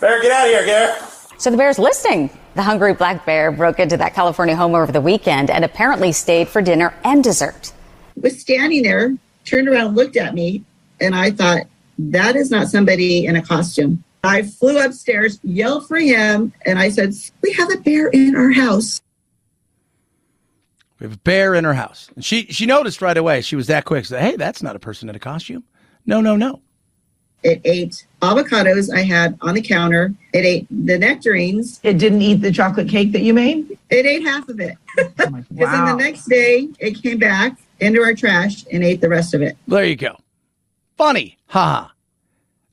Bear, 0.00 0.22
get 0.22 0.32
out 0.32 0.46
of 0.46 0.50
here, 0.50 0.64
bear! 0.64 0.98
So 1.36 1.50
the 1.50 1.58
bear's 1.58 1.78
listening. 1.78 2.30
The 2.54 2.62
hungry 2.62 2.94
black 2.94 3.26
bear 3.26 3.50
broke 3.50 3.80
into 3.80 3.96
that 3.96 4.14
California 4.14 4.54
home 4.54 4.76
over 4.76 4.92
the 4.92 5.00
weekend 5.00 5.50
and 5.50 5.64
apparently 5.64 6.12
stayed 6.12 6.48
for 6.48 6.62
dinner 6.62 6.94
and 7.02 7.22
dessert. 7.24 7.72
Was 8.16 8.40
standing 8.40 8.84
there, 8.84 9.16
turned 9.44 9.68
around, 9.68 9.96
looked 9.96 10.16
at 10.16 10.34
me, 10.34 10.64
and 11.00 11.16
I 11.16 11.32
thought, 11.32 11.62
that 11.98 12.36
is 12.36 12.50
not 12.50 12.68
somebody 12.68 13.26
in 13.26 13.34
a 13.34 13.42
costume. 13.42 14.04
I 14.22 14.42
flew 14.42 14.82
upstairs, 14.82 15.38
yelled 15.42 15.88
for 15.88 15.98
him, 15.98 16.52
and 16.64 16.78
I 16.78 16.90
said, 16.90 17.14
We 17.42 17.52
have 17.52 17.72
a 17.72 17.76
bear 17.78 18.08
in 18.08 18.36
our 18.36 18.52
house. 18.52 19.02
We 20.98 21.04
have 21.04 21.14
a 21.14 21.18
bear 21.18 21.54
in 21.54 21.64
her 21.64 21.74
house. 21.74 22.08
And 22.14 22.24
she 22.24 22.46
she 22.46 22.66
noticed 22.66 23.02
right 23.02 23.16
away. 23.16 23.42
She 23.42 23.56
was 23.56 23.66
that 23.66 23.84
quick. 23.84 24.04
She 24.04 24.08
said, 24.08 24.22
hey, 24.22 24.36
that's 24.36 24.62
not 24.62 24.76
a 24.76 24.78
person 24.78 25.08
in 25.08 25.16
a 25.16 25.18
costume. 25.18 25.64
No, 26.06 26.20
no, 26.20 26.36
no. 26.36 26.62
It 27.42 27.60
ate 27.64 28.06
avocados 28.24 28.92
I 28.94 29.02
had 29.02 29.38
on 29.40 29.54
the 29.54 29.62
counter. 29.62 30.14
It 30.32 30.44
ate 30.44 30.66
the 30.70 30.98
nectarines. 30.98 31.80
It 31.82 31.98
didn't 31.98 32.22
eat 32.22 32.36
the 32.36 32.52
chocolate 32.52 32.88
cake 32.88 33.12
that 33.12 33.22
you 33.22 33.34
made? 33.34 33.78
It 33.90 34.06
ate 34.06 34.22
half 34.22 34.48
of 34.48 34.60
it. 34.60 34.76
Oh 34.98 35.04
because 35.08 35.46
then 35.50 35.84
the 35.84 35.96
next 35.96 36.26
day, 36.26 36.68
it 36.78 37.02
came 37.02 37.18
back 37.18 37.58
into 37.80 38.02
our 38.02 38.14
trash 38.14 38.64
and 38.72 38.82
ate 38.82 39.00
the 39.00 39.08
rest 39.08 39.34
of 39.34 39.42
it. 39.42 39.56
There 39.66 39.84
you 39.84 39.96
go. 39.96 40.16
Funny. 40.96 41.38
Ha. 41.48 41.92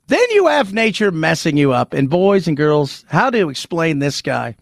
Then 0.08 0.30
you 0.32 0.48
have 0.48 0.74
nature 0.74 1.12
messing 1.12 1.58
you 1.58 1.72
up. 1.72 1.94
And 1.94 2.10
boys 2.10 2.48
and 2.48 2.58
girls, 2.58 3.06
how 3.10 3.30
do 3.30 3.38
you 3.38 3.50
explain 3.50 4.00
this 4.00 4.22
guy? 4.22 4.56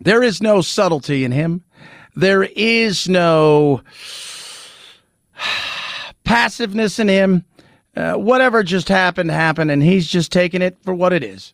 There 0.00 0.22
is 0.22 0.42
no 0.42 0.60
subtlety 0.60 1.24
in 1.24 1.32
him. 1.32 1.62
There 2.16 2.44
is 2.44 3.08
no 3.08 3.82
passiveness 6.24 6.98
in 6.98 7.08
him. 7.08 7.44
Uh, 7.96 8.14
whatever 8.14 8.62
just 8.62 8.88
happened, 8.88 9.30
happened, 9.30 9.70
and 9.70 9.82
he's 9.82 10.06
just 10.06 10.32
taking 10.32 10.62
it 10.62 10.76
for 10.82 10.94
what 10.94 11.12
it 11.12 11.22
is. 11.22 11.52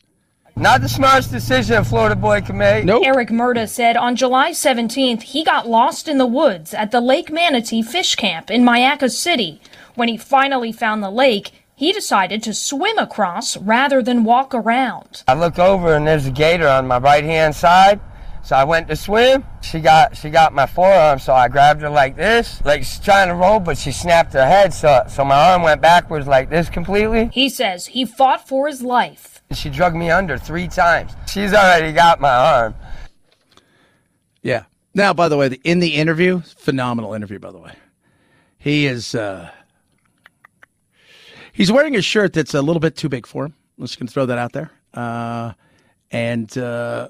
Not 0.56 0.80
the 0.80 0.88
smartest 0.88 1.30
decision 1.30 1.76
a 1.76 1.84
Florida 1.84 2.16
boy 2.16 2.40
can 2.40 2.58
make. 2.58 2.84
Nope. 2.84 3.04
Eric 3.06 3.28
Murda 3.28 3.68
said 3.68 3.96
on 3.96 4.16
July 4.16 4.50
17th 4.50 5.22
he 5.22 5.44
got 5.44 5.68
lost 5.68 6.08
in 6.08 6.18
the 6.18 6.26
woods 6.26 6.74
at 6.74 6.90
the 6.90 7.00
Lake 7.00 7.30
Manatee 7.30 7.82
Fish 7.82 8.14
Camp 8.14 8.50
in 8.50 8.62
Mayaca 8.62 9.10
City. 9.10 9.60
When 9.94 10.08
he 10.08 10.16
finally 10.16 10.72
found 10.72 11.02
the 11.02 11.10
lake, 11.10 11.52
he 11.74 11.92
decided 11.92 12.42
to 12.42 12.52
swim 12.52 12.98
across 12.98 13.56
rather 13.56 14.02
than 14.02 14.24
walk 14.24 14.54
around. 14.54 15.22
I 15.26 15.34
look 15.34 15.58
over 15.58 15.94
and 15.94 16.06
there's 16.06 16.26
a 16.26 16.30
gator 16.30 16.68
on 16.68 16.86
my 16.86 16.98
right 16.98 17.24
hand 17.24 17.54
side. 17.54 18.00
So 18.42 18.56
I 18.56 18.64
went 18.64 18.88
to 18.88 18.96
swim. 18.96 19.44
She 19.60 19.80
got 19.80 20.16
she 20.16 20.30
got 20.30 20.52
my 20.52 20.66
forearm, 20.66 21.18
so 21.18 21.32
I 21.34 21.48
grabbed 21.48 21.82
her 21.82 21.90
like 21.90 22.16
this, 22.16 22.62
like 22.64 22.80
she's 22.82 22.98
trying 22.98 23.28
to 23.28 23.34
roll, 23.34 23.60
but 23.60 23.76
she 23.78 23.92
snapped 23.92 24.32
her 24.32 24.46
head, 24.46 24.72
so 24.72 25.04
so 25.08 25.24
my 25.24 25.52
arm 25.52 25.62
went 25.62 25.80
backwards 25.80 26.26
like 26.26 26.50
this 26.50 26.68
completely. 26.68 27.30
He 27.32 27.48
says 27.48 27.86
he 27.86 28.04
fought 28.04 28.48
for 28.48 28.66
his 28.66 28.82
life. 28.82 29.42
She 29.52 29.68
drug 29.68 29.94
me 29.94 30.10
under 30.10 30.38
three 30.38 30.68
times. 30.68 31.12
She's 31.28 31.52
already 31.52 31.92
got 31.92 32.20
my 32.20 32.34
arm. 32.34 32.74
Yeah. 34.42 34.64
Now, 34.94 35.12
by 35.12 35.28
the 35.28 35.36
way, 35.36 35.48
the, 35.48 35.60
in 35.62 35.78
the 35.80 35.94
interview, 35.94 36.40
phenomenal 36.40 37.14
interview, 37.14 37.38
by 37.38 37.52
the 37.52 37.58
way. 37.58 37.74
He 38.58 38.86
is 38.86 39.14
uh 39.14 39.50
he's 41.52 41.70
wearing 41.70 41.96
a 41.96 42.02
shirt 42.02 42.32
that's 42.32 42.54
a 42.54 42.62
little 42.62 42.80
bit 42.80 42.96
too 42.96 43.08
big 43.08 43.26
for 43.26 43.44
him. 43.46 43.54
I'm 43.78 43.84
just 43.84 43.98
gonna 43.98 44.10
throw 44.10 44.26
that 44.26 44.38
out 44.38 44.52
there. 44.52 44.70
Uh 44.92 45.52
and 46.10 46.56
uh 46.58 47.08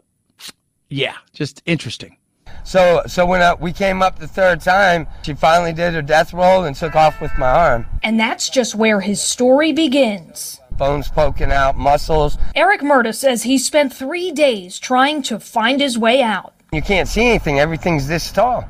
yeah, 0.91 1.17
just 1.33 1.63
interesting. 1.65 2.17
So 2.65 3.03
so 3.07 3.25
when 3.25 3.41
uh, 3.41 3.57
we 3.59 3.73
came 3.73 4.03
up 4.03 4.19
the 4.19 4.29
third 4.29 4.61
time, 4.61 5.07
she 5.23 5.35
finally 5.35 5.73
did 5.73 5.95
her 5.95 6.03
death 6.03 6.35
roll 6.35 6.65
and 6.65 6.77
took 6.77 6.95
off 6.95 7.21
with 7.21 7.33
my 7.39 7.49
arm. 7.49 7.87
And 8.03 8.21
that's 8.21 8.51
just 8.51 8.75
where 8.75 9.01
his 9.01 9.23
story 9.23 9.73
begins. 9.73 10.61
Bones 10.73 11.09
poking 11.09 11.53
out, 11.53 11.77
muscles. 11.77 12.39
Eric 12.55 12.81
Murda 12.81 13.15
says 13.15 13.43
he 13.43 13.59
spent 13.59 13.95
three 13.95 14.33
days 14.33 14.79
trying 14.79 15.23
to 15.23 15.39
find 15.39 15.81
his 15.81 15.99
way 15.99 16.23
out. 16.23 16.55
You 16.73 16.83
can't 16.83 17.09
see 17.09 17.27
anything. 17.27 17.59
Everything's 17.59 18.09
this 18.09 18.31
tall. 18.33 18.65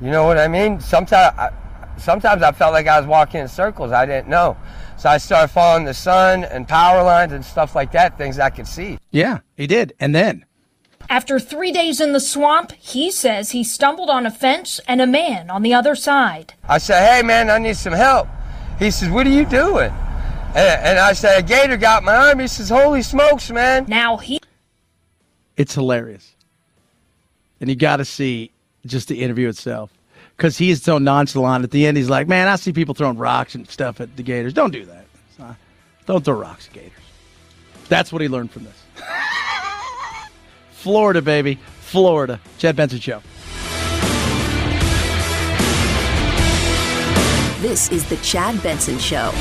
You 0.00 0.10
know 0.10 0.24
what 0.24 0.38
I 0.38 0.46
mean? 0.46 0.80
Sometimes, 0.80 1.36
I, 1.38 1.50
sometimes 1.96 2.42
I 2.42 2.52
felt 2.52 2.72
like 2.72 2.86
I 2.86 3.00
was 3.00 3.08
walking 3.08 3.40
in 3.40 3.48
circles. 3.48 3.92
I 3.92 4.06
didn't 4.06 4.28
know. 4.28 4.56
So 4.96 5.10
I 5.10 5.18
started 5.18 5.48
following 5.48 5.84
the 5.84 5.94
sun 5.94 6.44
and 6.44 6.66
power 6.66 7.02
lines 7.02 7.32
and 7.32 7.44
stuff 7.44 7.74
like 7.74 7.92
that, 7.92 8.16
things 8.16 8.38
I 8.38 8.50
could 8.50 8.66
see. 8.66 8.98
Yeah, 9.10 9.40
he 9.56 9.66
did. 9.66 9.92
And 10.00 10.14
then 10.14 10.45
After 11.08 11.38
three 11.38 11.70
days 11.72 12.00
in 12.00 12.12
the 12.12 12.20
swamp, 12.20 12.72
he 12.72 13.10
says 13.10 13.50
he 13.52 13.62
stumbled 13.62 14.10
on 14.10 14.26
a 14.26 14.30
fence 14.30 14.80
and 14.88 15.00
a 15.00 15.06
man 15.06 15.50
on 15.50 15.62
the 15.62 15.72
other 15.74 15.94
side. 15.94 16.54
I 16.68 16.78
said, 16.78 17.08
hey 17.08 17.22
man, 17.26 17.48
I 17.50 17.58
need 17.58 17.76
some 17.76 17.92
help. 17.92 18.28
He 18.78 18.90
says, 18.90 19.08
what 19.08 19.26
are 19.26 19.30
you 19.30 19.46
doing? 19.46 19.90
And, 20.54 20.82
and 20.84 20.98
I 20.98 21.12
said, 21.12 21.38
a 21.38 21.42
gator 21.46 21.76
got 21.76 22.02
my 22.02 22.14
arm. 22.14 22.38
He 22.38 22.48
says, 22.48 22.68
holy 22.68 23.02
smokes, 23.02 23.50
man. 23.50 23.86
Now 23.88 24.16
he. 24.16 24.40
It's 25.56 25.74
hilarious. 25.74 26.34
And 27.60 27.70
you 27.70 27.76
got 27.76 27.96
to 27.98 28.04
see 28.04 28.50
just 28.84 29.08
the 29.08 29.22
interview 29.22 29.48
itself 29.48 29.90
because 30.36 30.58
he 30.58 30.70
is 30.70 30.82
so 30.82 30.98
nonchalant. 30.98 31.64
At 31.64 31.70
the 31.70 31.86
end, 31.86 31.96
he's 31.96 32.10
like, 32.10 32.28
man, 32.28 32.48
I 32.48 32.56
see 32.56 32.72
people 32.72 32.94
throwing 32.94 33.16
rocks 33.16 33.54
and 33.54 33.68
stuff 33.68 34.00
at 34.00 34.16
the 34.16 34.22
Gators. 34.22 34.52
Don't 34.52 34.72
do 34.72 34.84
that. 34.86 35.06
It's 35.30 35.38
not- 35.38 35.56
Don't 36.04 36.24
throw 36.24 36.38
rocks 36.38 36.66
at 36.68 36.74
Gators. 36.74 36.92
That's 37.88 38.12
what 38.12 38.20
he 38.20 38.28
learned 38.28 38.50
from 38.50 38.64
this. 38.64 38.82
Florida, 40.86 41.20
baby. 41.20 41.58
Florida. 41.80 42.40
Chad 42.58 42.76
Benson 42.76 43.00
Show. 43.00 43.20
This 47.60 47.90
is 47.90 48.08
the 48.08 48.16
Chad 48.18 48.62
Benson 48.62 48.96
Show. 49.00 49.32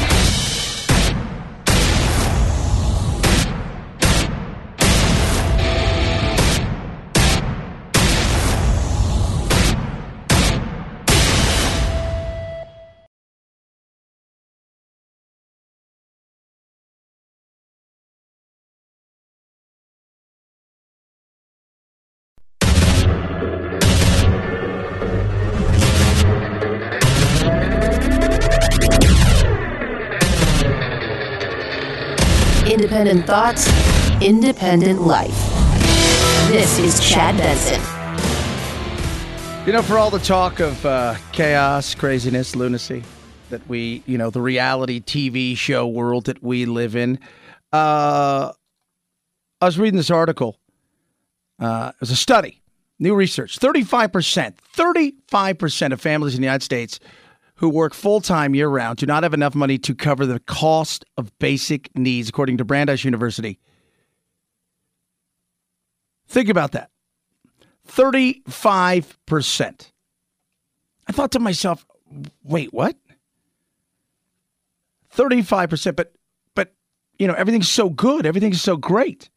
Independent 33.15 33.55
thoughts, 33.65 34.21
independent 34.21 35.01
life. 35.01 36.49
This 36.49 36.79
is 36.79 36.99
Chad 36.99 37.37
Benson. 37.37 37.79
You 39.65 39.71
know, 39.71 39.81
for 39.81 39.97
all 39.97 40.09
the 40.09 40.19
talk 40.19 40.59
of 40.59 40.85
uh, 40.85 41.15
chaos, 41.31 41.95
craziness, 41.95 42.57
lunacy 42.57 43.03
that 43.51 43.65
we, 43.69 44.03
you 44.05 44.17
know, 44.17 44.31
the 44.31 44.41
reality 44.41 44.99
TV 44.99 45.55
show 45.55 45.87
world 45.87 46.25
that 46.25 46.43
we 46.43 46.65
live 46.65 46.97
in, 46.97 47.17
uh, 47.71 48.51
I 49.61 49.65
was 49.65 49.79
reading 49.79 49.95
this 49.95 50.11
article. 50.11 50.59
Uh, 51.57 51.93
it 51.95 52.01
was 52.01 52.11
a 52.11 52.17
study, 52.17 52.61
new 52.99 53.15
research. 53.15 53.57
35%, 53.59 54.55
35% 54.75 55.93
of 55.93 56.01
families 56.01 56.35
in 56.35 56.41
the 56.41 56.47
United 56.47 56.63
States 56.63 56.99
who 57.55 57.69
work 57.69 57.93
full 57.93 58.21
time 58.21 58.55
year 58.55 58.67
round 58.67 58.97
do 58.97 59.05
not 59.05 59.23
have 59.23 59.33
enough 59.33 59.55
money 59.55 59.77
to 59.79 59.95
cover 59.95 60.25
the 60.25 60.39
cost 60.39 61.05
of 61.17 61.37
basic 61.39 61.95
needs, 61.95 62.29
according 62.29 62.57
to 62.57 62.65
Brandeis 62.65 63.03
University. 63.03 63.59
Think 66.27 66.49
about 66.49 66.73
that. 66.73 66.89
35%. 67.87 69.91
I 71.07 71.11
thought 71.11 71.31
to 71.31 71.39
myself, 71.39 71.85
wait, 72.43 72.73
what? 72.73 72.95
35%, 75.15 75.95
but 75.95 76.13
but 76.55 76.73
you 77.19 77.27
know, 77.27 77.35
everything's 77.35 77.69
so 77.69 77.89
good, 77.89 78.25
everything's 78.25 78.61
so 78.61 78.75
great. 78.75 79.29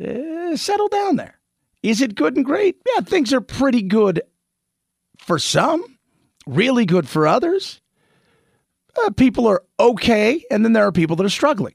Eh, 0.00 0.56
settle 0.56 0.88
down 0.88 1.16
there. 1.16 1.38
Is 1.82 2.00
it 2.00 2.14
good 2.14 2.36
and 2.36 2.44
great? 2.44 2.76
Yeah, 2.94 3.02
things 3.02 3.32
are 3.32 3.40
pretty 3.40 3.82
good 3.82 4.22
for 5.18 5.38
some, 5.38 5.91
really 6.46 6.86
good 6.86 7.08
for 7.08 7.26
others. 7.26 7.80
Uh, 9.04 9.10
people 9.10 9.46
are 9.46 9.62
okay, 9.80 10.44
and 10.50 10.64
then 10.64 10.72
there 10.74 10.86
are 10.86 10.92
people 10.92 11.16
that 11.16 11.24
are 11.24 11.30
struggling. 11.30 11.74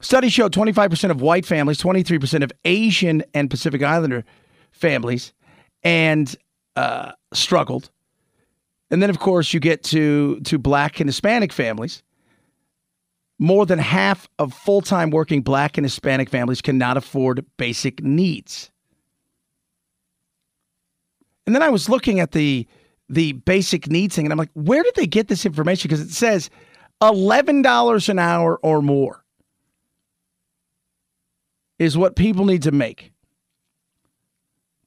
Studies 0.00 0.32
show 0.32 0.48
25% 0.48 1.10
of 1.10 1.20
white 1.22 1.46
families, 1.46 1.78
23% 1.78 2.42
of 2.44 2.52
Asian 2.64 3.22
and 3.32 3.50
Pacific 3.50 3.82
Islander 3.82 4.24
families, 4.70 5.32
and 5.82 6.36
uh, 6.76 7.12
struggled. 7.32 7.90
And 8.90 9.02
then, 9.02 9.10
of 9.10 9.18
course, 9.18 9.52
you 9.54 9.60
get 9.60 9.82
to 9.84 10.40
to 10.40 10.58
black 10.58 11.00
and 11.00 11.08
Hispanic 11.08 11.52
families. 11.52 12.02
more 13.38 13.66
than 13.66 13.78
half 13.78 14.28
of 14.38 14.52
full 14.54 14.80
time 14.80 15.10
working 15.10 15.42
black 15.42 15.76
and 15.76 15.84
Hispanic 15.84 16.30
families 16.30 16.62
cannot 16.62 16.96
afford 16.96 17.44
basic 17.56 18.02
needs. 18.02 18.70
And 21.46 21.54
then 21.54 21.62
I 21.62 21.68
was 21.68 21.88
looking 21.88 22.20
at 22.20 22.32
the 22.32 22.66
the 23.08 23.32
basic 23.32 23.90
needs 23.90 24.16
thing, 24.16 24.26
and 24.26 24.32
I'm 24.32 24.38
like, 24.38 24.50
where 24.54 24.82
did 24.82 24.94
they 24.94 25.06
get 25.06 25.28
this 25.28 25.44
information? 25.44 25.88
Because 25.88 26.00
it 26.00 26.10
says 26.10 26.50
eleven 27.02 27.62
dollars 27.62 28.08
an 28.08 28.18
hour 28.18 28.58
or 28.62 28.82
more 28.82 29.24
is 31.78 31.98
what 31.98 32.16
people 32.16 32.44
need 32.44 32.62
to 32.62 32.72
make. 32.72 33.12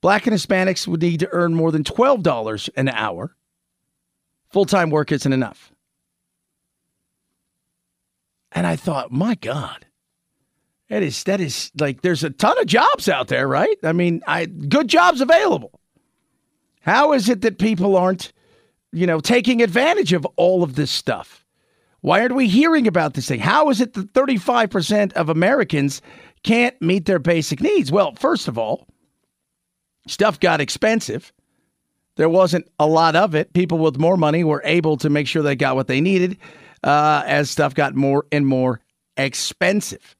Black 0.01 0.25
and 0.27 0.35
Hispanics 0.35 0.87
would 0.87 1.01
need 1.01 1.19
to 1.19 1.29
earn 1.31 1.53
more 1.53 1.71
than 1.71 1.83
twelve 1.83 2.23
dollars 2.23 2.69
an 2.75 2.89
hour. 2.89 3.35
Full 4.49 4.65
time 4.65 4.89
work 4.89 5.11
isn't 5.11 5.31
enough. 5.31 5.71
And 8.51 8.65
I 8.65 8.75
thought, 8.75 9.11
my 9.11 9.35
God, 9.35 9.85
that 10.89 11.03
is 11.03 11.23
that 11.25 11.41
is 11.41 11.71
like 11.79 12.01
there's 12.01 12.23
a 12.23 12.29
ton 12.29 12.57
of 12.59 12.65
jobs 12.65 13.09
out 13.09 13.27
there, 13.27 13.47
right? 13.47 13.77
I 13.83 13.91
mean, 13.91 14.21
I 14.25 14.45
good 14.45 14.87
jobs 14.87 15.21
available. 15.21 15.79
How 16.87 17.11
is 17.11 17.27
it 17.27 17.41
that 17.41 17.59
people 17.59 17.97
aren't, 17.97 18.31
you 18.93 19.05
know, 19.05 19.19
taking 19.19 19.61
advantage 19.61 20.13
of 20.13 20.25
all 20.37 20.63
of 20.63 20.75
this 20.75 20.89
stuff? 20.89 21.45
Why 21.99 22.21
aren't 22.21 22.35
we 22.35 22.47
hearing 22.47 22.87
about 22.87 23.13
this 23.13 23.27
thing? 23.27 23.41
How 23.41 23.69
is 23.69 23.81
it 23.81 23.93
that 23.93 24.13
35% 24.13 25.11
of 25.11 25.27
Americans 25.27 26.01
can't 26.43 26.81
meet 26.81 27.03
their 27.03 27.19
basic 27.19 27.59
needs? 27.59 27.91
Well, 27.91 28.15
first 28.15 28.47
of 28.47 28.57
all, 28.57 28.87
stuff 30.07 30.39
got 30.39 30.61
expensive. 30.61 31.33
There 32.15 32.29
wasn't 32.29 32.69
a 32.79 32.87
lot 32.87 33.17
of 33.17 33.35
it. 33.35 33.51
People 33.51 33.79
with 33.79 33.99
more 33.99 34.15
money 34.15 34.45
were 34.45 34.61
able 34.63 34.95
to 34.97 35.09
make 35.09 35.27
sure 35.27 35.43
they 35.43 35.57
got 35.57 35.75
what 35.75 35.87
they 35.87 35.99
needed 35.99 36.37
uh, 36.83 37.21
as 37.25 37.49
stuff 37.49 37.75
got 37.75 37.95
more 37.95 38.25
and 38.31 38.47
more 38.47 38.79
expensive. 39.17 40.15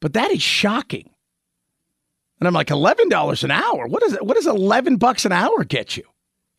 But 0.00 0.12
that 0.12 0.30
is 0.32 0.42
shocking. 0.42 1.08
And 2.40 2.46
I'm 2.46 2.54
like, 2.54 2.70
eleven 2.70 3.08
dollars 3.08 3.42
an 3.44 3.50
hour. 3.50 3.86
What 3.86 4.02
is 4.02 4.12
it? 4.12 4.24
What 4.24 4.36
does 4.36 4.46
eleven 4.46 4.96
bucks 4.96 5.24
an 5.24 5.32
hour 5.32 5.64
get 5.64 5.96
you? 5.96 6.04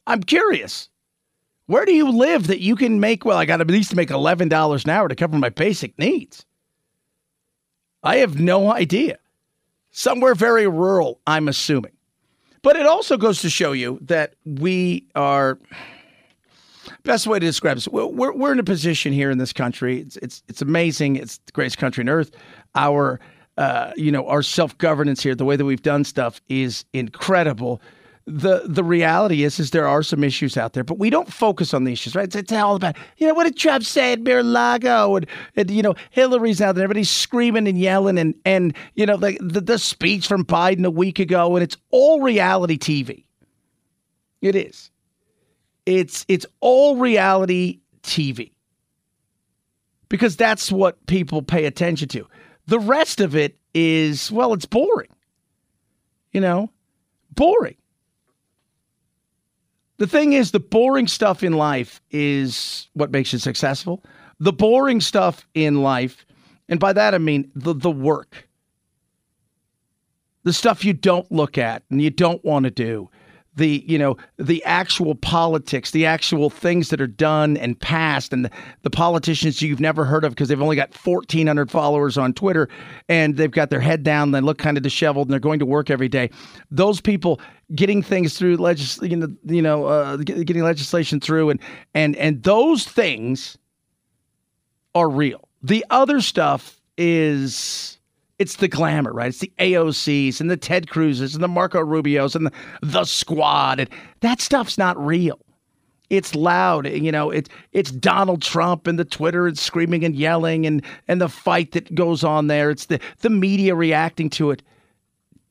I'm 0.07 0.23
curious. 0.23 0.89
Where 1.68 1.85
do 1.85 1.93
you 1.93 2.10
live 2.10 2.47
that 2.47 2.61
you 2.61 2.76
can 2.76 2.99
make? 2.99 3.26
Well, 3.26 3.38
I 3.38 3.45
got 3.45 3.57
to 3.57 3.61
at 3.61 3.68
least 3.69 3.95
make 3.95 4.10
eleven 4.10 4.49
dollars 4.49 4.84
an 4.84 4.89
hour 4.89 5.07
to 5.07 5.15
cover 5.15 5.38
my 5.38 5.49
basic 5.49 5.97
needs. 5.99 6.45
I 8.03 8.18
have 8.18 8.39
no 8.39 8.72
idea. 8.73 9.19
Somewhere 9.91 10.35
very 10.35 10.68
rural, 10.68 11.19
I'm 11.27 11.47
assuming. 11.47 11.91
But 12.61 12.76
it 12.76 12.85
also 12.85 13.18
goes 13.18 13.41
to 13.41 13.49
show 13.49 13.72
you 13.72 13.99
that 14.01 14.35
we 14.45 15.07
are. 15.15 15.60
Best 17.03 17.27
way 17.27 17.39
to 17.39 17.45
describe 17.45 17.77
this: 17.77 17.88
we're, 17.88 18.34
we're 18.34 18.51
in 18.51 18.60
a 18.60 18.64
position 18.64 19.14
here 19.14 19.31
in 19.31 19.38
this 19.38 19.53
country. 19.53 20.01
It's 20.01 20.18
it's 20.18 20.43
it's 20.49 20.61
amazing. 20.61 21.15
It's 21.15 21.38
the 21.38 21.51
greatest 21.53 21.77
country 21.77 22.03
on 22.03 22.10
earth. 22.10 22.31
Our 22.76 23.19
uh, 23.60 23.91
you 23.98 24.10
know, 24.10 24.26
our 24.26 24.41
self 24.41 24.76
governance 24.77 25.22
here, 25.22 25.36
the 25.36 25.44
way 25.44 25.57
that 25.57 25.65
we've 25.65 25.81
done 25.81 26.06
stuff 26.06 26.40
is 26.48 26.86
incredible. 26.94 27.81
The 28.26 28.61
the 28.65 28.86
reality 28.86 29.44
is 29.44 29.60
is 29.60 29.72
there 29.72 29.88
are 29.88 30.02
some 30.02 30.23
issues 30.23 30.56
out 30.56 30.72
there, 30.72 30.86
but 30.86 30.98
we 30.98 31.10
don't 31.10 31.31
focus 31.34 31.73
on 31.73 31.84
the 31.84 31.91
issues, 31.91 32.15
right? 32.15 32.23
It's, 32.23 32.38
it's 32.38 32.53
all 32.53 32.77
about 32.77 32.95
you 33.18 33.27
know 33.27 33.34
what 33.34 33.44
did 33.44 33.57
Trump 33.57 33.84
say 33.84 34.14
at 34.14 34.22
Mar-a-Lago 34.22 35.18
and, 35.18 35.27
and 35.57 35.69
you 35.69 35.84
know 35.84 35.94
Hillary's 36.11 36.61
out 36.61 36.76
there, 36.76 36.86
everybody's 36.86 37.10
screaming 37.10 37.68
and 37.68 37.77
yelling 37.77 38.18
and 38.18 38.34
and 38.45 38.73
you 38.95 39.06
know 39.06 39.18
the, 39.18 39.38
the 39.41 39.60
the 39.60 39.77
speech 39.77 40.26
from 40.26 40.45
Biden 40.45 40.86
a 40.86 40.91
week 40.91 41.19
ago, 41.19 41.57
and 41.57 41.64
it's 41.64 41.76
all 41.91 42.22
reality 42.22 42.77
TV. 42.77 43.26
It 44.41 44.56
is. 44.56 44.90
It's 45.86 46.23
it's 46.30 46.45
all 46.61 46.95
reality 46.95 47.80
TV 48.03 48.52
because 50.07 50.38
that's 50.38 50.72
what 50.72 51.06
people 51.07 51.41
pay 51.41 51.65
attention 51.65 52.07
to. 52.10 52.26
The 52.70 52.80
rest 52.80 53.20
of 53.20 53.36
it 53.36 53.58
is, 53.74 54.32
well, 54.32 54.54
it's 54.54 54.68
boring. 54.68 55.10
You 56.32 56.41
know, 56.41 56.70
boring. 57.34 57.78
The 59.98 60.06
thing 60.06 60.34
is, 60.34 60.52
the 60.52 60.60
boring 60.60 61.08
stuff 61.08 61.41
in 61.41 61.54
life 61.54 62.00
is 62.12 62.88
what 62.94 63.10
makes 63.10 63.34
you 63.34 63.40
successful. 63.40 64.04
The 64.40 64.54
boring 64.54 65.02
stuff 65.02 65.48
in 65.56 65.82
life, 65.82 66.28
and 66.70 66.80
by 66.80 66.94
that 66.94 67.16
I 67.16 67.18
mean 67.18 67.52
the, 67.56 67.74
the 67.74 67.90
work, 67.90 68.48
the 70.44 70.54
stuff 70.54 70.86
you 70.86 70.94
don't 70.94 71.30
look 71.32 71.58
at 71.58 71.82
and 71.90 72.00
you 72.00 72.12
don't 72.12 72.46
want 72.46 72.66
to 72.66 72.72
do, 72.72 73.10
the 73.55 73.84
you 73.88 73.97
know 73.97 74.17
the 74.38 74.63
actual 74.63 75.15
politics, 75.15 75.91
the 75.91 76.05
actual 76.05 76.49
things 76.49 76.89
that 76.89 77.01
are 77.01 77.07
done 77.07 77.57
and 77.57 77.80
passed, 77.80 78.34
and 78.34 78.45
the, 78.45 78.51
the 78.84 78.89
politicians 78.89 79.61
you've 79.61 79.80
never 79.80 80.05
heard 80.05 80.23
of 80.23 80.31
because 80.31 80.47
they've 80.47 80.61
only 80.61 80.76
got 80.76 80.95
1,400 80.95 81.69
followers 81.69 82.17
on 82.17 82.34
Twitter, 82.34 82.69
and 83.07 83.38
they've 83.38 83.51
got 83.51 83.69
their 83.69 83.80
head 83.80 84.03
down, 84.03 84.31
they 84.31 84.41
look 84.41 84.57
kind 84.57 84.77
of 84.77 84.84
disheveled, 84.84 85.27
and 85.27 85.34
they're 85.34 85.39
going 85.39 85.59
to 85.59 85.65
work 85.65 85.89
every 85.89 86.09
day. 86.09 86.30
Those 86.71 87.01
people 87.01 87.39
getting 87.76 88.01
things 88.01 88.38
through 88.38 88.57
legis- 88.57 88.99
you 89.01 89.15
know, 89.15 89.35
you 89.45 89.61
know 89.61 89.85
uh, 89.85 90.17
getting 90.17 90.63
legislation 90.63 91.19
through, 91.19 91.49
and 91.49 91.59
and 91.93 92.15
and 92.15 92.41
those 92.43 92.85
things 92.85 93.57
are 94.95 95.09
real. 95.09 95.47
The 95.61 95.85
other 95.89 96.21
stuff 96.21 96.80
is 96.97 97.98
it's 98.40 98.56
the 98.56 98.70
glamour, 98.70 99.11
right? 99.11 99.28
It's 99.28 99.40
the 99.40 99.52
AOCs 99.60 100.40
and 100.40 100.49
the 100.49 100.57
Ted 100.57 100.88
Cruzes 100.88 101.36
and 101.36 101.44
the 101.44 101.48
Marco 101.48 101.80
Rubios 101.80 102.36
and 102.36 102.45
the, 102.45 102.52
the 102.82 103.03
squad. 103.03 103.82
And 103.82 103.90
that 104.22 104.40
stuff's 104.40 104.78
not 104.78 104.98
real. 104.98 105.40
It's 106.10 106.34
loud, 106.34 106.88
you 106.88 107.11
know. 107.11 107.30
It's 107.30 107.49
it's 107.72 107.91
Donald 107.91 108.41
Trump 108.41 108.88
and 108.88 108.98
the 108.98 109.06
Twitter 109.06 109.45
and 109.45 109.57
screaming 109.60 110.03
and 110.03 110.16
yelling 110.16 110.66
and 110.66 110.84
and 111.07 111.22
the 111.22 111.30
fight 111.30 111.74
that 111.74 111.94
goes 111.94 112.24
on 112.24 112.48
there. 112.48 112.72
It's 112.72 112.86
the 112.86 112.99
the 113.20 113.30
media 113.30 113.76
reacting 113.76 114.32
to 114.32 114.49
it. 114.49 114.64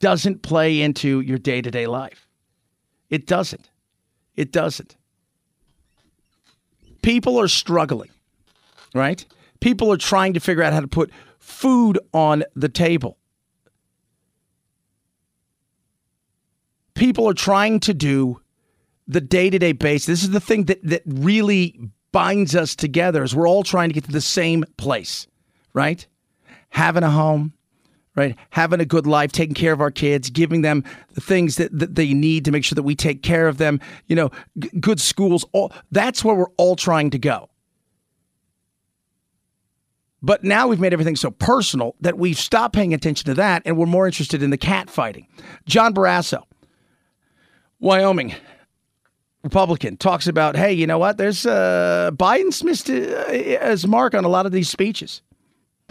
Doesn't 0.01 0.43
play 0.43 0.81
into 0.81 1.21
your 1.21 1.39
day 1.39 1.63
to 1.63 1.71
day 1.71 1.87
life. 1.87 2.27
It 3.09 3.27
doesn't. 3.27 3.71
It 4.35 4.51
doesn't. 4.51 4.97
People 7.03 7.41
are 7.41 7.49
struggling, 7.49 8.11
right? 8.95 9.25
People 9.61 9.93
are 9.93 9.97
trying 9.97 10.35
to 10.35 10.41
figure 10.41 10.65
out 10.65 10.73
how 10.73 10.81
to 10.81 10.89
put 10.89 11.13
food 11.49 11.99
on 12.13 12.45
the 12.55 12.69
table. 12.69 13.17
People 16.95 17.29
are 17.29 17.35
trying 17.35 17.81
to 17.81 17.95
do 17.95 18.41
the 19.07 19.21
day 19.21 19.49
to 19.49 19.59
day 19.59 19.73
basis. 19.73 20.07
This 20.07 20.23
is 20.23 20.31
the 20.31 20.41
thing 20.41 20.65
that, 20.65 20.83
that 20.85 21.03
really 21.07 21.81
binds 22.13 22.55
us 22.55 22.77
together 22.77 23.23
is 23.23 23.35
we're 23.35 23.49
all 23.49 23.63
trying 23.63 23.89
to 23.89 23.95
get 23.95 24.05
to 24.05 24.13
the 24.13 24.21
same 24.21 24.65
place, 24.77 25.27
right? 25.73 26.07
Having 26.71 27.05
a 27.05 27.11
home, 27.11 27.55
right? 28.15 28.37
Having 28.51 28.81
a 28.81 28.85
good 28.85 29.07
life, 29.07 29.33
taking 29.33 29.55
care 29.55 29.73
of 29.73 29.81
our 29.81 29.91
kids, 29.91 30.29
giving 30.29 30.61
them 30.61 30.85
the 31.15 31.21
things 31.21 31.57
that, 31.57 31.77
that 31.79 31.95
they 31.95 32.13
need 32.13 32.45
to 32.45 32.51
make 32.51 32.65
sure 32.65 32.77
that 32.77 32.83
we 32.83 32.95
take 32.95 33.23
care 33.23 33.49
of 33.49 33.57
them, 33.57 33.81
you 34.07 34.15
know, 34.15 34.31
g- 34.59 34.71
good 34.81 35.01
schools. 35.01 35.47
All 35.53 35.73
that's 35.91 36.23
where 36.23 36.35
we're 36.35 36.51
all 36.59 36.77
trying 36.77 37.11
to 37.11 37.19
go. 37.19 37.49
But 40.21 40.43
now 40.43 40.67
we've 40.67 40.81
made 40.81 40.93
everything 40.93 41.17
so 41.17 41.31
personal 41.31 41.95
that 42.01 42.19
we've 42.19 42.39
stopped 42.39 42.75
paying 42.75 42.93
attention 42.93 43.27
to 43.27 43.35
that 43.35 43.63
and 43.65 43.77
we're 43.77 43.87
more 43.87 44.07
interested 44.07 44.43
in 44.43 44.51
the 44.51 44.59
cat 44.59 44.91
fighting. 44.91 45.27
John 45.67 45.95
Barrasso, 45.95 46.43
Wyoming, 47.79 48.35
Republican, 49.45 49.97
talks 49.97 50.27
about, 50.27 50.57
hey, 50.57 50.73
you 50.73 50.87
know 50.87 50.99
what? 50.99 51.19
There's 51.19 51.47
uh, 51.47 52.11
Biden's 52.15 52.65
missed 52.65 52.91
uh, 52.91 53.29
his 53.31 53.87
mark 53.87 54.15
on 54.15 54.25
a 54.25 54.29
lot 54.29 54.47
of 54.47 54.53
these 54.53 54.69
speeches. 54.69 55.23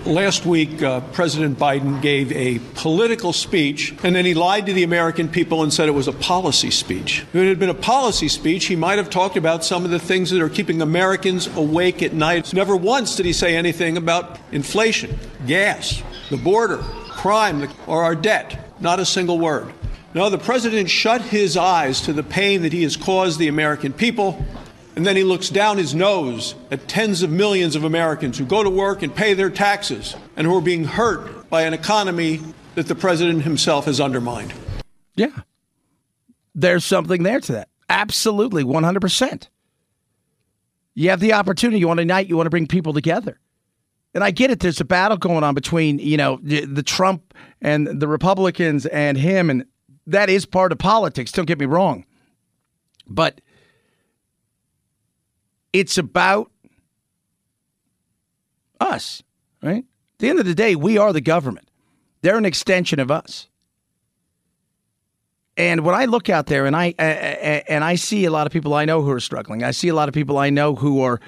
Last 0.07 0.45
week, 0.45 0.81
uh, 0.81 1.01
President 1.11 1.59
Biden 1.59 2.01
gave 2.01 2.31
a 2.31 2.59
political 2.75 3.33
speech, 3.33 3.93
and 4.03 4.15
then 4.15 4.23
he 4.23 4.33
lied 4.33 4.65
to 4.67 4.73
the 4.73 4.83
American 4.83 5.27
people 5.27 5.63
and 5.63 5.73
said 5.73 5.89
it 5.89 5.91
was 5.91 6.07
a 6.07 6.13
policy 6.13 6.71
speech. 6.71 7.23
If 7.23 7.35
it 7.35 7.45
had 7.45 7.59
been 7.59 7.67
a 7.67 7.73
policy 7.73 8.29
speech, 8.29 8.67
he 8.67 8.77
might 8.77 8.99
have 8.99 9.09
talked 9.09 9.35
about 9.35 9.65
some 9.65 9.83
of 9.83 9.91
the 9.91 9.99
things 9.99 10.29
that 10.29 10.41
are 10.41 10.47
keeping 10.47 10.81
Americans 10.81 11.47
awake 11.57 12.01
at 12.01 12.13
night. 12.13 12.53
Never 12.53 12.73
once 12.73 13.17
did 13.17 13.25
he 13.25 13.33
say 13.33 13.57
anything 13.57 13.97
about 13.97 14.39
inflation, 14.53 15.19
gas, 15.45 16.01
the 16.29 16.37
border, 16.37 16.77
crime, 16.77 17.69
or 17.85 18.03
our 18.03 18.15
debt. 18.15 18.71
Not 18.79 19.01
a 19.01 19.05
single 19.05 19.39
word. 19.39 19.73
No, 20.13 20.29
the 20.29 20.37
president 20.37 20.89
shut 20.89 21.21
his 21.21 21.57
eyes 21.57 21.99
to 22.03 22.13
the 22.13 22.23
pain 22.23 22.61
that 22.61 22.71
he 22.71 22.83
has 22.83 22.95
caused 22.95 23.39
the 23.39 23.49
American 23.49 23.91
people 23.91 24.45
and 24.97 25.05
then 25.05 25.15
he 25.15 25.23
looks 25.23 25.51
down 25.51 25.77
his 25.77 25.93
nose 25.93 26.55
at 26.71 26.87
tens 26.87 27.21
of 27.21 27.29
millions 27.29 27.75
of 27.75 27.83
Americans 27.83 28.35
who 28.35 28.45
go 28.45 28.63
to 28.63 28.69
work 28.71 29.03
and 29.03 29.13
pay 29.15 29.35
their 29.35 29.51
taxes 29.51 30.15
and 30.35 30.47
who 30.47 30.57
are 30.57 30.61
being 30.61 30.85
hurt 30.85 31.47
by 31.51 31.61
an 31.61 31.73
economy 31.75 32.41
that 32.73 32.87
the 32.87 32.95
president 32.95 33.43
himself 33.43 33.85
has 33.85 34.01
undermined. 34.01 34.51
Yeah. 35.13 35.41
There's 36.55 36.83
something 36.83 37.21
there 37.21 37.39
to 37.39 37.51
that. 37.51 37.69
Absolutely, 37.87 38.63
100%. 38.63 39.49
You 40.95 41.11
have 41.11 41.19
the 41.19 41.33
opportunity, 41.33 41.77
you 41.77 41.87
want 41.87 41.99
to 41.99 42.01
unite, 42.03 42.27
you 42.27 42.35
want 42.35 42.47
to 42.47 42.51
bring 42.51 42.65
people 42.65 42.93
together. 42.93 43.39
And 44.15 44.23
I 44.23 44.31
get 44.31 44.49
it. 44.49 44.61
There's 44.61 44.81
a 44.81 44.85
battle 44.85 45.17
going 45.17 45.43
on 45.43 45.53
between, 45.53 45.99
you 45.99 46.17
know, 46.17 46.39
the 46.41 46.81
Trump 46.81 47.35
and 47.61 48.01
the 48.01 48.07
Republicans 48.07 48.87
and 48.87 49.15
him. 49.15 49.51
And 49.51 49.65
that 50.07 50.31
is 50.31 50.47
part 50.47 50.71
of 50.71 50.79
politics. 50.79 51.31
Don't 51.31 51.45
get 51.45 51.59
me 51.59 51.67
wrong. 51.67 52.03
But 53.07 53.41
it's 55.73 55.97
about 55.97 56.51
Us, 58.79 59.23
right? 59.61 59.83
At 59.83 60.19
the 60.19 60.29
end 60.29 60.39
of 60.39 60.45
the 60.45 60.55
day, 60.55 60.75
we 60.75 60.97
are 60.97 61.13
the 61.13 61.21
government. 61.21 61.69
They're 62.21 62.37
an 62.37 62.45
extension 62.45 62.99
of 62.99 63.11
us. 63.11 63.47
And 65.55 65.83
when 65.83 65.95
I 65.95 66.05
look 66.05 66.29
out 66.29 66.45
there 66.45 66.67
and 66.67 66.75
I 66.75 66.89
and 67.67 67.83
I 67.83 67.95
see 67.95 68.25
a 68.25 68.31
lot 68.31 68.45
of 68.45 68.53
people 68.53 68.75
I 68.75 68.85
know 68.85 69.01
who 69.01 69.11
are 69.11 69.19
struggling, 69.19 69.63
I 69.63 69.71
see 69.71 69.87
a 69.87 69.95
lot 69.95 70.07
of 70.07 70.13
people 70.13 70.37
I 70.37 70.51
know 70.51 70.75
who 70.75 71.01
are 71.01 71.19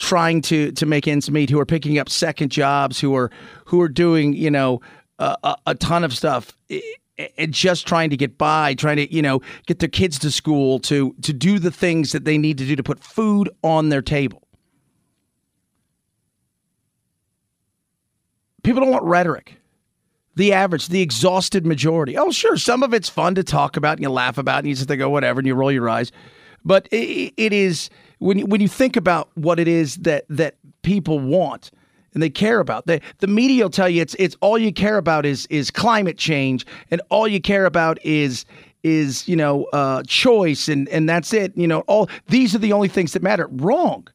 trying 0.00 0.42
to 0.42 0.72
to 0.72 0.86
make 0.86 1.06
ends 1.06 1.30
meet, 1.30 1.50
who 1.50 1.60
are 1.60 1.66
picking 1.66 1.98
up 1.98 2.08
second 2.08 2.50
jobs, 2.50 2.98
who 3.00 3.14
are 3.14 3.30
who 3.66 3.80
are 3.80 3.88
doing 3.88 4.32
you 4.32 4.50
know 4.50 4.80
a, 5.20 5.56
a 5.66 5.74
ton 5.76 6.02
of 6.02 6.16
stuff 6.16 6.56
and 7.38 7.52
just 7.52 7.86
trying 7.86 8.10
to 8.10 8.16
get 8.16 8.38
by, 8.38 8.74
trying 8.74 8.96
to 8.96 9.12
you 9.12 9.22
know 9.22 9.40
get 9.66 9.78
their 9.78 9.88
kids 9.88 10.18
to 10.20 10.30
school, 10.30 10.78
to 10.80 11.14
to 11.22 11.32
do 11.32 11.58
the 11.58 11.70
things 11.70 12.12
that 12.12 12.24
they 12.24 12.38
need 12.38 12.58
to 12.58 12.66
do 12.66 12.76
to 12.76 12.82
put 12.82 13.02
food 13.02 13.50
on 13.62 13.88
their 13.88 14.02
table. 14.02 14.42
People 18.62 18.82
don't 18.82 18.90
want 18.90 19.04
rhetoric 19.04 19.56
the 20.36 20.52
average, 20.52 20.88
the 20.88 21.00
exhausted 21.00 21.66
majority. 21.66 22.16
Oh, 22.16 22.30
sure, 22.30 22.56
some 22.56 22.82
of 22.82 22.94
it's 22.94 23.08
fun 23.08 23.34
to 23.34 23.42
talk 23.42 23.76
about 23.76 23.92
and 23.92 24.02
you 24.02 24.10
laugh 24.10 24.38
about 24.38 24.58
and 24.58 24.68
you 24.68 24.74
just 24.74 24.86
think, 24.86 25.00
oh, 25.00 25.08
whatever, 25.08 25.40
and 25.40 25.46
you 25.46 25.54
roll 25.54 25.72
your 25.72 25.88
eyes. 25.88 26.12
But 26.64 26.88
it, 26.92 27.32
it 27.36 27.52
is 27.52 27.90
when 28.18 28.38
you, 28.38 28.46
when 28.46 28.60
you 28.60 28.68
think 28.68 28.96
about 28.96 29.30
what 29.34 29.58
it 29.58 29.66
is 29.66 29.96
that 29.96 30.26
that 30.28 30.56
people 30.82 31.18
want 31.18 31.70
and 32.16 32.22
they 32.22 32.30
care 32.30 32.60
about, 32.60 32.86
the 32.86 33.26
media 33.26 33.64
will 33.64 33.70
tell 33.70 33.90
you 33.90 34.00
it's 34.00 34.16
it's 34.18 34.38
all 34.40 34.56
you 34.56 34.72
care 34.72 34.96
about 34.96 35.26
is 35.26 35.44
is 35.50 35.70
climate 35.70 36.16
change 36.16 36.64
and 36.90 37.02
all 37.10 37.28
you 37.28 37.42
care 37.42 37.66
about 37.66 38.02
is 38.02 38.46
is 38.82 39.28
you 39.28 39.36
know 39.36 39.64
uh, 39.74 40.02
choice 40.06 40.66
and 40.66 40.88
and 40.88 41.06
that's 41.06 41.34
it. 41.34 41.54
You 41.58 41.68
know, 41.68 41.80
all 41.80 42.08
these 42.28 42.54
are 42.54 42.58
the 42.58 42.72
only 42.72 42.88
things 42.88 43.12
that 43.12 43.22
matter. 43.22 43.48
Wrong, 43.52 44.08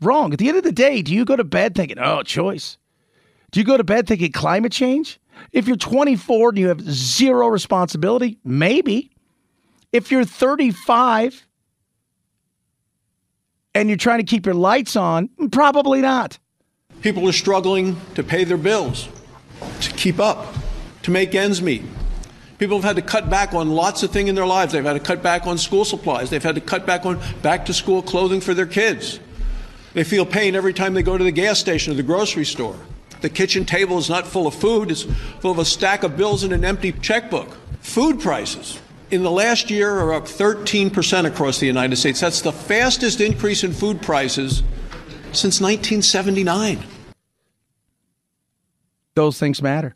wrong. 0.00 0.32
At 0.32 0.40
the 0.40 0.48
end 0.48 0.56
of 0.58 0.64
the 0.64 0.72
day, 0.72 1.00
do 1.00 1.14
you 1.14 1.24
go 1.24 1.36
to 1.36 1.44
bed 1.44 1.76
thinking, 1.76 2.00
oh, 2.00 2.24
choice? 2.24 2.76
Do 3.52 3.60
you 3.60 3.64
go 3.64 3.76
to 3.76 3.84
bed 3.84 4.08
thinking 4.08 4.32
climate 4.32 4.72
change? 4.72 5.20
If 5.52 5.68
you're 5.68 5.76
24 5.76 6.48
and 6.48 6.58
you 6.58 6.66
have 6.66 6.80
zero 6.80 7.46
responsibility, 7.46 8.36
maybe. 8.42 9.12
If 9.92 10.10
you're 10.10 10.24
35 10.24 11.46
and 13.76 13.88
you're 13.88 13.96
trying 13.96 14.18
to 14.18 14.24
keep 14.24 14.44
your 14.44 14.56
lights 14.56 14.96
on, 14.96 15.28
probably 15.52 16.00
not. 16.00 16.40
People 17.04 17.28
are 17.28 17.32
struggling 17.32 18.00
to 18.14 18.22
pay 18.22 18.44
their 18.44 18.56
bills, 18.56 19.10
to 19.82 19.92
keep 19.92 20.18
up, 20.18 20.54
to 21.02 21.10
make 21.10 21.34
ends 21.34 21.60
meet. 21.60 21.82
People 22.56 22.78
have 22.78 22.84
had 22.84 22.96
to 22.96 23.02
cut 23.02 23.28
back 23.28 23.52
on 23.52 23.68
lots 23.72 24.02
of 24.02 24.10
things 24.10 24.30
in 24.30 24.34
their 24.34 24.46
lives. 24.46 24.72
They've 24.72 24.82
had 24.82 24.94
to 24.94 25.00
cut 25.00 25.22
back 25.22 25.46
on 25.46 25.58
school 25.58 25.84
supplies. 25.84 26.30
They've 26.30 26.42
had 26.42 26.54
to 26.54 26.62
cut 26.62 26.86
back 26.86 27.04
on 27.04 27.20
back 27.42 27.66
to 27.66 27.74
school 27.74 28.00
clothing 28.00 28.40
for 28.40 28.54
their 28.54 28.64
kids. 28.64 29.20
They 29.92 30.02
feel 30.02 30.24
pain 30.24 30.54
every 30.54 30.72
time 30.72 30.94
they 30.94 31.02
go 31.02 31.18
to 31.18 31.22
the 31.22 31.30
gas 31.30 31.58
station 31.58 31.92
or 31.92 31.96
the 31.96 32.02
grocery 32.02 32.46
store. 32.46 32.78
The 33.20 33.28
kitchen 33.28 33.66
table 33.66 33.98
is 33.98 34.08
not 34.08 34.26
full 34.26 34.46
of 34.46 34.54
food, 34.54 34.90
it's 34.90 35.02
full 35.40 35.50
of 35.50 35.58
a 35.58 35.66
stack 35.66 36.04
of 36.04 36.16
bills 36.16 36.42
and 36.42 36.54
an 36.54 36.64
empty 36.64 36.92
checkbook. 36.92 37.54
Food 37.82 38.18
prices 38.18 38.80
in 39.10 39.22
the 39.22 39.30
last 39.30 39.70
year 39.70 39.90
are 39.90 40.14
up 40.14 40.24
13% 40.24 41.26
across 41.26 41.58
the 41.58 41.66
United 41.66 41.96
States. 41.96 42.20
That's 42.20 42.40
the 42.40 42.50
fastest 42.50 43.20
increase 43.20 43.62
in 43.62 43.74
food 43.74 44.00
prices 44.00 44.62
since 45.32 45.60
1979. 45.60 46.82
Those 49.14 49.38
things 49.38 49.62
matter. 49.62 49.94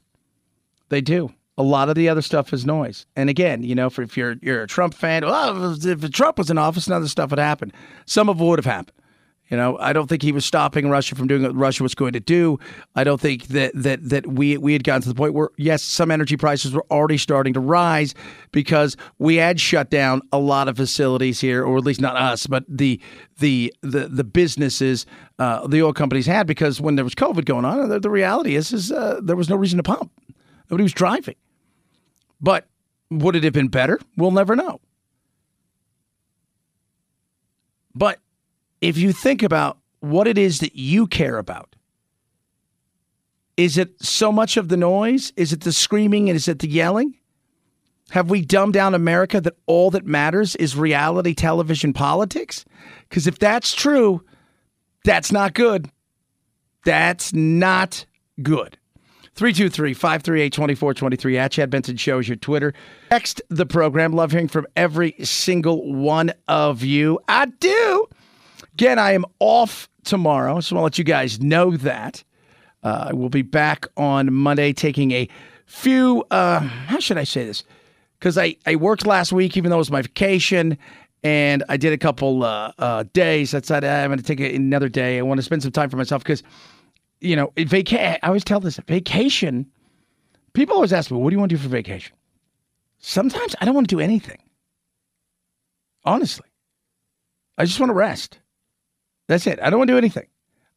They 0.88 1.00
do. 1.00 1.32
A 1.56 1.62
lot 1.62 1.88
of 1.88 1.96
the 1.96 2.08
other 2.08 2.22
stuff 2.22 2.52
is 2.52 2.64
noise. 2.64 3.04
And 3.16 3.28
again, 3.28 3.64
you 3.64 3.74
know, 3.74 3.86
if 3.86 4.16
you're 4.16 4.36
you're 4.40 4.62
a 4.62 4.68
Trump 4.68 4.94
fan, 4.94 5.24
well, 5.24 5.76
if 5.84 6.10
Trump 6.12 6.38
was 6.38 6.50
in 6.50 6.58
office, 6.58 6.88
none 6.88 6.98
of 6.98 7.02
this 7.02 7.10
stuff 7.10 7.30
would 7.30 7.38
happen. 7.40 7.72
Some 8.06 8.28
of 8.28 8.40
it 8.40 8.44
would 8.44 8.58
have 8.60 8.66
happened. 8.66 8.92
You 9.48 9.56
know, 9.56 9.78
I 9.78 9.94
don't 9.94 10.08
think 10.08 10.22
he 10.22 10.32
was 10.32 10.44
stopping 10.44 10.90
Russia 10.90 11.14
from 11.14 11.26
doing 11.26 11.42
what 11.42 11.54
Russia 11.54 11.82
was 11.82 11.94
going 11.94 12.12
to 12.12 12.20
do. 12.20 12.58
I 12.94 13.02
don't 13.02 13.20
think 13.20 13.48
that 13.48 13.72
that 13.74 14.06
that 14.08 14.26
we 14.26 14.58
we 14.58 14.74
had 14.74 14.84
gotten 14.84 15.02
to 15.02 15.08
the 15.08 15.14
point 15.14 15.32
where 15.32 15.48
yes, 15.56 15.82
some 15.82 16.10
energy 16.10 16.36
prices 16.36 16.72
were 16.72 16.84
already 16.90 17.16
starting 17.16 17.54
to 17.54 17.60
rise 17.60 18.14
because 18.52 18.96
we 19.18 19.36
had 19.36 19.58
shut 19.58 19.88
down 19.88 20.20
a 20.32 20.38
lot 20.38 20.68
of 20.68 20.76
facilities 20.76 21.40
here, 21.40 21.64
or 21.64 21.78
at 21.78 21.84
least 21.84 22.00
not 22.00 22.16
us, 22.16 22.46
but 22.46 22.64
the 22.68 23.00
the 23.38 23.72
the 23.80 24.08
the 24.08 24.24
businesses, 24.24 25.06
uh, 25.38 25.66
the 25.66 25.82
oil 25.82 25.94
companies 25.94 26.26
had 26.26 26.46
because 26.46 26.78
when 26.78 26.96
there 26.96 27.04
was 27.04 27.14
COVID 27.14 27.46
going 27.46 27.64
on, 27.64 27.88
the, 27.88 28.00
the 28.00 28.10
reality 28.10 28.54
is 28.54 28.72
is 28.72 28.92
uh, 28.92 29.18
there 29.22 29.36
was 29.36 29.48
no 29.48 29.56
reason 29.56 29.78
to 29.78 29.82
pump. 29.82 30.10
Nobody 30.70 30.82
was 30.82 30.92
driving. 30.92 31.36
But 32.40 32.66
would 33.10 33.34
it 33.34 33.44
have 33.44 33.54
been 33.54 33.68
better? 33.68 33.98
We'll 34.16 34.30
never 34.30 34.54
know. 34.54 34.80
But 37.94 38.20
if 38.80 38.96
you 38.96 39.12
think 39.12 39.42
about 39.42 39.78
what 40.00 40.28
it 40.28 40.38
is 40.38 40.60
that 40.60 40.76
you 40.76 41.06
care 41.06 41.38
about, 41.38 41.74
is 43.56 43.76
it 43.76 44.00
so 44.02 44.30
much 44.30 44.56
of 44.56 44.68
the 44.68 44.76
noise? 44.76 45.32
Is 45.36 45.52
it 45.52 45.62
the 45.62 45.72
screaming 45.72 46.28
is 46.28 46.46
it 46.46 46.60
the 46.60 46.68
yelling? 46.68 47.14
Have 48.10 48.30
we 48.30 48.40
dumbed 48.40 48.72
down 48.72 48.94
America 48.94 49.40
that 49.40 49.56
all 49.66 49.90
that 49.90 50.06
matters 50.06 50.56
is 50.56 50.76
reality 50.76 51.34
television 51.34 51.92
politics? 51.92 52.64
Because 53.08 53.26
if 53.26 53.38
that's 53.38 53.74
true, 53.74 54.24
that's 55.04 55.30
not 55.30 55.52
good. 55.52 55.90
That's 56.84 57.34
not 57.34 58.06
good. 58.42 58.78
323 59.34 59.94
538 59.94 60.52
2423 60.52 61.38
at 61.38 61.52
Chad 61.52 61.70
Benson 61.70 61.96
Show 61.96 62.18
is 62.18 62.28
your 62.28 62.36
Twitter. 62.36 62.72
Text 63.10 63.42
the 63.50 63.66
program. 63.66 64.12
Love 64.12 64.32
hearing 64.32 64.48
from 64.48 64.66
every 64.74 65.14
single 65.22 65.92
one 65.92 66.32
of 66.48 66.82
you. 66.82 67.20
I 67.28 67.46
do. 67.46 68.08
Again, 68.78 69.00
I 69.00 69.10
am 69.10 69.24
off 69.40 69.88
tomorrow. 70.04 70.60
So 70.60 70.76
want 70.76 70.82
to 70.82 70.84
let 70.84 70.98
you 70.98 71.02
guys 71.02 71.40
know 71.40 71.76
that. 71.78 72.22
Uh, 72.84 73.06
I 73.08 73.12
will 73.12 73.28
be 73.28 73.42
back 73.42 73.86
on 73.96 74.32
Monday 74.32 74.72
taking 74.72 75.10
a 75.10 75.28
few, 75.66 76.24
uh, 76.30 76.60
how 76.60 77.00
should 77.00 77.18
I 77.18 77.24
say 77.24 77.44
this? 77.44 77.64
Because 78.20 78.38
I, 78.38 78.54
I 78.66 78.76
worked 78.76 79.04
last 79.04 79.32
week, 79.32 79.56
even 79.56 79.70
though 79.70 79.78
it 79.78 79.80
was 79.80 79.90
my 79.90 80.02
vacation, 80.02 80.78
and 81.24 81.64
I 81.68 81.76
did 81.76 81.92
a 81.92 81.98
couple 81.98 82.44
uh, 82.44 82.70
uh, 82.78 83.02
days. 83.14 83.52
I 83.52 83.62
said 83.62 83.82
I'm 83.82 84.10
going 84.10 84.20
to 84.20 84.24
take 84.24 84.38
another 84.38 84.88
day. 84.88 85.18
I 85.18 85.22
want 85.22 85.38
to 85.38 85.42
spend 85.42 85.64
some 85.64 85.72
time 85.72 85.90
for 85.90 85.96
myself 85.96 86.22
because, 86.22 86.44
you 87.20 87.34
know, 87.34 87.52
vacation. 87.56 88.20
I 88.22 88.28
always 88.28 88.44
tell 88.44 88.60
this 88.60 88.76
vacation. 88.86 89.66
People 90.52 90.76
always 90.76 90.92
ask 90.92 91.10
me, 91.10 91.16
"What 91.18 91.30
do 91.30 91.34
you 91.34 91.40
want 91.40 91.50
to 91.50 91.56
do 91.56 91.62
for 91.64 91.68
vacation?" 91.68 92.14
Sometimes 93.00 93.56
I 93.60 93.64
don't 93.64 93.74
want 93.74 93.88
to 93.88 93.96
do 93.96 94.00
anything. 94.00 94.38
Honestly, 96.04 96.46
I 97.58 97.64
just 97.64 97.80
want 97.80 97.90
to 97.90 97.94
rest. 97.94 98.38
That's 99.28 99.46
it. 99.46 99.60
I 99.62 99.70
don't 99.70 99.78
want 99.78 99.88
to 99.88 99.94
do 99.94 99.98
anything. 99.98 100.26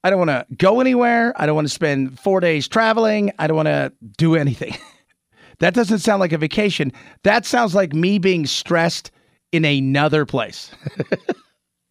I 0.04 0.10
don't 0.10 0.20
want 0.20 0.30
to 0.30 0.46
go 0.56 0.82
anywhere. 0.82 1.34
I 1.36 1.46
don't 1.46 1.56
want 1.56 1.68
to 1.68 1.74
spend 1.74 2.20
four 2.20 2.40
days 2.40 2.68
traveling. 2.68 3.32
I 3.40 3.48
don't 3.48 3.56
want 3.56 3.68
to 3.68 3.94
do 4.18 4.36
anything. 4.36 4.76
that 5.60 5.74
doesn't 5.74 6.00
sound 6.00 6.20
like 6.20 6.32
a 6.32 6.38
vacation. 6.38 6.92
That 7.24 7.46
sounds 7.46 7.76
like 7.76 7.94
me 7.94 8.20
being 8.20 8.46
stressed 8.46 9.12
in 9.52 9.64
another 9.64 10.26
place. 10.26 10.72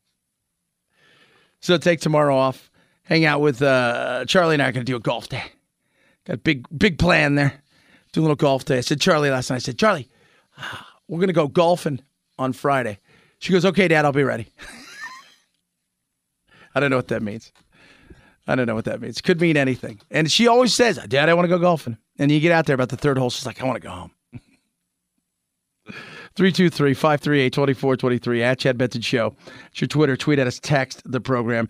so 1.61 1.79
take 1.79 2.01
tomorrow 2.01 2.37
off. 2.37 2.71
Hang 3.05 3.25
out 3.25 3.41
with 3.41 3.63
uh, 3.63 4.25
Charlie 4.27 4.55
and 4.55 4.63
I 4.63 4.69
are 4.69 4.73
going 4.73 4.85
to 4.85 4.91
do 4.91 4.97
a 4.97 5.01
golf 5.01 5.29
day. 5.29 5.45
Got 6.27 6.35
a 6.35 6.39
big, 6.39 6.67
big 6.77 6.99
plan 6.99 7.37
there. 7.37 7.63
Do 8.13 8.21
a 8.21 8.23
little 8.23 8.37
golf 8.37 8.65
day. 8.65 8.79
I 8.79 8.81
said, 8.83 9.01
Charlie 9.01 9.31
last 9.31 9.51
night, 9.51 9.57
I 9.57 9.61
said, 9.61 9.79
Charlie, 9.79 10.09
we're 11.09 11.19
going 11.19 11.29
to 11.29 11.33
go 11.33 11.49
golfing 11.49 12.01
on 12.39 12.53
Friday. 12.53 12.99
She 13.39 13.53
goes, 13.53 13.65
okay, 13.65 13.89
Dad, 13.89 14.05
I'll 14.05 14.13
be 14.13 14.25
ready. 14.25 14.49
I 16.75 16.81
don't 16.81 16.91
know 16.91 16.97
what 16.97 17.09
that 17.09 17.23
means. 17.23 17.53
I 18.47 18.55
don't 18.55 18.67
know 18.67 18.75
what 18.75 18.87
that 18.87 19.01
means. 19.01 19.21
Could 19.21 19.41
mean 19.41 19.57
anything. 19.57 20.01
And 20.11 20.31
she 20.31 20.49
always 20.49 20.75
says, 20.75 20.99
Dad, 21.09 21.29
I 21.29 21.35
want 21.35 21.45
to 21.45 21.49
go 21.49 21.59
golfing. 21.59 21.99
And 22.19 22.31
you 22.31 22.41
get 22.41 22.53
out 22.53 22.67
there 22.67 22.75
about 22.75 22.89
the 22.89 22.97
third 22.97 23.19
hole, 23.19 23.31
she's 23.31 23.47
like, 23.47 23.63
I 23.63 23.67
want 23.67 23.81
to 23.81 23.87
go 23.87 23.91
home. 23.91 24.11
323 26.37 26.95
538 26.95 27.53
2423 27.53 28.43
at 28.43 28.59
Chad 28.59 28.79
Benson 28.79 29.03
Show. 29.03 29.35
It's 29.71 29.81
your 29.81 29.89
Twitter. 29.89 30.17
Tweet 30.17 30.39
at 30.39 30.47
us, 30.47 30.59
text 30.59 31.03
the 31.05 31.21
program. 31.21 31.69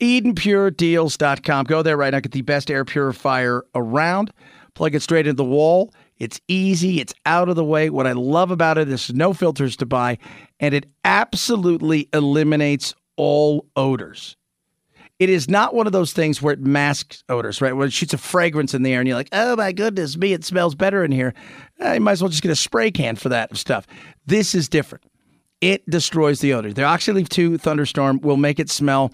EdenPureDeals.com. 0.00 1.64
Go 1.64 1.82
there 1.82 1.96
right 1.96 2.12
now. 2.12 2.20
Get 2.20 2.32
the 2.32 2.42
best 2.42 2.70
air 2.70 2.84
purifier 2.84 3.64
around. 3.74 4.32
Plug 4.74 4.94
it 4.94 5.02
straight 5.02 5.26
into 5.26 5.36
the 5.36 5.44
wall. 5.44 5.92
It's 6.18 6.40
easy. 6.48 7.00
It's 7.00 7.14
out 7.24 7.48
of 7.48 7.56
the 7.56 7.64
way. 7.64 7.90
What 7.90 8.06
I 8.06 8.12
love 8.12 8.50
about 8.50 8.78
it 8.78 8.88
is 8.88 9.12
no 9.12 9.32
filters 9.32 9.76
to 9.76 9.86
buy, 9.86 10.18
and 10.60 10.74
it 10.74 10.86
absolutely 11.04 12.08
eliminates 12.12 12.94
all 13.16 13.66
odors. 13.76 14.36
It 15.18 15.30
is 15.30 15.48
not 15.48 15.74
one 15.74 15.86
of 15.86 15.94
those 15.94 16.12
things 16.12 16.42
where 16.42 16.52
it 16.52 16.60
masks 16.60 17.24
odors, 17.28 17.62
right? 17.62 17.72
Where 17.72 17.86
it 17.86 17.92
shoots 17.92 18.12
a 18.12 18.18
fragrance 18.18 18.74
in 18.74 18.82
the 18.82 18.92
air 18.92 19.00
and 19.00 19.08
you're 19.08 19.16
like, 19.16 19.30
oh 19.32 19.56
my 19.56 19.72
goodness 19.72 20.16
me, 20.16 20.34
it 20.34 20.44
smells 20.44 20.74
better 20.74 21.04
in 21.04 21.10
here. 21.10 21.32
Uh, 21.82 21.92
you 21.92 22.00
might 22.00 22.12
as 22.12 22.22
well 22.22 22.28
just 22.28 22.42
get 22.42 22.52
a 22.52 22.56
spray 22.56 22.90
can 22.90 23.16
for 23.16 23.30
that 23.30 23.56
stuff. 23.56 23.86
This 24.26 24.54
is 24.54 24.68
different. 24.68 25.04
It 25.62 25.88
destroys 25.88 26.40
the 26.40 26.52
odor. 26.52 26.70
The 26.70 26.82
Oxyleaf 26.82 27.30
2 27.30 27.56
thunderstorm 27.56 28.20
will 28.20 28.36
make 28.36 28.60
it 28.60 28.68
smell, 28.68 29.10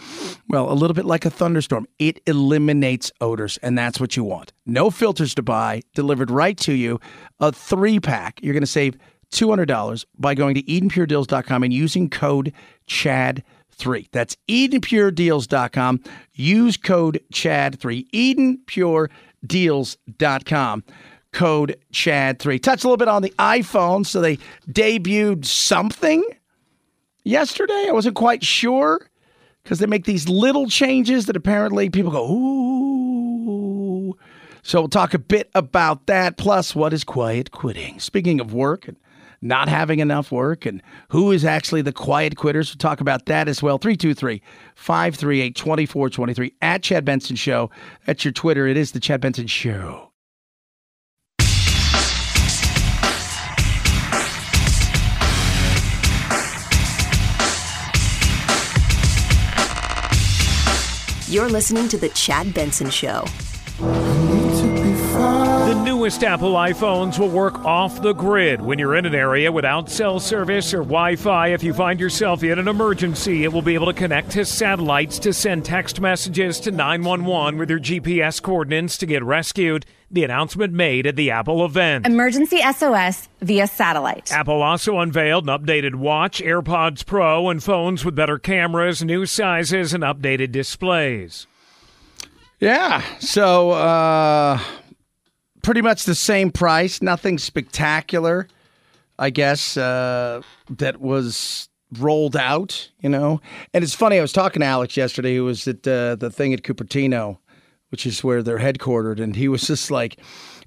well, 0.49 0.71
a 0.71 0.75
little 0.75 0.95
bit 0.95 1.05
like 1.05 1.25
a 1.25 1.31
thunderstorm. 1.31 1.87
It 2.01 2.21
eliminates 2.27 3.13
odors, 3.21 3.59
and 3.59 3.79
that's 3.79 4.01
what 4.01 4.17
you 4.17 4.25
want. 4.25 4.53
No 4.67 4.91
filters 4.91 5.37
to 5.37 5.43
buy, 5.43 5.83
delivered 5.95 6.33
right 6.33 6.57
to 6.59 6.73
you. 6.73 6.99
A 7.39 7.53
three 7.53 8.01
pack. 8.01 8.41
You're 8.43 8.55
going 8.55 8.63
to 8.63 8.67
save 8.67 8.99
$200 9.33 10.05
by 10.19 10.35
going 10.35 10.57
to 10.57 10.63
EdenPureDeals.com 10.65 11.63
and 11.63 11.73
using 11.73 12.11
code 12.11 12.53
CHAD 12.87 13.45
3. 13.75 14.09
That's 14.13 14.37
EdenPureDeals.com. 14.49 16.01
Use 16.35 16.77
code 16.77 17.21
CHAD3. 17.33 18.09
EdenPureDeals.com. 18.11 20.85
Code 21.33 21.77
CHAD3. 21.93 22.63
Touch 22.63 22.85
a 22.85 22.87
little 22.87 22.97
bit 22.97 23.09
on 23.09 23.23
the 23.23 23.35
iPhone. 23.39 24.07
So 24.07 24.21
they 24.21 24.39
debuted 24.71 25.45
something 25.45 26.25
yesterday. 27.25 27.87
I 27.89 27.93
wasn't 27.93 28.17
quite 28.17 28.45
sure 28.45 29.09
because 29.63 29.79
they 29.79 29.87
make 29.87 30.05
these 30.05 30.29
little 30.29 30.69
changes 30.69 31.27
that 31.27 31.37
apparently 31.37 31.89
people 31.89 32.11
go, 32.11 32.31
ooh. 32.31 34.17
So 34.63 34.81
we'll 34.81 34.89
talk 34.89 35.15
a 35.15 35.19
bit 35.19 35.51
about 35.55 36.07
that. 36.07 36.37
Plus, 36.37 36.75
what 36.75 36.93
is 36.93 37.03
quiet 37.03 37.51
quitting? 37.51 37.99
Speaking 37.99 38.41
of 38.41 38.55
work 38.55 38.87
and 38.87 38.97
not 39.43 39.69
having 39.69 39.99
enough 39.99 40.33
work 40.33 40.65
and 40.65 40.81
who 41.09 41.33
is 41.33 41.45
actually 41.45 41.83
the 41.83 41.93
quiet 41.93 42.37
quitters. 42.37 42.71
We'll 42.71 42.79
talk 42.79 43.01
about 43.01 43.27
that 43.27 43.49
as 43.49 43.63
well. 43.63 43.77
323 43.77 44.41
538 44.77 45.55
2423 45.55 46.55
at 46.63 46.83
Chad 46.83 47.05
Benson 47.05 47.37
Show. 47.37 47.71
That's 48.07 48.25
your 48.25 48.33
Twitter. 48.33 48.67
It 48.67 48.77
is 48.77 48.93
the 48.93 49.01
Chad 49.01 49.21
Benson 49.21 49.49
Show. 49.49 50.09
You're 61.33 61.49
listening 61.49 61.89
to 61.89 61.97
The 61.97 62.11
Chad 62.11 62.53
Benson 62.53 62.91
Show. 62.91 63.25
The 66.03 66.07
newest 66.07 66.25
Apple 66.25 66.55
iPhones 66.55 67.17
will 67.17 67.29
work 67.29 67.65
off 67.65 68.03
the 68.03 68.13
grid 68.13 68.61
when 68.61 68.77
you're 68.77 68.97
in 68.97 69.07
an 69.07 69.15
area 69.15 69.53
without 69.53 69.89
cell 69.89 70.19
service 70.19 70.75
or 70.75 70.79
Wi 70.79 71.15
Fi. 71.15 71.51
If 71.51 71.63
you 71.63 71.73
find 71.73 72.01
yourself 72.01 72.43
in 72.43 72.59
an 72.59 72.67
emergency, 72.67 73.45
it 73.45 73.53
will 73.53 73.63
be 73.63 73.75
able 73.75 73.87
to 73.87 73.93
connect 73.93 74.33
to 74.33 74.45
satellites 74.45 75.21
to 75.21 75.33
send 75.33 75.65
text 75.65 76.01
messages 76.01 76.59
to 76.59 76.73
911 76.73 77.57
with 77.57 77.71
your 77.71 77.79
GPS 77.79 78.43
coordinates 78.43 78.99
to 78.99 79.07
get 79.07 79.23
rescued. 79.23 79.87
The 80.11 80.25
announcement 80.25 80.73
made 80.73 81.07
at 81.07 81.15
the 81.15 81.31
Apple 81.31 81.65
event. 81.65 82.05
Emergency 82.05 82.59
SOS 82.59 83.29
via 83.41 83.69
satellite. 83.69 84.33
Apple 84.33 84.61
also 84.61 84.99
unveiled 84.99 85.49
an 85.49 85.57
updated 85.57 85.95
watch, 85.95 86.43
AirPods 86.43 87.07
Pro, 87.07 87.49
and 87.49 87.63
phones 87.63 88.05
with 88.05 88.17
better 88.17 88.41
cameras, 88.41 89.05
new 89.05 89.25
sizes, 89.25 89.95
and 89.95 90.03
updated 90.03 90.51
displays. 90.51 91.47
Yeah. 92.59 93.03
So, 93.21 93.71
uh, 93.71 94.59
pretty 95.63 95.83
much 95.83 96.05
the 96.05 96.15
same 96.15 96.51
price. 96.51 97.01
Nothing 97.03 97.39
spectacular, 97.39 98.49
I 99.19 99.31
guess, 99.31 99.77
uh, 99.77 100.43
that 100.71 101.01
was 101.01 101.69
rolled 101.99 102.37
out, 102.37 102.91
you 103.01 103.09
know. 103.09 103.41
And 103.75 103.85
it's 103.85 103.95
funny, 103.95 104.19
I 104.19 104.23
was 104.23 104.33
talking 104.33 104.61
to 104.61 104.67
Alex 104.67 104.97
yesterday, 104.97 105.37
who 105.37 105.45
was 105.45 105.67
at 105.69 105.87
uh, 105.87 106.17
the 106.17 106.31
thing 106.31 106.53
at 106.53 106.63
Cupertino, 106.63 107.39
which 107.91 108.07
is 108.07 108.25
where 108.25 108.43
they're 108.43 108.59
headquartered. 108.59 109.21
And 109.21 109.37
he 109.37 109.49
was 109.49 109.67
just 109.67 109.91
like, 109.91 110.19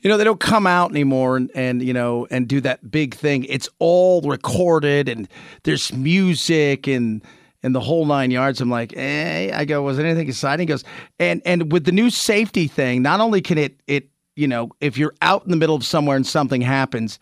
you 0.01 0.09
know, 0.09 0.17
they 0.17 0.23
don't 0.23 0.39
come 0.39 0.67
out 0.67 0.91
anymore 0.91 1.37
and, 1.37 1.49
and, 1.55 1.81
you 1.81 1.93
know, 1.93 2.27
and 2.29 2.47
do 2.47 2.61
that 2.61 2.91
big 2.91 3.15
thing. 3.15 3.45
It's 3.45 3.67
all 3.79 4.21
recorded 4.21 5.09
and 5.09 5.27
there's 5.63 5.91
music 5.91 6.87
and, 6.87 7.23
and 7.63 7.73
the 7.73 7.79
whole 7.79 8.05
nine 8.05 8.29
yards. 8.29 8.61
I'm 8.61 8.69
like, 8.69 8.93
eh. 8.95 9.49
I 9.51 9.65
go, 9.65 9.81
was 9.81 9.97
anything 9.97 10.27
exciting? 10.27 10.67
He 10.67 10.71
goes, 10.71 10.83
and 11.19 11.41
and 11.45 11.71
with 11.71 11.85
the 11.85 11.91
new 11.91 12.11
safety 12.11 12.67
thing, 12.67 13.01
not 13.01 13.19
only 13.19 13.41
can 13.41 13.57
it 13.57 13.81
it 13.87 14.07
you 14.35 14.47
know, 14.47 14.71
if 14.81 14.97
you're 14.97 15.15
out 15.21 15.43
in 15.45 15.51
the 15.51 15.57
middle 15.57 15.75
of 15.75 15.85
somewhere 15.85 16.17
and 16.17 16.27
something 16.27 16.61
happens, 16.61 17.19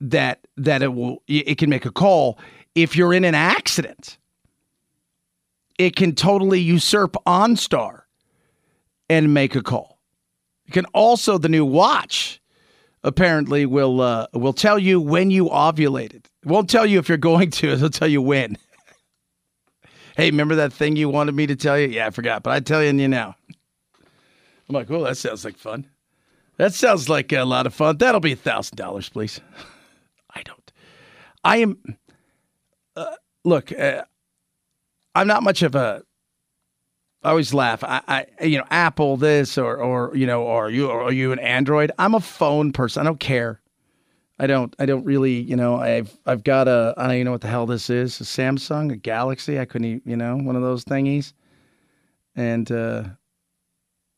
that 0.00 0.46
that 0.56 0.82
it 0.82 0.94
will 0.94 1.22
it 1.26 1.58
can 1.58 1.70
make 1.70 1.86
a 1.86 1.90
call. 1.90 2.38
If 2.74 2.94
you're 2.96 3.12
in 3.12 3.24
an 3.24 3.34
accident, 3.34 4.18
it 5.78 5.96
can 5.96 6.14
totally 6.14 6.60
usurp 6.60 7.16
OnStar 7.26 8.02
and 9.08 9.34
make 9.34 9.56
a 9.56 9.62
call. 9.62 9.98
It 10.66 10.72
can 10.72 10.84
also 10.86 11.38
the 11.38 11.48
new 11.48 11.64
watch 11.64 12.40
apparently 13.02 13.64
will 13.66 14.00
uh, 14.00 14.26
will 14.34 14.52
tell 14.52 14.78
you 14.78 15.00
when 15.00 15.30
you 15.30 15.46
ovulated. 15.46 16.26
It 16.26 16.46
won't 16.46 16.70
tell 16.70 16.86
you 16.86 16.98
if 16.98 17.08
you're 17.08 17.18
going 17.18 17.50
to. 17.52 17.68
It'll 17.72 17.90
tell 17.90 18.08
you 18.08 18.22
when. 18.22 18.58
hey, 20.16 20.30
remember 20.30 20.56
that 20.56 20.72
thing 20.72 20.96
you 20.96 21.08
wanted 21.08 21.34
me 21.34 21.46
to 21.46 21.56
tell 21.56 21.78
you? 21.78 21.88
Yeah, 21.88 22.06
I 22.06 22.10
forgot, 22.10 22.42
but 22.42 22.52
I 22.52 22.60
tell 22.60 22.84
you 22.84 22.92
now. 22.92 23.34
I'm 24.68 24.74
like, 24.74 24.90
oh, 24.90 25.04
that 25.04 25.16
sounds 25.16 25.44
like 25.44 25.56
fun. 25.56 25.88
That 26.58 26.74
sounds 26.74 27.08
like 27.08 27.32
a 27.32 27.44
lot 27.44 27.66
of 27.66 27.74
fun. 27.74 27.98
That'll 27.98 28.20
be 28.20 28.32
a 28.32 28.36
thousand 28.36 28.76
dollars, 28.76 29.08
please. 29.08 29.40
I 30.34 30.42
don't. 30.42 30.72
I 31.44 31.58
am. 31.58 31.78
Uh, 32.96 33.14
look, 33.44 33.72
uh, 33.72 34.02
I'm 35.14 35.28
not 35.28 35.42
much 35.42 35.62
of 35.62 35.74
a. 35.74 36.02
I 37.22 37.30
always 37.30 37.54
laugh. 37.54 37.82
I, 37.82 38.00
I, 38.06 38.44
you 38.44 38.58
know, 38.58 38.64
Apple 38.70 39.16
this 39.16 39.56
or 39.56 39.76
or 39.76 40.16
you 40.16 40.26
know, 40.26 40.42
or 40.42 40.70
you 40.70 40.88
or 40.88 41.02
are 41.04 41.12
you 41.12 41.32
an 41.32 41.38
Android? 41.38 41.92
I'm 41.98 42.14
a 42.14 42.20
phone 42.20 42.72
person. 42.72 43.00
I 43.00 43.04
don't 43.04 43.20
care. 43.20 43.60
I 44.40 44.48
don't. 44.48 44.74
I 44.80 44.86
don't 44.86 45.04
really. 45.04 45.40
You 45.40 45.56
know, 45.56 45.76
I've 45.76 46.16
I've 46.26 46.42
got 46.42 46.66
a. 46.66 46.92
I 46.96 47.04
don't 47.04 47.14
even 47.14 47.24
know 47.26 47.32
what 47.32 47.40
the 47.40 47.48
hell 47.48 47.66
this 47.66 47.88
is. 47.88 48.20
A 48.20 48.24
Samsung, 48.24 48.92
a 48.92 48.96
Galaxy. 48.96 49.60
I 49.60 49.64
couldn't. 49.64 50.02
You 50.04 50.16
know, 50.16 50.36
one 50.36 50.56
of 50.56 50.62
those 50.62 50.84
thingies. 50.84 51.32
And 52.34 52.70
uh, 52.70 53.04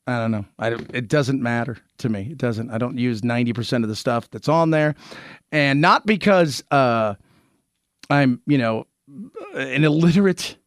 I 0.07 0.17
don't 0.17 0.31
know. 0.31 0.45
I 0.57 0.69
it 0.93 1.07
doesn't 1.07 1.41
matter 1.41 1.77
to 1.99 2.09
me. 2.09 2.29
It 2.31 2.37
doesn't. 2.37 2.71
I 2.71 2.77
don't 2.77 2.97
use 2.97 3.23
ninety 3.23 3.53
percent 3.53 3.83
of 3.83 3.89
the 3.89 3.95
stuff 3.95 4.29
that's 4.31 4.49
on 4.49 4.71
there, 4.71 4.95
and 5.51 5.79
not 5.79 6.05
because 6.05 6.63
uh, 6.71 7.15
I'm 8.09 8.41
you 8.47 8.57
know 8.57 8.87
an 9.53 9.83
illiterate, 9.83 10.57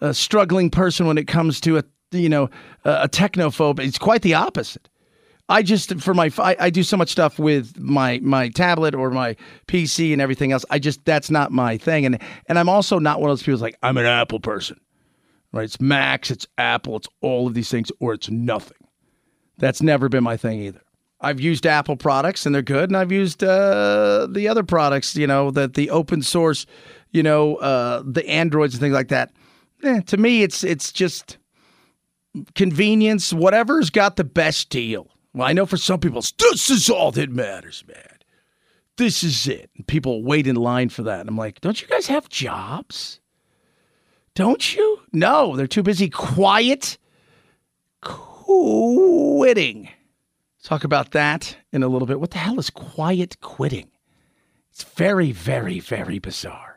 uh, 0.00 0.12
struggling 0.12 0.70
person 0.70 1.06
when 1.06 1.16
it 1.16 1.26
comes 1.26 1.60
to 1.62 1.78
a 1.78 1.84
you 2.12 2.28
know 2.28 2.50
a 2.84 3.08
technophobe. 3.08 3.80
It's 3.80 3.98
quite 3.98 4.22
the 4.22 4.34
opposite. 4.34 4.88
I 5.48 5.62
just 5.62 5.98
for 6.00 6.12
my 6.12 6.30
I, 6.38 6.56
I 6.60 6.70
do 6.70 6.82
so 6.82 6.98
much 6.98 7.10
stuff 7.10 7.38
with 7.38 7.78
my 7.78 8.20
my 8.22 8.50
tablet 8.50 8.94
or 8.94 9.10
my 9.10 9.34
PC 9.66 10.12
and 10.12 10.20
everything 10.20 10.52
else. 10.52 10.64
I 10.68 10.78
just 10.78 11.04
that's 11.06 11.30
not 11.30 11.52
my 11.52 11.78
thing, 11.78 12.04
and 12.04 12.20
and 12.48 12.58
I'm 12.58 12.68
also 12.68 12.98
not 12.98 13.20
one 13.20 13.30
of 13.30 13.38
those 13.38 13.42
people 13.44 13.60
like 13.60 13.78
I'm 13.82 13.96
an 13.96 14.06
Apple 14.06 14.40
person 14.40 14.78
right? 15.54 15.64
It's 15.64 15.80
Macs, 15.80 16.30
it's 16.30 16.46
Apple, 16.58 16.96
it's 16.96 17.08
all 17.20 17.46
of 17.46 17.54
these 17.54 17.70
things, 17.70 17.90
or 18.00 18.12
it's 18.12 18.28
nothing. 18.28 18.76
That's 19.56 19.80
never 19.80 20.08
been 20.08 20.24
my 20.24 20.36
thing 20.36 20.60
either. 20.60 20.80
I've 21.20 21.40
used 21.40 21.64
Apple 21.64 21.96
products 21.96 22.44
and 22.44 22.54
they're 22.54 22.60
good, 22.60 22.90
and 22.90 22.96
I've 22.96 23.12
used 23.12 23.42
uh, 23.42 24.26
the 24.30 24.48
other 24.48 24.64
products, 24.64 25.16
you 25.16 25.26
know, 25.26 25.50
that 25.52 25.74
the 25.74 25.90
open 25.90 26.22
source, 26.22 26.66
you 27.12 27.22
know, 27.22 27.56
uh, 27.56 28.02
the 28.04 28.28
Androids 28.28 28.74
and 28.74 28.80
things 28.80 28.94
like 28.94 29.08
that. 29.08 29.32
Eh, 29.82 30.00
to 30.02 30.16
me, 30.16 30.42
it's 30.42 30.64
it's 30.64 30.92
just 30.92 31.38
convenience. 32.54 33.32
Whatever's 33.32 33.90
got 33.90 34.16
the 34.16 34.24
best 34.24 34.70
deal. 34.70 35.08
Well, 35.32 35.48
I 35.48 35.52
know 35.52 35.66
for 35.66 35.76
some 35.76 36.00
people, 36.00 36.22
this 36.38 36.68
is 36.68 36.90
all 36.90 37.12
that 37.12 37.30
matters, 37.30 37.84
man. 37.86 38.18
This 38.96 39.22
is 39.22 39.46
it. 39.48 39.70
People 39.86 40.22
wait 40.22 40.46
in 40.46 40.56
line 40.56 40.88
for 40.88 41.02
that. 41.04 41.20
And 41.20 41.28
I'm 41.28 41.36
like, 41.36 41.60
don't 41.60 41.80
you 41.80 41.88
guys 41.88 42.06
have 42.06 42.28
jobs? 42.28 43.20
Don't 44.34 44.74
you? 44.74 45.00
No, 45.12 45.56
they're 45.56 45.66
too 45.68 45.82
busy 45.82 46.10
quiet 46.10 46.98
quitting. 48.00 49.88
Talk 50.62 50.82
about 50.82 51.12
that 51.12 51.56
in 51.72 51.82
a 51.82 51.88
little 51.88 52.06
bit. 52.06 52.18
What 52.18 52.32
the 52.32 52.38
hell 52.38 52.58
is 52.58 52.70
quiet 52.70 53.40
quitting? 53.40 53.90
It's 54.72 54.82
very, 54.82 55.30
very, 55.30 55.78
very 55.78 56.18
bizarre. 56.18 56.73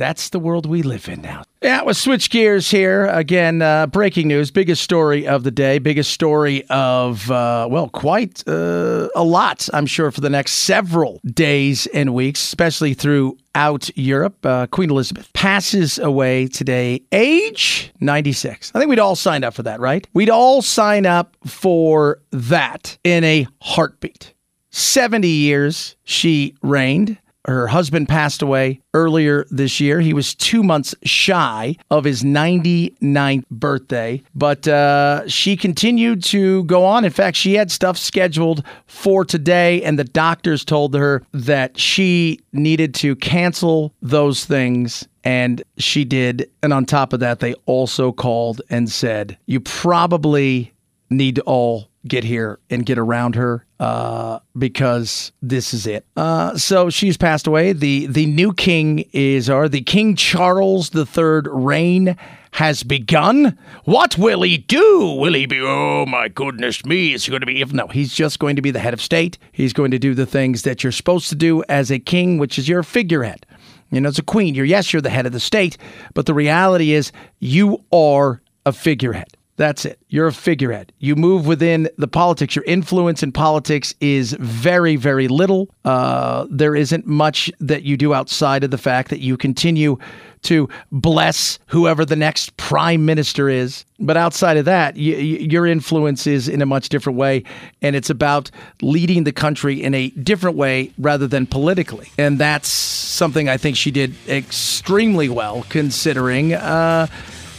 That's 0.00 0.30
the 0.30 0.38
world 0.38 0.64
we 0.64 0.80
live 0.80 1.10
in 1.10 1.20
now. 1.20 1.42
Yeah, 1.60 1.82
we'll 1.82 1.92
switch 1.92 2.30
gears 2.30 2.70
here. 2.70 3.04
Again, 3.08 3.60
uh, 3.60 3.86
breaking 3.86 4.28
news. 4.28 4.50
Biggest 4.50 4.82
story 4.82 5.28
of 5.28 5.44
the 5.44 5.50
day. 5.50 5.78
Biggest 5.78 6.10
story 6.10 6.64
of, 6.70 7.30
uh, 7.30 7.68
well, 7.70 7.90
quite 7.90 8.42
uh, 8.48 9.10
a 9.14 9.22
lot, 9.22 9.68
I'm 9.74 9.84
sure, 9.84 10.10
for 10.10 10.22
the 10.22 10.30
next 10.30 10.52
several 10.52 11.20
days 11.26 11.86
and 11.88 12.14
weeks, 12.14 12.42
especially 12.42 12.94
throughout 12.94 13.90
Europe. 13.94 14.46
Uh, 14.46 14.68
Queen 14.68 14.88
Elizabeth 14.90 15.30
passes 15.34 15.98
away 15.98 16.46
today, 16.46 17.02
age 17.12 17.92
96. 18.00 18.72
I 18.74 18.78
think 18.78 18.88
we'd 18.88 18.98
all 18.98 19.16
sign 19.16 19.44
up 19.44 19.52
for 19.52 19.64
that, 19.64 19.80
right? 19.80 20.08
We'd 20.14 20.30
all 20.30 20.62
sign 20.62 21.04
up 21.04 21.36
for 21.44 22.22
that 22.30 22.96
in 23.04 23.22
a 23.22 23.46
heartbeat. 23.60 24.32
70 24.70 25.28
years 25.28 25.96
she 26.04 26.54
reigned. 26.62 27.18
Her 27.46 27.66
husband 27.68 28.08
passed 28.08 28.42
away 28.42 28.80
earlier 28.92 29.46
this 29.50 29.80
year. 29.80 30.00
He 30.00 30.12
was 30.12 30.34
two 30.34 30.62
months 30.62 30.94
shy 31.04 31.76
of 31.90 32.04
his 32.04 32.22
99th 32.22 33.44
birthday, 33.50 34.22
but 34.34 34.68
uh, 34.68 35.26
she 35.26 35.56
continued 35.56 36.22
to 36.24 36.64
go 36.64 36.84
on. 36.84 37.04
In 37.04 37.10
fact, 37.10 37.36
she 37.36 37.54
had 37.54 37.70
stuff 37.70 37.96
scheduled 37.96 38.64
for 38.86 39.24
today, 39.24 39.82
and 39.82 39.98
the 39.98 40.04
doctors 40.04 40.64
told 40.64 40.94
her 40.94 41.22
that 41.32 41.78
she 41.78 42.40
needed 42.52 42.94
to 42.96 43.16
cancel 43.16 43.94
those 44.02 44.44
things. 44.44 45.06
And 45.22 45.62
she 45.76 46.04
did. 46.04 46.50
And 46.62 46.72
on 46.72 46.86
top 46.86 47.12
of 47.12 47.20
that, 47.20 47.40
they 47.40 47.52
also 47.66 48.10
called 48.10 48.62
and 48.70 48.90
said, 48.90 49.36
You 49.46 49.60
probably 49.60 50.72
need 51.10 51.34
to 51.34 51.42
all 51.42 51.89
get 52.06 52.24
here 52.24 52.58
and 52.70 52.86
get 52.86 52.98
around 52.98 53.34
her 53.34 53.66
uh, 53.78 54.38
because 54.56 55.32
this 55.42 55.74
is 55.74 55.86
it. 55.86 56.06
Uh, 56.16 56.56
so 56.56 56.90
she's 56.90 57.16
passed 57.16 57.46
away. 57.46 57.72
The 57.72 58.06
the 58.06 58.26
new 58.26 58.52
king 58.52 59.04
is 59.12 59.50
or 59.50 59.68
the 59.68 59.82
King 59.82 60.16
Charles 60.16 60.94
III 60.94 61.42
reign 61.46 62.16
has 62.52 62.82
begun. 62.82 63.56
What 63.84 64.18
will 64.18 64.42
he 64.42 64.58
do? 64.58 65.16
Will 65.18 65.34
he 65.34 65.46
be, 65.46 65.60
oh 65.60 66.04
my 66.06 66.28
goodness 66.28 66.84
me, 66.84 67.14
is 67.14 67.24
he 67.24 67.30
going 67.30 67.40
to 67.40 67.46
be, 67.46 67.60
if 67.60 67.72
no, 67.72 67.86
he's 67.88 68.12
just 68.12 68.38
going 68.38 68.56
to 68.56 68.62
be 68.62 68.70
the 68.70 68.80
head 68.80 68.92
of 68.92 69.00
state. 69.00 69.38
He's 69.52 69.72
going 69.72 69.92
to 69.92 69.98
do 69.98 70.14
the 70.14 70.26
things 70.26 70.62
that 70.62 70.82
you're 70.82 70.92
supposed 70.92 71.28
to 71.28 71.34
do 71.36 71.62
as 71.68 71.90
a 71.90 71.98
king, 71.98 72.38
which 72.38 72.58
is 72.58 72.68
your 72.68 72.82
figurehead. 72.82 73.46
You 73.90 74.00
know, 74.00 74.08
as 74.08 74.18
a 74.18 74.22
queen, 74.22 74.54
you're, 74.54 74.64
yes, 74.64 74.92
you're 74.92 75.02
the 75.02 75.10
head 75.10 75.26
of 75.26 75.32
the 75.32 75.40
state, 75.40 75.76
but 76.14 76.26
the 76.26 76.34
reality 76.34 76.92
is 76.92 77.12
you 77.38 77.84
are 77.92 78.40
a 78.66 78.72
figurehead. 78.72 79.36
That's 79.60 79.84
it. 79.84 79.98
You're 80.08 80.28
a 80.28 80.32
figurehead. 80.32 80.90
You 81.00 81.16
move 81.16 81.46
within 81.46 81.86
the 81.98 82.08
politics. 82.08 82.56
Your 82.56 82.64
influence 82.64 83.22
in 83.22 83.30
politics 83.30 83.94
is 84.00 84.34
very, 84.40 84.96
very 84.96 85.28
little. 85.28 85.68
Uh, 85.84 86.46
there 86.48 86.74
isn't 86.74 87.06
much 87.06 87.52
that 87.60 87.82
you 87.82 87.98
do 87.98 88.14
outside 88.14 88.64
of 88.64 88.70
the 88.70 88.78
fact 88.78 89.10
that 89.10 89.20
you 89.20 89.36
continue 89.36 89.98
to 90.44 90.66
bless 90.90 91.58
whoever 91.66 92.06
the 92.06 92.16
next 92.16 92.56
prime 92.56 93.04
minister 93.04 93.50
is. 93.50 93.84
But 93.98 94.16
outside 94.16 94.56
of 94.56 94.64
that, 94.64 94.94
y- 94.94 95.00
your 95.00 95.66
influence 95.66 96.26
is 96.26 96.48
in 96.48 96.62
a 96.62 96.66
much 96.66 96.88
different 96.88 97.18
way. 97.18 97.44
And 97.82 97.94
it's 97.94 98.08
about 98.08 98.50
leading 98.80 99.24
the 99.24 99.32
country 99.32 99.82
in 99.82 99.92
a 99.92 100.08
different 100.08 100.56
way 100.56 100.90
rather 100.96 101.26
than 101.26 101.46
politically. 101.46 102.08
And 102.16 102.38
that's 102.38 102.68
something 102.68 103.50
I 103.50 103.58
think 103.58 103.76
she 103.76 103.90
did 103.90 104.14
extremely 104.26 105.28
well, 105.28 105.66
considering. 105.68 106.54
Uh, 106.54 107.08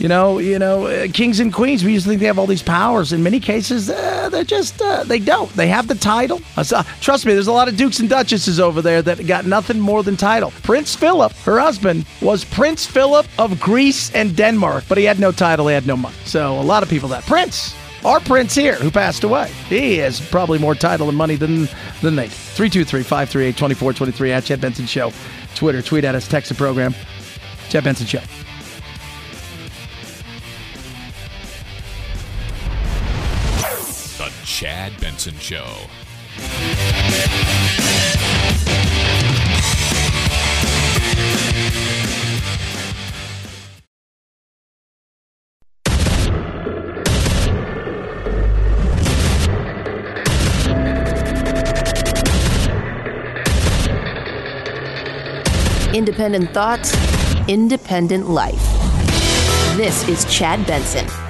you 0.02 0.08
know, 0.08 0.40
you 0.40 0.58
know, 0.58 0.88
uh, 0.88 1.08
kings 1.14 1.40
and 1.40 1.54
queens. 1.54 1.84
We 1.84 1.94
used 1.94 2.06
to 2.06 2.10
think 2.10 2.22
they 2.22 2.26
have 2.26 2.40
all 2.40 2.48
these 2.48 2.64
powers. 2.64 3.14
In 3.14 3.22
many 3.22 3.40
cases, 3.40 3.88
uh, 3.88 4.30
they're 4.30 4.44
just 4.44 4.82
uh, 4.82 5.04
they 5.04 5.20
don't. 5.20 5.54
They 5.54 5.68
have 5.68 5.88
the 5.88 5.94
title. 5.94 6.42
Uh, 6.58 6.64
trust 7.02 7.28
me, 7.28 7.34
there's 7.34 7.46
a 7.46 7.52
lot 7.52 7.68
of 7.68 7.78
dukes 7.78 8.00
and 8.00 8.10
duchesses 8.10 8.60
over 8.60 8.82
there 8.82 9.04
that 9.04 9.28
got 9.28 9.46
nothing 9.46 9.80
more 9.80 10.02
than 10.02 10.18
title. 10.18 10.50
Prince 10.64 10.96
Philip, 10.96 11.34
her 11.44 11.60
husband, 11.60 12.08
was 12.20 12.44
Prince 12.44 12.84
Philip 12.84 13.28
of 13.38 13.60
Greece 13.60 14.12
and 14.16 14.36
Denmark, 14.36 14.86
but 14.90 14.98
he 14.98 15.04
had 15.04 15.20
no 15.20 15.32
title. 15.32 15.68
He 15.68 15.76
had 15.76 15.86
no 15.86 15.96
money. 15.96 16.16
So 16.26 16.60
a 16.60 16.64
lot 16.64 16.82
of 16.82 16.90
people 16.90 17.10
that 17.10 17.24
Prince. 17.26 17.76
Our 18.04 18.20
prince 18.20 18.56
here, 18.56 18.74
who 18.74 18.90
passed 18.90 19.24
away, 19.24 19.52
he 19.70 19.98
has 19.98 20.20
probably 20.20 20.58
more 20.58 20.74
title 20.74 21.10
and 21.10 21.16
money 21.16 21.36
than 21.36 21.70
than 22.02 22.16
they. 22.16 22.30
323-538-2423 22.30 24.30
at 24.32 24.46
Chad 24.46 24.60
Benson 24.60 24.88
Show. 24.88 25.14
Twitter, 25.54 25.84
tweet 25.84 26.04
at 26.04 26.16
us, 26.16 26.28
text 26.28 26.50
the 26.50 26.56
program. 26.56 26.96
Chad 27.70 27.84
Benson 27.84 28.08
Show. 28.08 28.22
Chad 34.54 34.92
Benson 35.00 35.34
Show. 35.40 35.66
Independent 55.94 56.52
thoughts, 56.54 56.94
independent 57.48 58.30
life. 58.30 58.56
This 59.78 60.08
is 60.10 60.26
Chad 60.26 60.68
Benson. 60.68 61.21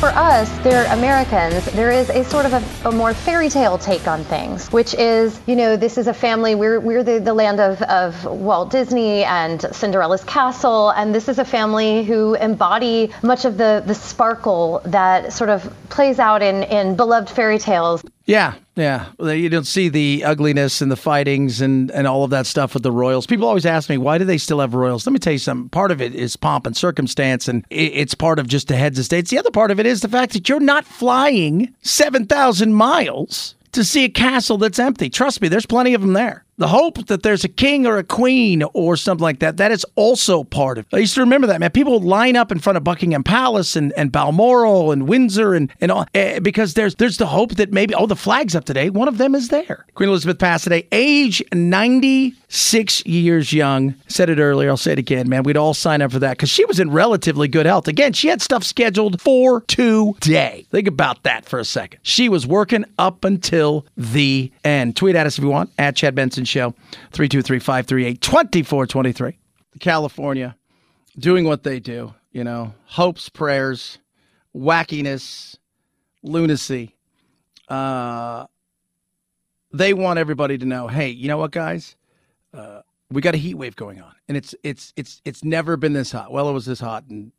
For 0.00 0.10
us, 0.10 0.50
they're 0.58 0.84
Americans, 0.92 1.64
there 1.72 1.90
is 1.90 2.10
a 2.10 2.24
sort 2.24 2.44
of 2.44 2.52
a, 2.52 2.88
a, 2.88 2.92
more 2.92 3.14
fairy 3.14 3.48
tale 3.48 3.78
take 3.78 4.06
on 4.06 4.22
things, 4.24 4.70
which 4.70 4.92
is, 4.94 5.40
you 5.46 5.56
know, 5.56 5.76
this 5.76 5.96
is 5.96 6.08
a 6.08 6.12
family, 6.12 6.54
we're, 6.54 6.78
we're 6.78 7.02
the, 7.02 7.20
the 7.20 7.32
land 7.32 7.58
of, 7.58 7.80
of 7.82 8.24
Walt 8.26 8.70
Disney 8.70 9.24
and 9.24 9.64
Cinderella's 9.72 10.22
castle, 10.24 10.90
and 10.90 11.14
this 11.14 11.28
is 11.28 11.38
a 11.38 11.44
family 11.44 12.04
who 12.04 12.34
embody 12.34 13.12
much 13.22 13.46
of 13.46 13.56
the, 13.56 13.82
the 13.86 13.94
sparkle 13.94 14.82
that 14.84 15.32
sort 15.32 15.48
of 15.48 15.72
plays 15.88 16.18
out 16.18 16.42
in, 16.42 16.64
in 16.64 16.96
beloved 16.96 17.30
fairy 17.30 17.58
tales. 17.58 18.02
Yeah, 18.26 18.54
yeah. 18.74 19.10
You 19.18 19.50
don't 19.50 19.66
see 19.66 19.90
the 19.90 20.24
ugliness 20.24 20.80
and 20.80 20.90
the 20.90 20.96
fightings 20.96 21.60
and, 21.60 21.90
and 21.90 22.06
all 22.06 22.24
of 22.24 22.30
that 22.30 22.46
stuff 22.46 22.72
with 22.72 22.82
the 22.82 22.92
royals. 22.92 23.26
People 23.26 23.46
always 23.46 23.66
ask 23.66 23.90
me, 23.90 23.98
why 23.98 24.16
do 24.16 24.24
they 24.24 24.38
still 24.38 24.60
have 24.60 24.72
royals? 24.72 25.06
Let 25.06 25.12
me 25.12 25.18
tell 25.18 25.34
you 25.34 25.38
something. 25.38 25.68
Part 25.68 25.90
of 25.90 26.00
it 26.00 26.14
is 26.14 26.34
pomp 26.34 26.66
and 26.66 26.76
circumstance, 26.76 27.48
and 27.48 27.66
it's 27.68 28.14
part 28.14 28.38
of 28.38 28.46
just 28.46 28.68
the 28.68 28.76
heads 28.76 28.98
of 28.98 29.04
states. 29.04 29.30
The 29.30 29.38
other 29.38 29.50
part 29.50 29.70
of 29.70 29.78
it 29.78 29.84
is 29.84 30.00
the 30.00 30.08
fact 30.08 30.32
that 30.32 30.48
you're 30.48 30.60
not 30.60 30.86
flying 30.86 31.74
7,000 31.82 32.72
miles 32.72 33.54
to 33.72 33.84
see 33.84 34.04
a 34.04 34.08
castle 34.08 34.56
that's 34.56 34.78
empty. 34.78 35.10
Trust 35.10 35.42
me, 35.42 35.48
there's 35.48 35.66
plenty 35.66 35.92
of 35.92 36.00
them 36.00 36.14
there 36.14 36.44
the 36.56 36.68
hope 36.68 37.06
that 37.06 37.22
there's 37.22 37.44
a 37.44 37.48
king 37.48 37.86
or 37.86 37.98
a 37.98 38.04
queen 38.04 38.62
or 38.74 38.96
something 38.96 39.22
like 39.22 39.40
that, 39.40 39.56
that 39.56 39.72
is 39.72 39.84
also 39.96 40.44
part 40.44 40.78
of 40.78 40.86
it. 40.92 40.96
I 40.96 41.00
used 41.00 41.14
to 41.14 41.20
remember 41.20 41.46
that, 41.48 41.60
man. 41.60 41.70
People 41.70 41.94
would 41.94 42.06
line 42.06 42.36
up 42.36 42.52
in 42.52 42.58
front 42.58 42.76
of 42.76 42.84
Buckingham 42.84 43.24
Palace 43.24 43.76
and, 43.76 43.92
and 43.96 44.12
Balmoral 44.12 44.92
and 44.92 45.08
Windsor 45.08 45.54
and, 45.54 45.72
and 45.80 45.90
all, 45.90 46.06
eh, 46.14 46.38
because 46.38 46.74
there's 46.74 46.94
there's 46.96 47.16
the 47.16 47.26
hope 47.26 47.56
that 47.56 47.72
maybe, 47.72 47.94
oh, 47.94 48.06
the 48.06 48.16
flag's 48.16 48.54
up 48.54 48.64
today. 48.64 48.90
One 48.90 49.08
of 49.08 49.18
them 49.18 49.34
is 49.34 49.48
there. 49.48 49.84
Queen 49.94 50.08
Elizabeth 50.08 50.38
passed 50.38 50.64
today, 50.64 50.86
age 50.92 51.42
96 51.52 53.06
years 53.06 53.52
young. 53.52 53.94
Said 54.06 54.30
it 54.30 54.38
earlier, 54.38 54.70
I'll 54.70 54.76
say 54.76 54.92
it 54.92 54.98
again, 54.98 55.28
man. 55.28 55.42
We'd 55.42 55.56
all 55.56 55.74
sign 55.74 56.02
up 56.02 56.12
for 56.12 56.18
that 56.20 56.32
because 56.32 56.50
she 56.50 56.64
was 56.64 56.78
in 56.78 56.90
relatively 56.90 57.48
good 57.48 57.66
health. 57.66 57.88
Again, 57.88 58.12
she 58.12 58.28
had 58.28 58.40
stuff 58.40 58.62
scheduled 58.64 59.20
for 59.20 59.62
today. 59.62 60.66
Think 60.70 60.88
about 60.88 61.22
that 61.24 61.46
for 61.46 61.58
a 61.58 61.64
second. 61.64 62.00
She 62.02 62.28
was 62.28 62.46
working 62.46 62.84
up 62.98 63.24
until 63.24 63.86
the 63.96 64.52
end. 64.64 64.96
Tweet 64.96 65.16
at 65.16 65.26
us 65.26 65.38
if 65.38 65.44
you 65.44 65.50
want, 65.50 65.70
at 65.78 65.96
Chad 65.96 66.14
Benson 66.14 66.43
Show, 66.44 66.70
323 67.12 67.58
538 67.58 68.20
2423. 68.20 69.38
California 69.80 70.56
doing 71.18 71.44
what 71.44 71.62
they 71.62 71.80
do, 71.80 72.14
you 72.32 72.44
know, 72.44 72.74
hopes, 72.86 73.28
prayers, 73.28 73.98
wackiness, 74.54 75.56
lunacy. 76.22 76.96
Uh, 77.68 78.46
they 79.72 79.94
want 79.94 80.18
everybody 80.18 80.58
to 80.58 80.64
know, 80.64 80.86
hey, 80.86 81.08
you 81.08 81.28
know 81.28 81.38
what, 81.38 81.50
guys? 81.50 81.96
Uh, 82.52 82.82
we 83.10 83.20
got 83.20 83.34
a 83.34 83.38
heat 83.38 83.54
wave 83.54 83.76
going 83.76 84.00
on, 84.00 84.12
and 84.28 84.36
it's 84.36 84.54
it's 84.62 84.92
it's 84.96 85.20
it's 85.24 85.44
never 85.44 85.76
been 85.76 85.92
this 85.92 86.12
hot. 86.12 86.32
Well, 86.32 86.48
it 86.48 86.52
was 86.52 86.66
this 86.66 86.80
hot, 86.80 87.04
and 87.08 87.32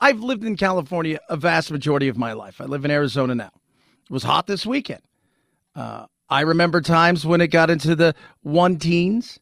I've 0.00 0.20
lived 0.20 0.44
in 0.44 0.56
California 0.56 1.18
a 1.28 1.36
vast 1.36 1.70
majority 1.70 2.08
of 2.08 2.16
my 2.16 2.32
life. 2.32 2.60
I 2.60 2.64
live 2.64 2.84
in 2.84 2.90
Arizona 2.90 3.34
now. 3.34 3.50
It 4.04 4.10
was 4.10 4.22
hot 4.22 4.46
this 4.46 4.66
weekend. 4.66 5.02
Uh, 5.74 6.06
I 6.32 6.40
remember 6.40 6.80
times 6.80 7.26
when 7.26 7.42
it 7.42 7.48
got 7.48 7.68
into 7.68 7.94
the 7.94 8.14
one 8.40 8.78
teens. 8.78 9.38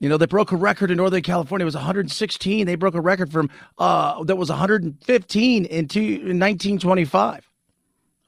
You 0.00 0.08
know, 0.08 0.16
they 0.16 0.24
broke 0.24 0.52
a 0.52 0.56
record 0.56 0.90
in 0.90 0.96
Northern 0.96 1.20
California. 1.20 1.64
It 1.64 1.66
was 1.66 1.74
116. 1.74 2.66
They 2.66 2.74
broke 2.76 2.94
a 2.94 3.00
record 3.00 3.30
from 3.30 3.50
uh, 3.76 4.24
that 4.24 4.36
was 4.36 4.48
115 4.48 5.64
in, 5.66 5.88
two, 5.88 6.00
in 6.00 6.40
1925. 6.40 7.48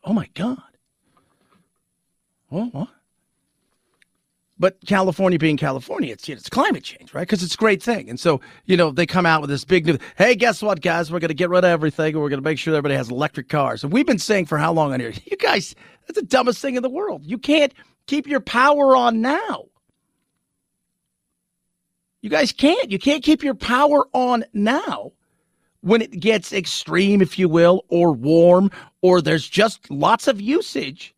Oh 0.05 0.13
my 0.13 0.29
God. 0.35 0.61
Well, 2.51 2.69
what? 2.71 2.89
But 4.59 4.79
California 4.87 5.39
being 5.39 5.57
California, 5.57 6.13
it's 6.13 6.29
it's 6.29 6.49
climate 6.49 6.85
change, 6.85 7.13
right? 7.13 7.23
Because 7.23 7.43
it's 7.43 7.55
a 7.55 7.59
great 7.59 7.83
thing. 7.83 8.09
And 8.09 8.21
so, 8.21 8.41
you 8.67 8.77
know, 8.77 8.93
they 8.93 9.05
come 9.05 9.27
out 9.27 9.41
with 9.41 9.51
this 9.51 9.65
big 9.65 9.85
new, 9.85 9.99
hey, 10.17 10.37
guess 10.37 10.63
what, 10.63 10.81
guys? 10.81 11.11
We're 11.11 11.19
going 11.19 11.29
to 11.29 11.35
get 11.35 11.51
rid 11.51 11.59
of 11.59 11.65
everything 11.65 12.15
and 12.15 12.23
we're 12.23 12.29
going 12.29 12.41
to 12.41 12.49
make 12.49 12.59
sure 12.59 12.73
everybody 12.73 12.95
has 12.95 13.11
electric 13.11 13.49
cars. 13.49 13.83
And 13.83 13.93
we've 13.93 14.07
been 14.07 14.21
saying 14.21 14.47
for 14.47 14.57
how 14.57 14.73
long 14.73 14.93
on 14.93 15.01
here? 15.01 15.13
You 15.25 15.37
guys, 15.37 15.75
that's 16.07 16.19
the 16.19 16.27
dumbest 16.27 16.61
thing 16.61 16.77
in 16.77 16.83
the 16.83 16.91
world. 16.91 17.23
You 17.25 17.39
can't 17.39 17.73
keep 18.07 18.27
your 18.27 18.41
power 18.41 18.97
on 18.97 19.21
now. 19.21 19.67
You 22.21 22.31
guys 22.31 22.53
can't. 22.53 22.91
You 22.91 22.99
can't 22.99 23.23
keep 23.23 23.43
your 23.43 23.55
power 23.55 24.07
on 24.13 24.45
now 24.55 25.13
when 25.83 26.01
it 26.01 26.19
gets 26.19 26.53
extreme, 26.53 27.21
if 27.21 27.39
you 27.39 27.49
will, 27.49 27.85
or 27.89 28.13
warm, 28.13 28.71
or 29.03 29.21
there's 29.21 29.47
just 29.47 29.91
lots 29.91 30.27
of 30.27 30.41
usage. 30.41 31.15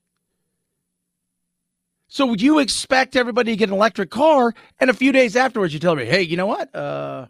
So 2.08 2.26
would 2.26 2.42
you 2.42 2.58
expect 2.58 3.14
everybody 3.14 3.52
to 3.52 3.56
get 3.56 3.68
an 3.68 3.74
electric 3.74 4.10
car, 4.10 4.52
and 4.80 4.90
a 4.90 4.94
few 4.94 5.12
days 5.12 5.36
afterwards 5.36 5.72
you 5.72 5.78
tell 5.78 5.94
me, 5.94 6.06
hey, 6.06 6.22
you 6.22 6.36
know 6.36 6.46
what? 6.46 6.74
Uh, 6.74 7.26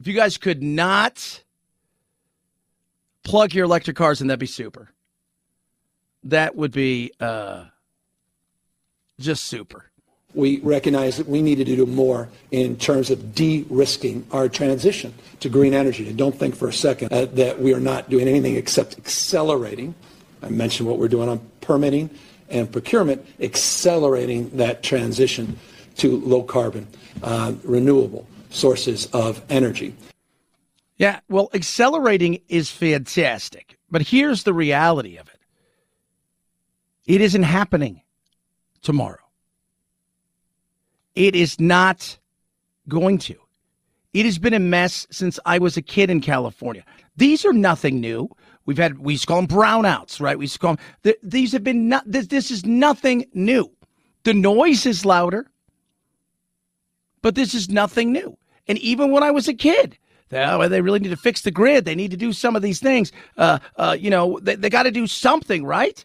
if 0.00 0.06
you 0.06 0.14
guys 0.14 0.38
could 0.38 0.62
not 0.62 1.44
plug 3.22 3.54
your 3.54 3.66
electric 3.66 3.96
cars 3.96 4.20
in, 4.20 4.26
that'd 4.26 4.40
be 4.40 4.46
super 4.46 4.90
that 6.30 6.56
would 6.56 6.72
be 6.72 7.12
uh, 7.20 7.64
just 9.20 9.44
super. 9.44 9.90
We 10.34 10.60
recognize 10.60 11.16
that 11.16 11.28
we 11.28 11.40
needed 11.40 11.66
to 11.68 11.76
do 11.76 11.86
more 11.86 12.28
in 12.50 12.76
terms 12.76 13.10
of 13.10 13.34
de-risking 13.34 14.26
our 14.32 14.48
transition 14.48 15.14
to 15.40 15.48
green 15.48 15.72
energy. 15.72 16.08
And 16.08 16.18
don't 16.18 16.38
think 16.38 16.54
for 16.54 16.68
a 16.68 16.72
second 16.72 17.12
uh, 17.12 17.24
that 17.26 17.60
we 17.60 17.72
are 17.72 17.80
not 17.80 18.10
doing 18.10 18.28
anything 18.28 18.56
except 18.56 18.98
accelerating. 18.98 19.94
I 20.42 20.50
mentioned 20.50 20.88
what 20.88 20.98
we're 20.98 21.08
doing 21.08 21.28
on 21.28 21.40
permitting 21.62 22.10
and 22.50 22.70
procurement, 22.70 23.26
accelerating 23.40 24.50
that 24.50 24.82
transition 24.82 25.58
to 25.96 26.18
low 26.18 26.42
carbon, 26.42 26.86
uh, 27.22 27.54
renewable 27.64 28.26
sources 28.50 29.06
of 29.06 29.42
energy. 29.48 29.94
Yeah, 30.98 31.20
well, 31.28 31.50
accelerating 31.54 32.40
is 32.48 32.70
fantastic, 32.70 33.78
but 33.90 34.02
here's 34.02 34.44
the 34.44 34.52
reality 34.54 35.16
of 35.16 35.28
it 35.28 35.35
it 37.06 37.20
isn't 37.20 37.42
happening 37.42 38.02
tomorrow. 38.82 39.18
It 41.14 41.34
is 41.34 41.58
not 41.60 42.18
going 42.88 43.18
to. 43.18 43.36
It 44.12 44.24
has 44.24 44.38
been 44.38 44.54
a 44.54 44.58
mess 44.58 45.06
since 45.10 45.38
I 45.44 45.58
was 45.58 45.76
a 45.76 45.82
kid 45.82 46.10
in 46.10 46.20
California. 46.20 46.84
These 47.16 47.44
are 47.44 47.52
nothing 47.52 48.00
new. 48.00 48.28
We've 48.64 48.78
had 48.78 48.98
we 48.98 49.14
used 49.14 49.24
to 49.24 49.28
call 49.28 49.42
them 49.42 49.46
brownouts, 49.46 50.20
right? 50.20 50.38
We 50.38 50.44
used 50.44 50.54
to 50.54 50.58
call 50.58 50.76
them. 50.76 50.84
Th- 51.04 51.18
these 51.22 51.52
have 51.52 51.62
been 51.62 51.88
not. 51.88 52.04
This, 52.06 52.26
this 52.26 52.50
is 52.50 52.64
nothing 52.64 53.26
new. 53.34 53.70
The 54.24 54.34
noise 54.34 54.86
is 54.86 55.04
louder, 55.04 55.50
but 57.22 57.34
this 57.34 57.54
is 57.54 57.68
nothing 57.68 58.12
new. 58.12 58.36
And 58.66 58.78
even 58.78 59.12
when 59.12 59.22
I 59.22 59.30
was 59.30 59.46
a 59.46 59.54
kid, 59.54 59.96
they, 60.30 60.44
oh, 60.44 60.68
they 60.68 60.80
really 60.80 60.98
need 60.98 61.10
to 61.10 61.16
fix 61.16 61.42
the 61.42 61.52
grid. 61.52 61.84
They 61.84 61.94
need 61.94 62.10
to 62.10 62.16
do 62.16 62.32
some 62.32 62.56
of 62.56 62.62
these 62.62 62.80
things. 62.80 63.12
Uh, 63.36 63.60
uh, 63.76 63.96
you 63.98 64.10
know, 64.10 64.40
they, 64.42 64.56
they 64.56 64.70
got 64.70 64.82
to 64.82 64.90
do 64.90 65.06
something, 65.06 65.64
right? 65.64 66.04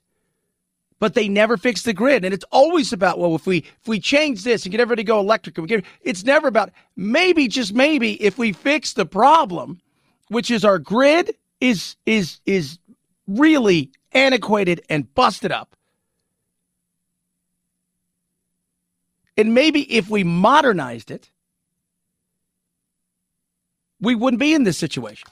But 1.02 1.16
they 1.16 1.28
never 1.28 1.58
fix 1.58 1.82
the 1.82 1.94
grid, 1.94 2.24
and 2.24 2.32
it's 2.32 2.46
always 2.52 2.94
about 2.94 3.18
well, 3.18 3.34
if 3.34 3.48
we 3.48 3.66
if 3.82 3.88
we 3.88 4.00
change 4.00 4.44
this 4.44 4.66
and 4.66 4.72
get 4.72 4.80
everybody 4.80 5.02
to 5.02 5.08
go 5.08 5.20
electric, 5.20 5.58
we 5.58 5.66
get, 5.66 5.84
it's 6.02 6.24
never 6.24 6.48
about 6.48 6.70
maybe 6.96 7.48
just 7.48 7.74
maybe 7.74 8.22
if 8.24 8.38
we 8.38 8.54
fix 8.54 8.94
the 8.94 9.08
problem, 9.08 9.82
which 10.28 10.52
is 10.52 10.64
our 10.64 10.78
grid 10.78 11.36
is 11.60 11.96
is 12.06 12.40
is 12.46 12.78
really 13.26 13.90
antiquated 14.12 14.84
and 14.92 15.12
busted 15.16 15.52
up. 15.52 15.76
And 19.36 19.56
maybe 19.56 19.92
if 19.92 20.08
we 20.08 20.24
modernized 20.24 21.10
it, 21.10 21.32
we 24.00 24.14
wouldn't 24.14 24.40
be 24.40 24.54
in 24.54 24.66
this 24.66 24.78
situation. 24.78 25.28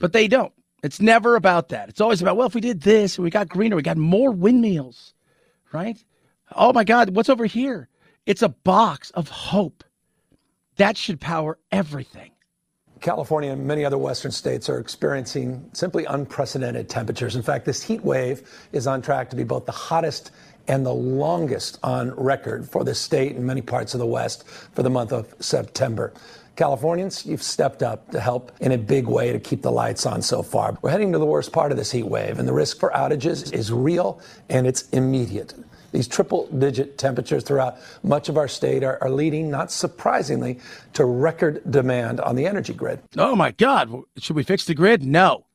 But 0.00 0.12
they 0.12 0.26
don't. 0.26 0.55
It's 0.82 1.00
never 1.00 1.36
about 1.36 1.70
that. 1.70 1.88
It's 1.88 2.00
always 2.00 2.22
about, 2.22 2.36
well, 2.36 2.46
if 2.46 2.54
we 2.54 2.60
did 2.60 2.82
this, 2.82 3.18
we 3.18 3.30
got 3.30 3.48
greener, 3.48 3.76
we 3.76 3.82
got 3.82 3.96
more 3.96 4.30
windmills, 4.30 5.14
right? 5.72 6.02
Oh 6.54 6.72
my 6.72 6.84
God, 6.84 7.16
what's 7.16 7.28
over 7.28 7.46
here? 7.46 7.88
It's 8.26 8.42
a 8.42 8.48
box 8.50 9.10
of 9.10 9.28
hope. 9.28 9.84
That 10.76 10.96
should 10.96 11.20
power 11.20 11.58
everything. 11.72 12.32
California 13.00 13.52
and 13.52 13.66
many 13.66 13.84
other 13.84 13.98
Western 13.98 14.32
states 14.32 14.68
are 14.68 14.78
experiencing 14.78 15.68
simply 15.72 16.04
unprecedented 16.06 16.88
temperatures. 16.88 17.36
In 17.36 17.42
fact, 17.42 17.64
this 17.64 17.82
heat 17.82 18.02
wave 18.02 18.68
is 18.72 18.86
on 18.86 19.02
track 19.02 19.30
to 19.30 19.36
be 19.36 19.44
both 19.44 19.66
the 19.66 19.72
hottest 19.72 20.30
and 20.68 20.84
the 20.84 20.94
longest 20.94 21.78
on 21.82 22.10
record 22.12 22.68
for 22.68 22.84
the 22.84 22.94
state 22.94 23.36
and 23.36 23.44
many 23.44 23.62
parts 23.62 23.94
of 23.94 24.00
the 24.00 24.06
West 24.06 24.46
for 24.48 24.82
the 24.82 24.90
month 24.90 25.12
of 25.12 25.32
September. 25.40 26.12
Californians, 26.56 27.26
you've 27.26 27.42
stepped 27.42 27.82
up 27.82 28.10
to 28.10 28.18
help 28.18 28.50
in 28.60 28.72
a 28.72 28.78
big 28.78 29.06
way 29.06 29.30
to 29.30 29.38
keep 29.38 29.62
the 29.62 29.70
lights 29.70 30.06
on 30.06 30.22
so 30.22 30.42
far. 30.42 30.76
We're 30.80 30.90
heading 30.90 31.12
to 31.12 31.18
the 31.18 31.26
worst 31.26 31.52
part 31.52 31.70
of 31.70 31.78
this 31.78 31.92
heat 31.92 32.06
wave, 32.06 32.38
and 32.38 32.48
the 32.48 32.52
risk 32.52 32.80
for 32.80 32.90
outages 32.90 33.52
is 33.52 33.70
real 33.70 34.20
and 34.48 34.66
it's 34.66 34.88
immediate. 34.90 35.54
These 35.92 36.08
triple 36.08 36.46
digit 36.48 36.98
temperatures 36.98 37.44
throughout 37.44 37.76
much 38.02 38.28
of 38.28 38.36
our 38.36 38.48
state 38.48 38.82
are, 38.82 38.98
are, 39.02 39.10
leading, 39.10 39.50
not 39.50 39.70
surprisingly, 39.70 40.58
to 40.94 41.04
record 41.04 41.62
demand 41.70 42.20
on 42.20 42.36
the 42.36 42.46
energy 42.46 42.74
grid. 42.74 43.00
Oh 43.16 43.36
my 43.36 43.52
God. 43.52 44.02
Should 44.18 44.36
we 44.36 44.42
fix 44.42 44.64
the 44.64 44.74
grid? 44.74 45.02
No. 45.02 45.46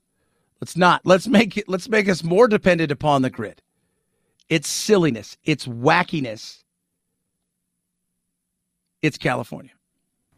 Let's 0.59 0.77
not. 0.77 1.01
Let's 1.03 1.27
make 1.27 1.57
it 1.57 1.67
let's 1.67 1.89
make 1.89 2.07
us 2.07 2.23
more 2.23 2.47
dependent 2.47 2.91
upon 2.91 3.23
the 3.23 3.29
grid. 3.29 3.61
It's 4.49 4.69
silliness. 4.69 5.37
It's 5.43 5.65
wackiness. 5.65 6.63
It's 9.01 9.17
California. 9.17 9.71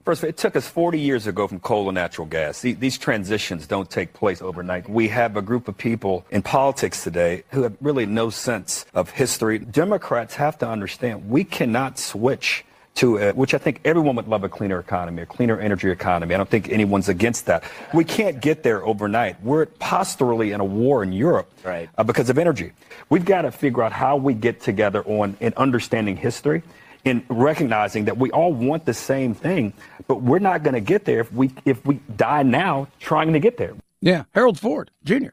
First, 0.03 0.19
of 0.19 0.25
all, 0.25 0.30
it 0.30 0.38
took 0.38 0.57
us 0.57 0.67
40 0.67 0.99
years 0.99 1.23
to 1.23 1.31
go 1.31 1.47
from 1.47 1.61
coal 1.61 1.85
to 1.85 1.93
natural 1.93 2.27
gas. 2.27 2.61
These 2.61 2.97
transitions 2.97 3.67
don't 3.67 3.89
take 3.89 4.11
place 4.11 4.41
overnight. 4.41 4.89
We 4.89 5.07
have 5.07 5.38
a 5.38 5.41
group 5.41 5.69
of 5.69 5.77
people 5.77 6.25
in 6.30 6.41
politics 6.41 7.03
today 7.03 7.43
who 7.51 7.63
have 7.63 7.77
really 7.80 8.05
no 8.05 8.30
sense 8.30 8.85
of 8.93 9.11
history. 9.11 9.59
Democrats 9.59 10.35
have 10.35 10.57
to 10.57 10.67
understand 10.67 11.30
we 11.30 11.45
cannot 11.45 11.97
switch 11.97 12.65
to 12.95 13.17
a, 13.17 13.31
which 13.34 13.53
I 13.53 13.57
think 13.57 13.80
everyone 13.85 14.17
would 14.17 14.27
love 14.27 14.43
a 14.43 14.49
cleaner 14.49 14.77
economy, 14.77 15.21
a 15.21 15.25
cleaner 15.25 15.57
energy 15.57 15.89
economy. 15.89 16.35
I 16.35 16.38
don't 16.38 16.49
think 16.49 16.69
anyone's 16.69 17.09
against 17.09 17.45
that. 17.45 17.63
We 17.93 18.03
can't 18.03 18.41
get 18.41 18.61
there 18.61 18.85
overnight. 18.85 19.41
We're 19.41 19.65
posturally 19.65 20.51
in 20.51 20.59
a 20.59 20.65
war 20.65 21.01
in 21.01 21.13
Europe 21.13 21.49
right. 21.63 21.89
uh, 21.97 22.03
because 22.03 22.30
of 22.30 22.38
energy. 22.38 22.73
We've 23.09 23.25
got 23.25 23.43
to 23.43 23.51
figure 23.51 23.81
out 23.81 23.93
how 23.93 24.17
we 24.17 24.34
get 24.34 24.59
together 24.61 25.01
on 25.05 25.38
in 25.39 25.53
understanding 25.55 26.17
history 26.17 26.61
in 27.05 27.25
recognizing 27.30 28.05
that 28.05 28.17
we 28.17 28.31
all 28.31 28.53
want 28.53 28.85
the 28.85 28.93
same 28.93 29.34
thing, 29.34 29.73
but 30.07 30.21
we're 30.21 30.39
not 30.39 30.63
going 30.63 30.73
to 30.73 30.81
get 30.81 31.05
there 31.05 31.19
if 31.19 31.31
we 31.34 31.51
if 31.65 31.85
we 31.85 31.95
die 32.15 32.43
now 32.43 32.88
trying 32.99 33.34
to 33.34 33.39
get 33.39 33.57
there. 33.57 33.75
Yeah, 34.01 34.23
Harold 34.31 34.59
Ford 34.59 34.91
Jr. 35.03 35.30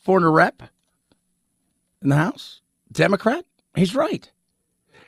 Foreigner 0.00 0.32
rep 0.32 0.62
in 2.02 2.08
the 2.08 2.16
House, 2.16 2.60
Democrat. 2.90 3.44
He's 3.74 3.94
right. 3.94 4.30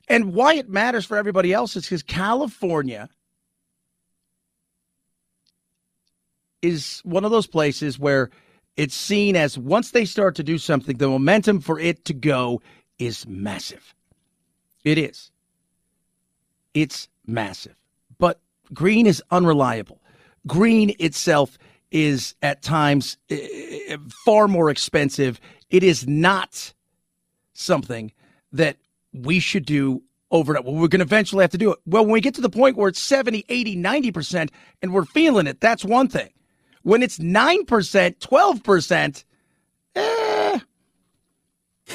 And 0.09 0.35
why 0.35 0.55
it 0.55 0.69
matters 0.69 1.05
for 1.05 1.17
everybody 1.17 1.53
else 1.53 1.77
is 1.77 1.85
because 1.85 2.03
California 2.03 3.09
is 6.63 7.01
one 7.05 7.25
of 7.25 7.31
those 7.31 7.47
places 7.47 7.99
where 7.99 8.31
it's 8.77 8.95
seen 8.95 9.37
as 9.37 9.59
once 9.59 9.91
they 9.91 10.05
start 10.05 10.35
to 10.37 10.43
do 10.43 10.59
something, 10.59 10.97
the 10.97 11.09
momentum 11.09 11.61
for 11.61 11.79
it 11.79 12.05
to 12.07 12.15
go 12.15 12.61
is 12.99 13.27
massive. 13.27 13.95
It 14.85 14.99
is. 14.99 15.31
It's 16.75 17.09
massive. 17.27 17.77
But 18.19 18.41
green 18.73 19.07
is 19.07 19.23
unreliable. 19.31 20.01
Green 20.47 20.95
itself 20.99 21.59
is 21.91 22.35
at 22.43 22.63
times 22.63 23.17
uh, 23.31 23.37
far 24.25 24.49
more 24.49 24.71
expensive. 24.71 25.41
It 25.71 25.83
is 25.83 26.07
not 26.07 26.75
something 27.55 28.13
that 28.53 28.77
we 29.13 29.41
should 29.41 29.65
do 29.65 30.03
overnight. 30.31 30.65
Well, 30.65 30.75
we're 30.75 30.89
going 30.89 30.99
to 30.99 31.05
eventually 31.05 31.43
have 31.43 31.53
to 31.53 31.59
do 31.59 31.73
it. 31.73 31.79
Well, 31.87 32.05
when 32.05 32.13
we 32.13 32.21
get 32.21 32.35
to 32.35 32.41
the 32.41 32.51
point 32.51 32.77
where 32.77 32.89
it's 32.89 33.01
70, 33.01 33.45
80, 33.49 33.77
90%, 33.77 34.51
and 34.83 34.93
we're 34.93 35.05
feeling 35.05 35.47
it, 35.47 35.61
that's 35.61 35.85
one 35.85 36.09
thing. 36.09 36.31
When 36.83 37.03
it's 37.03 37.19
9%, 37.19 37.65
12%, 37.65 39.25
eh, 39.95 40.01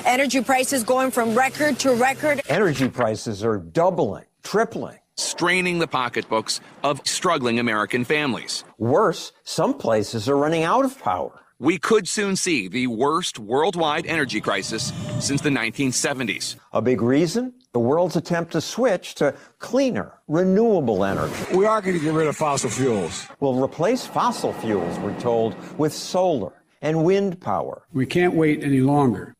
Energy 0.06 0.42
prices 0.42 0.84
going 0.84 1.12
from 1.12 1.36
record 1.36 1.80
to 1.80 1.94
record. 1.94 2.42
Energy 2.50 2.90
prices 2.90 3.44
are 3.44 3.58
doubling, 3.58 4.26
tripling. 4.44 4.98
Straining 5.18 5.80
the 5.80 5.88
pocketbooks 5.88 6.62
of 6.82 7.02
struggling 7.06 7.60
American 7.60 8.06
families. 8.06 8.64
Worse, 8.78 9.34
some 9.44 9.74
places 9.74 10.30
are 10.30 10.38
running 10.38 10.64
out 10.64 10.86
of 10.86 10.98
power. 11.00 11.42
We 11.60 11.78
could 11.78 12.08
soon 12.08 12.38
see 12.38 12.70
the 12.70 12.88
worst 12.88 13.38
worldwide 13.38 14.06
energy 14.06 14.40
crisis 14.40 14.94
since 15.20 15.42
the 15.42 15.50
1970s. 15.50 16.56
A 16.72 16.82
big 16.82 17.02
reason? 17.02 17.54
The 17.74 17.80
world's 17.80 18.16
attempt 18.16 18.54
to 18.54 18.62
switch 18.62 19.14
to 19.16 19.36
cleaner, 19.60 20.14
renewable 20.30 21.04
energy. 21.04 21.36
We 21.54 21.66
are 21.66 21.82
going 21.82 21.98
to 21.98 22.04
get 22.04 22.14
rid 22.14 22.28
of 22.28 22.38
fossil 22.38 22.70
fuels. 22.70 23.28
We'll 23.42 23.62
replace 23.62 24.06
fossil 24.06 24.54
fuels, 24.54 24.98
we're 25.00 25.20
told, 25.20 25.54
with 25.78 25.92
solar 25.92 26.54
and 26.82 27.04
wind 27.04 27.42
power. 27.42 27.84
We 27.92 28.06
can't 28.06 28.36
wait 28.36 28.64
any 28.64 28.80
longer. 28.80 29.36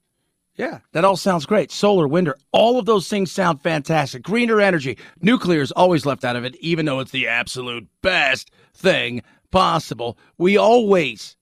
Yeah, 0.60 0.80
that 0.92 1.06
all 1.06 1.16
sounds 1.16 1.46
great. 1.46 1.72
Solar, 1.72 2.06
wind, 2.06 2.34
all 2.52 2.78
of 2.78 2.86
those 2.86 3.08
things 3.08 3.32
sound 3.32 3.62
fantastic. 3.62 4.24
Greener 4.24 4.60
energy. 4.60 4.98
Nuclear 5.22 5.62
is 5.62 5.72
always 5.72 6.06
left 6.06 6.26
out 6.26 6.36
of 6.36 6.44
it, 6.44 6.54
even 6.58 6.86
though 6.86 7.00
it's 7.00 7.12
the 7.12 7.30
absolute 7.30 7.88
best 8.02 8.52
thing 8.74 9.22
possible. 9.52 10.18
We 10.38 10.58
always 10.58 11.38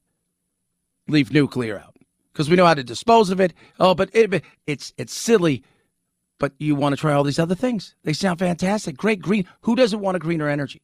leave 1.08 1.34
nuclear 1.34 1.80
out 1.80 1.96
because 2.32 2.48
we 2.48 2.56
know 2.56 2.68
how 2.68 2.76
to 2.76 2.84
dispose 2.84 3.32
of 3.32 3.40
it. 3.40 3.56
Oh, 3.80 3.96
but 3.96 4.12
it, 4.14 4.44
it's 4.68 4.94
it's 5.00 5.16
silly. 5.18 5.64
But 6.38 6.54
you 6.60 6.76
want 6.76 6.94
to 6.94 7.02
try 7.02 7.14
all 7.14 7.24
these 7.24 7.40
other 7.40 7.56
things. 7.56 7.96
They 8.04 8.14
sound 8.14 8.38
fantastic. 8.38 8.98
Great 8.98 9.20
green. 9.20 9.48
Who 9.62 9.76
doesn't 9.76 10.00
want 10.00 10.16
a 10.16 10.20
greener 10.20 10.48
energy? 10.48 10.84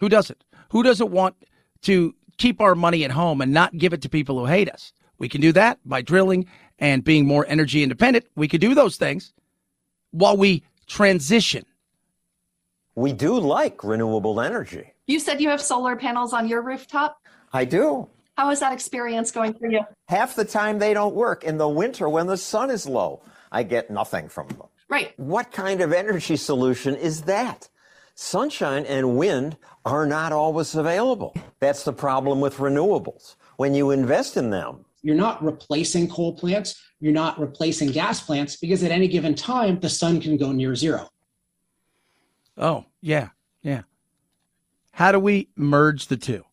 Who 0.00 0.08
doesn't? 0.08 0.42
Who 0.70 0.82
doesn't 0.82 1.12
want 1.12 1.36
to 1.82 2.12
keep 2.38 2.60
our 2.60 2.74
money 2.74 3.04
at 3.04 3.12
home 3.12 3.40
and 3.40 3.52
not 3.52 3.78
give 3.78 3.92
it 3.92 4.02
to 4.02 4.08
people 4.08 4.36
who 4.36 4.46
hate 4.46 4.68
us? 4.68 4.92
We 5.20 5.28
can 5.28 5.42
do 5.42 5.52
that 5.52 5.78
by 5.84 6.02
drilling 6.02 6.48
and 6.80 7.04
being 7.04 7.26
more 7.26 7.46
energy 7.48 7.82
independent. 7.82 8.26
We 8.34 8.48
could 8.48 8.60
do 8.60 8.74
those 8.74 8.96
things 8.96 9.32
while 10.10 10.36
we 10.36 10.64
transition. 10.86 11.64
We 12.96 13.12
do 13.12 13.38
like 13.38 13.84
renewable 13.84 14.40
energy. 14.40 14.92
You 15.06 15.20
said 15.20 15.40
you 15.40 15.50
have 15.50 15.60
solar 15.60 15.94
panels 15.96 16.32
on 16.32 16.48
your 16.48 16.62
rooftop? 16.62 17.20
I 17.52 17.64
do. 17.64 18.08
How 18.36 18.50
is 18.50 18.60
that 18.60 18.72
experience 18.72 19.30
going 19.30 19.54
for 19.54 19.70
you? 19.70 19.80
Half 20.08 20.34
the 20.34 20.44
time 20.44 20.78
they 20.78 20.94
don't 20.94 21.14
work. 21.14 21.44
In 21.44 21.58
the 21.58 21.68
winter, 21.68 22.08
when 22.08 22.26
the 22.26 22.36
sun 22.36 22.70
is 22.70 22.86
low, 22.86 23.22
I 23.52 23.62
get 23.62 23.90
nothing 23.90 24.28
from 24.28 24.48
them. 24.48 24.68
Right. 24.88 25.12
What 25.18 25.52
kind 25.52 25.80
of 25.80 25.92
energy 25.92 26.36
solution 26.36 26.96
is 26.96 27.22
that? 27.22 27.68
Sunshine 28.14 28.84
and 28.86 29.16
wind 29.16 29.56
are 29.84 30.06
not 30.06 30.32
always 30.32 30.74
available. 30.74 31.34
That's 31.60 31.84
the 31.84 31.92
problem 31.92 32.40
with 32.40 32.56
renewables. 32.56 33.36
When 33.56 33.74
you 33.74 33.90
invest 33.90 34.36
in 34.36 34.50
them, 34.50 34.84
you're 35.02 35.16
not 35.16 35.42
replacing 35.42 36.08
coal 36.08 36.34
plants, 36.34 36.80
you're 37.00 37.12
not 37.12 37.38
replacing 37.40 37.90
gas 37.90 38.20
plants 38.20 38.56
because 38.56 38.82
at 38.82 38.90
any 38.90 39.08
given 39.08 39.34
time, 39.34 39.80
the 39.80 39.88
sun 39.88 40.20
can 40.20 40.36
go 40.36 40.52
near 40.52 40.74
zero. 40.74 41.08
Oh, 42.56 42.84
yeah, 43.00 43.28
yeah. 43.62 43.82
How 44.92 45.12
do 45.12 45.18
we 45.18 45.48
merge 45.56 46.08
the 46.08 46.16
two? 46.16 46.44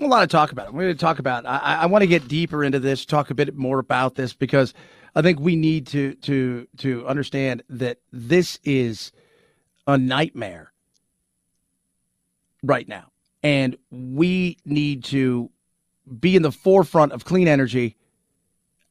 A 0.00 0.06
lot 0.06 0.22
of 0.22 0.28
talk 0.28 0.52
about 0.52 0.68
it. 0.68 0.74
We're 0.74 0.82
going 0.82 0.94
to 0.94 1.00
talk 1.00 1.18
about. 1.18 1.46
I, 1.46 1.80
I 1.82 1.86
want 1.86 2.02
to 2.02 2.06
get 2.06 2.28
deeper 2.28 2.64
into 2.64 2.78
this, 2.78 3.04
talk 3.04 3.30
a 3.30 3.34
bit 3.34 3.54
more 3.56 3.78
about 3.78 4.14
this 4.14 4.32
because 4.32 4.74
I 5.14 5.22
think 5.22 5.40
we 5.40 5.56
need 5.56 5.86
to 5.88 6.14
to 6.14 6.66
to 6.78 7.06
understand 7.06 7.62
that 7.68 7.98
this 8.12 8.58
is 8.64 9.12
a 9.86 9.98
nightmare 9.98 10.72
right 12.62 12.88
now, 12.88 13.10
and 13.42 13.76
we 13.90 14.56
need 14.64 15.04
to 15.04 15.50
be 16.18 16.36
in 16.36 16.42
the 16.42 16.52
forefront 16.52 17.12
of 17.12 17.24
clean 17.24 17.48
energy. 17.48 17.96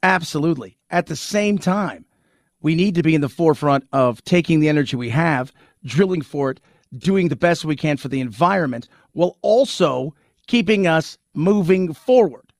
Absolutely. 0.04 0.78
At 0.90 1.08
the 1.08 1.16
same 1.16 1.58
time, 1.58 2.06
we 2.62 2.76
need 2.76 2.96
to 2.96 3.04
be 3.04 3.16
in 3.16 3.22
the 3.22 3.30
forefront 3.30 3.86
of 3.91 4.24
taking 4.24 4.60
the 4.60 4.70
energy 4.70 4.96
we 4.96 5.10
have, 5.10 5.52
drilling 5.84 6.22
for 6.22 6.52
it, 6.52 6.60
doing 6.98 7.30
the 7.30 7.36
best 7.36 7.66
we 7.66 7.76
can 7.76 7.98
for 7.98 8.08
the 8.08 8.22
environment, 8.22 8.88
while 9.14 9.38
also 9.41 10.14
keeping 10.48 10.88
us 10.88 11.18
moving 11.34 11.94
forward. 11.94 12.52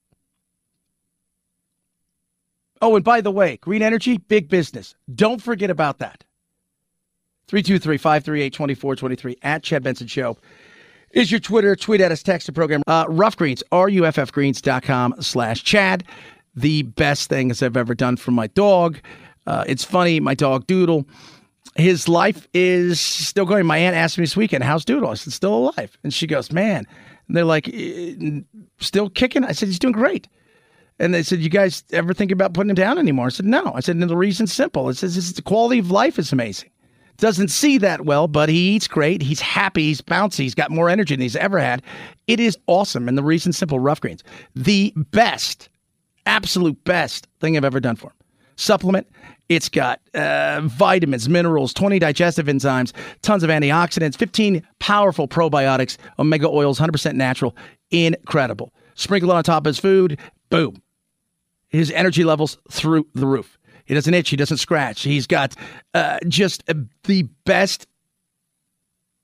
Oh, 2.81 2.95
and 2.95 3.03
by 3.03 3.19
the 3.22 3.31
way, 3.31 3.57
green 3.57 3.81
energy, 3.81 4.18
big 4.18 4.48
business. 4.48 4.95
Don't 5.14 5.41
forget 5.41 5.69
about 5.69 5.99
that. 5.99 6.23
323 7.48 7.98
538 7.98 8.53
2423 8.53 9.38
at 9.41 9.64
Chad 9.64 9.84
Benson 9.84 10.07
Show 10.07 10.38
is 11.11 11.31
your 11.31 11.40
Twitter. 11.40 11.76
Tweet 11.76 12.02
at 12.02 12.11
us, 12.11 12.23
text 12.23 12.48
the 12.48 12.53
program. 12.53 12.81
Uh, 12.88 13.06
Ruff 13.07 13.36
Greens, 13.38 13.64
ruffgreens.com 13.72 15.15
slash 15.22 15.64
Chad. 15.64 16.03
The 16.56 16.84
best 16.84 17.30
things 17.30 17.64
I've 17.64 17.77
ever 17.77 17.95
done 17.95 18.18
for 18.18 18.31
my 18.31 18.48
dog. 18.48 18.99
Uh, 19.48 19.64
it's 19.68 19.84
funny, 19.84 20.19
my 20.19 20.36
dog 20.36 20.68
Doodle, 20.68 21.06
his 21.76 22.07
life 22.07 22.48
is 22.53 22.99
still 22.99 23.45
going. 23.45 23.65
My 23.65 23.77
aunt 23.77 23.95
asked 23.95 24.18
me 24.18 24.23
this 24.23 24.38
weekend, 24.38 24.64
how's 24.64 24.86
Doodle? 24.86 25.10
I 25.10 25.14
said, 25.15 25.34
still 25.34 25.56
alive. 25.56 25.98
And 26.03 26.14
she 26.14 26.27
goes, 26.27 26.52
man. 26.52 26.86
And 27.27 27.38
they're 27.38 27.45
like, 27.45 27.69
"Eh, 27.69 28.41
still 28.80 29.10
kicking? 29.10 29.44
I 29.44 29.52
said, 29.53 29.68
he's 29.68 29.80
doing 29.80 29.94
great. 29.94 30.27
And 30.99 31.14
they 31.14 31.23
said, 31.23 31.40
you 31.40 31.49
guys 31.49 31.84
ever 31.91 32.14
think 32.14 32.31
about 32.31 32.53
putting 32.53 32.72
him 32.72 32.76
down 32.76 32.98
anymore? 32.98 33.27
I 33.27 33.30
said, 33.30 33.45
no. 33.45 33.72
I 33.73 33.80
said, 33.80 33.99
the 33.99 34.18
reason's 34.18 34.52
simple. 34.52 34.90
It 34.90 34.95
says 34.95 35.34
the 35.34 35.41
quality 35.41 35.80
of 35.80 35.91
life 35.91 36.19
is 36.19 36.34
amazing. 36.34 36.69
Doesn't 37.19 37.49
see 37.49 37.77
that 37.79 38.05
well, 38.05 38.27
but 38.27 38.49
he 38.49 38.75
eats 38.75 38.87
great. 38.87 39.21
He's 39.21 39.41
happy. 39.41 39.83
He's 39.83 40.01
bouncy. 40.01 40.39
He's 40.39 40.55
got 40.55 40.71
more 40.71 40.89
energy 40.89 41.15
than 41.15 41.21
he's 41.21 41.35
ever 41.35 41.59
had. 41.59 41.81
It 42.27 42.39
is 42.39 42.57
awesome. 42.67 43.07
And 43.07 43.17
the 43.17 43.23
reason 43.23 43.51
simple 43.51 43.79
Ruff 43.79 43.99
Greens. 43.99 44.23
The 44.55 44.93
best, 44.95 45.69
absolute 46.25 46.81
best 46.85 47.27
thing 47.41 47.57
I've 47.57 47.65
ever 47.65 47.79
done 47.79 47.97
for 47.97 48.07
him. 48.07 48.13
Supplement. 48.55 49.07
It's 49.49 49.67
got 49.67 49.99
uh, 50.13 50.61
vitamins, 50.63 51.27
minerals, 51.27 51.73
20 51.73 51.97
digestive 51.99 52.45
enzymes, 52.45 52.93
tons 53.21 53.43
of 53.43 53.49
antioxidants, 53.49 54.15
15 54.15 54.65
powerful 54.79 55.27
probiotics, 55.27 55.97
omega 56.19 56.47
oils, 56.47 56.79
100% 56.79 57.15
natural. 57.15 57.55
Incredible. 57.89 58.71
Sprinkle 58.93 59.31
it 59.31 59.35
on 59.35 59.43
top 59.43 59.63
of 59.63 59.65
his 59.65 59.79
food. 59.79 60.19
Boom. 60.49 60.81
His 61.67 61.91
energy 61.91 62.23
levels 62.23 62.57
through 62.71 63.07
the 63.13 63.25
roof. 63.25 63.59
He 63.89 63.95
doesn't 63.95 64.13
itch. 64.13 64.29
He 64.29 64.35
doesn't 64.35 64.57
scratch. 64.57 65.01
He's 65.01 65.25
got 65.25 65.55
uh, 65.95 66.19
just 66.27 66.63
uh, 66.69 66.75
the 67.05 67.23
best, 67.43 67.87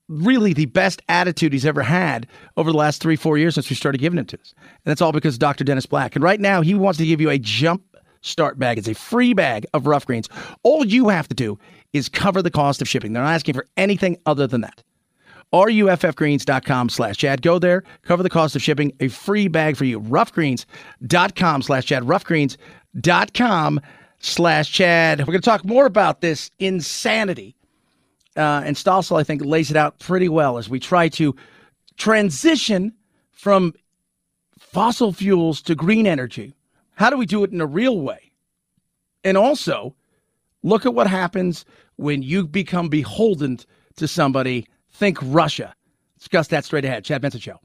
really 0.08 0.52
the 0.52 0.66
best 0.66 1.02
attitude 1.08 1.52
he's 1.52 1.64
ever 1.64 1.82
had 1.82 2.26
over 2.56 2.72
the 2.72 2.76
last 2.76 3.00
three, 3.00 3.14
four 3.14 3.38
years 3.38 3.54
since 3.54 3.70
we 3.70 3.76
started 3.76 3.98
giving 3.98 4.18
him 4.18 4.24
to 4.26 4.40
us. 4.40 4.54
And 4.58 4.70
that's 4.84 5.00
all 5.00 5.12
because 5.12 5.38
Dr. 5.38 5.62
Dennis 5.62 5.86
Black. 5.86 6.16
And 6.16 6.24
right 6.24 6.40
now, 6.40 6.62
he 6.62 6.74
wants 6.74 6.98
to 6.98 7.06
give 7.06 7.20
you 7.20 7.30
a 7.30 7.38
jump 7.38 7.84
start 8.22 8.58
bag. 8.58 8.76
It's 8.76 8.88
a 8.88 8.94
free 8.94 9.34
bag 9.34 9.66
of 9.72 9.86
Ruff 9.86 10.04
Greens. 10.04 10.28
All 10.64 10.84
you 10.84 11.10
have 11.10 11.28
to 11.28 11.36
do 11.36 11.60
is 11.92 12.08
cover 12.08 12.42
the 12.42 12.50
cost 12.50 12.82
of 12.82 12.88
shipping. 12.88 13.12
They're 13.12 13.22
not 13.22 13.34
asking 13.34 13.54
for 13.54 13.68
anything 13.76 14.16
other 14.26 14.48
than 14.48 14.62
that. 14.62 14.82
RUFFgreens.com 15.54 16.88
slash 16.88 17.18
Chad. 17.18 17.40
Go 17.40 17.60
there, 17.60 17.84
cover 18.02 18.24
the 18.24 18.30
cost 18.30 18.56
of 18.56 18.62
shipping, 18.62 18.92
a 18.98 19.06
free 19.06 19.46
bag 19.46 19.76
for 19.76 19.84
you. 19.84 20.00
Ruffgreens.com 20.00 21.62
slash 21.62 21.86
Chad. 21.86 22.02
Ruffgreens.com 22.02 23.80
slash 24.26 24.72
Chad. 24.72 25.20
We're 25.20 25.26
going 25.26 25.40
to 25.40 25.44
talk 25.50 25.64
more 25.64 25.86
about 25.86 26.20
this 26.20 26.50
insanity. 26.58 27.56
Uh, 28.36 28.62
and 28.64 28.76
Stossel, 28.76 29.18
I 29.18 29.24
think, 29.24 29.44
lays 29.44 29.70
it 29.70 29.76
out 29.76 29.98
pretty 29.98 30.28
well 30.28 30.58
as 30.58 30.68
we 30.68 30.78
try 30.78 31.08
to 31.10 31.34
transition 31.96 32.92
from 33.32 33.72
fossil 34.58 35.12
fuels 35.12 35.62
to 35.62 35.74
green 35.74 36.06
energy. 36.06 36.54
How 36.94 37.10
do 37.10 37.16
we 37.16 37.26
do 37.26 37.44
it 37.44 37.52
in 37.52 37.60
a 37.60 37.66
real 37.66 38.00
way? 38.00 38.32
And 39.24 39.36
also, 39.36 39.94
look 40.62 40.84
at 40.86 40.94
what 40.94 41.06
happens 41.06 41.64
when 41.96 42.22
you 42.22 42.46
become 42.46 42.88
beholden 42.88 43.58
to 43.96 44.06
somebody. 44.06 44.66
Think 44.90 45.18
Russia. 45.22 45.74
Discuss 46.18 46.48
that 46.48 46.64
straight 46.64 46.84
ahead. 46.84 47.04
Chad 47.04 47.22
Benson 47.22 47.40
Show. 47.40 47.60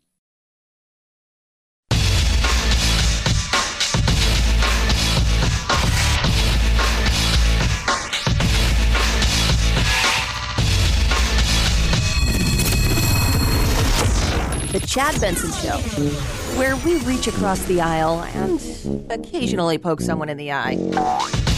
The 14.72 14.80
Chad 14.88 15.20
Benson 15.20 15.52
Show, 15.52 15.80
where 16.58 16.78
we 16.78 16.96
reach 17.04 17.28
across 17.28 17.60
the 17.66 17.82
aisle 17.82 18.22
and 18.22 19.12
occasionally 19.12 19.78
poke 19.78 20.00
someone 20.00 20.30
in 20.30 20.38
the 20.38 20.54
eye. 20.54 21.51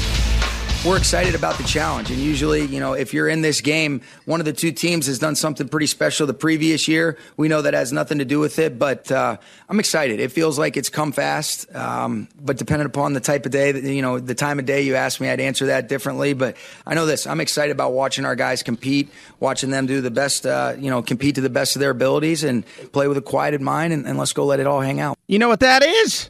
We're 0.85 0.97
excited 0.97 1.33
about 1.33 1.57
the 1.57 1.63
challenge. 1.63 2.11
And 2.11 2.19
usually, 2.19 2.65
you 2.65 2.81
know, 2.81 2.91
if 2.91 3.13
you're 3.13 3.29
in 3.29 3.39
this 3.39 3.61
game, 3.61 4.01
one 4.25 4.41
of 4.41 4.45
the 4.45 4.51
two 4.51 4.73
teams 4.73 5.07
has 5.07 5.17
done 5.17 5.37
something 5.37 5.69
pretty 5.69 5.85
special 5.85 6.27
the 6.27 6.33
previous 6.33 6.89
year. 6.89 7.17
We 7.37 7.47
know 7.47 7.61
that 7.61 7.73
has 7.73 7.93
nothing 7.93 8.17
to 8.17 8.25
do 8.25 8.37
with 8.41 8.59
it, 8.59 8.77
but 8.77 9.09
uh, 9.09 9.37
I'm 9.69 9.79
excited. 9.79 10.19
It 10.19 10.33
feels 10.33 10.59
like 10.59 10.75
it's 10.75 10.89
come 10.89 11.13
fast. 11.13 11.73
Um, 11.73 12.27
but 12.37 12.57
depending 12.57 12.85
upon 12.85 13.13
the 13.13 13.21
type 13.21 13.45
of 13.45 13.53
day, 13.53 13.71
you 13.79 14.01
know, 14.01 14.19
the 14.19 14.35
time 14.35 14.59
of 14.59 14.65
day 14.65 14.81
you 14.81 14.95
ask 14.95 15.21
me, 15.21 15.29
I'd 15.29 15.39
answer 15.39 15.67
that 15.67 15.87
differently. 15.87 16.33
But 16.33 16.57
I 16.85 16.95
know 16.95 17.05
this. 17.05 17.27
I'm 17.27 17.39
excited 17.39 17.71
about 17.71 17.93
watching 17.93 18.25
our 18.25 18.35
guys 18.35 18.61
compete, 18.61 19.09
watching 19.39 19.69
them 19.69 19.85
do 19.85 20.01
the 20.01 20.11
best, 20.11 20.45
uh, 20.45 20.75
you 20.77 20.89
know, 20.89 21.01
compete 21.01 21.35
to 21.35 21.41
the 21.41 21.49
best 21.49 21.77
of 21.77 21.79
their 21.79 21.91
abilities 21.91 22.43
and 22.43 22.65
play 22.91 23.07
with 23.07 23.15
a 23.15 23.21
quieted 23.21 23.61
mind. 23.61 23.93
And, 23.93 24.05
and 24.05 24.19
let's 24.19 24.33
go 24.33 24.43
let 24.43 24.59
it 24.59 24.67
all 24.67 24.81
hang 24.81 24.99
out. 24.99 25.17
You 25.27 25.39
know 25.39 25.47
what 25.47 25.61
that 25.61 25.81
is? 25.81 26.29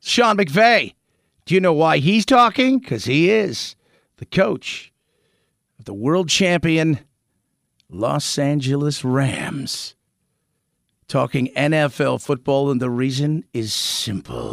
Sean 0.00 0.38
McVay. 0.38 0.94
Do 1.44 1.54
you 1.54 1.60
know 1.60 1.74
why 1.74 1.98
he's 1.98 2.24
talking? 2.24 2.78
Because 2.78 3.04
he 3.04 3.30
is 3.30 3.76
the 4.22 4.26
coach 4.26 4.92
of 5.80 5.84
the 5.84 5.92
world 5.92 6.28
champion 6.28 7.00
Los 7.90 8.38
Angeles 8.38 9.04
Rams. 9.04 9.96
Talking 11.08 11.48
NFL 11.56 12.22
football, 12.22 12.70
and 12.70 12.80
the 12.80 12.88
reason 12.88 13.42
is 13.52 13.74
simple. 13.74 14.52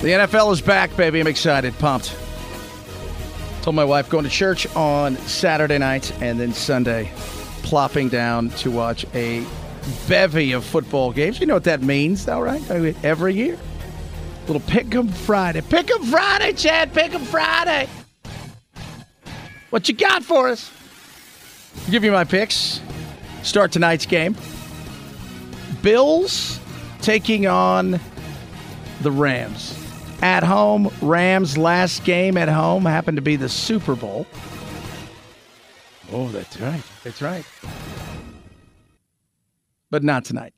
The 0.00 0.08
NFL 0.08 0.52
is 0.52 0.60
back, 0.60 0.96
baby. 0.96 1.20
I'm 1.20 1.28
excited, 1.28 1.72
pumped. 1.78 2.16
Told 3.62 3.76
my 3.76 3.84
wife 3.84 4.10
going 4.10 4.24
to 4.24 4.30
church 4.30 4.66
on 4.74 5.14
Saturday 5.18 5.78
night 5.78 6.10
and 6.20 6.40
then 6.40 6.52
Sunday, 6.52 7.12
plopping 7.62 8.08
down 8.08 8.50
to 8.50 8.70
watch 8.70 9.06
a 9.14 9.44
bevy 10.08 10.52
of 10.52 10.64
football 10.64 11.12
games. 11.12 11.40
You 11.40 11.46
know 11.46 11.54
what 11.54 11.64
that 11.64 11.82
means, 11.82 12.26
though, 12.26 12.40
right? 12.40 12.70
I 12.70 12.78
mean, 12.78 12.96
every 13.02 13.34
year. 13.34 13.58
Little 14.46 14.62
Pick'em 14.62 15.10
Friday. 15.10 15.60
Pick'em 15.60 16.04
Friday, 16.10 16.52
Chad. 16.52 16.92
Pick'em 16.92 17.22
Friday. 17.22 17.88
What 19.70 19.88
you 19.88 19.94
got 19.94 20.24
for 20.24 20.48
us? 20.48 20.70
I'll 21.84 21.90
give 21.92 22.02
you 22.02 22.10
my 22.10 22.24
picks. 22.24 22.80
Start 23.42 23.72
tonight's 23.72 24.06
game. 24.06 24.36
Bills 25.82 26.58
taking 27.00 27.46
on 27.46 28.00
the 29.02 29.10
Rams. 29.10 29.76
At 30.22 30.42
home, 30.42 30.90
Rams' 31.00 31.56
last 31.56 32.04
game 32.04 32.36
at 32.36 32.48
home 32.48 32.84
happened 32.84 33.16
to 33.16 33.22
be 33.22 33.36
the 33.36 33.48
Super 33.48 33.94
Bowl. 33.94 34.26
Oh, 36.12 36.28
that's 36.28 36.58
right. 36.60 36.82
That's 37.04 37.22
right. 37.22 37.44
But 39.90 40.02
not 40.02 40.24
tonight. 40.24 40.54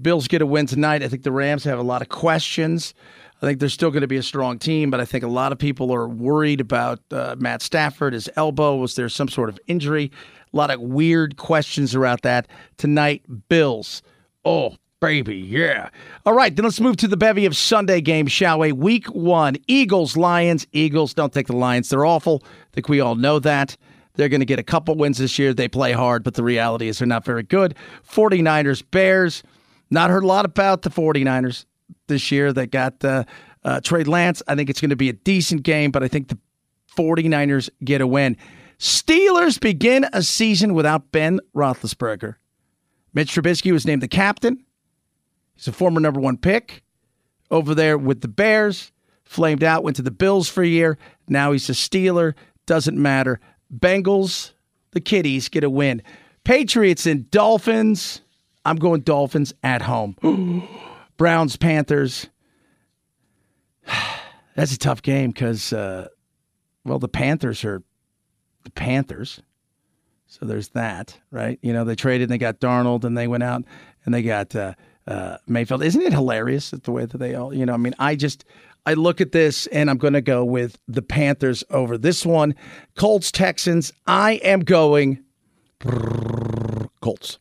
Bills 0.00 0.28
get 0.28 0.42
a 0.42 0.46
win 0.46 0.66
tonight. 0.66 1.02
I 1.02 1.08
think 1.08 1.22
the 1.22 1.32
Rams 1.32 1.64
have 1.64 1.78
a 1.78 1.82
lot 1.82 2.02
of 2.02 2.08
questions. 2.08 2.94
I 3.42 3.46
think 3.46 3.58
they're 3.58 3.68
still 3.68 3.90
going 3.90 4.02
to 4.02 4.06
be 4.06 4.16
a 4.16 4.22
strong 4.22 4.58
team, 4.58 4.90
but 4.90 5.00
I 5.00 5.04
think 5.04 5.24
a 5.24 5.28
lot 5.28 5.52
of 5.52 5.58
people 5.58 5.92
are 5.92 6.08
worried 6.08 6.60
about 6.60 7.00
uh, 7.10 7.36
Matt 7.38 7.60
Stafford, 7.60 8.12
his 8.12 8.30
elbow. 8.36 8.76
Was 8.76 8.94
there 8.94 9.08
some 9.08 9.28
sort 9.28 9.48
of 9.48 9.58
injury? 9.66 10.10
A 10.52 10.56
lot 10.56 10.70
of 10.70 10.80
weird 10.80 11.36
questions 11.36 11.94
about 11.94 12.22
that. 12.22 12.46
Tonight, 12.76 13.22
Bills. 13.48 14.02
Oh, 14.44 14.76
baby, 15.00 15.36
yeah. 15.36 15.90
All 16.24 16.34
right, 16.34 16.54
then 16.54 16.64
let's 16.64 16.80
move 16.80 16.96
to 16.98 17.08
the 17.08 17.16
bevy 17.16 17.44
of 17.44 17.56
Sunday 17.56 18.00
games, 18.00 18.30
shall 18.30 18.60
we? 18.60 18.72
Week 18.72 19.06
one 19.08 19.56
Eagles, 19.66 20.16
Lions. 20.16 20.66
Eagles, 20.72 21.12
don't 21.12 21.32
take 21.32 21.48
the 21.48 21.56
Lions. 21.56 21.88
They're 21.88 22.06
awful. 22.06 22.42
I 22.44 22.68
think 22.72 22.88
we 22.88 23.00
all 23.00 23.16
know 23.16 23.38
that. 23.40 23.76
They're 24.14 24.28
going 24.28 24.40
to 24.40 24.46
get 24.46 24.58
a 24.58 24.64
couple 24.64 24.94
wins 24.94 25.18
this 25.18 25.38
year. 25.38 25.54
They 25.54 25.68
play 25.68 25.92
hard, 25.92 26.22
but 26.22 26.34
the 26.34 26.42
reality 26.42 26.88
is 26.88 26.98
they're 26.98 27.08
not 27.08 27.24
very 27.24 27.42
good. 27.42 27.74
49ers, 28.10 28.82
Bears. 28.90 29.42
Not 29.90 30.10
heard 30.10 30.24
a 30.24 30.26
lot 30.26 30.44
about 30.44 30.82
the 30.82 30.90
49ers 30.90 31.66
this 32.06 32.30
year 32.30 32.52
that 32.52 32.70
got 32.70 33.04
uh, 33.04 33.24
uh, 33.64 33.80
Trey 33.80 34.04
Lance. 34.04 34.42
I 34.48 34.54
think 34.54 34.70
it's 34.70 34.80
going 34.80 34.90
to 34.90 34.96
be 34.96 35.08
a 35.08 35.14
decent 35.14 35.62
game, 35.62 35.90
but 35.90 36.02
I 36.02 36.08
think 36.08 36.28
the 36.28 36.38
49ers 36.96 37.70
get 37.84 38.00
a 38.00 38.06
win. 38.06 38.36
Steelers 38.78 39.60
begin 39.60 40.06
a 40.12 40.22
season 40.22 40.74
without 40.74 41.12
Ben 41.12 41.40
Roethlisberger. 41.54 42.36
Mitch 43.14 43.34
Trubisky 43.34 43.72
was 43.72 43.86
named 43.86 44.02
the 44.02 44.08
captain. 44.08 44.64
He's 45.54 45.68
a 45.68 45.72
former 45.72 46.00
number 46.00 46.20
one 46.20 46.36
pick 46.36 46.82
over 47.50 47.74
there 47.74 47.96
with 47.96 48.22
the 48.22 48.28
Bears. 48.28 48.90
Flamed 49.24 49.62
out, 49.62 49.84
went 49.84 49.96
to 49.96 50.02
the 50.02 50.10
Bills 50.10 50.48
for 50.48 50.62
a 50.62 50.66
year. 50.66 50.98
Now 51.28 51.52
he's 51.52 51.68
a 51.70 51.72
Steeler. 51.72 52.34
Doesn't 52.66 52.98
matter. 53.00 53.40
Bengals, 53.74 54.52
the 54.92 55.00
Kitties 55.00 55.48
get 55.48 55.64
a 55.64 55.70
win. 55.70 56.02
Patriots 56.44 57.06
and 57.06 57.30
Dolphins. 57.30 58.20
I'm 58.64 58.76
going 58.76 59.00
Dolphins 59.00 59.52
at 59.62 59.82
home. 59.82 60.16
Browns, 61.16 61.56
Panthers. 61.56 62.28
That's 64.56 64.74
a 64.74 64.78
tough 64.78 65.02
game 65.02 65.30
because, 65.30 65.72
uh, 65.72 66.08
well, 66.84 66.98
the 66.98 67.08
Panthers 67.08 67.64
are 67.64 67.82
the 68.64 68.70
Panthers. 68.70 69.40
So 70.26 70.46
there's 70.46 70.68
that, 70.70 71.18
right? 71.30 71.58
You 71.62 71.72
know, 71.72 71.84
they 71.84 71.94
traded 71.94 72.22
and 72.22 72.32
they 72.32 72.38
got 72.38 72.60
Darnold 72.60 73.04
and 73.04 73.16
they 73.16 73.28
went 73.28 73.42
out 73.42 73.64
and 74.04 74.14
they 74.14 74.22
got 74.22 74.54
uh, 74.56 74.74
uh, 75.06 75.36
Mayfield. 75.46 75.82
Isn't 75.82 76.00
it 76.00 76.12
hilarious 76.12 76.70
that 76.70 76.84
the 76.84 76.92
way 76.92 77.04
that 77.04 77.18
they 77.18 77.34
all, 77.34 77.54
you 77.54 77.66
know, 77.66 77.74
I 77.74 77.76
mean, 77.76 77.94
I 77.98 78.14
just, 78.16 78.44
I 78.84 78.94
look 78.94 79.20
at 79.20 79.32
this 79.32 79.66
and 79.68 79.88
I'm 79.88 79.98
going 79.98 80.14
to 80.14 80.20
go 80.20 80.44
with 80.44 80.78
the 80.88 81.02
Panthers 81.02 81.62
over 81.70 81.96
this 81.96 82.26
one. 82.26 82.54
Colts, 82.96 83.30
Texans. 83.30 83.92
I 84.06 84.32
am 84.42 84.60
going 84.60 85.22
Colts. 87.00 87.38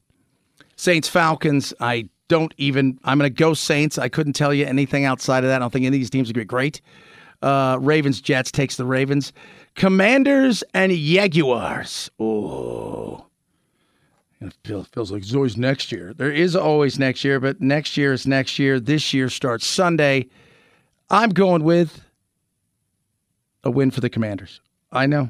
Saints, 0.76 1.08
Falcons. 1.08 1.74
I 1.80 2.10
don't 2.28 2.54
even, 2.58 3.00
I'm 3.04 3.18
going 3.18 3.30
to 3.30 3.36
go 3.36 3.54
Saints. 3.54 3.98
I 3.98 4.10
couldn't 4.10 4.34
tell 4.34 4.54
you 4.54 4.66
anything 4.66 5.06
outside 5.06 5.44
of 5.44 5.50
that. 5.50 5.58
I 5.58 5.60
don't 5.60 5.72
think 5.72 5.86
any 5.86 5.98
of 5.98 6.00
these 6.00 6.10
teams 6.10 6.30
are 6.32 6.44
great. 6.44 6.82
Uh, 7.42 7.78
Ravens, 7.82 8.22
Jets 8.22 8.52
takes 8.52 8.76
the 8.76 8.86
Ravens. 8.86 9.34
Commanders 9.76 10.64
and 10.74 10.92
Jaguars. 10.92 12.10
Oh. 12.20 13.26
It 14.42 14.54
feels 14.64 15.12
like 15.12 15.22
it's 15.22 15.36
always 15.36 15.56
next 15.56 15.92
year. 15.92 16.14
There 16.16 16.32
is 16.32 16.56
always 16.56 16.98
next 16.98 17.24
year, 17.24 17.40
but 17.40 17.62
next 17.62 17.96
year 17.96 18.12
is 18.12 18.26
next 18.26 18.58
year. 18.58 18.80
This 18.80 19.14
year 19.14 19.30
starts 19.30 19.68
Sunday. 19.68 20.28
I'm 21.12 21.32
going 21.32 21.66
with 21.66 22.06
a 23.66 23.70
win 23.70 23.92
for 23.92 24.00
the 24.00 24.10
Commanders. 24.10 24.62
I 24.94 25.08
know. 25.08 25.30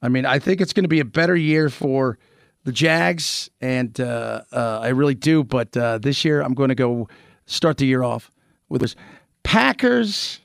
I 0.00 0.08
mean, 0.08 0.24
I 0.24 0.38
think 0.38 0.60
it's 0.60 0.72
going 0.72 0.84
to 0.84 0.88
be 0.88 1.00
a 1.00 1.04
better 1.04 1.34
year 1.34 1.68
for 1.68 2.16
the 2.62 2.70
Jags, 2.70 3.50
and 3.60 3.98
uh, 4.00 4.42
uh, 4.52 4.78
I 4.80 4.90
really 4.90 5.16
do. 5.16 5.42
But 5.42 5.76
uh, 5.76 5.98
this 5.98 6.24
year, 6.24 6.42
I'm 6.42 6.54
going 6.54 6.68
to 6.68 6.76
go 6.76 7.08
start 7.46 7.78
the 7.78 7.86
year 7.86 8.04
off 8.04 8.30
with 8.68 8.80
this 8.82 8.94
Packers, 9.42 10.38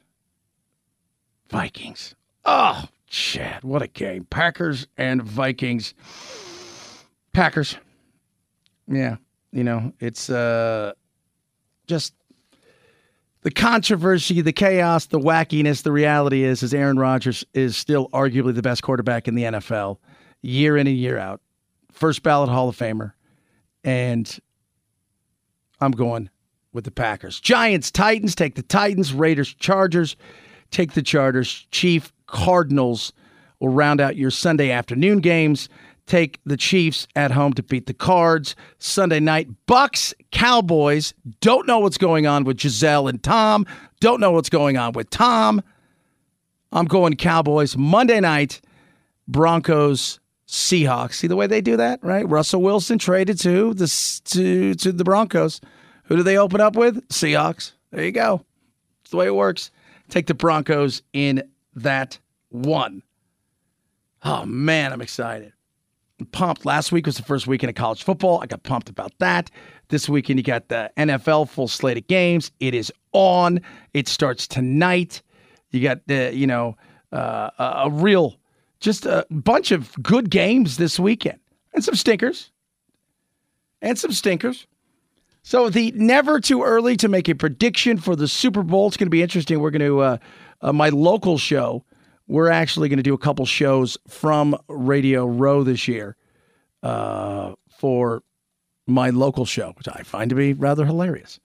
Vikings. 1.49 2.15
Oh, 2.43 2.85
Chad, 3.05 3.63
what 3.63 3.83
a 3.83 3.87
game! 3.87 4.25
Packers 4.25 4.87
and 4.97 5.21
Vikings. 5.21 5.93
Packers. 7.33 7.77
Yeah, 8.87 9.17
you 9.51 9.63
know, 9.63 9.93
it's 9.99 10.27
uh, 10.31 10.93
just 11.85 12.15
the 13.43 13.51
controversy, 13.51 14.41
the 14.41 14.53
chaos, 14.53 15.05
the 15.05 15.19
wackiness. 15.19 15.83
The 15.83 15.91
reality 15.91 16.43
is, 16.43 16.63
is 16.63 16.73
Aaron 16.73 16.97
Rodgers 16.97 17.45
is 17.53 17.77
still 17.77 18.09
arguably 18.09 18.55
the 18.55 18.61
best 18.61 18.81
quarterback 18.83 19.27
in 19.27 19.35
the 19.35 19.43
NFL, 19.43 19.97
year 20.41 20.77
in 20.77 20.87
and 20.87 20.97
year 20.97 21.17
out, 21.17 21.41
first 21.91 22.23
ballot 22.23 22.49
Hall 22.49 22.69
of 22.69 22.77
Famer, 22.77 23.13
and 23.83 24.39
I'm 25.79 25.91
going 25.91 26.29
with 26.71 26.85
the 26.85 26.91
Packers. 26.91 27.39
Giants, 27.39 27.91
Titans, 27.91 28.33
take 28.33 28.55
the 28.55 28.63
Titans. 28.63 29.13
Raiders, 29.13 29.53
Chargers, 29.53 30.15
take 30.71 30.93
the 30.93 31.03
Chargers. 31.03 31.67
Chief, 31.71 32.11
Cardinals 32.25 33.13
will 33.59 33.69
round 33.69 34.01
out 34.01 34.15
your 34.15 34.31
Sunday 34.31 34.71
afternoon 34.71 35.19
games. 35.19 35.69
Take 36.05 36.39
the 36.45 36.57
Chiefs 36.57 37.07
at 37.15 37.31
home 37.31 37.53
to 37.53 37.63
beat 37.63 37.85
the 37.85 37.93
Cards. 37.93 38.55
Sunday 38.77 39.19
night, 39.19 39.47
Bucks, 39.65 40.13
Cowboys. 40.31 41.13
Don't 41.39 41.65
know 41.65 41.79
what's 41.79 41.97
going 41.97 42.27
on 42.27 42.43
with 42.43 42.57
Gisele 42.57 43.07
and 43.07 43.23
Tom. 43.23 43.65
Don't 43.99 44.19
know 44.19 44.31
what's 44.31 44.49
going 44.49 44.77
on 44.77 44.93
with 44.93 45.09
Tom. 45.09 45.61
I'm 46.73 46.85
going 46.85 47.15
Cowboys. 47.15 47.77
Monday 47.77 48.19
night, 48.19 48.59
Broncos, 49.27 50.19
Seahawks. 50.47 51.13
See 51.15 51.27
the 51.27 51.35
way 51.35 51.47
they 51.47 51.61
do 51.61 51.77
that, 51.77 52.03
right? 52.03 52.27
Russell 52.27 52.61
Wilson 52.61 52.97
traded 52.97 53.39
to 53.39 53.73
the 53.73 54.21
to 54.25 54.75
to 54.75 54.91
the 54.91 55.03
Broncos. 55.03 55.61
Who 56.05 56.17
do 56.17 56.23
they 56.23 56.37
open 56.37 56.59
up 56.59 56.75
with? 56.75 57.07
Seahawks. 57.09 57.71
There 57.91 58.03
you 58.03 58.11
go. 58.11 58.45
It's 59.01 59.11
the 59.11 59.17
way 59.17 59.27
it 59.27 59.35
works. 59.35 59.71
Take 60.09 60.27
the 60.27 60.33
Broncos 60.33 61.01
in 61.13 61.43
that 61.75 62.19
one. 62.49 63.03
Oh 64.23 64.45
man, 64.45 64.91
I'm 64.91 65.01
excited. 65.01 65.53
Pumped. 66.31 66.65
Last 66.65 66.91
week 66.91 67.05
was 67.05 67.17
the 67.17 67.23
first 67.23 67.47
weekend 67.47 67.69
of 67.69 67.75
college 67.75 68.03
football. 68.03 68.39
I 68.41 68.45
got 68.45 68.63
pumped 68.63 68.87
about 68.87 69.11
that. 69.19 69.49
This 69.89 70.07
weekend 70.07 70.39
you 70.39 70.43
got 70.43 70.69
the 70.69 70.91
NFL 70.95 71.49
full 71.49 71.67
slate 71.67 71.97
of 71.97 72.07
games. 72.07 72.51
It 72.59 72.75
is 72.75 72.91
on. 73.13 73.59
It 73.93 74.07
starts 74.07 74.47
tonight. 74.47 75.21
You 75.71 75.81
got 75.81 76.05
the 76.05 76.31
you 76.33 76.45
know 76.45 76.77
uh, 77.11 77.49
a 77.57 77.89
real 77.91 78.37
just 78.79 79.05
a 79.05 79.25
bunch 79.31 79.71
of 79.71 79.91
good 80.03 80.29
games 80.29 80.77
this 80.77 80.99
weekend 80.99 81.39
and 81.73 81.83
some 81.83 81.95
stinkers 81.95 82.51
and 83.81 83.97
some 83.97 84.11
stinkers. 84.11 84.67
So 85.41 85.69
the 85.69 85.91
never 85.95 86.39
too 86.39 86.63
early 86.63 86.95
to 86.97 87.09
make 87.09 87.27
a 87.27 87.35
prediction 87.35 87.97
for 87.97 88.15
the 88.15 88.27
Super 88.27 88.63
Bowl. 88.63 88.87
It's 88.87 88.97
going 88.97 89.07
to 89.07 89.11
be 89.11 89.21
interesting. 89.21 89.59
We're 89.59 89.71
going 89.71 89.81
to 89.81 89.99
uh, 89.99 90.17
uh, 90.61 90.73
my 90.73 90.89
local 90.89 91.37
show 91.37 91.83
we're 92.33 92.49
actually 92.49 92.89
going 92.89 92.97
to 92.97 93.03
do 93.03 93.13
a 93.13 93.17
couple 93.19 93.45
shows 93.45 93.95
from 94.07 94.57
Radio 94.67 95.27
Row 95.27 95.63
this 95.63 95.87
year 95.87 96.17
uh, 96.81 97.53
for 97.69 98.23
my 98.87 99.11
local 99.11 99.45
show, 99.45 99.73
which 99.77 99.87
I 99.87 100.01
find 100.01 100.31
to 100.31 100.35
be 100.35 100.53
rather 100.53 100.83
hilarious. 100.83 101.39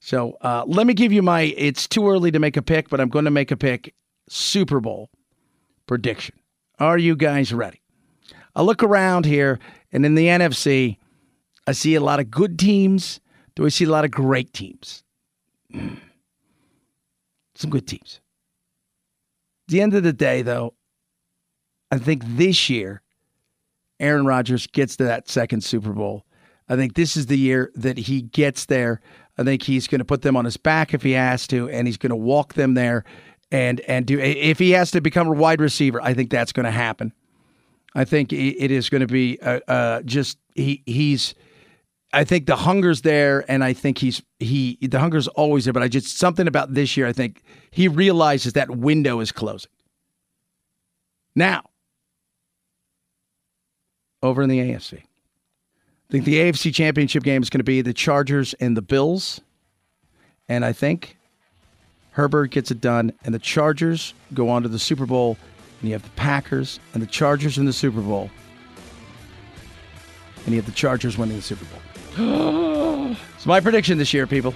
So 0.00 0.38
uh, 0.40 0.64
let 0.66 0.86
me 0.86 0.94
give 0.94 1.12
you 1.12 1.20
my. 1.20 1.52
It's 1.58 1.86
too 1.86 2.08
early 2.08 2.30
to 2.30 2.38
make 2.38 2.56
a 2.56 2.62
pick, 2.62 2.88
but 2.88 3.02
I'm 3.02 3.10
going 3.10 3.26
to 3.26 3.30
make 3.30 3.50
a 3.50 3.56
pick. 3.56 3.94
Super 4.30 4.80
Bowl 4.80 5.10
prediction. 5.86 6.36
Are 6.78 6.96
you 6.96 7.16
guys 7.16 7.52
ready? 7.52 7.82
I 8.56 8.62
look 8.62 8.82
around 8.82 9.26
here, 9.26 9.58
and 9.92 10.06
in 10.06 10.14
the 10.14 10.28
NFC, 10.28 10.96
I 11.66 11.72
see 11.72 11.96
a 11.96 12.00
lot 12.00 12.18
of 12.18 12.30
good 12.30 12.58
teams. 12.58 13.20
Do 13.56 13.66
I 13.66 13.68
see 13.68 13.84
a 13.84 13.90
lot 13.90 14.06
of 14.06 14.10
great 14.10 14.54
teams? 14.54 15.04
Some 17.56 17.68
good 17.68 17.86
teams 17.86 18.22
the 19.70 19.80
end 19.80 19.94
of 19.94 20.02
the 20.02 20.12
day, 20.12 20.42
though, 20.42 20.74
I 21.90 21.98
think 21.98 22.22
this 22.26 22.68
year, 22.68 23.02
Aaron 23.98 24.26
Rodgers 24.26 24.66
gets 24.66 24.96
to 24.96 25.04
that 25.04 25.28
second 25.28 25.62
Super 25.62 25.92
Bowl. 25.92 26.24
I 26.68 26.76
think 26.76 26.94
this 26.94 27.16
is 27.16 27.26
the 27.26 27.38
year 27.38 27.72
that 27.74 27.98
he 27.98 28.22
gets 28.22 28.66
there. 28.66 29.00
I 29.36 29.42
think 29.42 29.62
he's 29.62 29.88
going 29.88 29.98
to 29.98 30.04
put 30.04 30.22
them 30.22 30.36
on 30.36 30.44
his 30.44 30.56
back 30.56 30.94
if 30.94 31.02
he 31.02 31.12
has 31.12 31.46
to, 31.48 31.68
and 31.68 31.86
he's 31.86 31.96
going 31.96 32.10
to 32.10 32.16
walk 32.16 32.54
them 32.54 32.74
there 32.74 33.04
and 33.50 33.80
and 33.80 34.06
do. 34.06 34.18
If 34.20 34.58
he 34.58 34.70
has 34.72 34.90
to 34.92 35.00
become 35.00 35.26
a 35.26 35.32
wide 35.32 35.60
receiver, 35.60 36.00
I 36.00 36.14
think 36.14 36.30
that's 36.30 36.52
going 36.52 36.64
to 36.64 36.70
happen. 36.70 37.12
I 37.94 38.04
think 38.04 38.32
it 38.32 38.70
is 38.70 38.88
going 38.88 39.00
to 39.00 39.08
be 39.08 39.38
uh, 39.40 39.60
uh, 39.66 40.02
just 40.02 40.38
he 40.54 40.82
he's. 40.86 41.34
I 42.12 42.24
think 42.24 42.46
the 42.46 42.56
hunger's 42.56 43.02
there, 43.02 43.44
and 43.48 43.62
I 43.62 43.72
think 43.72 43.98
he's 43.98 44.22
he 44.40 44.78
the 44.80 44.98
hunger's 44.98 45.28
always 45.28 45.64
there. 45.64 45.72
But 45.72 45.82
I 45.82 45.88
just 45.88 46.18
something 46.18 46.48
about 46.48 46.74
this 46.74 46.96
year. 46.96 47.06
I 47.06 47.12
think 47.12 47.42
he 47.70 47.86
realizes 47.86 48.54
that 48.54 48.70
window 48.70 49.20
is 49.20 49.30
closing. 49.30 49.70
Now, 51.36 51.62
over 54.22 54.42
in 54.42 54.48
the 54.48 54.58
AFC, 54.58 54.94
I 54.94 56.10
think 56.10 56.24
the 56.24 56.36
AFC 56.40 56.74
Championship 56.74 57.22
game 57.22 57.42
is 57.42 57.50
going 57.50 57.60
to 57.60 57.64
be 57.64 57.80
the 57.80 57.94
Chargers 57.94 58.54
and 58.54 58.76
the 58.76 58.82
Bills, 58.82 59.40
and 60.48 60.64
I 60.64 60.72
think 60.72 61.16
Herbert 62.10 62.50
gets 62.50 62.72
it 62.72 62.80
done, 62.80 63.12
and 63.24 63.32
the 63.32 63.38
Chargers 63.38 64.14
go 64.34 64.48
on 64.48 64.64
to 64.64 64.68
the 64.68 64.80
Super 64.80 65.06
Bowl, 65.06 65.36
and 65.80 65.88
you 65.88 65.94
have 65.94 66.02
the 66.02 66.10
Packers 66.10 66.80
and 66.92 67.00
the 67.00 67.06
Chargers 67.06 67.56
in 67.56 67.66
the 67.66 67.72
Super 67.72 68.00
Bowl, 68.00 68.28
and 70.44 70.48
you 70.48 70.56
have 70.56 70.66
the 70.66 70.72
Chargers 70.72 71.16
winning 71.16 71.36
the 71.36 71.42
Super 71.42 71.64
Bowl. 71.66 71.80
it's 73.36 73.46
my 73.46 73.60
prediction 73.60 73.98
this 73.98 74.12
year, 74.12 74.26
people. 74.26 74.54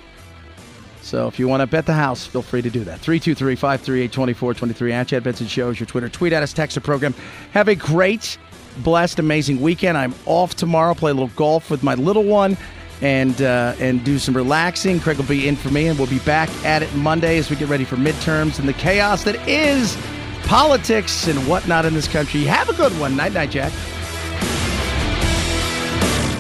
So 1.05 1.29
if 1.29 1.39
you 1.39 1.47
want 1.49 1.61
to 1.61 1.67
bet 1.67 1.85
the 1.85 1.93
house, 1.93 2.27
feel 2.27 2.43
free 2.43 2.63
to 2.63 2.71
do 2.71 2.83
that. 2.85 2.99
323 2.99 3.57
538 3.57 4.11
2423 4.11 4.93
at 4.93 5.09
Chad 5.09 5.23
Benson 5.23 5.47
Show 5.47 5.69
is 5.69 5.79
your 5.79 5.87
Twitter. 5.87 6.09
Tweet 6.09 6.33
at 6.33 6.43
us, 6.43 6.53
text 6.53 6.75
the 6.77 6.81
program. 6.81 7.15
Have 7.53 7.69
a 7.69 7.75
great, 7.75 8.39
blessed, 8.79 9.19
amazing 9.19 9.61
weekend. 9.61 9.99
I'm 9.99 10.15
off 10.25 10.55
tomorrow, 10.55 10.95
play 10.95 11.11
a 11.11 11.15
little 11.15 11.29
golf 11.37 11.71
with 11.71 11.83
my 11.83 11.95
little 11.95 12.25
one 12.25 12.57
and 13.03 13.43
uh, 13.43 13.75
and 13.79 14.03
do 14.03 14.19
some 14.19 14.35
relaxing. 14.35 14.99
Craig 14.99 15.19
will 15.19 15.27
be 15.27 15.47
in 15.47 15.57
for 15.57 15.69
me, 15.69 15.89
and 15.89 15.99
we'll 15.99 16.09
be 16.09 16.21
back 16.21 16.49
at 16.65 16.83
it 16.83 16.93
Monday 16.95 17.37
as 17.37 17.51
we 17.51 17.57
get 17.57 17.69
ready 17.69 17.85
for 17.85 17.97
midterms 17.97 18.59
and 18.59 18.67
the 18.67 18.73
chaos 18.73 19.25
that 19.25 19.37
is 19.47 19.97
politics 20.45 21.29
and 21.29 21.39
whatnot 21.47 21.85
in 21.85 21.93
this 21.93 22.09
country. 22.09 22.45
Have 22.45 22.71
a 22.71 22.75
good 22.75 22.99
one. 22.99 23.15
Night, 23.15 23.35
night, 23.35 23.51
Jack. 23.51 23.73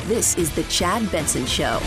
This 0.07 0.37
is 0.37 0.55
the 0.55 0.65
Chad 0.65 1.11
Benson 1.11 1.47
Show. 1.47 1.81